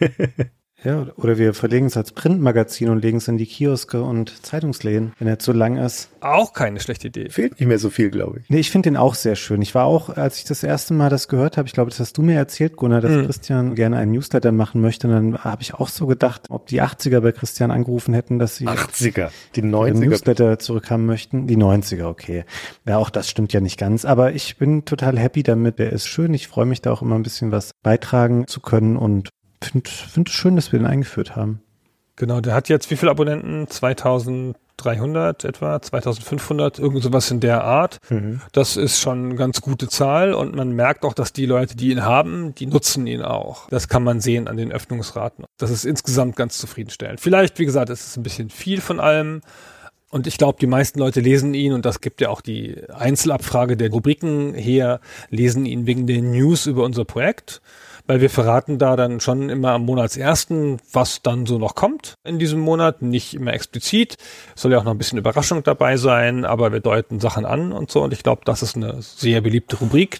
Ja, 0.84 1.06
oder 1.16 1.38
wir 1.38 1.54
verlegen 1.54 1.86
es 1.86 1.96
als 1.96 2.12
Printmagazin 2.12 2.88
und 2.88 3.02
legen 3.02 3.18
es 3.18 3.26
in 3.26 3.36
die 3.36 3.46
Kioske 3.46 4.00
und 4.00 4.44
Zeitungsläden, 4.46 5.12
wenn 5.18 5.26
er 5.26 5.40
zu 5.40 5.52
lang 5.52 5.76
ist. 5.76 6.10
Auch 6.20 6.52
keine 6.52 6.78
schlechte 6.78 7.08
Idee. 7.08 7.30
Fehlt 7.30 7.58
nicht 7.58 7.68
mehr 7.68 7.80
so 7.80 7.90
viel, 7.90 8.10
glaube 8.10 8.40
ich. 8.40 8.50
Nee, 8.50 8.60
ich 8.60 8.70
finde 8.70 8.90
den 8.90 8.96
auch 8.96 9.16
sehr 9.16 9.34
schön. 9.34 9.60
Ich 9.60 9.74
war 9.74 9.86
auch, 9.86 10.10
als 10.10 10.38
ich 10.38 10.44
das 10.44 10.62
erste 10.62 10.94
Mal 10.94 11.10
das 11.10 11.26
gehört 11.26 11.56
habe, 11.56 11.66
ich 11.66 11.74
glaube, 11.74 11.90
das 11.90 11.98
hast 11.98 12.16
du 12.16 12.22
mir 12.22 12.36
erzählt, 12.36 12.76
Gunnar, 12.76 13.00
dass 13.00 13.10
mhm. 13.10 13.24
Christian 13.24 13.74
gerne 13.74 13.96
einen 13.96 14.12
Newsletter 14.12 14.52
machen 14.52 14.80
möchte. 14.80 15.08
Und 15.08 15.14
dann 15.14 15.44
habe 15.44 15.62
ich 15.62 15.74
auch 15.74 15.88
so 15.88 16.06
gedacht, 16.06 16.42
ob 16.48 16.66
die 16.66 16.80
80er 16.80 17.20
bei 17.20 17.32
Christian 17.32 17.72
angerufen 17.72 18.14
hätten, 18.14 18.38
dass 18.38 18.56
sie 18.56 18.68
80er, 18.68 19.30
die 19.56 19.62
90er 19.62 19.94
Newsletter 19.94 20.58
zurückhaben 20.60 21.06
möchten. 21.06 21.48
Die 21.48 21.56
90er, 21.56 22.04
okay. 22.04 22.44
Ja, 22.86 22.98
auch 22.98 23.10
das 23.10 23.28
stimmt 23.28 23.52
ja 23.52 23.60
nicht 23.60 23.78
ganz. 23.78 24.04
Aber 24.04 24.32
ich 24.32 24.56
bin 24.58 24.84
total 24.84 25.18
happy 25.18 25.42
damit. 25.42 25.80
Der 25.80 25.92
ist 25.92 26.06
schön. 26.06 26.34
Ich 26.34 26.46
freue 26.46 26.66
mich 26.66 26.82
da 26.82 26.92
auch 26.92 27.02
immer 27.02 27.16
ein 27.16 27.24
bisschen 27.24 27.50
was 27.50 27.72
beitragen 27.82 28.46
zu 28.46 28.60
können 28.60 28.96
und 28.96 29.30
finde 29.60 29.90
find 29.90 30.28
es 30.28 30.34
schön, 30.34 30.56
dass 30.56 30.72
wir 30.72 30.78
den 30.78 30.86
eingeführt 30.86 31.36
haben. 31.36 31.62
Genau, 32.18 32.40
der 32.40 32.54
hat 32.54 32.68
jetzt 32.68 32.90
wie 32.90 32.96
viele 32.96 33.12
Abonnenten? 33.12 33.68
2300 33.68 35.44
etwa, 35.44 35.80
2500, 35.80 36.80
irgend 36.80 37.02
sowas 37.04 37.30
in 37.30 37.38
der 37.38 37.62
Art. 37.62 37.98
Mhm. 38.10 38.40
Das 38.50 38.76
ist 38.76 38.98
schon 39.00 39.26
eine 39.26 39.34
ganz 39.36 39.60
gute 39.60 39.88
Zahl 39.88 40.34
und 40.34 40.54
man 40.56 40.72
merkt 40.72 41.04
auch, 41.04 41.14
dass 41.14 41.32
die 41.32 41.46
Leute, 41.46 41.76
die 41.76 41.90
ihn 41.92 42.04
haben, 42.04 42.56
die 42.56 42.66
nutzen 42.66 43.06
ihn 43.06 43.22
auch. 43.22 43.68
Das 43.68 43.86
kann 43.86 44.02
man 44.02 44.20
sehen 44.20 44.48
an 44.48 44.56
den 44.56 44.72
Öffnungsraten. 44.72 45.44
Das 45.58 45.70
ist 45.70 45.84
insgesamt 45.84 46.34
ganz 46.34 46.58
zufriedenstellend. 46.58 47.20
Vielleicht, 47.20 47.60
wie 47.60 47.64
gesagt, 47.64 47.88
ist 47.88 48.04
es 48.04 48.16
ein 48.16 48.24
bisschen 48.24 48.50
viel 48.50 48.80
von 48.80 48.98
allem. 48.98 49.42
Und 50.10 50.26
ich 50.26 50.38
glaube, 50.38 50.58
die 50.58 50.66
meisten 50.66 50.98
Leute 50.98 51.20
lesen 51.20 51.54
ihn, 51.54 51.72
und 51.72 51.84
das 51.84 52.00
gibt 52.00 52.20
ja 52.20 52.30
auch 52.30 52.40
die 52.40 52.82
Einzelabfrage 52.92 53.76
der 53.76 53.90
Rubriken 53.90 54.54
her, 54.54 55.00
lesen 55.30 55.66
ihn 55.66 55.86
wegen 55.86 56.08
den 56.08 56.32
News 56.32 56.66
über 56.66 56.82
unser 56.82 57.04
Projekt 57.04 57.60
weil 58.08 58.22
wir 58.22 58.30
verraten 58.30 58.78
da 58.78 58.96
dann 58.96 59.20
schon 59.20 59.50
immer 59.50 59.72
am 59.72 59.84
Monatsersten, 59.84 60.78
was 60.92 61.22
dann 61.22 61.44
so 61.46 61.58
noch 61.58 61.74
kommt 61.74 62.14
in 62.24 62.38
diesem 62.38 62.58
Monat. 62.58 63.02
Nicht 63.02 63.34
immer 63.34 63.52
explizit, 63.52 64.16
soll 64.56 64.72
ja 64.72 64.78
auch 64.78 64.84
noch 64.84 64.92
ein 64.92 64.98
bisschen 64.98 65.18
Überraschung 65.18 65.62
dabei 65.62 65.98
sein, 65.98 66.44
aber 66.44 66.72
wir 66.72 66.80
deuten 66.80 67.20
Sachen 67.20 67.44
an 67.44 67.70
und 67.70 67.90
so. 67.90 68.02
Und 68.02 68.12
ich 68.14 68.22
glaube, 68.22 68.42
das 68.46 68.62
ist 68.62 68.76
eine 68.76 69.00
sehr 69.02 69.42
beliebte 69.42 69.76
Rubrik. 69.76 70.18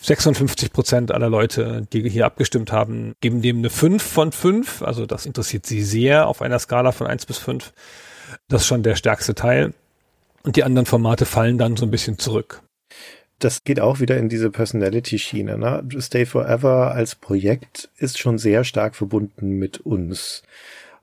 56 0.00 0.72
Prozent 0.72 1.12
aller 1.12 1.28
Leute, 1.28 1.86
die 1.92 2.08
hier 2.08 2.26
abgestimmt 2.26 2.72
haben, 2.72 3.14
geben 3.20 3.42
dem 3.42 3.58
eine 3.58 3.70
5 3.70 4.02
von 4.02 4.32
5. 4.32 4.82
Also 4.82 5.06
das 5.06 5.24
interessiert 5.24 5.66
sie 5.66 5.82
sehr 5.82 6.26
auf 6.26 6.42
einer 6.42 6.58
Skala 6.58 6.90
von 6.90 7.06
1 7.06 7.26
bis 7.26 7.38
5. 7.38 7.72
Das 8.48 8.62
ist 8.62 8.66
schon 8.66 8.82
der 8.82 8.96
stärkste 8.96 9.36
Teil. 9.36 9.72
Und 10.42 10.56
die 10.56 10.64
anderen 10.64 10.86
Formate 10.86 11.26
fallen 11.26 11.58
dann 11.58 11.76
so 11.76 11.86
ein 11.86 11.92
bisschen 11.92 12.18
zurück 12.18 12.60
das 13.44 13.64
geht 13.64 13.80
auch 13.80 14.00
wieder 14.00 14.16
in 14.16 14.28
diese 14.28 14.50
Personality-Schiene. 14.50 15.58
Ne? 15.58 15.82
Stay 15.98 16.26
Forever 16.26 16.92
als 16.92 17.14
Projekt 17.14 17.90
ist 17.98 18.18
schon 18.18 18.38
sehr 18.38 18.64
stark 18.64 18.94
verbunden 18.94 19.58
mit 19.58 19.80
uns. 19.80 20.42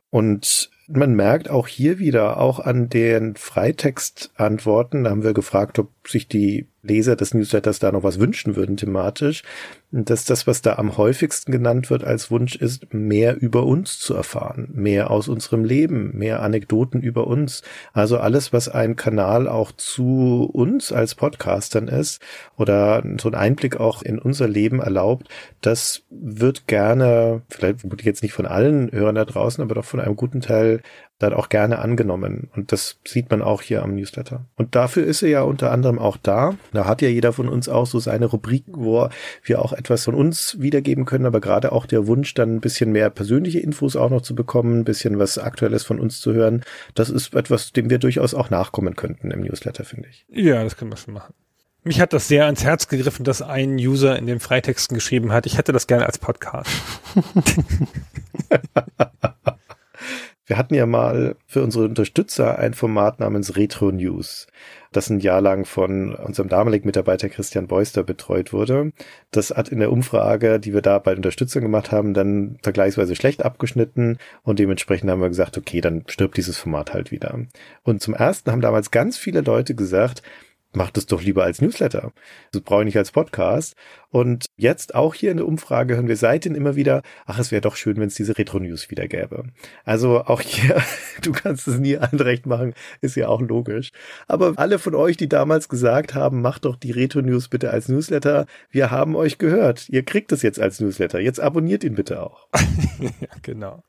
Und 0.09 0.69
man 0.87 1.13
merkt 1.13 1.49
auch 1.49 1.67
hier 1.67 1.99
wieder, 1.99 2.39
auch 2.39 2.59
an 2.59 2.89
den 2.89 3.35
Freitextantworten, 3.35 5.03
da 5.03 5.11
haben 5.11 5.23
wir 5.23 5.33
gefragt, 5.33 5.77
ob 5.77 5.91
sich 6.07 6.27
die 6.27 6.67
Leser 6.81 7.15
des 7.15 7.33
Newsletters 7.33 7.79
da 7.79 7.91
noch 7.91 8.03
was 8.03 8.19
wünschen 8.19 8.55
würden 8.55 8.75
thematisch, 8.75 9.43
dass 9.91 10.25
das, 10.25 10.45
was 10.45 10.61
da 10.61 10.75
am 10.75 10.97
häufigsten 10.97 11.51
genannt 11.51 11.89
wird 11.89 12.03
als 12.03 12.29
Wunsch 12.29 12.55
ist, 12.55 12.93
mehr 12.93 13.41
über 13.41 13.65
uns 13.65 13.97
zu 13.99 14.13
erfahren, 14.13 14.69
mehr 14.73 15.09
aus 15.09 15.27
unserem 15.27 15.63
Leben, 15.63 16.15
mehr 16.15 16.43
Anekdoten 16.43 17.01
über 17.01 17.25
uns. 17.25 17.63
Also 17.91 18.19
alles, 18.19 18.53
was 18.53 18.69
ein 18.69 18.95
Kanal 18.95 19.47
auch 19.47 19.71
zu 19.71 20.47
uns 20.53 20.91
als 20.91 21.15
Podcastern 21.15 21.87
ist 21.87 22.21
oder 22.55 23.03
so 23.19 23.29
ein 23.29 23.35
Einblick 23.35 23.79
auch 23.79 24.03
in 24.03 24.19
unser 24.19 24.47
Leben 24.47 24.79
erlaubt, 24.79 25.27
das 25.61 26.03
wird 26.09 26.67
gerne, 26.67 27.41
vielleicht 27.49 27.79
jetzt 28.03 28.21
nicht 28.21 28.33
von 28.33 28.45
allen 28.45 28.91
Hörern 28.91 29.15
da 29.15 29.25
draußen, 29.25 29.63
aber 29.63 29.75
doch 29.75 29.85
von 29.85 29.99
einem 29.99 30.15
guten 30.15 30.41
Teil 30.41 30.81
dann 31.19 31.33
auch 31.33 31.49
gerne 31.49 31.79
angenommen. 31.79 32.49
Und 32.55 32.71
das 32.71 32.97
sieht 33.05 33.29
man 33.29 33.41
auch 33.41 33.61
hier 33.61 33.83
am 33.83 33.93
Newsletter. 33.93 34.45
Und 34.55 34.75
dafür 34.75 35.05
ist 35.05 35.21
er 35.21 35.29
ja 35.29 35.41
unter 35.41 35.71
anderem 35.71 35.99
auch 35.99 36.15
da. 36.15 36.55
Da 36.71 36.85
hat 36.85 37.01
ja 37.01 37.09
jeder 37.09 37.33
von 37.33 37.49
uns 37.49 37.67
auch 37.67 37.85
so 37.85 37.99
seine 37.99 38.25
Rubriken, 38.25 38.73
wo 38.77 39.09
wir 39.43 39.61
auch 39.61 39.73
etwas 39.79 40.05
von 40.05 40.13
uns 40.13 40.57
wiedergeben 40.59 41.05
können, 41.05 41.25
aber 41.25 41.41
gerade 41.41 41.71
auch 41.71 41.85
der 41.85 42.05
Wunsch, 42.07 42.33
dann 42.33 42.55
ein 42.55 42.61
bisschen 42.61 42.91
mehr 42.91 43.09
persönliche 43.09 43.59
Infos 43.59 43.95
auch 43.95 44.09
noch 44.09 44.21
zu 44.21 44.35
bekommen, 44.35 44.79
ein 44.79 44.83
bisschen 44.83 45.17
was 45.19 45.37
Aktuelles 45.37 45.83
von 45.83 45.99
uns 45.99 46.19
zu 46.19 46.33
hören. 46.33 46.63
Das 46.95 47.09
ist 47.09 47.33
etwas, 47.33 47.71
dem 47.71 47.89
wir 47.89 47.97
durchaus 47.99 48.33
auch 48.33 48.49
nachkommen 48.49 48.95
könnten 48.95 49.31
im 49.31 49.41
Newsletter, 49.41 49.85
finde 49.85 50.09
ich. 50.09 50.25
Ja, 50.29 50.63
das 50.63 50.77
können 50.77 50.91
wir 50.91 50.97
schon 50.97 51.13
machen. 51.13 51.33
Mich 51.83 52.01
hat 52.01 52.11
das 52.11 52.27
sehr 52.27 52.45
ans 52.45 52.63
Herz 52.63 52.89
gegriffen, 52.89 53.23
dass 53.23 53.41
ein 53.41 53.75
User 53.75 54.17
in 54.17 54.27
den 54.27 54.41
Freitexten 54.41 54.95
geschrieben 54.95 55.31
hat, 55.31 55.45
ich 55.45 55.57
hätte 55.57 55.71
das 55.71 55.87
gerne 55.87 56.05
als 56.05 56.17
Podcast. 56.17 56.69
Wir 60.45 60.57
hatten 60.57 60.73
ja 60.73 60.87
mal 60.87 61.35
für 61.45 61.61
unsere 61.61 61.85
Unterstützer 61.85 62.57
ein 62.57 62.73
Format 62.73 63.19
namens 63.19 63.55
Retro 63.55 63.91
News, 63.91 64.47
das 64.91 65.09
ein 65.09 65.19
Jahr 65.19 65.41
lang 65.41 65.65
von 65.65 66.15
unserem 66.15 66.49
damaligen 66.49 66.87
Mitarbeiter 66.87 67.29
Christian 67.29 67.67
Beuster 67.67 68.03
betreut 68.03 68.53
wurde. 68.53 68.91
Das 69.31 69.51
hat 69.51 69.69
in 69.69 69.79
der 69.79 69.91
Umfrage, 69.91 70.59
die 70.59 70.73
wir 70.73 70.81
da 70.81 70.99
bei 70.99 71.15
Unterstützern 71.15 71.63
gemacht 71.63 71.91
haben, 71.91 72.13
dann 72.13 72.57
vergleichsweise 72.63 73.15
schlecht 73.15 73.45
abgeschnitten 73.45 74.17
und 74.43 74.59
dementsprechend 74.59 75.09
haben 75.09 75.21
wir 75.21 75.29
gesagt, 75.29 75.57
okay, 75.57 75.81
dann 75.81 76.03
stirbt 76.07 76.37
dieses 76.37 76.57
Format 76.57 76.93
halt 76.93 77.11
wieder. 77.11 77.39
Und 77.83 78.01
zum 78.01 78.13
ersten 78.13 78.51
haben 78.51 78.61
damals 78.61 78.91
ganz 78.91 79.17
viele 79.17 79.41
Leute 79.41 79.75
gesagt, 79.75 80.23
macht 80.73 80.97
es 80.97 81.05
doch 81.07 81.21
lieber 81.21 81.43
als 81.43 81.61
Newsletter. 81.61 82.11
Das 82.51 82.61
brauche 82.61 82.81
ich 82.81 82.85
nicht 82.85 82.97
als 82.97 83.11
Podcast. 83.11 83.75
Und 84.11 84.45
jetzt 84.55 84.95
auch 84.95 85.13
hier 85.13 85.31
in 85.31 85.37
der 85.37 85.47
Umfrage 85.47 85.95
hören 85.95 86.07
wir 86.07 86.15
seitdem 86.15 86.55
immer 86.55 86.75
wieder, 86.75 87.01
ach, 87.25 87.39
es 87.39 87.51
wäre 87.51 87.61
doch 87.61 87.75
schön, 87.75 87.97
wenn 87.97 88.07
es 88.07 88.15
diese 88.15 88.37
Retro-News 88.37 88.89
wieder 88.89 89.07
gäbe. 89.07 89.43
Also 89.85 90.21
auch 90.25 90.41
hier, 90.41 90.81
du 91.21 91.31
kannst 91.31 91.67
es 91.67 91.79
nie 91.79 91.97
allen 91.97 92.19
recht 92.19 92.45
machen, 92.45 92.73
ist 93.01 93.15
ja 93.15 93.27
auch 93.27 93.41
logisch. 93.41 93.91
Aber 94.27 94.53
alle 94.57 94.79
von 94.79 94.95
euch, 94.95 95.17
die 95.17 95.29
damals 95.29 95.69
gesagt 95.69 96.13
haben, 96.15 96.41
macht 96.41 96.65
doch 96.65 96.75
die 96.75 96.91
Retro-News 96.91 97.49
bitte 97.49 97.71
als 97.71 97.87
Newsletter, 97.87 98.45
wir 98.69 98.91
haben 98.91 99.15
euch 99.15 99.37
gehört. 99.37 99.89
Ihr 99.89 100.03
kriegt 100.03 100.31
es 100.31 100.41
jetzt 100.41 100.59
als 100.59 100.79
Newsletter. 100.79 101.19
Jetzt 101.19 101.39
abonniert 101.39 101.83
ihn 101.83 101.95
bitte 101.95 102.21
auch. 102.21 102.47
ja, 102.99 103.27
genau. 103.41 103.83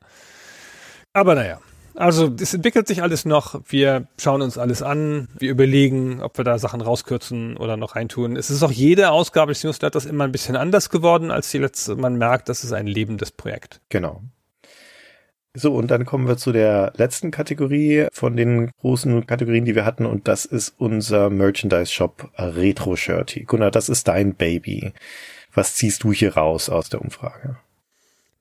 Aber 1.13 1.35
naja, 1.35 1.59
also 1.95 2.33
es 2.39 2.53
entwickelt 2.53 2.87
sich 2.87 3.01
alles 3.01 3.25
noch. 3.25 3.61
Wir 3.67 4.07
schauen 4.17 4.41
uns 4.41 4.57
alles 4.57 4.81
an. 4.81 5.27
Wir 5.37 5.51
überlegen, 5.51 6.21
ob 6.21 6.37
wir 6.37 6.45
da 6.45 6.57
Sachen 6.59 6.81
rauskürzen 6.81 7.57
oder 7.57 7.77
noch 7.77 7.95
reintun. 7.95 8.35
Es 8.35 8.49
ist 8.49 8.63
auch 8.63 8.71
jede 8.71 9.11
Ausgabe 9.11 9.51
des 9.51 9.63
Newsletters 9.63 10.05
immer 10.05 10.23
ein 10.23 10.31
bisschen 10.31 10.55
anders 10.55 10.89
geworden 10.89 11.31
als 11.31 11.51
die 11.51 11.59
letzte. 11.59 11.95
Man 11.95 12.15
merkt, 12.15 12.49
das 12.49 12.63
ist 12.63 12.73
ein 12.73 12.87
lebendes 12.87 13.31
Projekt. 13.31 13.81
Genau. 13.89 14.21
So, 15.53 15.75
und 15.75 15.91
dann 15.91 16.05
kommen 16.05 16.29
wir 16.29 16.37
zu 16.37 16.53
der 16.53 16.93
letzten 16.95 17.29
Kategorie 17.29 18.07
von 18.13 18.37
den 18.37 18.71
großen 18.79 19.25
Kategorien, 19.27 19.65
die 19.65 19.75
wir 19.75 19.83
hatten, 19.83 20.05
und 20.05 20.29
das 20.29 20.45
ist 20.45 20.73
unser 20.77 21.29
Merchandise-Shop 21.29 22.31
Retro 22.37 22.95
Shirty. 22.95 23.43
Gunnar, 23.43 23.69
das 23.69 23.89
ist 23.89 24.07
dein 24.07 24.35
Baby. 24.35 24.93
Was 25.53 25.75
ziehst 25.75 26.03
du 26.03 26.13
hier 26.13 26.35
raus 26.37 26.69
aus 26.69 26.87
der 26.87 27.01
Umfrage? 27.01 27.57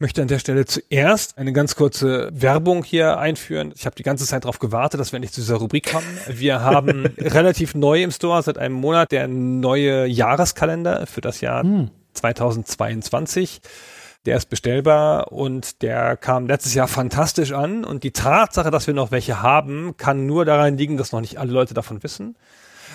Möchte 0.01 0.23
an 0.23 0.29
der 0.29 0.39
Stelle 0.39 0.65
zuerst 0.65 1.37
eine 1.39 1.53
ganz 1.53 1.77
kurze 1.77 2.31
Werbung 2.33 2.85
hier 2.85 3.19
einführen. 3.19 3.73
Ich 3.77 3.85
habe 3.87 3.95
die 3.97 4.03
ganze 4.03 4.27
Zeit 4.27 4.45
darauf 4.45 4.59
gewartet, 4.59 4.99
dass 4.99 5.13
wir 5.13 5.19
endlich 5.19 5.33
zu 5.33 5.43
dieser 5.43 5.57
Rubrik 5.57 5.93
kommen. 5.93 6.07
Wir 6.27 6.63
haben 6.63 7.07
relativ 7.19 7.75
neu 7.75 8.03
im 8.03 8.11
Store 8.11 8.43
seit 8.43 8.59
einem 8.59 8.75
Monat 8.75 9.13
der 9.13 9.29
neue 9.29 10.07
Jahreskalender 10.07 11.07
für 11.07 11.21
das 11.21 11.41
Jahr 11.43 11.63
hm. 11.63 11.91
2022. 12.15 13.61
Der 14.27 14.37
ist 14.37 14.51
bestellbar 14.51 15.33
und 15.33 15.83
der 15.83 16.17
kam 16.17 16.47
letztes 16.47 16.75
Jahr 16.75 16.89
fantastisch 16.89 17.53
an. 17.53 17.85
Und 17.85 18.03
die 18.03 18.11
Tatsache, 18.11 18.71
dass 18.71 18.87
wir 18.87 18.95
noch 18.95 19.11
welche 19.11 19.43
haben, 19.43 19.97
kann 19.97 20.27
nur 20.27 20.45
daran 20.45 20.77
liegen, 20.77 20.97
dass 20.97 21.13
noch 21.13 21.21
nicht 21.21 21.39
alle 21.39 21.53
Leute 21.53 21.75
davon 21.75 22.03
wissen. 22.03 22.37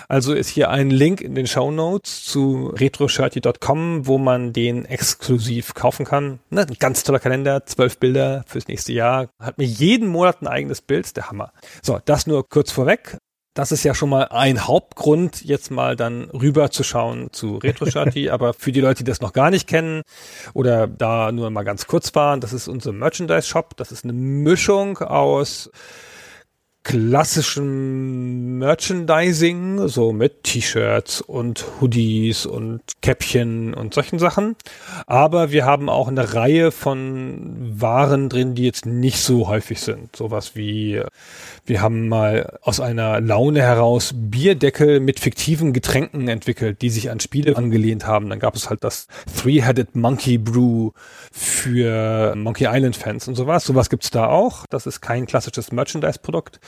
Also 0.08 0.34
ist 0.34 0.48
hier 0.48 0.70
ein 0.70 0.90
Link 0.90 1.20
in 1.20 1.34
den 1.34 1.46
Show 1.46 1.70
Notes 1.70 2.24
zu 2.24 2.72
retroshirty.com, 2.76 4.06
wo 4.06 4.18
man 4.18 4.52
den 4.52 4.84
exklusiv 4.84 5.74
kaufen 5.74 6.04
kann. 6.04 6.38
Ne, 6.50 6.62
ein 6.62 6.76
ganz 6.78 7.02
toller 7.02 7.18
Kalender, 7.18 7.66
zwölf 7.66 7.98
Bilder 7.98 8.44
fürs 8.46 8.68
nächste 8.68 8.92
Jahr. 8.92 9.28
Hat 9.40 9.58
mir 9.58 9.64
jeden 9.64 10.08
Monat 10.08 10.42
ein 10.42 10.46
eigenes 10.46 10.80
Bild, 10.80 11.16
der 11.16 11.28
Hammer. 11.28 11.52
So, 11.82 11.98
das 12.04 12.26
nur 12.26 12.48
kurz 12.48 12.72
vorweg. 12.72 13.18
Das 13.56 13.72
ist 13.72 13.84
ja 13.84 13.94
schon 13.94 14.10
mal 14.10 14.24
ein 14.24 14.66
Hauptgrund, 14.66 15.42
jetzt 15.42 15.70
mal 15.70 15.96
dann 15.96 16.24
rüber 16.24 16.70
zu 16.70 16.84
schauen 16.84 17.28
zu 17.32 17.56
RetroShirty. 17.56 18.28
Aber 18.30 18.52
für 18.52 18.70
die 18.70 18.82
Leute, 18.82 19.02
die 19.02 19.10
das 19.10 19.22
noch 19.22 19.32
gar 19.32 19.50
nicht 19.50 19.66
kennen 19.66 20.02
oder 20.52 20.86
da 20.86 21.32
nur 21.32 21.48
mal 21.48 21.62
ganz 21.62 21.86
kurz 21.86 22.14
waren, 22.14 22.42
das 22.42 22.52
ist 22.52 22.68
unser 22.68 22.92
Merchandise-Shop. 22.92 23.74
Das 23.78 23.92
ist 23.92 24.04
eine 24.04 24.12
Mischung 24.12 24.98
aus 24.98 25.70
klassischen 26.86 28.58
Merchandising, 28.58 29.88
so 29.88 30.12
mit 30.12 30.44
T-Shirts 30.44 31.20
und 31.20 31.64
Hoodies 31.80 32.46
und 32.46 32.80
Käppchen 33.02 33.74
und 33.74 33.92
solchen 33.92 34.20
Sachen. 34.20 34.54
Aber 35.08 35.50
wir 35.50 35.64
haben 35.64 35.88
auch 35.88 36.06
eine 36.06 36.34
Reihe 36.34 36.70
von 36.70 37.72
Waren 37.80 38.28
drin, 38.28 38.54
die 38.54 38.62
jetzt 38.62 38.86
nicht 38.86 39.18
so 39.18 39.48
häufig 39.48 39.80
sind. 39.80 40.14
Sowas 40.14 40.54
wie 40.54 41.02
wir 41.66 41.82
haben 41.82 42.08
mal 42.08 42.58
aus 42.62 42.78
einer 42.78 43.20
Laune 43.20 43.60
heraus 43.60 44.12
Bierdeckel 44.14 45.00
mit 45.00 45.18
fiktiven 45.18 45.72
Getränken 45.72 46.28
entwickelt, 46.28 46.80
die 46.80 46.90
sich 46.90 47.10
an 47.10 47.18
Spiele 47.18 47.56
angelehnt 47.56 48.06
haben. 48.06 48.30
Dann 48.30 48.38
gab 48.38 48.54
es 48.54 48.70
halt 48.70 48.84
das 48.84 49.08
Three-Headed 49.36 49.96
Monkey 49.96 50.38
Brew 50.38 50.92
für 51.32 52.36
Monkey 52.36 52.68
Island 52.70 52.96
Fans 52.96 53.26
und 53.26 53.34
sowas. 53.34 53.64
Sowas 53.64 53.90
gibt's 53.90 54.12
da 54.12 54.28
auch. 54.28 54.64
Das 54.70 54.86
ist 54.86 55.00
kein 55.00 55.26
klassisches 55.26 55.72
Merchandise-Produkt. 55.72 56.60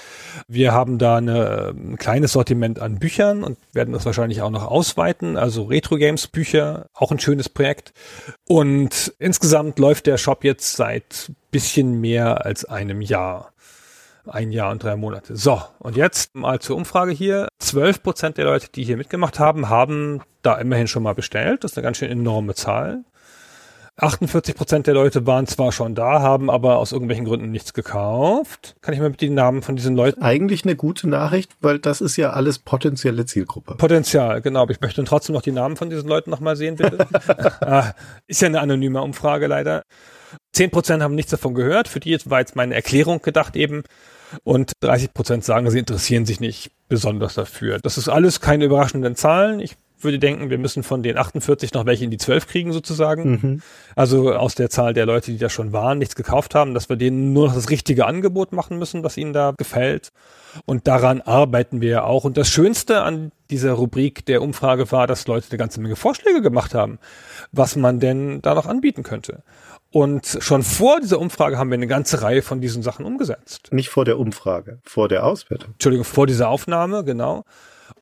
Wir 0.47 0.73
haben 0.73 0.99
da 0.99 1.17
eine, 1.17 1.75
ein 1.77 1.97
kleines 1.97 2.33
Sortiment 2.33 2.81
an 2.81 2.99
Büchern 2.99 3.45
und 3.45 3.59
werden 3.73 3.93
das 3.93 4.07
wahrscheinlich 4.07 4.43
auch 4.43 4.51
noch 4.51 4.67
ausweiten. 4.67 5.37
Also 5.37 5.65
Retro-Games-Bücher, 5.65 6.87
auch 6.95 7.11
ein 7.11 7.19
schönes 7.19 7.49
Projekt. 7.49 7.93
Und 8.47 9.13
insgesamt 9.19 9.79
läuft 9.79 10.07
der 10.07 10.19
Shop 10.19 10.45
jetzt 10.45 10.77
seit 10.77 11.33
bisschen 11.51 12.01
mehr 12.01 12.45
als 12.45 12.65
einem 12.65 13.01
Jahr. 13.01 13.53
Ein 14.27 14.53
Jahr 14.53 14.73
und 14.73 14.83
drei 14.83 14.97
Monate. 14.97 15.37
So, 15.37 15.63
und 15.79 15.97
jetzt 15.97 16.35
mal 16.35 16.59
zur 16.59 16.77
Umfrage 16.77 17.13
hier. 17.13 17.49
12 17.61 18.03
Prozent 18.03 18.37
der 18.37 18.45
Leute, 18.45 18.69
die 18.75 18.85
hier 18.85 18.99
mitgemacht 18.99 19.39
haben, 19.39 19.71
haben 19.71 20.21
da 20.43 20.57
immerhin 20.59 20.87
schon 20.87 21.03
mal 21.03 21.15
bestellt. 21.15 21.65
Das 21.65 21.73
ist 21.73 21.79
eine 21.79 21.85
ganz 21.85 21.97
schön 21.97 22.11
enorme 22.11 22.55
Zahl. 22.55 23.05
48 24.01 24.55
Prozent 24.55 24.87
der 24.87 24.95
Leute 24.95 25.27
waren 25.27 25.47
zwar 25.49 25.73
schon 25.73 25.97
da, 25.97 26.21
haben 26.23 26.51
aber 26.51 26.79
aus 26.79 26.93
irgendwelchen 26.93 27.25
Gründen 27.25 27.51
nichts 27.51 27.75
gekauft. 27.75 28.77
Kann 28.81 28.95
ich 28.95 29.01
mal 29.01 29.11
mit 29.11 29.21
den 29.21 29.35
Namen 29.35 29.63
von 29.63 29.75
diesen 29.75 29.97
Leuten? 29.97 30.23
Eigentlich 30.23 30.65
eine 30.65 30.77
gute 30.77 31.09
Nachricht, 31.09 31.51
weil 31.61 31.81
das 31.81 32.01
ist 32.01 32.17
ja 32.17 32.31
alles 32.31 32.61
potenzielle 32.61 33.27
Zielgruppe. 33.27 33.75
Potenzial, 33.75 34.41
genau. 34.41 34.63
Aber 34.63 34.71
ich 34.71 34.81
möchte 34.81 35.03
trotzdem 35.03 35.35
noch 35.35 35.43
die 35.43 35.53
Namen 35.53 35.77
von 35.77 35.91
diesen 35.91 36.09
Leuten 36.09 36.31
nochmal 36.31 36.55
sehen, 36.55 36.77
bitte. 36.77 37.09
ah, 37.61 37.93
ist 38.29 38.41
ja 38.41 38.47
eine 38.47 38.61
anonyme 38.61 39.03
Umfrage 39.03 39.49
leider. 39.49 39.83
10 40.53 40.71
Prozent 40.71 41.03
haben 41.03 41.17
nichts 41.17 41.33
davon 41.33 41.55
gehört. 41.55 41.89
Für 41.89 42.01
die 42.01 42.17
war 42.27 42.39
jetzt 42.39 42.55
meine 42.55 42.75
Erklärung 42.77 43.21
gedacht 43.21 43.57
eben. 43.57 43.83
Und 44.45 44.73
30 44.81 45.13
Prozent 45.13 45.45
sagen, 45.45 45.71
sie 45.71 45.79
interessieren 45.79 46.27
sich 46.27 46.39
nicht 46.39 46.71
besonders 46.89 47.35
dafür. 47.35 47.79
Das 47.79 47.99
ist 47.99 48.09
alles 48.09 48.41
keine 48.41 48.67
überraschenden 48.67 49.17
Zahlen. 49.17 49.59
Ich 49.59 49.77
würde 50.01 50.19
denken, 50.19 50.51
wir 50.51 50.59
müssen 50.59 50.83
von 50.83 51.03
den 51.03 51.17
48 51.17 51.73
noch 51.75 51.87
welche 51.87 52.05
in 52.05 52.11
die 52.11 52.19
12 52.19 52.47
kriegen 52.47 52.73
sozusagen. 52.73 53.31
Mhm. 53.31 53.63
Also 53.97 54.33
aus 54.35 54.55
der 54.55 54.71
Zahl 54.71 54.95
der 54.95 55.07
Leute, 55.07 55.31
die 55.31 55.39
da 55.39 55.49
schon 55.49 55.73
waren, 55.73 55.99
nichts 55.99 56.17
gekauft 56.17 56.55
haben, 56.55 56.75
dass 56.75 56.89
wir 56.89 56.97
denen 56.97 57.33
nur 57.33 57.49
noch 57.49 57.55
das 57.55 57.71
richtige 57.71 58.07
Angebot 58.07 58.53
machen 58.53 58.79
müssen, 58.79 59.03
was 59.03 59.17
ihnen 59.17 59.33
da 59.33 59.55
gefällt. 59.57 60.13
Und 60.65 60.87
daran 60.87 61.21
arbeiten 61.21 61.81
wir 61.81 61.91
ja 61.91 62.05
auch. 62.05 62.25
Und 62.25 62.37
das 62.37 62.49
Schönste 62.49 63.03
an 63.03 63.33
dieser 63.51 63.73
Rubrik 63.73 64.25
der 64.27 64.43
Umfrage 64.43 64.91
war, 64.93 65.07
dass 65.07 65.27
Leute 65.27 65.49
eine 65.51 65.59
ganze 65.59 65.81
Menge 65.81 65.97
Vorschläge 65.97 66.43
gemacht 66.43 66.75
haben, 66.75 66.99
was 67.53 67.77
man 67.77 68.01
denn 68.01 68.41
da 68.43 68.55
noch 68.55 68.67
anbieten 68.67 69.03
könnte. 69.03 69.43
Und 69.91 70.39
schon 70.41 70.63
vor 70.63 71.01
dieser 71.01 71.19
Umfrage 71.19 71.57
haben 71.57 71.71
wir 71.71 71.75
eine 71.75 71.87
ganze 71.87 72.21
Reihe 72.21 72.43
von 72.43 72.61
diesen 72.61 72.83
Sachen 72.83 73.07
umgesetzt. 73.07 73.69
Nicht 73.73 73.89
vor 73.89 74.05
der 74.05 74.19
Umfrage, 74.19 74.81
vor 74.85 75.09
der 75.09 75.25
Auswertung. 75.25 75.73
Entschuldigung, 75.73 76.05
vor 76.05 76.27
dieser 76.27 76.49
Aufnahme, 76.51 77.05
genau. 77.05 77.45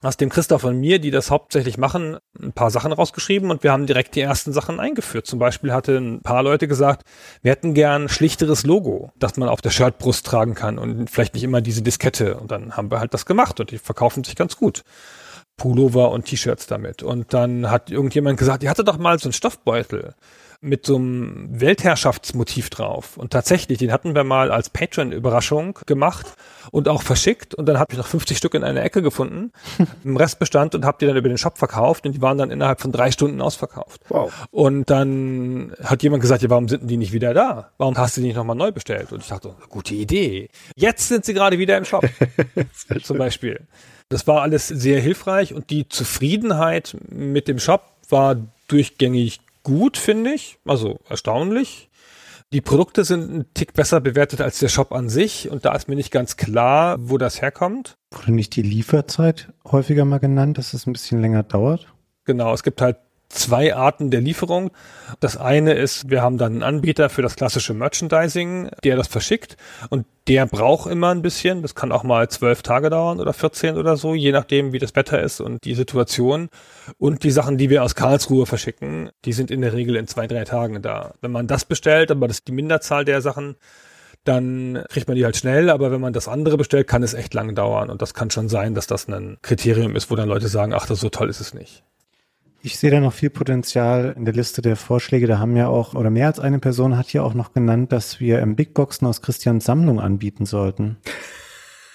Aus 0.02 0.16
dem 0.16 0.28
Christoph 0.28 0.64
und 0.64 0.78
mir, 0.78 0.98
die 0.98 1.10
das 1.10 1.30
hauptsächlich 1.30 1.78
machen, 1.78 2.18
ein 2.40 2.52
paar 2.52 2.70
Sachen 2.70 2.92
rausgeschrieben 2.92 3.50
und 3.50 3.62
wir 3.62 3.72
haben 3.72 3.86
direkt 3.86 4.14
die 4.14 4.20
ersten 4.20 4.52
Sachen 4.52 4.78
eingeführt. 4.78 5.26
Zum 5.26 5.38
Beispiel 5.38 5.72
hatte 5.72 5.96
ein 5.96 6.20
paar 6.22 6.42
Leute 6.42 6.68
gesagt, 6.68 7.02
wir 7.42 7.50
hätten 7.50 7.74
gern 7.74 8.08
schlichteres 8.08 8.64
Logo, 8.64 9.12
das 9.18 9.36
man 9.36 9.48
auf 9.48 9.62
der 9.62 9.70
Shirtbrust 9.70 10.26
tragen 10.26 10.54
kann 10.54 10.78
und 10.78 11.10
vielleicht 11.10 11.34
nicht 11.34 11.44
immer 11.44 11.60
diese 11.60 11.82
Diskette. 11.82 12.36
Und 12.36 12.50
dann 12.50 12.76
haben 12.76 12.90
wir 12.90 13.00
halt 13.00 13.14
das 13.14 13.26
gemacht 13.26 13.58
und 13.60 13.70
die 13.70 13.78
verkaufen 13.78 14.24
sich 14.24 14.36
ganz 14.36 14.56
gut. 14.56 14.84
Pullover 15.56 16.10
und 16.10 16.26
T-Shirts 16.26 16.66
damit. 16.66 17.02
Und 17.02 17.32
dann 17.32 17.70
hat 17.70 17.90
irgendjemand 17.90 18.38
gesagt, 18.38 18.62
ihr 18.62 18.70
hatte 18.70 18.84
doch 18.84 18.98
mal 18.98 19.18
so 19.18 19.28
einen 19.28 19.32
Stoffbeutel 19.32 20.14
mit 20.66 20.84
so 20.84 20.96
einem 20.96 21.60
Weltherrschaftsmotiv 21.60 22.70
drauf. 22.70 23.16
Und 23.16 23.32
tatsächlich, 23.32 23.78
den 23.78 23.92
hatten 23.92 24.14
wir 24.14 24.24
mal 24.24 24.50
als 24.50 24.68
Patreon-Überraschung 24.68 25.78
gemacht 25.86 26.26
und 26.72 26.88
auch 26.88 27.02
verschickt. 27.02 27.54
Und 27.54 27.66
dann 27.66 27.78
habe 27.78 27.92
ich 27.92 27.98
noch 27.98 28.06
50 28.06 28.36
Stück 28.36 28.54
in 28.54 28.64
einer 28.64 28.82
Ecke 28.82 29.00
gefunden, 29.00 29.52
im 30.04 30.16
Restbestand 30.16 30.74
und 30.74 30.84
habe 30.84 30.98
die 31.00 31.06
dann 31.06 31.16
über 31.16 31.28
den 31.28 31.38
Shop 31.38 31.56
verkauft 31.56 32.04
und 32.04 32.12
die 32.12 32.20
waren 32.20 32.36
dann 32.36 32.50
innerhalb 32.50 32.80
von 32.80 32.90
drei 32.90 33.12
Stunden 33.12 33.40
ausverkauft. 33.40 34.00
Wow. 34.08 34.32
Und 34.50 34.90
dann 34.90 35.72
hat 35.82 36.02
jemand 36.02 36.20
gesagt, 36.20 36.42
ja, 36.42 36.50
warum 36.50 36.68
sind 36.68 36.88
die 36.90 36.96
nicht 36.96 37.12
wieder 37.12 37.32
da? 37.32 37.70
Warum 37.78 37.96
hast 37.96 38.16
du 38.16 38.20
die 38.20 38.26
nicht 38.26 38.36
nochmal 38.36 38.56
neu 38.56 38.72
bestellt? 38.72 39.12
Und 39.12 39.20
ich 39.20 39.28
dachte, 39.28 39.54
gute 39.68 39.94
Idee. 39.94 40.50
Jetzt 40.74 41.08
sind 41.08 41.24
sie 41.24 41.32
gerade 41.32 41.60
wieder 41.60 41.78
im 41.78 41.84
Shop. 41.84 42.04
zum 43.04 43.18
Beispiel. 43.18 43.60
Das 44.08 44.26
war 44.26 44.42
alles 44.42 44.66
sehr 44.66 45.00
hilfreich 45.00 45.54
und 45.54 45.70
die 45.70 45.88
Zufriedenheit 45.88 46.96
mit 47.08 47.46
dem 47.46 47.60
Shop 47.60 47.82
war 48.08 48.36
durchgängig 48.68 49.40
gut, 49.66 49.96
finde 49.96 50.32
ich. 50.32 50.58
Also 50.64 51.00
erstaunlich. 51.08 51.90
Die 52.52 52.60
Produkte 52.60 53.04
sind 53.04 53.34
ein 53.34 53.46
Tick 53.54 53.72
besser 53.72 54.00
bewertet 54.00 54.40
als 54.40 54.60
der 54.60 54.68
Shop 54.68 54.92
an 54.92 55.08
sich 55.08 55.50
und 55.50 55.64
da 55.64 55.74
ist 55.74 55.88
mir 55.88 55.96
nicht 55.96 56.12
ganz 56.12 56.36
klar, 56.36 56.96
wo 57.00 57.18
das 57.18 57.42
herkommt. 57.42 57.96
Wurde 58.12 58.30
nicht 58.30 58.54
die 58.54 58.62
Lieferzeit 58.62 59.52
häufiger 59.64 60.04
mal 60.04 60.18
genannt, 60.18 60.56
dass 60.56 60.72
es 60.72 60.86
ein 60.86 60.92
bisschen 60.92 61.20
länger 61.20 61.42
dauert? 61.42 61.92
Genau, 62.24 62.54
es 62.54 62.62
gibt 62.62 62.80
halt 62.80 62.98
zwei 63.28 63.74
Arten 63.74 64.10
der 64.10 64.20
Lieferung. 64.20 64.70
Das 65.20 65.36
eine 65.36 65.74
ist, 65.74 66.10
wir 66.10 66.22
haben 66.22 66.38
dann 66.38 66.52
einen 66.54 66.62
Anbieter 66.62 67.08
für 67.08 67.22
das 67.22 67.36
klassische 67.36 67.74
Merchandising, 67.74 68.70
der 68.84 68.96
das 68.96 69.08
verschickt 69.08 69.56
und 69.90 70.06
der 70.28 70.46
braucht 70.46 70.90
immer 70.90 71.10
ein 71.10 71.22
bisschen. 71.22 71.62
Das 71.62 71.74
kann 71.74 71.92
auch 71.92 72.02
mal 72.02 72.28
zwölf 72.28 72.62
Tage 72.62 72.90
dauern 72.90 73.20
oder 73.20 73.32
14 73.32 73.76
oder 73.76 73.96
so, 73.96 74.14
je 74.14 74.32
nachdem, 74.32 74.72
wie 74.72 74.78
das 74.78 74.96
Wetter 74.96 75.22
ist 75.22 75.40
und 75.40 75.64
die 75.64 75.74
Situation. 75.74 76.48
Und 76.98 77.22
die 77.22 77.30
Sachen, 77.30 77.58
die 77.58 77.70
wir 77.70 77.84
aus 77.84 77.94
Karlsruhe 77.94 78.46
verschicken, 78.46 79.10
die 79.24 79.32
sind 79.32 79.50
in 79.50 79.60
der 79.60 79.72
Regel 79.72 79.96
in 79.96 80.06
zwei, 80.06 80.26
drei 80.26 80.44
Tagen 80.44 80.82
da. 80.82 81.14
Wenn 81.20 81.32
man 81.32 81.46
das 81.46 81.64
bestellt, 81.64 82.10
aber 82.10 82.28
das 82.28 82.38
ist 82.38 82.48
die 82.48 82.52
Minderzahl 82.52 83.04
der 83.04 83.20
Sachen, 83.20 83.56
dann 84.24 84.84
kriegt 84.88 85.06
man 85.06 85.16
die 85.16 85.24
halt 85.24 85.36
schnell, 85.36 85.70
aber 85.70 85.92
wenn 85.92 86.00
man 86.00 86.12
das 86.12 86.26
andere 86.26 86.56
bestellt, 86.56 86.88
kann 86.88 87.04
es 87.04 87.14
echt 87.14 87.32
lang 87.32 87.54
dauern. 87.54 87.90
Und 87.90 88.02
das 88.02 88.12
kann 88.12 88.30
schon 88.30 88.48
sein, 88.48 88.74
dass 88.74 88.88
das 88.88 89.08
ein 89.08 89.38
Kriterium 89.42 89.94
ist, 89.94 90.10
wo 90.10 90.16
dann 90.16 90.28
Leute 90.28 90.48
sagen, 90.48 90.74
ach, 90.74 90.86
das 90.86 90.98
so 90.98 91.08
toll 91.08 91.30
ist 91.30 91.40
es 91.40 91.54
nicht. 91.54 91.84
Ich 92.66 92.78
sehe 92.78 92.90
da 92.90 92.98
noch 92.98 93.12
viel 93.12 93.30
Potenzial 93.30 94.12
in 94.16 94.24
der 94.24 94.34
Liste 94.34 94.60
der 94.60 94.74
Vorschläge. 94.74 95.28
Da 95.28 95.38
haben 95.38 95.54
ja 95.54 95.68
auch, 95.68 95.94
oder 95.94 96.10
mehr 96.10 96.26
als 96.26 96.40
eine 96.40 96.58
Person 96.58 96.96
hat 96.96 97.12
ja 97.12 97.22
auch 97.22 97.32
noch 97.32 97.52
genannt, 97.52 97.92
dass 97.92 98.18
wir 98.18 98.40
im 98.40 98.56
Big 98.56 98.74
Boxen 98.74 99.06
aus 99.06 99.22
Christians 99.22 99.66
Sammlung 99.66 100.00
anbieten 100.00 100.46
sollten. 100.46 100.96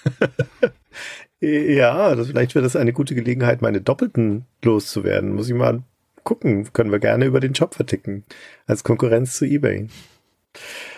ja, 1.40 2.14
das, 2.14 2.28
vielleicht 2.28 2.54
wäre 2.54 2.62
das 2.62 2.74
eine 2.74 2.94
gute 2.94 3.14
Gelegenheit, 3.14 3.60
meine 3.60 3.82
Doppelten 3.82 4.46
loszuwerden. 4.62 5.34
Muss 5.34 5.50
ich 5.50 5.54
mal 5.54 5.82
gucken. 6.24 6.72
Können 6.72 6.90
wir 6.90 7.00
gerne 7.00 7.26
über 7.26 7.40
den 7.40 7.54
Shop 7.54 7.74
verticken. 7.74 8.24
Als 8.64 8.82
Konkurrenz 8.82 9.36
zu 9.36 9.44
eBay. 9.44 9.88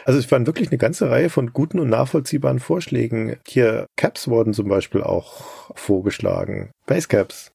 Also 0.05 0.21
es 0.21 0.31
waren 0.31 0.47
wirklich 0.47 0.69
eine 0.69 0.79
ganze 0.79 1.11
Reihe 1.11 1.31
von 1.31 1.53
guten 1.53 1.81
und 1.81 1.89
nachvollziehbaren 1.89 2.61
Vorschlägen. 2.61 3.39
Hier 3.45 3.87
Caps 3.97 4.29
wurden 4.29 4.55
zum 4.55 4.69
Beispiel 4.69 5.03
auch 5.03 5.75
vorgeschlagen. 5.77 6.71
Basecaps. 6.87 7.51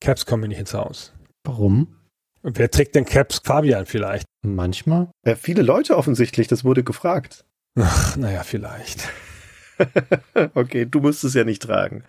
Caps 0.00 0.24
kommen 0.24 0.40
mir 0.40 0.48
nicht 0.48 0.60
ins 0.60 0.72
Haus. 0.72 1.12
Warum? 1.44 1.96
Wer 2.42 2.70
trägt 2.70 2.94
denn 2.94 3.04
Caps? 3.04 3.40
Fabian 3.44 3.86
vielleicht. 3.86 4.26
Manchmal. 4.42 5.10
Ja, 5.26 5.34
viele 5.34 5.62
Leute 5.62 5.96
offensichtlich, 5.96 6.46
das 6.48 6.64
wurde 6.64 6.84
gefragt. 6.84 7.44
Ach, 7.78 8.16
naja, 8.16 8.42
vielleicht. 8.42 9.08
okay, 10.54 10.86
du 10.86 11.00
musst 11.00 11.24
es 11.24 11.34
ja 11.34 11.44
nicht 11.44 11.62
tragen. 11.62 12.04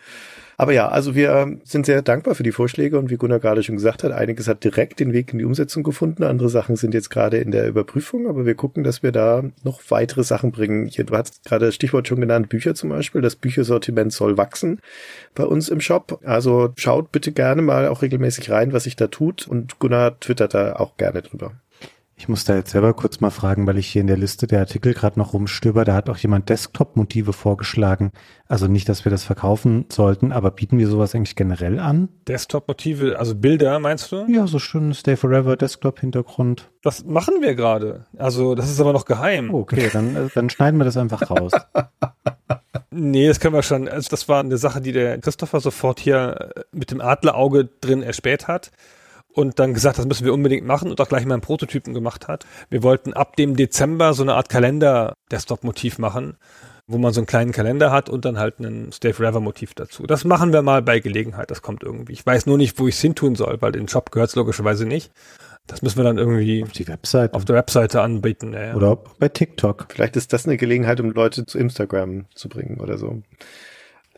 Aber 0.60 0.74
ja, 0.74 0.90
also 0.90 1.16
wir 1.16 1.58
sind 1.64 1.86
sehr 1.86 2.02
dankbar 2.02 2.36
für 2.36 2.44
die 2.44 2.52
Vorschläge 2.52 3.00
und 3.00 3.10
wie 3.10 3.16
Gunnar 3.16 3.40
gerade 3.40 3.64
schon 3.64 3.78
gesagt 3.78 4.04
hat, 4.04 4.12
einiges 4.12 4.50
hat 4.50 4.62
direkt 4.62 5.00
den 5.00 5.14
Weg 5.14 5.32
in 5.32 5.40
die 5.40 5.46
Umsetzung 5.46 5.84
gefunden. 5.84 6.24
Andere 6.24 6.50
Sachen 6.50 6.76
sind 6.76 6.94
jetzt 6.94 7.10
gerade 7.10 7.38
in 7.38 7.52
der 7.52 7.66
Überprüfung, 7.70 8.28
aber 8.28 8.46
wir 8.46 8.56
gucken, 8.56 8.84
dass 8.84 9.02
wir 9.02 9.14
da 9.14 9.42
noch 9.64 9.80
weitere 9.88 10.26
Sachen 10.26 10.52
bringen. 10.52 10.88
Hier, 10.88 11.06
du 11.06 11.16
hast 11.16 11.46
gerade 11.46 11.68
das 11.68 11.76
Stichwort 11.76 12.10
schon 12.10 12.20
genannt, 12.20 12.50
Bücher 12.50 12.76
zum 12.76 12.90
Beispiel. 12.90 13.22
Das 13.22 13.38
Büchersortiment 13.38 14.12
soll 14.12 14.36
wachsen 14.36 14.82
bei 15.34 15.46
uns 15.46 15.70
im 15.70 15.80
Shop. 15.80 16.20
Also 16.26 16.74
schaut 16.76 17.14
bitte 17.14 17.32
gerne 17.32 17.62
mal 17.62 17.88
auch 17.88 18.02
regelmäßig 18.02 18.52
rein, 18.52 18.74
was 18.74 18.84
sich 18.84 18.98
da 18.98 19.08
tut 19.08 19.48
und 19.48 19.80
Gunnar 19.80 20.20
twittert 20.20 20.54
da 20.54 20.76
auch 20.76 20.98
gerne 20.98 21.22
drüber. 21.22 21.54
Ich 22.20 22.28
muss 22.28 22.44
da 22.44 22.54
jetzt 22.54 22.72
selber 22.72 22.94
kurz 22.94 23.22
mal 23.22 23.30
fragen, 23.30 23.66
weil 23.66 23.78
ich 23.78 23.88
hier 23.88 24.02
in 24.02 24.08
der 24.08 24.18
Liste 24.18 24.46
der 24.46 24.60
Artikel 24.60 24.94
gerade 24.94 25.18
noch 25.18 25.32
rumstöber, 25.32 25.86
da 25.86 25.94
hat 25.94 26.10
auch 26.10 26.18
jemand 26.18 26.50
Desktop-Motive 26.50 27.32
vorgeschlagen. 27.32 28.12
Also 28.46 28.68
nicht, 28.68 28.90
dass 28.90 29.06
wir 29.06 29.10
das 29.10 29.24
verkaufen 29.24 29.86
sollten, 29.90 30.34
aber 30.34 30.52
bieten 30.52 30.78
wir 30.78 30.90
sowas 30.90 31.16
eigentlich 31.16 31.38
generell 31.38 31.80
an? 31.80 32.10
Desktop-Motive, 32.28 33.18
also 33.18 33.36
Bilder 33.36 33.80
meinst 33.80 34.12
du? 34.12 34.26
Ja, 34.28 34.48
so 34.48 34.60
schön 34.60 34.94
Stay 34.94 35.16
Forever 35.16 35.56
Desktop-Hintergrund. 35.56 36.70
Das 36.84 37.06
machen 37.06 37.36
wir 37.40 37.56
gerade. 37.56 38.06
Also 38.18 38.54
das 38.54 38.70
ist 38.70 38.82
aber 38.82 38.92
noch 38.92 39.06
geheim. 39.06 39.54
Okay, 39.54 39.90
dann, 39.92 40.16
äh, 40.18 40.28
dann 40.36 40.50
schneiden 40.50 40.78
wir 40.78 40.86
das 40.86 40.98
einfach 40.98 41.32
raus. 41.32 41.54
Nee, 42.92 43.28
das 43.28 43.40
können 43.40 43.54
wir 43.54 43.62
schon. 43.64 43.88
Also 43.88 44.10
das 44.10 44.28
war 44.28 44.40
eine 44.40 44.58
Sache, 44.58 44.82
die 44.82 44.92
der 44.92 45.20
Christopher 45.20 45.60
sofort 45.60 46.00
hier 46.00 46.52
äh, 46.56 46.62
mit 46.72 46.90
dem 46.92 47.02
Adlerauge 47.02 47.70
drin 47.82 48.02
erspäht 48.02 48.48
hat 48.48 48.72
und 49.34 49.60
dann 49.60 49.74
gesagt, 49.74 49.98
das 49.98 50.06
müssen 50.06 50.26
wir 50.26 50.34
unbedingt 50.34 50.66
machen 50.66 50.90
und 50.90 51.00
auch 51.00 51.08
gleich 51.08 51.26
mal 51.26 51.36
einen 51.36 51.42
Prototypen 51.42 51.94
gemacht 51.94 52.28
hat. 52.28 52.46
Wir 52.70 52.84
wollten 52.84 53.14
ab 53.14 53.36
dem 53.36 53.56
Dezember 53.56 54.14
so 54.14 54.24
eine 54.24 54.34
Art 54.34 54.50
Kalender-Desktop-Motiv 54.50 56.00
machen, 56.00 56.38
wo 56.88 56.98
man 56.98 57.14
so 57.14 57.22
einen 57.22 57.28
kleinen 57.28 57.52
Kalender 57.52 57.92
hat 57.92 58.10
und 58.10 58.26
dann 58.26 58.40
halt 58.40 58.60
ein 58.60 58.92
Stay 58.92 59.14
Forever-Motiv 59.14 59.76
dazu. 59.76 60.08
Das 60.08 60.26
machen 60.26 60.52
wir 60.52 60.62
mal 60.64 60.82
bei 60.82 61.00
Gelegenheit, 61.00 61.52
das 61.52 61.62
kommt 61.62 61.84
irgendwie. 61.84 62.14
Ich 62.14 62.26
weiß 62.26 62.48
nur 62.48 62.58
nicht, 62.58 62.80
wo 62.80 62.88
ich 62.88 62.96
es 62.96 63.02
hin 63.02 63.16
tun 63.16 63.36
soll, 63.36 63.62
weil 63.62 63.72
den 63.72 63.88
Shop 63.88 64.12
gehört 64.12 64.30
es 64.30 64.36
logischerweise 64.36 64.86
nicht. 64.86 65.12
Das 65.68 65.84
müssen 65.84 65.98
wir 65.98 66.04
dann 66.04 66.18
irgendwie 66.18 66.64
auf 66.64 66.72
die 66.72 66.88
Webseite 66.88 67.36
auf 67.36 67.46
der 67.46 67.56
Webseite 67.56 68.02
anbieten. 68.02 68.54
Ja. 68.54 68.74
Oder 68.74 68.98
bei 69.20 69.30
TikTok. 69.30 69.86
Vielleicht 69.90 70.16
ist 70.16 70.34
das 70.34 70.48
eine 70.48 70.58
Gelegenheit, 70.58 71.00
um 71.00 71.12
Leute 71.12 71.46
zu 71.46 71.60
Instagram 71.60 72.26
zu 72.34 72.50
bringen 72.50 72.80
oder 72.80 72.98
so. 72.98 73.22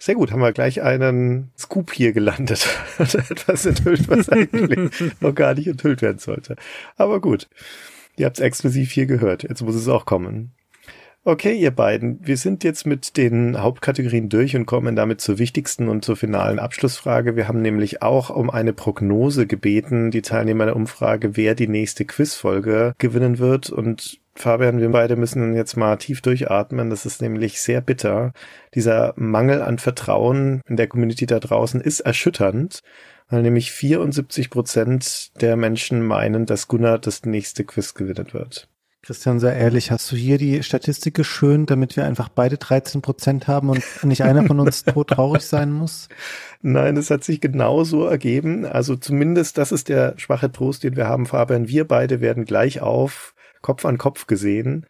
Sehr 0.02 0.16
gut, 0.16 0.32
haben 0.32 0.42
wir 0.42 0.52
gleich 0.52 0.82
einen 0.82 1.52
Scoop 1.56 1.94
hier 1.94 2.12
gelandet. 2.12 2.68
Etwas 2.98 3.68
enthüllt, 3.68 4.10
was 4.10 4.30
eigentlich 4.30 5.14
noch 5.20 5.36
gar 5.36 5.54
nicht 5.54 5.68
enthüllt 5.68 6.02
werden 6.02 6.18
sollte. 6.18 6.56
Aber 6.98 7.22
gut, 7.22 7.48
ihr 8.18 8.26
habt 8.26 8.40
es 8.40 8.44
exklusiv 8.44 8.92
hier 8.92 9.06
gehört. 9.06 9.44
Jetzt 9.44 9.62
muss 9.62 9.76
es 9.76 9.88
auch 9.88 10.06
kommen. 10.06 10.54
Okay, 11.24 11.54
ihr 11.54 11.70
beiden, 11.70 12.18
wir 12.26 12.36
sind 12.36 12.64
jetzt 12.64 12.88
mit 12.88 13.16
den 13.16 13.62
Hauptkategorien 13.62 14.28
durch 14.28 14.56
und 14.56 14.66
kommen 14.66 14.96
damit 14.96 15.22
zur 15.22 15.38
wichtigsten 15.38 15.88
und 15.88 16.04
zur 16.04 16.16
finalen 16.16 16.58
Abschlussfrage. 16.58 17.36
Wir 17.36 17.48
haben 17.48 17.62
nämlich 17.62 18.02
auch 18.02 18.32
um 18.32 18.50
eine 18.50 18.74
Prognose 18.74 19.46
gebeten, 19.46 20.10
die 20.10 20.24
Teilnehmer 20.24 20.66
der 20.66 20.76
Umfrage, 20.76 21.38
wer 21.38 21.54
die 21.54 21.68
nächste 21.68 22.06
Quizfolge 22.06 22.94
gewinnen 22.98 23.38
wird. 23.38 23.70
Und 23.70 24.20
Fabian, 24.34 24.80
wir 24.80 24.90
beide 24.90 25.16
müssen 25.16 25.56
jetzt 25.56 25.78
mal 25.78 25.98
tief 25.98 26.22
durchatmen. 26.22 26.90
Das 26.90 27.06
ist 27.06 27.22
nämlich 27.22 27.62
sehr 27.62 27.82
bitter. 27.82 28.34
Dieser 28.74 29.14
Mangel 29.16 29.62
an 29.62 29.78
Vertrauen 29.78 30.62
in 30.68 30.76
der 30.76 30.88
Community 30.88 31.28
da 31.28 31.40
draußen 31.40 31.82
ist 31.82 32.00
erschütternd, 32.00 32.82
weil 33.30 33.44
nämlich 33.44 33.72
74 33.72 34.50
Prozent 34.50 35.40
der 35.40 35.56
Menschen 35.56 36.02
meinen, 36.02 36.48
dass 36.48 36.68
Gunnar 36.68 36.98
das 36.98 37.26
nächste 37.26 37.64
Quiz 37.64 37.94
gewinnen 37.94 38.34
wird. 38.34 38.68
Christian, 39.04 39.40
sehr 39.40 39.56
ehrlich, 39.56 39.90
hast 39.90 40.12
du 40.12 40.16
hier 40.16 40.38
die 40.38 40.62
Statistik 40.62 41.16
geschönt, 41.16 41.72
damit 41.72 41.96
wir 41.96 42.06
einfach 42.06 42.30
beide 42.30 42.60
13 42.60 43.02
Prozent 43.02 43.48
haben 43.48 43.70
und 43.70 43.84
nicht 44.04 44.22
einer 44.22 44.46
von 44.46 44.60
uns 44.60 44.84
todtraurig 44.86 45.42
sein 45.42 45.72
muss? 45.72 46.08
Nein, 46.62 46.98
es 46.98 47.10
hat 47.10 47.24
sich 47.24 47.42
genauso 47.42 48.06
ergeben. 48.06 48.64
Also 48.64 48.96
zumindest 48.96 49.58
das 49.58 49.72
ist 49.72 49.90
der 49.90 50.14
schwache 50.18 50.52
Trost, 50.52 50.84
den 50.84 50.96
wir 50.96 51.08
haben, 51.08 51.26
Fabian. 51.26 51.68
Wir 51.68 51.88
beide 51.88 52.22
werden 52.22 52.46
gleich 52.46 52.82
auf 52.82 53.34
Kopf 53.64 53.86
an 53.86 53.98
Kopf 53.98 54.28
gesehen. 54.28 54.86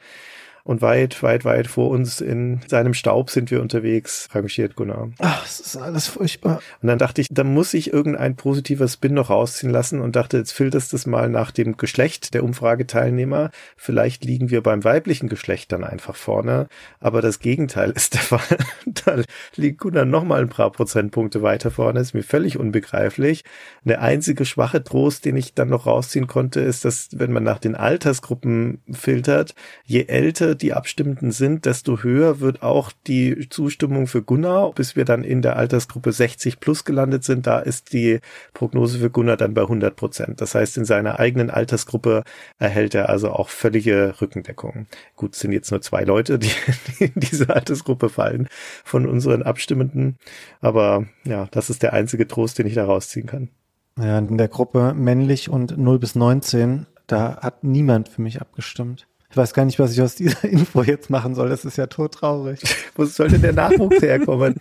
Und 0.64 0.82
weit, 0.82 1.24
weit, 1.24 1.46
weit 1.46 1.68
vor 1.68 1.90
uns 1.90 2.22
in 2.22 2.62
seinem 2.68 2.94
Staub 2.94 3.30
sind 3.30 3.50
wir 3.52 3.62
unterwegs, 3.62 4.30
rangiert 4.32 4.76
Gunnar. 4.76 5.10
Ach, 5.20 5.46
es 5.46 5.60
ist 5.60 5.78
alles 5.78 6.08
furchtbar. 6.08 6.62
Und 6.82 6.88
dann 6.88 7.00
dachte 7.00 7.22
ich, 7.22 7.28
da 7.32 7.44
muss 7.44 7.74
ich 7.74 7.92
irgendein 7.92 8.36
positiver 8.36 8.88
Spin 8.88 9.14
noch 9.14 9.30
rausziehen 9.30 9.72
lassen 9.72 10.02
und 10.02 10.16
dachte, 10.16 10.38
jetzt 10.38 10.52
filterst 10.52 10.94
das 10.94 11.06
mal 11.06 11.30
nach 11.30 11.52
dem 11.52 11.78
Geschlecht 11.78 12.34
der 12.34 12.44
Umfrageteilnehmer. 12.44 13.50
Vielleicht 13.76 14.24
liegen 14.24 14.50
wir 14.50 14.62
beim 14.62 14.84
weiblichen 14.84 15.30
Geschlecht 15.30 15.72
dann 15.72 15.84
einfach 15.84 16.16
vorne. 16.16 16.68
Aber 17.00 17.22
das 17.22 17.40
Gegenteil 17.40 17.92
ist 17.96 18.14
der 18.14 18.22
Fall. 18.22 18.58
da 19.06 19.22
liegt 19.56 19.80
Gunnar 19.80 20.06
noch 20.06 20.24
mal 20.24 20.42
ein 20.42 20.50
paar 20.50 20.72
Prozentpunkte 20.72 21.42
weiter 21.42 21.72
vorne. 21.72 22.00
Ist 22.00 22.14
mir 22.14 22.24
völlig 22.24 22.58
unbegreiflich. 22.58 23.44
Der 23.84 24.02
einzige 24.02 24.46
schwache 24.46 24.84
Trost, 24.84 25.26
den 25.26 25.38
ich 25.38 25.54
dann 25.54 25.70
noch 25.70 25.88
rausziehen 25.88 26.28
konnte, 26.28 26.62
ist, 26.62 26.86
dass 26.86 27.10
wenn 27.14 27.32
man 27.32 27.44
nach 27.44 27.60
den 27.60 27.76
Altersgruppen 27.76 28.82
filtert, 28.92 29.56
je 29.86 30.06
älter 30.06 30.51
die 30.56 30.74
Abstimmenden 30.74 31.32
sind, 31.32 31.66
desto 31.66 32.04
höher 32.04 32.40
wird 32.40 32.64
auch 32.64 32.92
die 33.08 33.48
Zustimmung 33.50 34.08
für 34.08 34.22
Gunnar, 34.22 34.74
bis 34.74 34.96
wir 34.96 35.06
dann 35.06 35.24
in 35.24 35.42
der 35.42 35.56
Altersgruppe 35.56 36.12
60 36.12 36.60
plus 36.60 36.86
gelandet 36.86 37.24
sind. 37.24 37.48
Da 37.48 37.60
ist 37.60 37.94
die 37.94 38.20
Prognose 38.54 39.00
für 39.00 39.10
Gunnar 39.10 39.38
dann 39.38 39.54
bei 39.54 39.62
100 39.62 39.96
Prozent. 39.96 40.42
Das 40.42 40.56
heißt, 40.56 40.78
in 40.78 40.86
seiner 40.86 41.20
eigenen 41.20 41.50
Altersgruppe 41.50 42.24
erhält 42.60 42.96
er 42.96 43.10
also 43.10 43.32
auch 43.32 43.50
völlige 43.50 44.16
Rückendeckung. 44.22 44.88
Gut, 45.16 45.36
sind 45.36 45.52
jetzt 45.52 45.72
nur 45.72 45.82
zwei 45.82 46.04
Leute, 46.04 46.40
die, 46.40 46.52
die 47.00 47.06
in 47.14 47.14
diese 47.16 47.50
Altersgruppe 47.50 48.10
fallen 48.10 48.48
von 48.84 49.06
unseren 49.06 49.44
Abstimmenden. 49.44 50.18
Aber 50.60 51.06
ja, 51.24 51.48
das 51.52 51.70
ist 51.70 51.84
der 51.84 51.94
einzige 51.94 52.28
Trost, 52.28 52.60
den 52.60 52.68
ich 52.68 52.76
da 52.76 52.86
rausziehen 52.86 53.28
kann. 53.28 53.50
Ja, 53.98 54.18
in 54.18 54.38
der 54.38 54.48
Gruppe 54.48 54.94
männlich 54.94 55.50
und 55.50 55.78
0 55.78 56.00
bis 56.00 56.16
19, 56.16 56.88
da 57.08 57.38
hat 57.42 57.64
niemand 57.64 58.10
für 58.10 58.22
mich 58.22 58.42
abgestimmt. 58.42 59.08
Ich 59.32 59.38
weiß 59.38 59.54
gar 59.54 59.66
nicht, 59.66 59.80
was 59.80 59.94
ich 59.94 60.02
aus 60.02 60.16
dieser 60.16 60.44
Info 60.48 60.84
jetzt 60.84 61.10
machen 61.10 61.36
soll. 61.36 61.50
Das 61.50 61.64
ist 61.64 61.78
ja 61.78 61.88
todtraurig. 61.88 62.62
Wo 62.96 63.06
soll 63.06 63.30
denn 63.30 63.42
der 63.42 63.54
Nachwuchs 63.54 64.02
herkommen? 64.02 64.56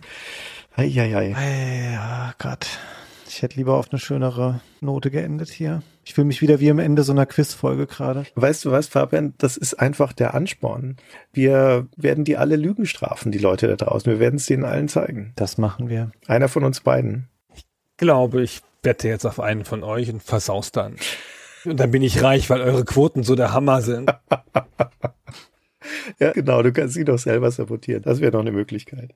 Eieiei. 0.76 1.34
Ja, 1.92 2.32
Gott. 2.38 2.66
Ich 3.28 3.42
hätte 3.42 3.56
lieber 3.56 3.74
auf 3.74 3.90
eine 3.90 3.98
schönere 3.98 4.60
Note 4.80 5.10
geendet 5.10 5.51
hier. 5.51 5.82
Ich 6.05 6.14
fühle 6.14 6.26
mich 6.26 6.40
wieder 6.40 6.60
wie 6.60 6.70
am 6.70 6.78
Ende 6.78 7.02
so 7.02 7.12
einer 7.12 7.26
Quizfolge 7.26 7.86
gerade. 7.86 8.24
Weißt 8.34 8.64
du 8.64 8.70
was, 8.70 8.88
Fabian? 8.88 9.34
Das 9.38 9.56
ist 9.56 9.74
einfach 9.74 10.12
der 10.12 10.34
Ansporn. 10.34 10.97
Wir 11.32 11.86
werden 11.97 12.24
die 12.24 12.36
alle 12.36 12.56
Lügen 12.56 12.86
strafen, 12.86 13.30
die 13.32 13.38
Leute 13.38 13.68
da 13.68 13.76
draußen. 13.76 14.10
Wir 14.10 14.20
werden 14.20 14.36
es 14.36 14.47
denen 14.47 14.64
allen 14.64 14.88
zeigen. 14.88 15.32
Das 15.36 15.59
machen 15.59 15.88
wir. 15.88 16.10
Einer 16.26 16.48
von 16.48 16.64
uns 16.64 16.80
beiden. 16.80 17.28
Ich 17.55 17.64
glaube, 17.97 18.42
ich 18.42 18.62
wette 18.82 19.09
jetzt 19.09 19.26
auf 19.26 19.40
einen 19.40 19.64
von 19.64 19.82
euch 19.82 20.10
und 20.10 20.22
versaus 20.22 20.72
dann. 20.72 20.97
Und 21.65 21.78
dann 21.78 21.91
bin 21.91 22.03
ich 22.03 22.23
reich, 22.23 22.49
weil 22.51 22.61
eure 22.61 22.85
Quoten 22.85 23.23
so 23.23 23.35
der 23.35 23.53
Hammer 23.53 23.82
sind. 23.82 24.11
ja, 26.19 26.32
genau, 26.32 26.62
du 26.62 26.73
kannst 26.73 26.95
sie 26.95 27.05
doch 27.05 27.19
selber 27.19 27.51
sabotieren. 27.51 28.03
Das 28.03 28.20
wäre 28.20 28.32
noch 28.32 28.41
eine 28.41 28.53
Möglichkeit. 28.53 29.15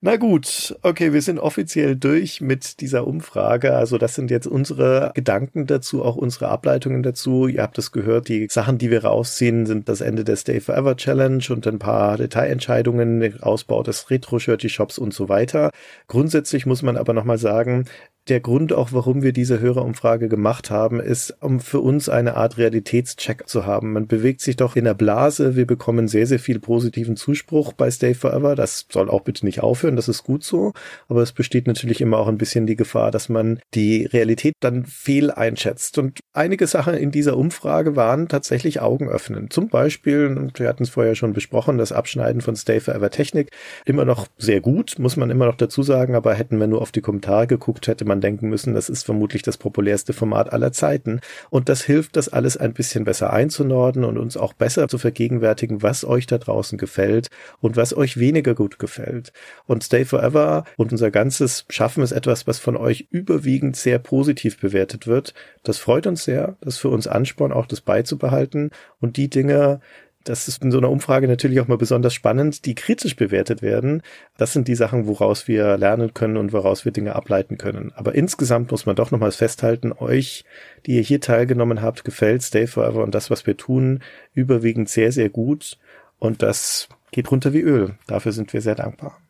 Na 0.00 0.16
gut, 0.16 0.76
okay, 0.82 1.12
wir 1.12 1.22
sind 1.22 1.38
offiziell 1.38 1.96
durch 1.96 2.40
mit 2.40 2.80
dieser 2.80 3.06
Umfrage. 3.06 3.76
Also 3.76 3.98
das 3.98 4.14
sind 4.14 4.30
jetzt 4.30 4.46
unsere 4.46 5.12
Gedanken 5.14 5.66
dazu, 5.66 6.04
auch 6.04 6.16
unsere 6.16 6.48
Ableitungen 6.48 7.02
dazu. 7.02 7.46
Ihr 7.46 7.62
habt 7.62 7.78
es 7.78 7.92
gehört, 7.92 8.28
die 8.28 8.48
Sachen, 8.50 8.78
die 8.78 8.90
wir 8.90 9.04
rausziehen, 9.04 9.66
sind 9.66 9.88
das 9.88 10.00
Ende 10.00 10.24
der 10.24 10.36
Stay 10.36 10.60
Forever 10.60 10.96
Challenge 10.96 11.44
und 11.50 11.66
ein 11.66 11.78
paar 11.78 12.16
Detailentscheidungen, 12.16 13.42
Ausbau 13.42 13.82
des 13.82 14.10
Retro-Shirty-Shops 14.10 14.98
und 14.98 15.14
so 15.14 15.28
weiter. 15.28 15.70
Grundsätzlich 16.08 16.66
muss 16.66 16.82
man 16.82 16.96
aber 16.96 17.12
nochmal 17.12 17.38
sagen, 17.38 17.86
der 18.28 18.40
Grund 18.40 18.72
auch, 18.72 18.92
warum 18.92 19.22
wir 19.22 19.32
diese 19.32 19.60
Hörerumfrage 19.60 20.28
gemacht 20.28 20.70
haben, 20.70 20.98
ist, 20.98 21.36
um 21.40 21.60
für 21.60 21.80
uns 21.80 22.08
eine 22.08 22.36
Art 22.36 22.56
Realitätscheck 22.56 23.46
zu 23.48 23.66
haben. 23.66 23.92
Man 23.92 24.06
bewegt 24.06 24.40
sich 24.40 24.56
doch 24.56 24.76
in 24.76 24.84
der 24.84 24.94
Blase. 24.94 25.56
Wir 25.56 25.66
bekommen 25.66 26.08
sehr, 26.08 26.26
sehr 26.26 26.38
viel 26.38 26.58
positiven 26.58 27.16
Zuspruch 27.16 27.74
bei 27.74 27.90
Stay 27.90 28.14
Forever. 28.14 28.54
Das 28.54 28.86
soll 28.90 29.10
auch 29.10 29.20
bitte 29.20 29.44
nicht 29.44 29.62
aufhören. 29.62 29.96
Das 29.96 30.08
ist 30.08 30.24
gut 30.24 30.42
so. 30.42 30.72
Aber 31.08 31.22
es 31.22 31.32
besteht 31.32 31.66
natürlich 31.66 32.00
immer 32.00 32.18
auch 32.18 32.28
ein 32.28 32.38
bisschen 32.38 32.66
die 32.66 32.76
Gefahr, 32.76 33.10
dass 33.10 33.28
man 33.28 33.60
die 33.74 34.06
Realität 34.06 34.54
dann 34.60 34.86
fehl 34.86 35.30
einschätzt. 35.30 35.98
Und 35.98 36.20
einige 36.32 36.66
Sachen 36.66 36.94
in 36.94 37.10
dieser 37.10 37.36
Umfrage 37.36 37.94
waren 37.94 38.28
tatsächlich 38.28 38.80
Augenöffnen. 38.80 39.50
Zum 39.50 39.68
Beispiel, 39.68 40.26
und 40.26 40.58
wir 40.58 40.68
hatten 40.68 40.84
es 40.84 40.90
vorher 40.90 41.14
schon 41.14 41.34
besprochen, 41.34 41.76
das 41.76 41.92
Abschneiden 41.92 42.40
von 42.40 42.56
Stay 42.56 42.80
Forever 42.80 43.10
Technik 43.10 43.50
immer 43.84 44.06
noch 44.06 44.28
sehr 44.38 44.62
gut, 44.62 44.98
muss 44.98 45.16
man 45.16 45.28
immer 45.30 45.44
noch 45.44 45.56
dazu 45.56 45.82
sagen. 45.82 46.14
Aber 46.14 46.32
hätten 46.32 46.58
wir 46.58 46.66
nur 46.66 46.80
auf 46.80 46.90
die 46.90 47.02
Kommentare 47.02 47.46
geguckt, 47.46 47.86
hätte 47.86 48.06
man 48.06 48.13
man 48.14 48.20
denken 48.20 48.48
müssen, 48.48 48.74
das 48.74 48.88
ist 48.88 49.04
vermutlich 49.04 49.42
das 49.42 49.58
populärste 49.58 50.12
Format 50.12 50.52
aller 50.52 50.72
Zeiten. 50.72 51.20
Und 51.50 51.68
das 51.68 51.82
hilft, 51.82 52.14
das 52.16 52.28
alles 52.28 52.56
ein 52.56 52.72
bisschen 52.72 53.04
besser 53.04 53.32
einzunorden 53.32 54.04
und 54.04 54.18
uns 54.18 54.36
auch 54.36 54.52
besser 54.52 54.86
zu 54.86 54.98
vergegenwärtigen, 54.98 55.82
was 55.82 56.04
euch 56.04 56.26
da 56.26 56.38
draußen 56.38 56.78
gefällt 56.78 57.28
und 57.60 57.76
was 57.76 57.96
euch 57.96 58.16
weniger 58.16 58.54
gut 58.54 58.78
gefällt. 58.78 59.32
Und 59.66 59.82
Stay 59.82 60.04
Forever 60.04 60.64
und 60.76 60.92
unser 60.92 61.10
ganzes 61.10 61.66
Schaffen 61.68 62.04
ist 62.04 62.12
etwas, 62.12 62.46
was 62.46 62.60
von 62.60 62.76
euch 62.76 63.08
überwiegend 63.10 63.74
sehr 63.74 63.98
positiv 63.98 64.60
bewertet 64.60 65.08
wird. 65.08 65.34
Das 65.64 65.78
freut 65.78 66.06
uns 66.06 66.22
sehr. 66.22 66.56
Das 66.60 66.78
für 66.78 66.90
uns 66.90 67.08
Ansporn, 67.08 67.52
auch 67.52 67.66
das 67.66 67.80
beizubehalten. 67.80 68.70
Und 69.00 69.16
die 69.16 69.28
Dinge, 69.28 69.80
das 70.24 70.48
ist 70.48 70.62
in 70.62 70.72
so 70.72 70.78
einer 70.78 70.90
Umfrage 70.90 71.28
natürlich 71.28 71.60
auch 71.60 71.68
mal 71.68 71.78
besonders 71.78 72.14
spannend, 72.14 72.64
die 72.64 72.74
kritisch 72.74 73.14
bewertet 73.14 73.62
werden. 73.62 74.02
Das 74.38 74.52
sind 74.52 74.68
die 74.68 74.74
Sachen, 74.74 75.06
woraus 75.06 75.46
wir 75.48 75.76
lernen 75.76 76.14
können 76.14 76.38
und 76.38 76.52
woraus 76.52 76.84
wir 76.84 76.92
Dinge 76.92 77.14
ableiten 77.14 77.58
können. 77.58 77.92
Aber 77.94 78.14
insgesamt 78.14 78.70
muss 78.70 78.86
man 78.86 78.96
doch 78.96 79.10
nochmals 79.10 79.36
festhalten, 79.36 79.92
euch, 79.92 80.44
die 80.86 80.96
ihr 80.96 81.02
hier 81.02 81.20
teilgenommen 81.20 81.82
habt, 81.82 82.04
gefällt 82.04 82.42
Stay 82.42 82.66
Forever 82.66 83.02
und 83.04 83.14
das, 83.14 83.30
was 83.30 83.46
wir 83.46 83.56
tun, 83.56 84.00
überwiegend 84.32 84.88
sehr, 84.88 85.12
sehr 85.12 85.28
gut. 85.28 85.78
Und 86.18 86.42
das 86.42 86.88
geht 87.12 87.30
runter 87.30 87.52
wie 87.52 87.60
Öl. 87.60 87.94
Dafür 88.06 88.32
sind 88.32 88.52
wir 88.52 88.62
sehr 88.62 88.74
dankbar. 88.74 89.23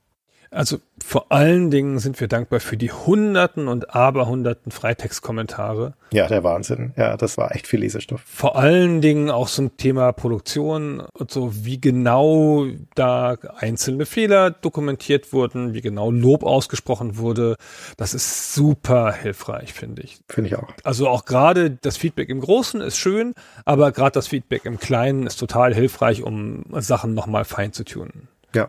Also 0.51 0.79
vor 1.05 1.31
allen 1.31 1.71
Dingen 1.71 1.99
sind 1.99 2.21
wir 2.21 2.29
dankbar 2.29 2.61
für 2.61 2.77
die 2.77 2.91
Hunderten 2.91 3.69
und 3.69 3.95
Aberhunderten 3.95 4.73
Freitextkommentare. 4.73 5.95
Ja, 6.13 6.29
der 6.29 6.45
Wahnsinn. 6.45 6.93
Ja, 6.97 7.17
das 7.17 7.37
war 7.37 7.55
echt 7.55 7.67
viel 7.67 7.81
Lesestoff. 7.81 8.23
Vor 8.25 8.57
allen 8.57 9.01
Dingen 9.01 9.31
auch 9.31 9.49
so 9.49 9.63
ein 9.63 9.77
Thema 9.77 10.13
Produktion 10.13 11.01
und 11.01 11.31
so, 11.31 11.65
wie 11.65 11.81
genau 11.81 12.67
da 12.95 13.37
einzelne 13.57 14.07
Fehler 14.07 14.51
dokumentiert 14.51 15.33
wurden, 15.33 15.75
wie 15.75 15.81
genau 15.81 16.11
Lob 16.11 16.45
ausgesprochen 16.45 17.19
wurde. 17.19 17.57
Das 17.97 18.15
ist 18.15 18.55
super 18.55 19.13
hilfreich, 19.13 19.73
finde 19.73 20.03
ich. 20.03 20.21
Finde 20.29 20.49
ich 20.49 20.57
auch. 20.57 20.69
Also 20.85 21.09
auch 21.09 21.25
gerade 21.25 21.71
das 21.71 21.97
Feedback 21.97 22.29
im 22.29 22.41
Großen 22.41 22.81
ist 22.81 22.97
schön, 22.97 23.35
aber 23.65 23.93
gerade 23.93 24.13
das 24.13 24.29
Feedback 24.29 24.65
im 24.65 24.79
Kleinen 24.79 25.27
ist 25.27 25.37
total 25.37 25.75
hilfreich, 25.75 26.23
um 26.23 26.65
Sachen 26.81 27.15
nochmal 27.15 27.45
fein 27.45 27.73
zu 27.73 27.85
tunen. 27.85 28.29
Ja. 28.55 28.69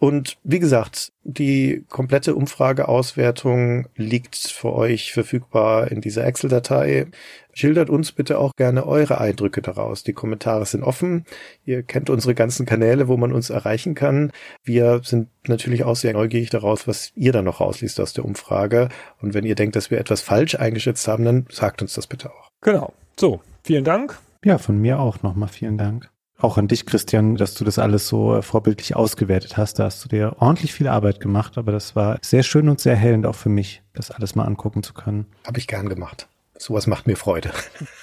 Und 0.00 0.38
wie 0.44 0.60
gesagt, 0.60 1.12
die 1.24 1.84
komplette 1.90 2.34
Umfrageauswertung 2.34 3.86
liegt 3.96 4.34
für 4.34 4.72
euch 4.72 5.12
verfügbar 5.12 5.92
in 5.92 6.00
dieser 6.00 6.24
Excel-Datei. 6.24 7.08
Schildert 7.52 7.90
uns 7.90 8.10
bitte 8.10 8.38
auch 8.38 8.56
gerne 8.56 8.86
eure 8.86 9.20
Eindrücke 9.20 9.60
daraus. 9.60 10.02
Die 10.02 10.14
Kommentare 10.14 10.64
sind 10.64 10.82
offen. 10.84 11.26
Ihr 11.66 11.82
kennt 11.82 12.08
unsere 12.08 12.34
ganzen 12.34 12.64
Kanäle, 12.64 13.08
wo 13.08 13.18
man 13.18 13.30
uns 13.30 13.50
erreichen 13.50 13.94
kann. 13.94 14.32
Wir 14.64 15.02
sind 15.04 15.28
natürlich 15.46 15.84
auch 15.84 15.96
sehr 15.96 16.14
neugierig 16.14 16.48
daraus, 16.48 16.88
was 16.88 17.12
ihr 17.14 17.32
da 17.32 17.42
noch 17.42 17.60
rausliest 17.60 18.00
aus 18.00 18.14
der 18.14 18.24
Umfrage. 18.24 18.88
Und 19.20 19.34
wenn 19.34 19.44
ihr 19.44 19.54
denkt, 19.54 19.76
dass 19.76 19.90
wir 19.90 19.98
etwas 19.98 20.22
falsch 20.22 20.54
eingeschätzt 20.54 21.06
haben, 21.08 21.26
dann 21.26 21.46
sagt 21.50 21.82
uns 21.82 21.92
das 21.92 22.06
bitte 22.06 22.30
auch. 22.30 22.48
Genau. 22.62 22.94
So, 23.18 23.42
vielen 23.64 23.84
Dank. 23.84 24.18
Ja, 24.46 24.56
von 24.56 24.80
mir 24.80 24.98
auch 24.98 25.22
nochmal 25.22 25.50
vielen 25.50 25.76
Dank. 25.76 26.08
Auch 26.40 26.56
an 26.56 26.68
dich, 26.68 26.86
Christian, 26.86 27.36
dass 27.36 27.54
du 27.54 27.64
das 27.64 27.78
alles 27.78 28.08
so 28.08 28.36
äh, 28.36 28.42
vorbildlich 28.42 28.96
ausgewertet 28.96 29.56
hast. 29.56 29.78
Da 29.78 29.84
hast 29.84 30.02
du 30.04 30.08
dir 30.08 30.36
ordentlich 30.38 30.72
viel 30.72 30.88
Arbeit 30.88 31.20
gemacht, 31.20 31.58
aber 31.58 31.70
das 31.70 31.94
war 31.94 32.18
sehr 32.22 32.42
schön 32.42 32.68
und 32.68 32.80
sehr 32.80 32.96
hellend 32.96 33.26
auch 33.26 33.34
für 33.34 33.50
mich, 33.50 33.82
das 33.92 34.10
alles 34.10 34.34
mal 34.34 34.44
angucken 34.44 34.82
zu 34.82 34.94
können. 34.94 35.26
Habe 35.46 35.58
ich 35.58 35.66
gern 35.66 35.88
gemacht. 35.88 36.28
Sowas 36.58 36.86
macht 36.86 37.06
mir 37.06 37.16
Freude. 37.16 37.52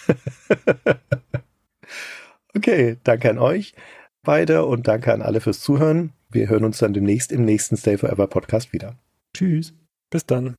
okay, 2.55 2.97
danke 3.03 3.30
an 3.30 3.39
euch 3.39 3.73
beide 4.27 4.65
und 4.65 4.88
danke 4.88 5.14
an 5.14 5.22
alle 5.22 5.41
fürs 5.41 5.61
Zuhören. 5.61 6.11
Wir 6.30 6.49
hören 6.49 6.65
uns 6.65 6.80
dann 6.80 6.93
demnächst 6.93 7.31
im 7.31 7.45
nächsten 7.45 7.77
Stay 7.77 7.97
Forever 7.97 8.27
Podcast 8.27 8.73
wieder. 8.73 8.95
Tschüss. 9.34 9.73
Bis 10.09 10.26
dann. 10.26 10.55